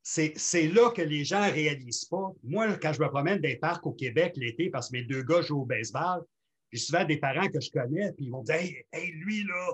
c'est 0.00 0.68
là 0.68 0.90
que 0.90 1.02
les 1.02 1.24
gens 1.24 1.44
ne 1.44 1.50
réalisent 1.50 2.04
pas. 2.04 2.30
Moi, 2.44 2.76
quand 2.76 2.92
je 2.92 3.00
me 3.00 3.08
promène 3.08 3.40
des 3.40 3.56
parcs 3.56 3.84
au 3.86 3.92
Québec 3.92 4.34
l'été, 4.36 4.70
parce 4.70 4.90
que 4.90 4.96
mes 4.96 5.02
deux 5.02 5.24
gars 5.24 5.42
jouent 5.42 5.62
au 5.62 5.66
baseball, 5.66 6.22
j'ai 6.70 6.78
souvent 6.78 7.04
des 7.04 7.16
parents 7.16 7.48
que 7.48 7.60
je 7.60 7.70
connais, 7.70 8.12
puis 8.12 8.26
ils 8.26 8.30
vont 8.30 8.44
dire 8.44 8.54
Hey, 8.54 8.86
hey 8.92 9.10
lui, 9.10 9.42
là, 9.42 9.72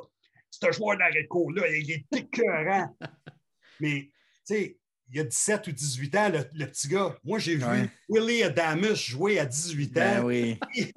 c'est 0.50 0.66
un 0.66 0.72
joueur 0.72 0.96
d'arrêt 0.96 1.24
de 1.24 1.28
cours, 1.28 1.52
là, 1.52 1.68
il 1.68 1.90
est 1.90 2.06
écœurant. 2.16 2.96
Mais, 3.80 4.08
tu 4.46 4.54
sais, 4.54 4.78
il 5.08 5.16
y 5.16 5.20
a 5.20 5.24
17 5.24 5.68
ou 5.68 5.72
18 5.72 6.16
ans, 6.16 6.32
le, 6.52 6.66
petit 6.66 6.88
gars. 6.88 7.16
Moi, 7.24 7.38
j'ai 7.38 7.56
vu 7.56 7.64
Willie 8.08 8.42
Adamus 8.42 8.96
jouer 8.96 9.38
à 9.38 9.46
18 9.46 9.92
ben 9.92 10.02
ans. 10.02 10.14
Ben 10.20 10.24
oui. 10.24 10.58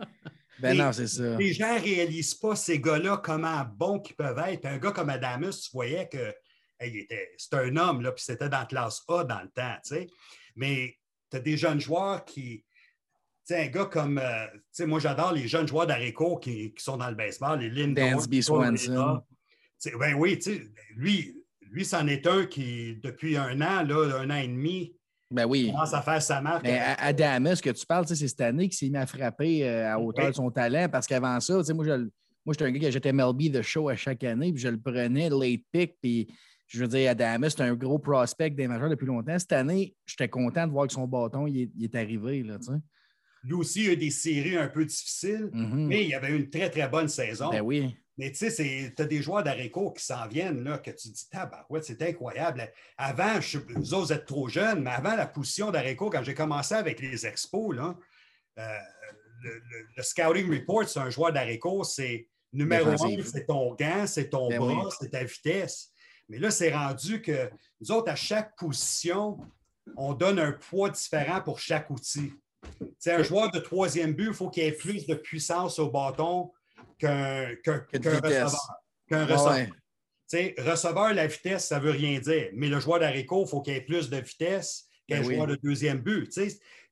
ben 0.60 0.77
non, 0.77 0.91
c'est 0.91 1.07
ça. 1.07 1.36
Les 1.38 1.53
gens 1.53 1.76
ne 1.76 1.80
réalisent 1.80 2.36
pas, 2.36 2.56
ces 2.56 2.80
gars-là, 2.80 3.22
comment 3.23 3.64
bons 3.76 3.99
qu'ils 3.99 4.15
peuvent 4.15 4.40
être. 4.48 4.65
Un 4.65 4.77
gars 4.77 4.91
comme 4.91 5.10
Adamus, 5.10 5.61
tu 5.61 5.72
voyais 5.72 6.07
que 6.10 6.34
c'était 7.38 7.57
un 7.57 7.76
homme, 7.77 8.02
là, 8.02 8.11
puis 8.11 8.23
c'était 8.23 8.49
dans 8.49 8.60
la 8.60 8.65
classe 8.65 9.03
A 9.07 9.23
dans 9.23 9.41
le 9.41 9.49
temps, 9.49 9.76
tu 9.84 9.95
sais. 9.95 10.07
Mais 10.56 10.98
tu 11.30 11.38
as 11.38 11.40
des 11.40 11.57
jeunes 11.57 11.80
joueurs 11.80 12.26
qui. 12.26 12.64
Tu 13.45 13.56
sais, 13.56 13.65
un 13.65 13.68
gars 13.68 13.86
comme. 13.86 14.18
Euh, 14.18 14.48
tu 14.48 14.60
sais, 14.72 14.86
moi, 14.86 14.99
j'adore 14.99 15.34
les 15.34 15.48
jeunes 15.48 15.68
joueurs 15.68 15.88
d'Areco 15.88 16.38
qui, 16.38 16.73
qui, 16.73 16.84
sont 16.84 16.98
dans 16.98 17.10
le 17.10 17.15
baseball, 17.15 17.60
les 17.60 17.69
Lindor. 17.69 18.11
Dansby 18.11 18.44
Swanson. 18.44 19.22
Ben 19.98 20.14
oui, 20.15 20.38
tu 20.40 20.56
sais, 20.56 20.64
lui, 20.95 21.39
lui, 21.72 21.86
c'en 21.86 22.08
est 22.08 22.26
un 22.28 22.46
qui, 22.46 22.96
depuis 23.04 23.38
un 23.38 23.62
an, 23.62 23.84
là, 23.84 24.20
un 24.20 24.30
an 24.30 24.36
et 24.36 24.48
demi, 24.48 24.96
ben 25.32 25.46
oui. 25.46 25.68
commence 25.68 25.94
à 25.94 26.02
faire 26.02 26.22
sa 26.22 26.41
marque. 26.41 26.64
Mais 26.64 26.80
Adamus, 26.98 27.62
que 27.62 27.70
tu 27.70 27.86
parles, 27.86 28.08
c'est 28.08 28.16
cette 28.16 28.41
année 28.41 28.68
qui 28.68 28.78
s'est 28.78 28.90
mis 28.90 28.98
à 28.98 29.06
frapper 29.06 29.68
euh, 29.68 29.94
à 29.94 30.00
hauteur 30.00 30.30
de 30.30 30.36
son 30.36 30.50
talent 30.50 30.88
parce 30.90 31.06
qu'avant 31.06 31.40
ça, 31.40 31.62
moi, 31.74 31.86
je, 31.86 31.91
moi, 32.46 32.54
j'étais 32.54 32.66
un 32.66 32.72
gars 32.72 32.80
qui 32.80 32.91
j'étais 32.91 33.14
MLB 33.14 33.52
The 33.54 33.62
Show 33.62 33.90
à 33.90 33.96
chaque 33.96 34.24
année, 34.24 34.52
puis 34.52 34.62
je 34.62 34.70
le 34.70 34.80
prenais 34.80 35.30
late 35.30 35.62
pick, 35.72 35.98
puis 36.02 36.28
je 36.68 36.80
veux 36.80 36.88
dire, 36.88 37.12
Adamus, 37.12 37.52
c'est 37.52 37.62
un 37.62 37.76
gros 37.76 38.00
prospect 38.00 38.52
des 38.52 38.68
majeurs 38.68 38.90
depuis 38.90 39.06
longtemps. 39.06 39.38
Cette 39.38 39.54
année, 39.54 39.96
j'étais 40.06 40.30
content 40.30 40.66
de 40.66 40.72
voir 40.72 40.88
que 40.88 40.94
son 40.94 41.08
bâton 41.08 41.46
il 41.46 41.70
est, 41.80 41.96
arrivé. 41.96 42.41
Là, 42.41 42.58
Lui 43.44 43.54
aussi, 43.54 43.84
il 43.84 43.90
a 43.90 43.94
eu 43.94 43.98
des 43.98 44.12
séries 44.12 44.58
un 44.58 44.68
peu 44.68 44.84
difficiles, 44.86 45.50
mm-hmm. 45.54 45.88
mais 45.88 46.06
il 46.06 46.14
avait 46.16 46.30
eu 46.30 46.38
une 46.38 46.50
très, 46.50 46.70
très 46.72 46.88
bonne 46.88 47.08
saison. 47.08 47.50
Ben 47.50 47.62
oui. 47.62 47.96
Mais 48.20 48.34
tu 48.34 48.52
sais, 48.52 48.94
tu 48.94 49.02
as 49.02 49.06
des 49.06 49.22
joueurs 49.22 49.44
d'Areco 49.44 49.91
qui 49.91 50.04
s'en 50.04 50.28
viennent, 50.28 50.62
là, 50.66 50.78
que 50.78 50.91
tu 50.91 51.08
dis, 51.08 51.26
ouais, 51.70 51.82
c'est 51.82 52.02
incroyable. 52.02 52.70
Avant, 52.98 53.40
je, 53.40 53.60
vous 53.60 53.94
autres, 53.94 54.12
êtes 54.12 54.26
trop 54.26 54.50
jeunes, 54.50 54.84
mais 54.84 54.90
avant 54.90 55.16
la 55.16 55.26
position 55.26 55.72
d'Areco, 55.72 56.10
quand 56.10 56.22
j'ai 56.22 56.34
commencé 56.34 56.76
avec 56.76 57.00
les 57.00 57.26
expos, 57.26 57.74
là, 57.74 57.96
le, 58.58 60.04
scouting 60.04 60.52
report, 60.52 60.90
c'est 60.90 61.00
un 61.00 61.10
joueur 61.10 61.32
d'Areco, 61.32 61.86
c'est 61.86 62.28
numéro 62.52 62.90
un, 62.90 63.24
c'est 63.24 63.46
ton 63.46 63.74
gant, 63.76 64.06
c'est 64.06 64.30
ton 64.32 64.50
ben 64.50 64.60
bras, 64.60 64.90
c'est 65.00 65.12
ta 65.12 65.24
vitesse. 65.24 65.94
Mais 66.28 66.40
là, 66.40 66.52
c'est 66.52 66.76
rendu 66.76 67.22
que 67.22 67.50
nous 67.80 67.90
autres, 67.90 68.12
à 68.12 68.18
chaque 68.18 68.54
position, 68.58 69.38
on 69.96 70.14
donne 70.14 70.40
un 70.40 70.52
poids 70.52 70.90
différent 70.90 71.40
pour 71.40 71.58
chaque 71.58 71.90
outil. 71.90 72.34
C'est 72.98 73.14
un 73.14 73.24
joueur 73.24 73.50
de 73.50 73.60
troisième 73.60 74.12
but, 74.12 74.28
il 74.28 74.34
faut 74.34 74.50
qu'il 74.50 74.64
ait 74.64 74.74
plus 74.74 75.08
de 75.08 75.16
puissance 75.16 75.80
au 75.80 75.90
bâton 75.90 76.52
qu'un 77.00 77.56
receveur. 77.94 78.82
Qu'un 79.08 79.26
receveur. 79.26 79.68
receveur, 80.60 81.14
la 81.14 81.28
vitesse, 81.28 81.68
ça 81.68 81.80
ne 81.80 81.86
veut 81.86 81.92
rien 81.92 82.20
dire. 82.20 82.50
Mais 82.54 82.68
le 82.68 82.80
joueur 82.80 83.00
d'Areco, 83.00 83.46
il 83.46 83.50
faut 83.50 83.62
qu'il 83.62 83.74
ait 83.74 83.82
plus 83.82 84.10
de 84.10 84.18
vitesse 84.18 84.88
qu'un 85.08 85.22
ben 85.22 85.24
joueur 85.24 85.48
de 85.48 85.56
deuxième 85.56 86.00
but. 86.00 86.30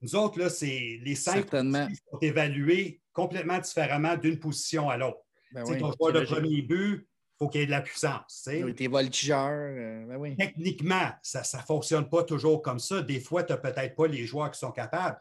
nous 0.02 0.16
autres, 0.16 0.40
là, 0.40 0.50
c'est 0.50 1.00
les 1.04 1.16
cinq 1.16 1.50
sont 1.52 2.20
évalués 2.22 3.02
complètement 3.14 3.60
différemment 3.60 4.16
d'une 4.16 4.40
position 4.40 4.90
à 4.90 4.98
l'autre. 4.98 5.20
Ben 5.52 5.64
ton 5.64 5.92
joueur 5.94 6.14
de 6.14 6.22
premier 6.22 6.62
but, 6.62 7.08
il 7.08 7.38
faut 7.38 7.50
qu'il 7.50 7.62
y 7.62 7.64
ait 7.64 7.68
de 7.68 7.72
la 7.72 7.82
puissance. 7.82 8.50
Tes 8.76 8.88
voltigeurs. 8.88 9.72
Euh, 9.78 10.06
ben 10.06 10.36
Techniquement, 10.36 11.12
ça 11.22 11.42
ne 11.42 11.62
fonctionne 11.64 12.10
pas 12.10 12.24
toujours 12.24 12.62
comme 12.62 12.80
ça. 12.80 13.02
Des 13.02 13.20
fois, 13.20 13.44
tu 13.44 13.54
n'as 13.54 13.58
peut-être 13.58 13.96
pas 13.96 14.08
les 14.08 14.26
joueurs 14.26 14.52
qui 14.52 14.60
sont 14.60 14.72
capables. 14.72 15.20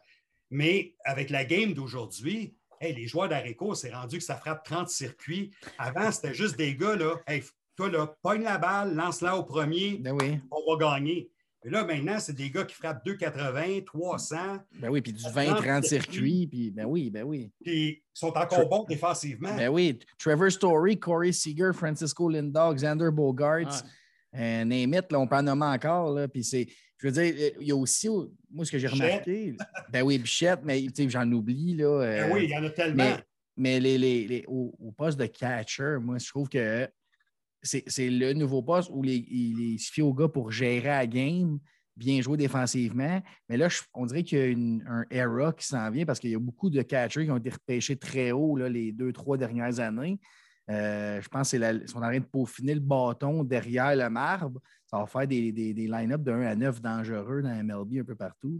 Mais 0.49 0.95
avec 1.03 1.29
la 1.29 1.45
game 1.45 1.73
d'aujourd'hui, 1.73 2.56
les 2.81 3.07
joueurs 3.07 3.29
d'Areco, 3.29 3.75
c'est 3.75 3.93
rendu 3.93 4.17
que 4.17 4.23
ça 4.23 4.35
frappe 4.35 4.63
30 4.63 4.89
circuits. 4.89 5.51
Avant, 5.77 6.11
c'était 6.11 6.33
juste 6.33 6.57
des 6.57 6.75
gars, 6.75 6.95
là, 6.95 7.15
hey, 7.27 7.43
toi, 7.75 7.89
là, 7.89 8.15
pogne 8.21 8.43
la 8.43 8.57
balle, 8.57 8.95
lance-la 8.95 9.37
au 9.37 9.43
premier, 9.43 9.97
ben 9.99 10.15
oui. 10.19 10.39
on 10.51 10.75
va 10.75 10.97
gagner. 10.97 11.29
Et 11.63 11.69
là, 11.69 11.83
maintenant, 11.83 12.17
c'est 12.19 12.33
des 12.33 12.49
gars 12.49 12.63
qui 12.63 12.75
frappent 12.75 13.05
2,80, 13.05 13.83
300. 13.83 14.35
Ben 14.79 14.89
oui, 14.89 15.01
puis 15.01 15.11
du 15.11 15.23
20-30 15.23 15.83
circuits. 15.83 16.47
Puis, 16.47 16.71
ben 16.71 16.85
oui, 16.85 17.09
ben 17.09 17.23
oui. 17.23 17.51
Puis 17.63 17.89
ils 17.89 18.01
sont 18.13 18.35
encore 18.37 18.69
bons 18.69 18.85
défensivement. 18.85 19.53
Ben 19.55 19.67
oui. 19.67 19.99
Trevor 20.17 20.51
Story, 20.51 20.97
Corey 20.97 21.31
Seager, 21.31 21.71
Francisco 21.73 22.29
Lindau, 22.29 22.73
Xander 22.73 23.09
Bogarts. 23.11 23.83
Ouais. 24.33 24.63
Euh, 24.63 25.01
on 25.13 25.27
peut 25.27 25.35
en 25.35 25.43
nommer 25.43 25.65
encore. 25.65 26.13
Là, 26.13 26.27
puis 26.27 26.43
c'est, 26.43 26.67
je 26.97 27.07
veux 27.07 27.13
dire, 27.13 27.53
il 27.59 27.67
y 27.67 27.71
a 27.71 27.75
aussi, 27.75 28.09
moi, 28.49 28.65
ce 28.65 28.71
que 28.71 28.77
j'ai 28.77 28.87
remarqué, 28.87 29.55
ben 29.91 30.01
oui, 30.03 30.17
Bichette, 30.17 30.61
mais 30.63 30.85
j'en 31.07 31.31
oublie. 31.31 31.75
Là, 31.75 31.99
ben 31.99 32.31
oui, 32.31 32.45
il 32.45 32.49
y 32.49 32.57
en 32.57 32.63
a 32.63 32.69
tellement. 32.69 33.17
Mais, 33.55 33.79
les, 33.79 33.97
les, 33.97 34.45
au, 34.47 34.75
au, 34.79 34.91
poste 34.91 35.19
de 35.19 35.25
catcher, 35.25 35.97
moi, 35.99 36.17
je 36.19 36.27
trouve 36.27 36.47
que 36.47 36.87
c'est 37.63 38.09
le 38.09 38.33
nouveau 38.33 38.61
poste 38.61 38.89
où 38.93 39.01
les, 39.01 39.15
il 39.15 39.79
suffit 39.79 40.01
aux 40.01 40.13
gars 40.13 40.27
pour 40.27 40.51
gérer 40.51 40.87
la 40.87 41.07
game, 41.07 41.59
bien 41.95 42.21
jouer 42.21 42.37
défensivement. 42.37 43.21
Mais 43.49 43.57
là, 43.57 43.67
on 43.93 44.05
dirait 44.05 44.23
qu'il 44.23 44.37
y 44.37 44.81
a 44.85 44.91
un 44.91 45.05
era 45.09 45.53
qui 45.53 45.65
s'en 45.65 45.89
vient 45.89 46.05
parce 46.05 46.19
qu'il 46.19 46.29
y 46.29 46.35
a 46.35 46.39
beaucoup 46.39 46.69
de 46.69 46.81
catchers 46.81 47.25
qui 47.25 47.31
ont 47.31 47.37
été 47.37 47.49
repêchés 47.49 47.97
très 47.97 48.31
haut 48.31 48.55
là, 48.55 48.69
les 48.69 48.91
deux, 48.91 49.11
trois 49.11 49.37
dernières 49.37 49.79
années. 49.79 50.19
Euh, 50.69 51.21
je 51.21 51.29
pense 51.29 51.49
qu'ils 51.49 51.83
sont 51.87 51.97
en 51.97 52.01
train 52.01 52.19
de 52.19 52.25
peaufiner 52.25 52.75
le 52.75 52.81
bâton 52.81 53.43
derrière 53.43 53.95
le 53.95 54.09
marbre. 54.09 54.61
Ça 54.87 54.97
va 54.97 55.05
faire 55.05 55.27
des, 55.27 55.51
des, 55.51 55.73
des 55.73 55.87
line-up 55.87 56.23
de 56.23 56.31
1 56.31 56.41
à 56.41 56.55
9 56.55 56.81
dangereux 56.81 57.41
dans 57.41 57.63
MLB 57.63 57.99
un 57.99 58.03
peu 58.03 58.15
partout. 58.15 58.59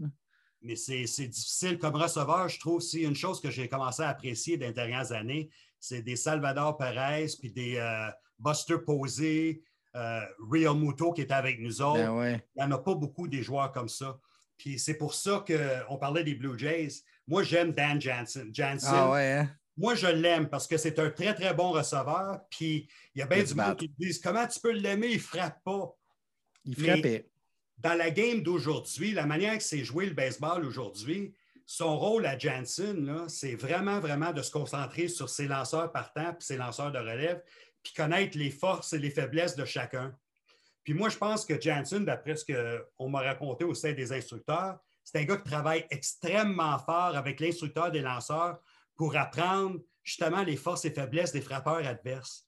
Mais 0.61 0.75
c'est 0.75 1.27
difficile 1.27 1.77
comme 1.77 1.95
receveur. 1.95 2.49
Je 2.49 2.59
trouve 2.59 2.75
aussi 2.75 3.03
une 3.03 3.15
chose 3.15 3.39
que 3.39 3.49
j'ai 3.49 3.69
commencé 3.69 4.03
à 4.03 4.09
apprécier 4.09 4.57
dans 4.57 4.67
les 4.67 4.73
dernières 4.73 5.11
années, 5.11 5.49
c'est 5.79 6.01
des 6.01 6.15
Salvador 6.15 6.77
Perez 6.77 7.27
puis 7.39 7.51
des, 7.51 7.77
euh, 7.77 8.09
Buster 8.39 8.77
Posey, 8.85 9.61
euh, 9.95 10.21
Real 10.51 10.75
Muto 10.75 11.13
qui 11.13 11.21
est 11.21 11.31
avec 11.31 11.59
nous 11.59 11.81
autres. 11.81 11.99
Ben 11.99 12.41
Il 12.55 12.59
n'y 12.59 12.63
en 12.63 12.71
a 12.71 12.77
pas 12.77 12.95
beaucoup 12.95 13.27
des 13.27 13.41
joueurs 13.41 13.71
comme 13.71 13.89
ça. 13.89 14.19
Puis 14.57 14.79
c'est 14.79 14.95
pour 14.95 15.13
ça 15.13 15.43
qu'on 15.47 15.97
parlait 15.97 16.23
des 16.23 16.35
Blue 16.35 16.57
Jays. 16.57 17.03
Moi, 17.27 17.43
j'aime 17.43 17.71
Dan 17.71 18.01
Jansen. 18.01 18.53
Jansen. 18.53 18.89
Ah 18.91 19.13
hein? 19.15 19.49
Moi, 19.75 19.93
je 19.93 20.07
l'aime 20.07 20.49
parce 20.49 20.65
que 20.65 20.77
c'est 20.77 20.97
un 20.97 21.11
très, 21.11 21.35
très 21.35 21.53
bon 21.53 21.71
receveur. 21.71 22.39
Puis 22.49 22.87
il 23.13 23.19
y 23.19 23.21
a 23.21 23.27
bien 23.27 23.43
du 23.43 23.53
monde 23.53 23.75
qui 23.77 23.89
disent 23.99 24.19
comment 24.19 24.47
tu 24.47 24.59
peux 24.59 24.71
l'aimer, 24.71 25.09
il 25.09 25.17
ne 25.17 25.21
frappe 25.21 25.63
pas. 25.63 25.93
Il 26.67 26.75
frappait. 26.75 27.25
dans 27.79 27.93
la 27.95 28.11
game 28.11 28.41
d'aujourd'hui, 28.41 29.13
la 29.13 29.25
manière 29.25 29.57
que 29.57 29.63
c'est 29.63 29.83
joué 29.83 30.05
le 30.05 30.13
baseball 30.13 30.65
aujourd'hui, 30.65 31.33
son 31.65 31.97
rôle 31.97 32.25
à 32.25 32.37
Jansen, 32.37 33.27
c'est 33.27 33.55
vraiment, 33.55 33.99
vraiment 33.99 34.31
de 34.31 34.41
se 34.41 34.51
concentrer 34.51 35.07
sur 35.07 35.27
ses 35.27 35.47
lanceurs 35.47 35.91
partants 35.91 36.31
et 36.31 36.43
ses 36.43 36.57
lanceurs 36.57 36.91
de 36.91 36.99
relève 36.99 37.41
puis 37.83 37.93
connaître 37.93 38.37
les 38.37 38.49
forces 38.49 38.93
et 38.93 38.99
les 38.99 39.09
faiblesses 39.09 39.55
de 39.55 39.65
chacun. 39.65 40.13
Puis 40.83 40.93
moi, 40.93 41.09
je 41.09 41.17
pense 41.17 41.45
que 41.45 41.59
Jansen, 41.59 42.05
d'après 42.05 42.35
ce 42.35 42.45
qu'on 42.45 43.09
m'a 43.09 43.21
raconté 43.21 43.63
au 43.63 43.73
sein 43.73 43.93
des 43.93 44.11
instructeurs, 44.11 44.79
c'est 45.03 45.19
un 45.19 45.23
gars 45.23 45.37
qui 45.37 45.49
travaille 45.49 45.85
extrêmement 45.89 46.77
fort 46.79 47.15
avec 47.15 47.39
l'instructeur 47.39 47.91
des 47.91 48.01
lanceurs 48.01 48.59
pour 48.95 49.15
apprendre 49.15 49.79
justement 50.03 50.43
les 50.43 50.57
forces 50.57 50.85
et 50.85 50.91
faiblesses 50.91 51.31
des 51.31 51.41
frappeurs 51.41 51.85
adverses. 51.85 52.47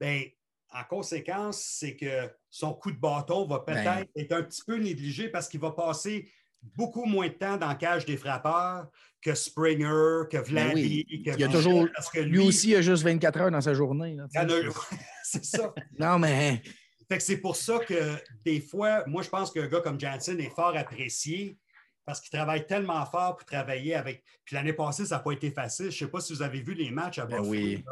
Bien, 0.00 0.24
en 0.72 0.84
conséquence, 0.84 1.62
c'est 1.62 1.96
que 1.96 2.30
son 2.50 2.74
coup 2.74 2.90
de 2.90 2.98
bâton 2.98 3.46
va 3.46 3.60
peut-être 3.60 3.84
ben. 3.84 4.04
être 4.16 4.32
un 4.32 4.42
petit 4.42 4.62
peu 4.66 4.76
négligé 4.76 5.28
parce 5.28 5.48
qu'il 5.48 5.60
va 5.60 5.70
passer 5.70 6.30
beaucoup 6.74 7.04
moins 7.04 7.28
de 7.28 7.34
temps 7.34 7.56
dans 7.56 7.68
le 7.68 7.76
cage 7.76 8.04
des 8.04 8.16
frappeurs 8.16 8.88
que 9.22 9.34
Springer, 9.34 10.28
que 10.30 10.36
ben 10.36 10.42
Vladdy, 10.42 11.22
que 11.24 11.30
il 11.36 11.44
a 11.44 11.48
toujours, 11.48 11.88
lui, 12.16 12.38
aussi, 12.40 12.70
il 12.70 12.76
a 12.76 12.82
juste 12.82 13.02
24 13.02 13.40
heures 13.40 13.50
dans 13.50 13.60
sa 13.60 13.74
journée. 13.74 14.16
c'est 15.24 15.44
ça. 15.44 15.74
non, 15.98 16.18
mais. 16.18 16.62
Fait 17.08 17.18
que 17.18 17.22
c'est 17.22 17.36
pour 17.36 17.54
ça 17.54 17.78
que 17.78 18.16
des 18.44 18.60
fois, 18.60 19.04
moi, 19.06 19.22
je 19.22 19.28
pense 19.28 19.52
qu'un 19.52 19.68
gars 19.68 19.80
comme 19.80 19.98
Jansen 19.98 20.40
est 20.40 20.50
fort 20.50 20.76
apprécié 20.76 21.56
parce 22.04 22.20
qu'il 22.20 22.36
travaille 22.36 22.66
tellement 22.66 23.04
fort 23.06 23.36
pour 23.36 23.46
travailler 23.46 23.94
avec. 23.94 24.24
Puis 24.44 24.56
l'année 24.56 24.72
passée, 24.72 25.06
ça 25.06 25.16
n'a 25.16 25.22
pas 25.22 25.32
été 25.32 25.50
facile. 25.50 25.90
Je 25.90 26.04
ne 26.04 26.08
sais 26.08 26.10
pas 26.10 26.20
si 26.20 26.32
vous 26.32 26.42
avez 26.42 26.60
vu 26.60 26.74
les 26.74 26.90
matchs 26.90 27.18
à 27.18 27.26
ben 27.26 27.38
Buffalo. 27.38 27.50
oui. 27.50 27.84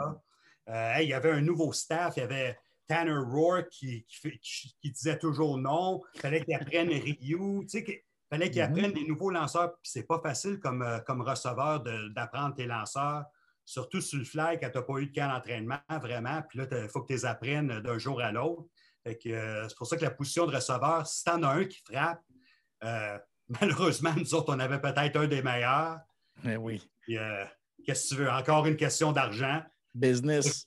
Euh, 0.69 0.95
il 1.01 1.09
y 1.09 1.15
avait 1.15 1.31
un 1.31 1.41
nouveau 1.41 1.73
staff. 1.73 2.15
Il 2.17 2.21
y 2.21 2.23
avait 2.23 2.59
Tanner 2.87 3.17
Rourke 3.17 3.69
qui, 3.71 4.05
qui, 4.07 4.91
disait 4.91 5.19
toujours 5.19 5.59
non. 5.59 6.03
Il 6.15 6.21
fallait 6.21 6.45
qu'il 6.45 6.55
apprenne 6.55 6.89
Ryu. 6.89 7.67
Tu 7.67 7.69
sais, 7.69 7.85
il 7.87 8.03
fallait 8.31 8.51
qu'ils 8.51 8.63
mhm. 8.63 8.71
apprennent 8.71 8.93
des 8.93 9.07
nouveaux 9.07 9.31
lanceurs. 9.31 9.73
Puis 9.83 9.91
c'est 9.91 10.07
pas 10.07 10.21
facile 10.21 10.59
comme, 10.59 10.83
euh, 10.83 11.01
comme 11.01 11.23
receveur 11.23 11.83
d'apprendre 12.11 12.55
tes 12.55 12.67
lanceurs, 12.67 13.25
surtout 13.65 14.01
sur 14.01 14.19
le 14.19 14.25
fly 14.25 14.59
quand 14.59 14.71
tu 14.71 14.79
n'as 14.79 14.85
pas 14.85 14.99
eu 14.99 15.07
de 15.07 15.15
camp 15.15 15.29
d'entraînement, 15.29 15.81
vraiment. 15.91 16.43
Puis 16.49 16.59
là, 16.59 16.67
il 16.71 16.89
faut 16.89 17.03
que 17.03 17.09
tu 17.09 17.13
les 17.15 17.25
apprennes 17.25 17.81
d'un 17.81 17.99
jour 17.99 18.21
à 18.21 18.33
l'autre. 18.33 18.69
Euh, 19.07 19.69
c'est 19.69 19.77
pour 19.77 19.87
ça 19.87 19.97
que 19.97 20.05
la 20.05 20.11
position 20.11 20.47
de 20.47 20.55
receveur, 20.55 21.07
si 21.07 21.25
tu 21.25 21.31
en 21.31 21.43
as 21.43 21.49
un 21.49 21.65
qui 21.65 21.81
frappe, 21.81 22.23
euh, 22.85 23.19
malheureusement, 23.49 24.13
nous 24.17 24.35
autres, 24.35 24.55
on 24.55 24.59
avait 24.59 24.81
peut-être 24.81 25.17
un 25.17 25.27
des 25.27 25.43
meilleurs. 25.43 25.99
Mais 26.43 26.57
oui. 26.57 26.83
Qu'est-ce 27.07 28.09
que 28.11 28.15
tu 28.15 28.21
veux? 28.23 28.31
Encore 28.31 28.67
une 28.67 28.77
question 28.77 29.13
d'argent. 29.13 29.63
Business. 29.95 30.65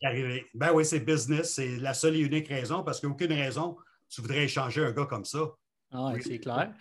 Ben 0.53 0.71
oui, 0.73 0.85
c'est 0.85 1.01
business. 1.01 1.53
C'est 1.55 1.77
la 1.77 1.93
seule 1.93 2.15
et 2.15 2.19
unique 2.19 2.47
raison 2.47 2.83
parce 2.83 3.01
qu'aucune 3.01 3.33
raison 3.33 3.75
tu 4.09 4.21
voudrais 4.21 4.43
échanger 4.43 4.83
un 4.83 4.91
gars 4.91 5.05
comme 5.05 5.25
ça. 5.25 5.39
Ah, 5.91 6.13
c'est 6.21 6.39
clair. 6.39 6.73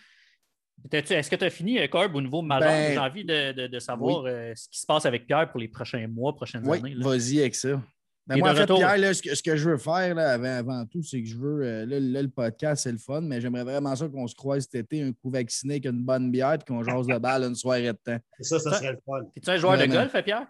Est-ce 0.92 1.30
que 1.30 1.36
tu 1.36 1.44
as 1.44 1.50
fini, 1.50 1.78
euh, 1.78 1.88
Corb, 1.88 2.14
au 2.14 2.20
niveau 2.20 2.42
majeur? 2.42 2.68
Ben, 2.68 2.92
J'ai 2.92 2.98
envie 2.98 3.24
de, 3.24 3.78
savoir 3.78 4.24
euh, 4.26 4.52
ce 4.54 4.68
qui 4.68 4.80
se 4.80 4.86
passe 4.86 5.06
avec 5.06 5.26
Pierre 5.26 5.50
pour 5.50 5.60
les 5.60 5.68
prochains 5.68 6.06
mois, 6.06 6.34
prochaines 6.34 6.66
oui, 6.66 6.78
années. 6.78 6.94
Vas-y 6.98 7.40
avec 7.40 7.54
ça. 7.54 7.80
Ben, 8.26 8.38
moi, 8.38 8.50
en 8.50 8.54
fait, 8.54 8.66
Pierre, 8.66 9.14
ce, 9.14 9.42
que, 9.42 9.56
je 9.56 9.70
veux 9.70 9.78
faire 9.78 10.18
avant, 10.18 10.84
tout, 10.86 11.02
c'est 11.02 11.22
que 11.22 11.28
je 11.28 11.36
veux. 11.36 11.62
Euh, 11.64 11.86
là, 11.86 12.22
le 12.22 12.28
podcast, 12.28 12.82
c'est 12.82 12.92
le 12.92 12.98
fun, 12.98 13.20
mais 13.20 13.40
j'aimerais 13.40 13.62
vraiment 13.62 13.94
ça 13.94 14.08
qu'on 14.08 14.26
se 14.26 14.34
croise 14.34 14.64
cet 14.64 14.74
été, 14.74 15.02
un 15.02 15.12
coup 15.12 15.30
vacciné 15.30 15.74
avec 15.74 15.86
une 15.86 16.02
bonne 16.02 16.30
bière 16.30 16.54
et 16.54 16.58
qu'on 16.66 16.82
jase 16.82 17.06
de 17.06 17.18
balle 17.18 17.44
une 17.44 17.54
soirée 17.54 17.92
de 17.92 17.92
temps. 17.92 18.18
Ça, 18.40 18.58
ça 18.58 18.72
serait 18.74 18.92
le 18.92 18.98
fun. 19.06 19.20
Es-tu 19.36 19.48
un 19.48 19.56
joueur 19.56 19.78
de 19.78 19.86
golf, 19.86 20.24
Pierre? 20.24 20.46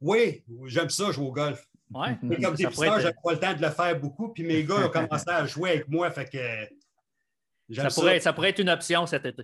Oui, 0.00 0.44
j'aime 0.66 0.90
ça, 0.90 1.10
jouer 1.10 1.26
au 1.26 1.32
golf. 1.32 1.64
Ouais. 1.92 2.16
Mais 2.22 2.36
comme 2.36 2.54
dépisteur, 2.54 3.00
je 3.00 3.08
n'ai 3.08 3.14
pas 3.14 3.32
le 3.32 3.38
temps 3.38 3.54
de 3.54 3.62
le 3.62 3.70
faire 3.70 3.98
beaucoup, 3.98 4.28
puis 4.28 4.42
mes 4.44 4.62
gars 4.64 4.86
ont 4.86 4.90
commencé 4.90 5.24
à 5.28 5.46
jouer 5.46 5.70
avec 5.70 5.88
moi, 5.88 6.10
fait 6.10 6.28
que. 6.28 7.74
Ça 7.74 7.88
pourrait, 7.88 8.20
ça 8.20 8.32
pourrait 8.32 8.50
être 8.50 8.60
une 8.60 8.70
option 8.70 9.06
cet 9.06 9.26
été. 9.26 9.42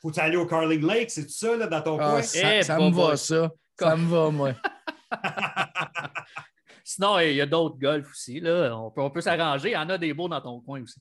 Faut-tu 0.00 0.20
aller 0.20 0.36
au 0.36 0.46
Carling 0.46 0.86
Lake? 0.86 1.10
C'est 1.10 1.26
tout 1.26 1.32
ça 1.32 1.56
là, 1.56 1.66
dans 1.66 1.82
ton 1.82 1.98
ah, 2.00 2.10
coin? 2.10 2.22
Ça, 2.22 2.56
eh, 2.56 2.60
me 2.60 2.90
va, 2.94 3.16
ça. 3.16 3.50
Ça 3.78 3.96
me 3.96 4.08
va, 4.08 4.30
moi. 4.30 4.54
Sinon, 6.84 7.18
il 7.20 7.34
y 7.34 7.40
a 7.40 7.46
d'autres 7.46 7.78
golfs 7.78 8.10
aussi. 8.10 8.40
Là. 8.40 8.76
On 8.76 8.90
peut, 8.90 9.02
on 9.02 9.10
peut 9.10 9.20
s'arranger. 9.20 9.70
Il 9.70 9.74
y 9.74 9.76
en 9.76 9.88
a 9.90 9.98
des 9.98 10.14
beaux 10.14 10.28
dans 10.28 10.40
ton 10.40 10.60
coin 10.60 10.82
aussi. 10.82 11.00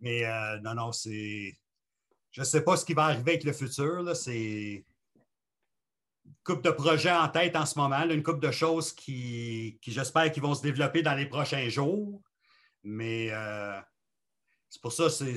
Mais 0.00 0.24
euh, 0.24 0.58
non, 0.60 0.74
non, 0.74 0.92
c'est. 0.92 1.52
Je 2.30 2.40
ne 2.40 2.44
sais 2.44 2.62
pas 2.62 2.76
ce 2.76 2.84
qui 2.84 2.94
va 2.94 3.04
arriver 3.04 3.32
avec 3.32 3.44
le 3.44 3.52
futur. 3.52 4.16
C'est 4.16 4.84
une 6.26 6.34
couple 6.44 6.62
de 6.62 6.70
projets 6.70 7.12
en 7.12 7.28
tête 7.28 7.56
en 7.56 7.66
ce 7.66 7.78
moment, 7.78 8.04
une 8.04 8.22
couple 8.22 8.44
de 8.46 8.50
choses 8.50 8.92
qui, 8.92 9.78
qui 9.82 9.92
j'espère, 9.92 10.30
qui 10.30 10.40
vont 10.40 10.54
se 10.54 10.62
développer 10.62 11.02
dans 11.02 11.14
les 11.14 11.26
prochains 11.26 11.68
jours. 11.68 12.20
Mais 12.82 13.28
euh, 13.30 13.78
c'est 14.68 14.80
pour 14.80 14.92
ça, 14.92 15.10
c'est 15.10 15.34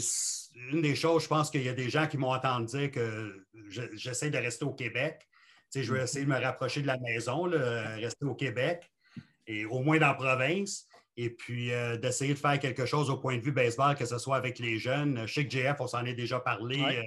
une 0.72 0.82
des 0.82 0.95
choses, 0.95 1.24
je 1.24 1.28
pense 1.28 1.49
qu'il 1.49 1.64
y 1.64 1.70
a 1.70 1.74
des 1.74 1.90
gens 1.90 2.07
qui 2.07 2.18
m'ont 2.18 2.34
entendu 2.34 2.78
dire 2.78 2.91
que 2.91 3.45
j'essaie 3.94 4.30
de 4.30 4.38
rester 4.38 4.66
au 4.66 4.74
Québec. 4.74 5.28
je 5.74 5.94
vais 5.94 6.03
essayer 6.03 6.26
de 6.26 6.30
me 6.30 6.40
rapprocher 6.40 6.82
de 6.82 6.88
la 6.88 6.98
maison, 6.98 7.44
rester 7.44 8.26
au 8.26 8.36
Québec, 8.36 8.91
et 9.48 9.66
au 9.66 9.80
moins 9.80 9.98
dans 9.98 10.07
la 10.07 10.14
province, 10.14 10.88
et 11.18 11.30
puis 11.30 11.74
euh, 11.74 11.98
d'essayer 11.98 12.34
de 12.34 12.40
faire 12.40 12.57
quelque 12.60 12.86
chose 12.86 13.10
au 13.10 13.18
point 13.18 13.36
de 13.36 13.41
vue 13.41 13.52
baseball, 13.52 13.95
que 13.95 14.06
ce 14.06 14.18
soit 14.18 14.38
avec 14.38 14.57
les 14.57 14.80
jeunes. 14.80 15.28
Je 15.28 15.34
sais 15.34 15.45
que 15.45 15.52
JF, 15.52 15.76
on 15.82 15.88
s'en 15.88 16.06
est 16.06 16.14
déjà 16.14 16.40
parlé. 16.40 16.82
Euh, 16.82 17.03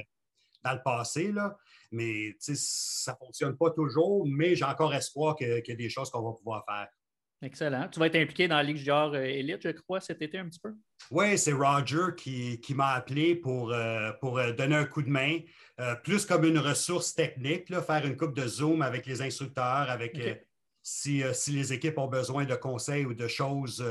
dans 0.64 0.72
le 0.72 0.82
passé, 0.82 1.32
là. 1.32 1.56
mais 1.90 2.34
ça 2.40 3.12
ne 3.12 3.16
fonctionne 3.16 3.56
pas 3.56 3.70
toujours, 3.70 4.26
mais 4.26 4.54
j'ai 4.54 4.64
encore 4.64 4.94
espoir 4.94 5.36
qu'il 5.36 5.62
y 5.66 5.72
a 5.72 5.74
des 5.74 5.88
choses 5.88 6.10
qu'on 6.10 6.22
va 6.22 6.32
pouvoir 6.32 6.64
faire. 6.64 6.88
Excellent. 7.44 7.88
Tu 7.88 7.98
vas 7.98 8.06
être 8.06 8.16
impliqué 8.16 8.46
dans 8.46 8.56
la 8.56 8.62
Ligue 8.62 8.76
Junior 8.76 9.16
Elite, 9.16 9.62
je 9.62 9.70
crois, 9.70 10.00
cet 10.00 10.22
été 10.22 10.38
un 10.38 10.48
petit 10.48 10.60
peu? 10.60 10.74
Oui, 11.10 11.36
c'est 11.36 11.52
Roger 11.52 12.14
qui, 12.16 12.74
m'a 12.74 12.90
appelé 12.90 13.34
pour, 13.34 13.74
pour 14.20 14.40
donner 14.56 14.76
un 14.76 14.84
coup 14.84 15.02
de 15.02 15.10
main, 15.10 15.40
plus 16.04 16.24
comme 16.24 16.44
une 16.44 16.58
ressource 16.58 17.14
technique, 17.14 17.68
là, 17.68 17.82
faire 17.82 18.06
une 18.06 18.16
coupe 18.16 18.36
de 18.36 18.46
Zoom 18.46 18.80
avec 18.80 19.06
les 19.06 19.22
instructeurs, 19.22 19.90
avec 19.90 20.16
si, 20.84 21.22
si, 21.32 21.50
les 21.50 21.72
équipes 21.72 21.98
ont 21.98 22.06
besoin 22.06 22.44
de 22.44 22.54
conseils 22.54 23.06
ou 23.06 23.14
de 23.14 23.26
choses 23.26 23.84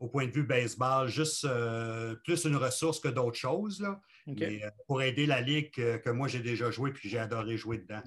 au 0.00 0.08
point 0.08 0.26
de 0.26 0.32
vue 0.32 0.44
baseball, 0.44 1.08
juste 1.08 1.44
euh, 1.44 2.14
plus 2.24 2.44
une 2.44 2.56
ressource 2.56 3.00
que 3.00 3.08
d'autres 3.08 3.36
choses. 3.36 3.80
Là. 3.80 4.00
Mais, 4.36 4.64
euh, 4.64 4.70
pour 4.86 5.02
aider 5.02 5.26
la 5.26 5.40
ligue 5.40 5.70
que, 5.70 6.10
moi 6.10 6.28
j'ai 6.28 6.40
déjà 6.40 6.70
joué 6.70 6.92
puis 6.92 7.08
j'ai 7.08 7.18
adoré 7.18 7.56
jouer 7.56 7.78
dedans. 7.78 8.02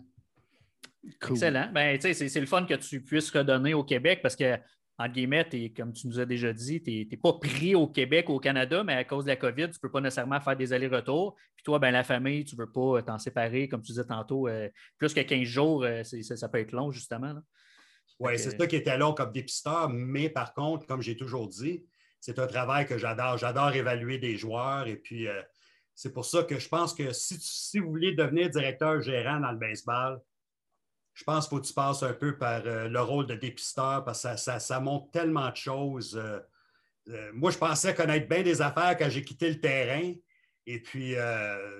Excellent. 1.04 1.72
Ben, 1.74 2.00
c'est, 2.00 2.40
le 2.40 2.46
fun 2.46 2.66
que 2.66 2.76
tu 2.76 3.02
puisses 3.02 3.32
redonner 3.32 3.74
au 3.74 3.84
Québec 3.84 4.20
parce 4.22 4.36
que, 4.36 4.58
en 5.00 5.08
guillemets, 5.08 5.48
comme 5.76 5.94
tu 5.94 6.06
nous 6.08 6.20
as 6.20 6.26
déjà 6.26 6.54
dit, 6.54 6.82
tu 6.84 7.08
n'es 7.10 7.18
pas 7.18 7.34
pris 7.34 7.74
au 7.74 7.88
Québec 7.88 8.30
ou 8.30 8.34
au 8.34 8.40
Canada, 8.40 8.84
mais 8.84 8.94
à 8.94 9.04
cause 9.04 9.24
de 9.26 9.30
la 9.30 9.36
COVID, 9.36 9.70
tu 9.70 9.78
ne 9.78 9.80
peux 9.82 9.90
pas 9.90 10.02
nécessairement 10.02 10.40
faire 10.40 10.56
des 10.56 10.74
allers-retours. 10.74 11.36
Puis 11.56 11.64
toi, 11.64 11.80
ben, 11.80 11.90
la 11.90 12.04
famille, 12.04 12.46
tu 12.46 12.56
ne 12.56 12.62
veux 12.62 12.72
pas 12.72 13.02
t'en 13.02 13.18
séparer, 13.18 13.68
comme 13.68 13.82
tu 13.82 13.94
disais 13.94 14.06
tantôt, 14.06 14.48
euh, 14.48 14.70
plus 15.00 15.12
que 15.12 15.22
15 15.22 15.44
jours, 15.44 15.86
ça, 16.04 16.50
peut 16.50 16.60
être 16.60 16.72
long, 16.72 16.92
justement. 16.92 17.34
Oui, 18.20 18.38
c'est 18.38 18.56
ça 18.56 18.68
qui 18.68 18.76
était 18.76 18.98
long 19.00 19.14
comme 19.14 19.32
dépisteur, 19.32 19.90
mais 19.90 20.30
par 20.30 20.54
contre, 20.54 20.86
comme 20.86 21.02
j'ai 21.02 21.18
toujours 21.18 21.48
dit, 21.48 21.84
c'est 22.20 22.38
un 22.38 22.46
travail 22.46 22.86
que 22.86 23.00
j'adore. 23.00 23.38
J'adore 23.40 23.74
évaluer 23.74 24.20
des 24.20 24.38
joueurs 24.38 24.88
et 24.88 24.96
puis 24.96 25.28
euh, 25.28 25.42
c'est 25.96 26.14
pour 26.14 26.26
ça 26.26 26.44
que 26.44 26.60
je 26.60 26.68
pense 26.68 26.94
que 26.94 27.12
si, 27.14 27.80
vous 27.80 27.90
voulez 27.90 28.14
devenir 28.14 28.50
directeur 28.50 29.02
gérant 29.02 29.40
dans 29.40 29.52
le 29.52 29.58
baseball, 29.58 30.22
je 31.14 31.24
pense 31.24 31.48
qu'il 31.48 31.58
faut 31.58 31.62
que 31.62 31.68
tu 31.68 31.74
passes 31.74 32.04
un 32.04 32.14
peu 32.14 32.38
par 32.38 32.62
euh, 32.66 32.88
le 32.88 33.02
rôle 33.02 33.28
de 33.28 33.36
dépisteur 33.36 34.04
parce 34.06 34.24
que 34.24 34.38
ça, 34.38 34.60
ça, 34.60 34.80
montre 34.80 35.12
tellement 35.12 35.50
de 35.50 35.56
choses. 35.56 36.16
Euh, 36.16 37.32
moi, 37.34 37.52
je 37.52 37.58
pensais 37.58 37.94
connaître 37.94 38.28
bien 38.28 38.44
des 38.44 38.62
affaires 38.62 38.98
quand 38.98 39.10
j'ai 39.10 39.24
quitté 39.24 39.50
le 39.50 39.60
terrain. 39.60 40.14
Et 40.68 40.80
puis, 40.80 41.16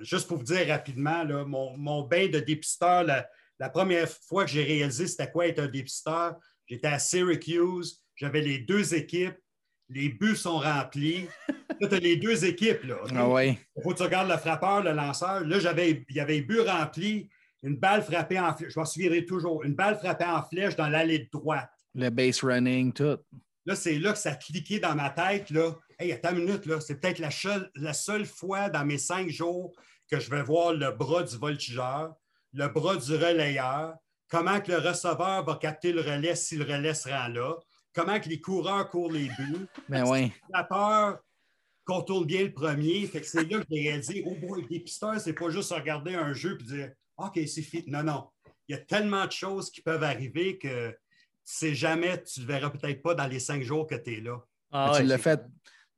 juste 0.00 0.26
pour 0.26 0.38
vous 0.38 0.44
dire 0.44 0.66
rapidement, 0.66 1.24
mon, 1.46 2.02
bain 2.02 2.28
de 2.28 2.40
dépisteur, 2.40 3.04
la 3.04 3.70
première 3.70 4.08
fois 4.08 4.44
que 4.44 4.50
j'ai 4.50 4.64
réalisé 4.64 5.06
c'était 5.06 5.30
quoi 5.30 5.46
être 5.46 5.60
un 5.60 5.68
dépisteur, 5.68 6.34
j'étais 6.66 6.88
à 6.88 6.98
Syracuse, 6.98 8.02
j'avais 8.16 8.40
les 8.40 8.58
deux 8.58 8.94
équipes, 8.94 9.38
les 9.92 10.08
buts 10.08 10.36
sont 10.36 10.58
remplis. 10.58 11.26
Là, 11.80 11.88
tu 11.88 11.94
as 11.94 11.98
les 11.98 12.16
deux 12.16 12.44
équipes. 12.44 12.84
Là, 12.84 12.96
ah 13.14 13.28
ouais. 13.28 13.58
Il 13.76 13.82
faut 13.82 13.90
que 13.90 13.96
tu 13.96 14.02
regardes 14.02 14.30
le 14.30 14.36
frappeur, 14.36 14.82
le 14.82 14.92
lanceur. 14.92 15.40
Là, 15.40 15.58
j'avais, 15.58 16.04
il 16.08 16.16
y 16.16 16.20
avait 16.20 16.34
les 16.34 16.42
buts 16.42 16.60
remplis, 16.60 17.28
une 17.62 17.76
balle 17.76 18.02
frappée 18.02 18.38
en 18.38 18.54
flèche. 18.54 18.72
Je 18.74 18.78
m'en 18.78 18.86
souviendrai 18.86 19.24
toujours. 19.24 19.64
Une 19.64 19.74
balle 19.74 19.98
frappée 19.98 20.24
en 20.24 20.42
flèche 20.42 20.76
dans 20.76 20.88
l'allée 20.88 21.20
de 21.20 21.28
droite. 21.30 21.70
Le 21.94 22.10
base 22.10 22.42
running, 22.42 22.92
tout. 22.92 23.18
Là, 23.66 23.76
c'est 23.76 23.98
là 23.98 24.12
que 24.12 24.18
ça 24.18 24.32
a 24.32 24.34
cliqué 24.34 24.80
dans 24.80 24.94
ma 24.94 25.10
tête. 25.10 25.50
Là. 25.50 25.72
Hey, 25.98 26.12
attends 26.12 26.30
une 26.30 26.44
minute, 26.44 26.66
là. 26.66 26.80
C'est 26.80 27.00
peut-être 27.00 27.18
la 27.18 27.30
seule, 27.30 27.70
la 27.76 27.92
seule 27.92 28.26
fois 28.26 28.68
dans 28.68 28.84
mes 28.84 28.98
cinq 28.98 29.28
jours 29.28 29.72
que 30.10 30.18
je 30.18 30.30
vais 30.30 30.42
voir 30.42 30.72
le 30.72 30.90
bras 30.90 31.22
du 31.22 31.36
voltigeur 31.36 32.14
le 32.52 32.68
bras 32.68 32.96
du 32.96 33.14
relayeur, 33.14 33.94
comment 34.28 34.60
que 34.60 34.72
le 34.72 34.78
receveur 34.78 35.44
va 35.44 35.56
capter 35.56 35.92
le 35.92 36.00
relais 36.00 36.34
si 36.34 36.56
le 36.56 36.64
relais 36.64 36.94
se 36.94 37.08
rend 37.08 37.28
là, 37.28 37.54
comment 37.94 38.18
que 38.20 38.28
les 38.28 38.40
coureurs 38.40 38.88
courent 38.90 39.12
les 39.12 39.28
buts. 39.28 39.66
Mais 39.88 40.02
ben 40.02 40.10
oui. 40.10 40.32
La 40.52 40.64
peur 40.64 41.18
qu'on 41.84 42.02
tourne 42.02 42.26
bien 42.26 42.44
le 42.44 42.52
premier. 42.52 43.06
Fait 43.06 43.20
que 43.20 43.26
c'est 43.26 43.44
là 43.44 43.58
que 43.58 43.66
j'ai 43.70 43.88
réalisé, 43.88 44.22
oh 44.26 44.34
boy, 44.34 44.66
des 44.68 44.80
pisteurs, 44.80 45.18
c'est 45.20 45.32
pas 45.32 45.50
juste 45.50 45.72
regarder 45.72 46.14
un 46.14 46.32
jeu 46.32 46.58
et 46.60 46.64
dire 46.64 46.90
OK, 47.16 47.38
c'est 47.46 47.62
fit. 47.62 47.84
Non, 47.86 48.02
non. 48.02 48.28
Il 48.68 48.76
y 48.76 48.78
a 48.78 48.82
tellement 48.82 49.26
de 49.26 49.32
choses 49.32 49.70
qui 49.70 49.82
peuvent 49.82 50.04
arriver 50.04 50.58
que 50.58 50.90
tu 50.90 50.96
sais 51.44 51.74
jamais, 51.74 52.22
tu 52.22 52.40
ne 52.40 52.46
le 52.46 52.52
verras 52.52 52.70
peut-être 52.70 53.02
pas 53.02 53.14
dans 53.14 53.26
les 53.26 53.40
cinq 53.40 53.62
jours 53.62 53.86
que 53.86 53.96
tu 53.96 54.18
es 54.18 54.20
là. 54.20 54.38
Ah, 54.70 54.94
tu 54.96 55.02
l'as 55.04 55.18
fait 55.18 55.40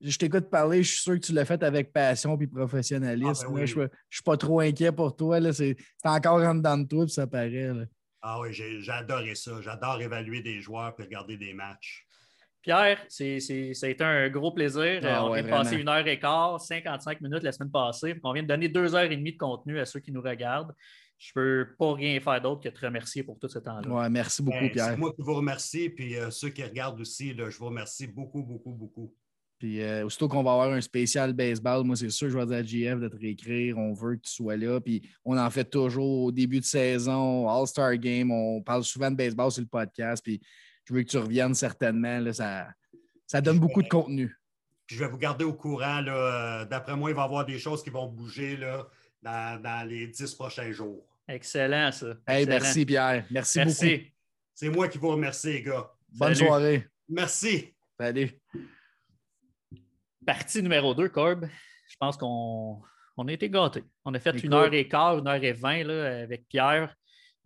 je 0.01 0.19
t'écoute 0.19 0.51
parler, 0.51 0.83
je 0.83 0.91
suis 0.91 1.01
sûr 1.01 1.15
que 1.15 1.21
tu 1.21 1.33
l'as 1.33 1.45
fait 1.45 1.63
avec 1.63 1.93
passion 1.93 2.39
et 2.39 2.47
professionnalisme. 2.47 3.47
Ah, 3.49 3.53
ben 3.53 3.67
je 3.67 3.81
ne 3.81 3.89
suis 4.11 4.23
pas 4.23 4.37
trop 4.37 4.61
inquiet 4.61 4.93
pour 4.93 5.17
toi. 5.17 5.41
C'est 5.53 5.77
encore 6.05 6.43
en 6.43 6.55
dedans 6.55 6.79
de 6.79 6.87
toi, 6.87 7.05
puis 7.05 7.15
ça 7.15 7.27
paraît. 7.27 7.71
Ah 8.27 8.41
oui, 8.41 8.55
j'ai 8.55 8.91
adoré 8.91 9.35
ça. 9.35 9.61
J'adore 9.61 10.01
évaluer 10.01 10.41
des 10.41 10.59
joueurs 10.59 10.95
et 10.99 11.03
regarder 11.03 11.37
des 11.37 11.53
matchs. 11.53 12.07
Pierre, 12.63 13.05
ça 13.09 13.23
a 13.23 13.89
été 13.89 14.03
un 14.03 14.31
gros 14.31 14.51
plaisir. 14.51 15.03
Ah, 15.05 15.27
on 15.27 15.35
vient 15.35 15.43
de 15.43 15.51
passer 15.51 15.77
une 15.77 15.91
heure 15.91 16.07
et 16.07 16.19
quart, 16.19 16.59
55 16.59 17.21
minutes 17.21 17.43
la 17.43 17.53
semaine 17.53 17.71
passée. 17.71 18.19
On 18.25 18.33
vient 18.33 18.43
de 18.43 18.49
donner 18.49 18.71
deux 18.71 18.95
heures 18.95 19.13
et 19.13 19.17
demie 19.17 19.35
de 19.35 19.39
contenu 19.39 19.79
à 19.79 19.85
ceux 19.85 20.01
qui 20.01 20.11
nous 20.11 20.23
regardent. 20.23 20.75
Je 21.19 21.33
ne 21.37 21.65
peux 21.65 21.77
pas 21.77 21.93
rien 21.93 22.19
faire 22.19 22.41
d'autre 22.41 22.63
que 22.63 22.71
te 22.71 22.87
remercier 22.87 23.23
pour 23.23 23.39
tout 23.39 23.49
ce 23.49 23.59
temps-là. 23.59 23.87
Ouais, 23.87 24.09
merci 24.09 24.43
beaucoup, 24.43 24.59
ben, 24.59 24.73
Pierre. 24.73 24.87
C'est 24.87 24.97
moi 24.97 25.13
qui 25.13 25.21
vous 25.21 25.35
remercie. 25.35 25.91
Puis 25.91 26.17
euh, 26.17 26.31
ceux 26.31 26.49
qui 26.49 26.65
regardent 26.65 27.01
aussi, 27.01 27.37
je 27.37 27.59
vous 27.59 27.67
remercie 27.67 28.07
beaucoup, 28.07 28.43
beaucoup, 28.43 28.73
beaucoup. 28.73 29.15
Puis 29.65 29.81
euh, 29.81 30.05
aussitôt 30.05 30.29
qu'on 30.29 30.43
va 30.43 30.53
avoir 30.53 30.73
un 30.73 30.81
spécial 30.83 31.33
baseball, 31.33 31.85
moi, 31.85 31.97
c'est 31.97 32.11
sûr, 32.11 32.29
je 32.29 32.37
vais 32.37 32.45
dire 32.45 32.57
à 32.57 32.63
GF 32.63 33.01
de 33.01 33.09
te 33.09 33.17
réécrire. 33.17 33.79
On 33.79 33.95
veut 33.95 34.17
que 34.17 34.21
tu 34.21 34.31
sois 34.31 34.59
là. 34.59 34.79
Puis 34.79 35.09
on 35.25 35.39
en 35.39 35.49
fait 35.49 35.65
toujours 35.65 36.25
au 36.25 36.31
début 36.31 36.61
de 36.61 36.67
saison, 36.67 37.49
All-Star 37.49 37.97
Game. 37.97 38.31
On 38.31 38.61
parle 38.61 38.85
souvent 38.85 39.11
de 39.11 39.17
baseball 39.17 39.51
sur 39.51 39.63
le 39.63 39.67
podcast. 39.67 40.23
Puis 40.23 40.39
je 40.85 40.93
veux 40.93 41.03
que 41.03 41.09
tu 41.09 41.17
reviennes 41.17 41.55
certainement. 41.55 42.19
Là, 42.19 42.35
ça, 42.35 42.67
ça 43.27 43.41
donne 43.41 43.59
beaucoup 43.59 43.83
de 43.83 43.89
contenu. 43.89 44.37
je 44.87 44.99
vais 44.99 45.09
vous 45.09 45.17
garder 45.17 45.47
au 45.47 45.55
courant. 45.55 46.03
D'après 46.69 46.95
moi, 46.95 47.09
il 47.09 47.17
va 47.17 47.23
y 47.23 47.25
avoir 47.25 47.47
des 47.47 47.59
choses 47.59 47.83
qui 47.83 47.89
vont 47.89 48.07
bouger 48.07 48.59
là, 48.59 48.87
dans, 49.23 49.89
les 49.89 50.09
dix 50.09 50.35
prochains 50.35 50.73
jours. 50.73 51.07
Excellent, 51.27 51.91
ça. 51.91 52.09
merci, 52.29 52.85
Pierre. 52.85 53.25
Merci, 53.31 53.59
merci. 53.61 53.97
beaucoup. 53.97 54.09
C'est 54.53 54.69
moi 54.69 54.89
qui 54.89 54.99
vous 54.99 55.09
remercie, 55.09 55.55
les 55.55 55.63
gars. 55.63 55.91
Bonne 56.13 56.35
soirée. 56.35 56.87
Merci. 57.09 57.75
Salut. 57.99 58.29
Partie 60.27 60.63
numéro 60.63 60.95
2, 60.95 61.09
Corb, 61.09 61.47
je 61.89 61.97
pense 61.99 62.17
qu'on 62.17 62.83
a 63.27 63.33
été 63.33 63.51
gâtés. 63.51 63.85
On 64.05 64.15
a 64.15 64.19
fait 64.19 64.43
une 64.43 64.55
heure 64.55 64.73
et 64.73 64.89
quart, 64.89 65.19
une 65.19 65.29
heure 65.29 65.43
et 65.43 65.53
vingt 65.53 65.85
là, 65.85 66.23
avec 66.23 66.49
Pierre, 66.49 66.95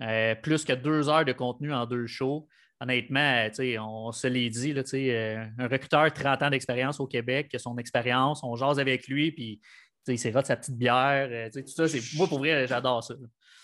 euh, 0.03 0.35
plus 0.37 0.65
que 0.65 0.73
deux 0.73 1.09
heures 1.09 1.25
de 1.25 1.33
contenu 1.33 1.73
en 1.73 1.87
deux 1.87 2.07
shows. 2.07 2.47
Honnêtement, 2.81 3.49
on 3.81 4.13
se 4.13 4.29
l'est 4.29 4.51
dit, 4.51 4.73
là, 4.73 4.83
euh, 4.95 5.45
un 5.59 5.67
recruteur 5.67 6.13
30 6.13 6.43
ans 6.43 6.51
d'expérience 6.51 7.01
au 7.01 7.07
Québec, 7.07 7.49
qui 7.49 7.57
a 7.57 7.59
son 7.59 7.77
expérience, 7.77 8.45
on 8.45 8.55
jase 8.55 8.79
avec 8.79 9.09
lui, 9.09 9.33
puis 9.33 9.61
il 10.07 10.19
s'est 10.19 10.31
de 10.31 10.45
sa 10.45 10.57
petite 10.57 10.77
bière. 10.77 11.29
Euh, 11.31 11.51
tout 11.53 11.67
ça, 11.67 11.99
moi, 12.17 12.29
pour 12.29 12.39
vrai, 12.39 12.67
j'adore 12.67 13.03
ça. 13.03 13.15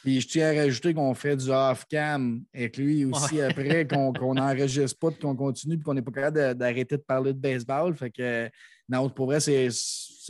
Puis 0.03 0.21
je 0.21 0.29
tiens 0.29 0.51
à 0.51 0.63
rajouter 0.63 0.93
qu'on 0.93 1.15
fait 1.15 1.37
du 1.37 1.49
off-cam 1.49 2.43
avec 2.53 2.77
lui 2.77 3.07
aussi 3.07 3.41
après, 3.41 3.87
qu'on 3.87 4.35
n'enregistre 4.35 4.99
pas, 5.01 5.11
qu'on 5.13 5.35
continue, 5.35 5.77
puis 5.77 5.85
qu'on 5.85 5.95
n'est 5.95 6.03
pas 6.03 6.13
capable 6.13 6.55
d'arrêter 6.55 6.97
de 6.97 7.03
parler 7.03 7.33
de 7.33 7.39
baseball. 7.39 7.97
Fait 7.97 8.11
que 8.11 8.51
non, 8.89 9.09
pour 9.09 9.27
vrai, 9.27 9.39
c'est 9.41 9.69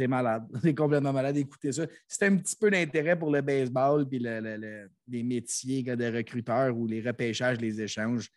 malade. 0.06 0.46
C'est 0.62 0.74
complètement 0.74 1.12
malade 1.12 1.34
d'écouter 1.34 1.72
ça. 1.72 1.86
C'est 2.06 2.26
un 2.26 2.36
petit 2.36 2.56
peu 2.56 2.70
d'intérêt 2.70 3.18
pour 3.18 3.30
le 3.30 3.40
baseball 3.40 4.06
puis 4.08 4.18
les 4.18 5.22
métiers 5.22 5.82
des 5.82 6.10
recruteurs 6.10 6.76
ou 6.76 6.86
les 6.86 7.00
repêchages, 7.00 7.58
les 7.58 7.80
échanges. 7.80 8.28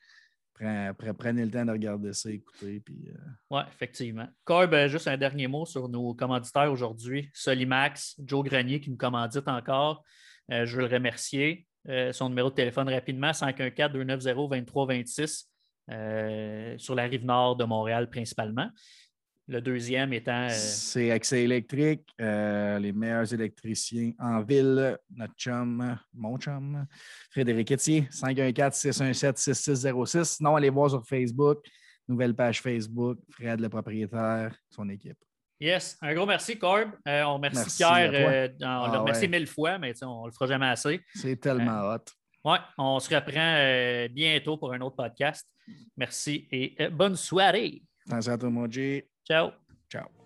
Prenez 0.53 1.45
le 1.45 1.51
temps 1.51 1.65
de 1.65 1.71
regarder 1.71 2.13
ça, 2.13 2.31
écouter. 2.31 2.81
Euh, 2.89 3.13
Oui, 3.51 3.61
effectivement. 3.67 4.27
Corb, 4.43 4.73
euh, 4.73 4.87
juste 4.87 5.07
un 5.07 5.17
dernier 5.17 5.47
mot 5.47 5.67
sur 5.67 5.87
nos 5.87 6.15
commanditaires 6.15 6.71
aujourd'hui. 6.71 7.29
Solimax, 7.31 8.19
Joe 8.23 8.43
Grenier 8.43 8.79
qui 8.79 8.89
nous 8.89 8.97
commandite 8.97 9.47
encore. 9.47 10.03
Euh, 10.51 10.65
je 10.65 10.77
veux 10.77 10.87
le 10.87 10.93
remercier. 10.93 11.67
son 12.11 12.29
numéro 12.29 12.49
de 12.49 12.55
téléphone 12.55 12.89
rapidement, 12.89 13.31
514-290-2326 13.31 15.45
sur 16.79 16.95
la 16.95 17.03
rive 17.03 17.23
nord 17.23 17.55
de 17.55 17.63
Montréal 17.63 18.09
principalement. 18.09 18.69
Le 19.49 19.61
deuxième 19.61 20.11
étant. 20.11 20.47
Euh, 20.47 20.49
C'est 20.51 21.09
Accès 21.09 21.43
électrique, 21.43 22.13
euh, 22.19 22.77
les 22.79 22.91
meilleurs 22.91 23.33
électriciens 23.33 24.11
en 24.19 24.41
ville. 24.41 24.97
Notre 25.15 25.35
chum, 25.35 25.97
mon 26.13 26.37
chum, 26.37 26.85
Frédéric 27.31 27.71
Etier, 27.71 28.09
514-617-6606. 28.11 30.25
Sinon, 30.25 30.57
allez 30.57 30.69
voir 30.69 30.89
sur 30.89 31.07
Facebook, 31.07 31.65
nouvelle 32.09 32.35
page 32.35 32.61
Facebook, 32.61 33.19
Fred 33.31 33.61
le 33.61 33.69
propriétaire, 33.69 34.53
son 34.69 34.89
équipe. 34.89 35.17
Yes, 35.61 35.97
un 36.01 36.13
gros 36.13 36.25
merci, 36.25 36.59
Corb. 36.59 36.91
Euh, 37.07 37.23
on 37.23 37.35
remercie 37.35 37.77
Pierre. 37.77 38.51
on 38.61 38.65
ah 38.65 38.89
le 38.91 38.97
remercie 38.99 39.29
mille 39.29 39.47
fois, 39.47 39.79
mais 39.79 39.93
on 40.03 40.23
ne 40.23 40.27
le 40.27 40.33
fera 40.33 40.47
jamais 40.47 40.67
assez. 40.67 40.99
C'est 41.15 41.37
tellement 41.37 41.93
hot. 41.93 42.03
Oui, 42.43 42.57
on 42.77 42.99
se 42.99 43.15
reprend 43.15 44.09
bientôt 44.13 44.57
pour 44.57 44.73
un 44.73 44.81
autre 44.81 44.97
podcast. 44.97 45.47
Merci 45.95 46.49
et 46.51 46.89
bonne 46.89 47.15
soirée. 47.15 47.81
Attention 48.07 48.33
à 48.33 48.37
toi, 48.37 48.49
Ciao. 49.27 49.53
Ciao. 49.89 50.16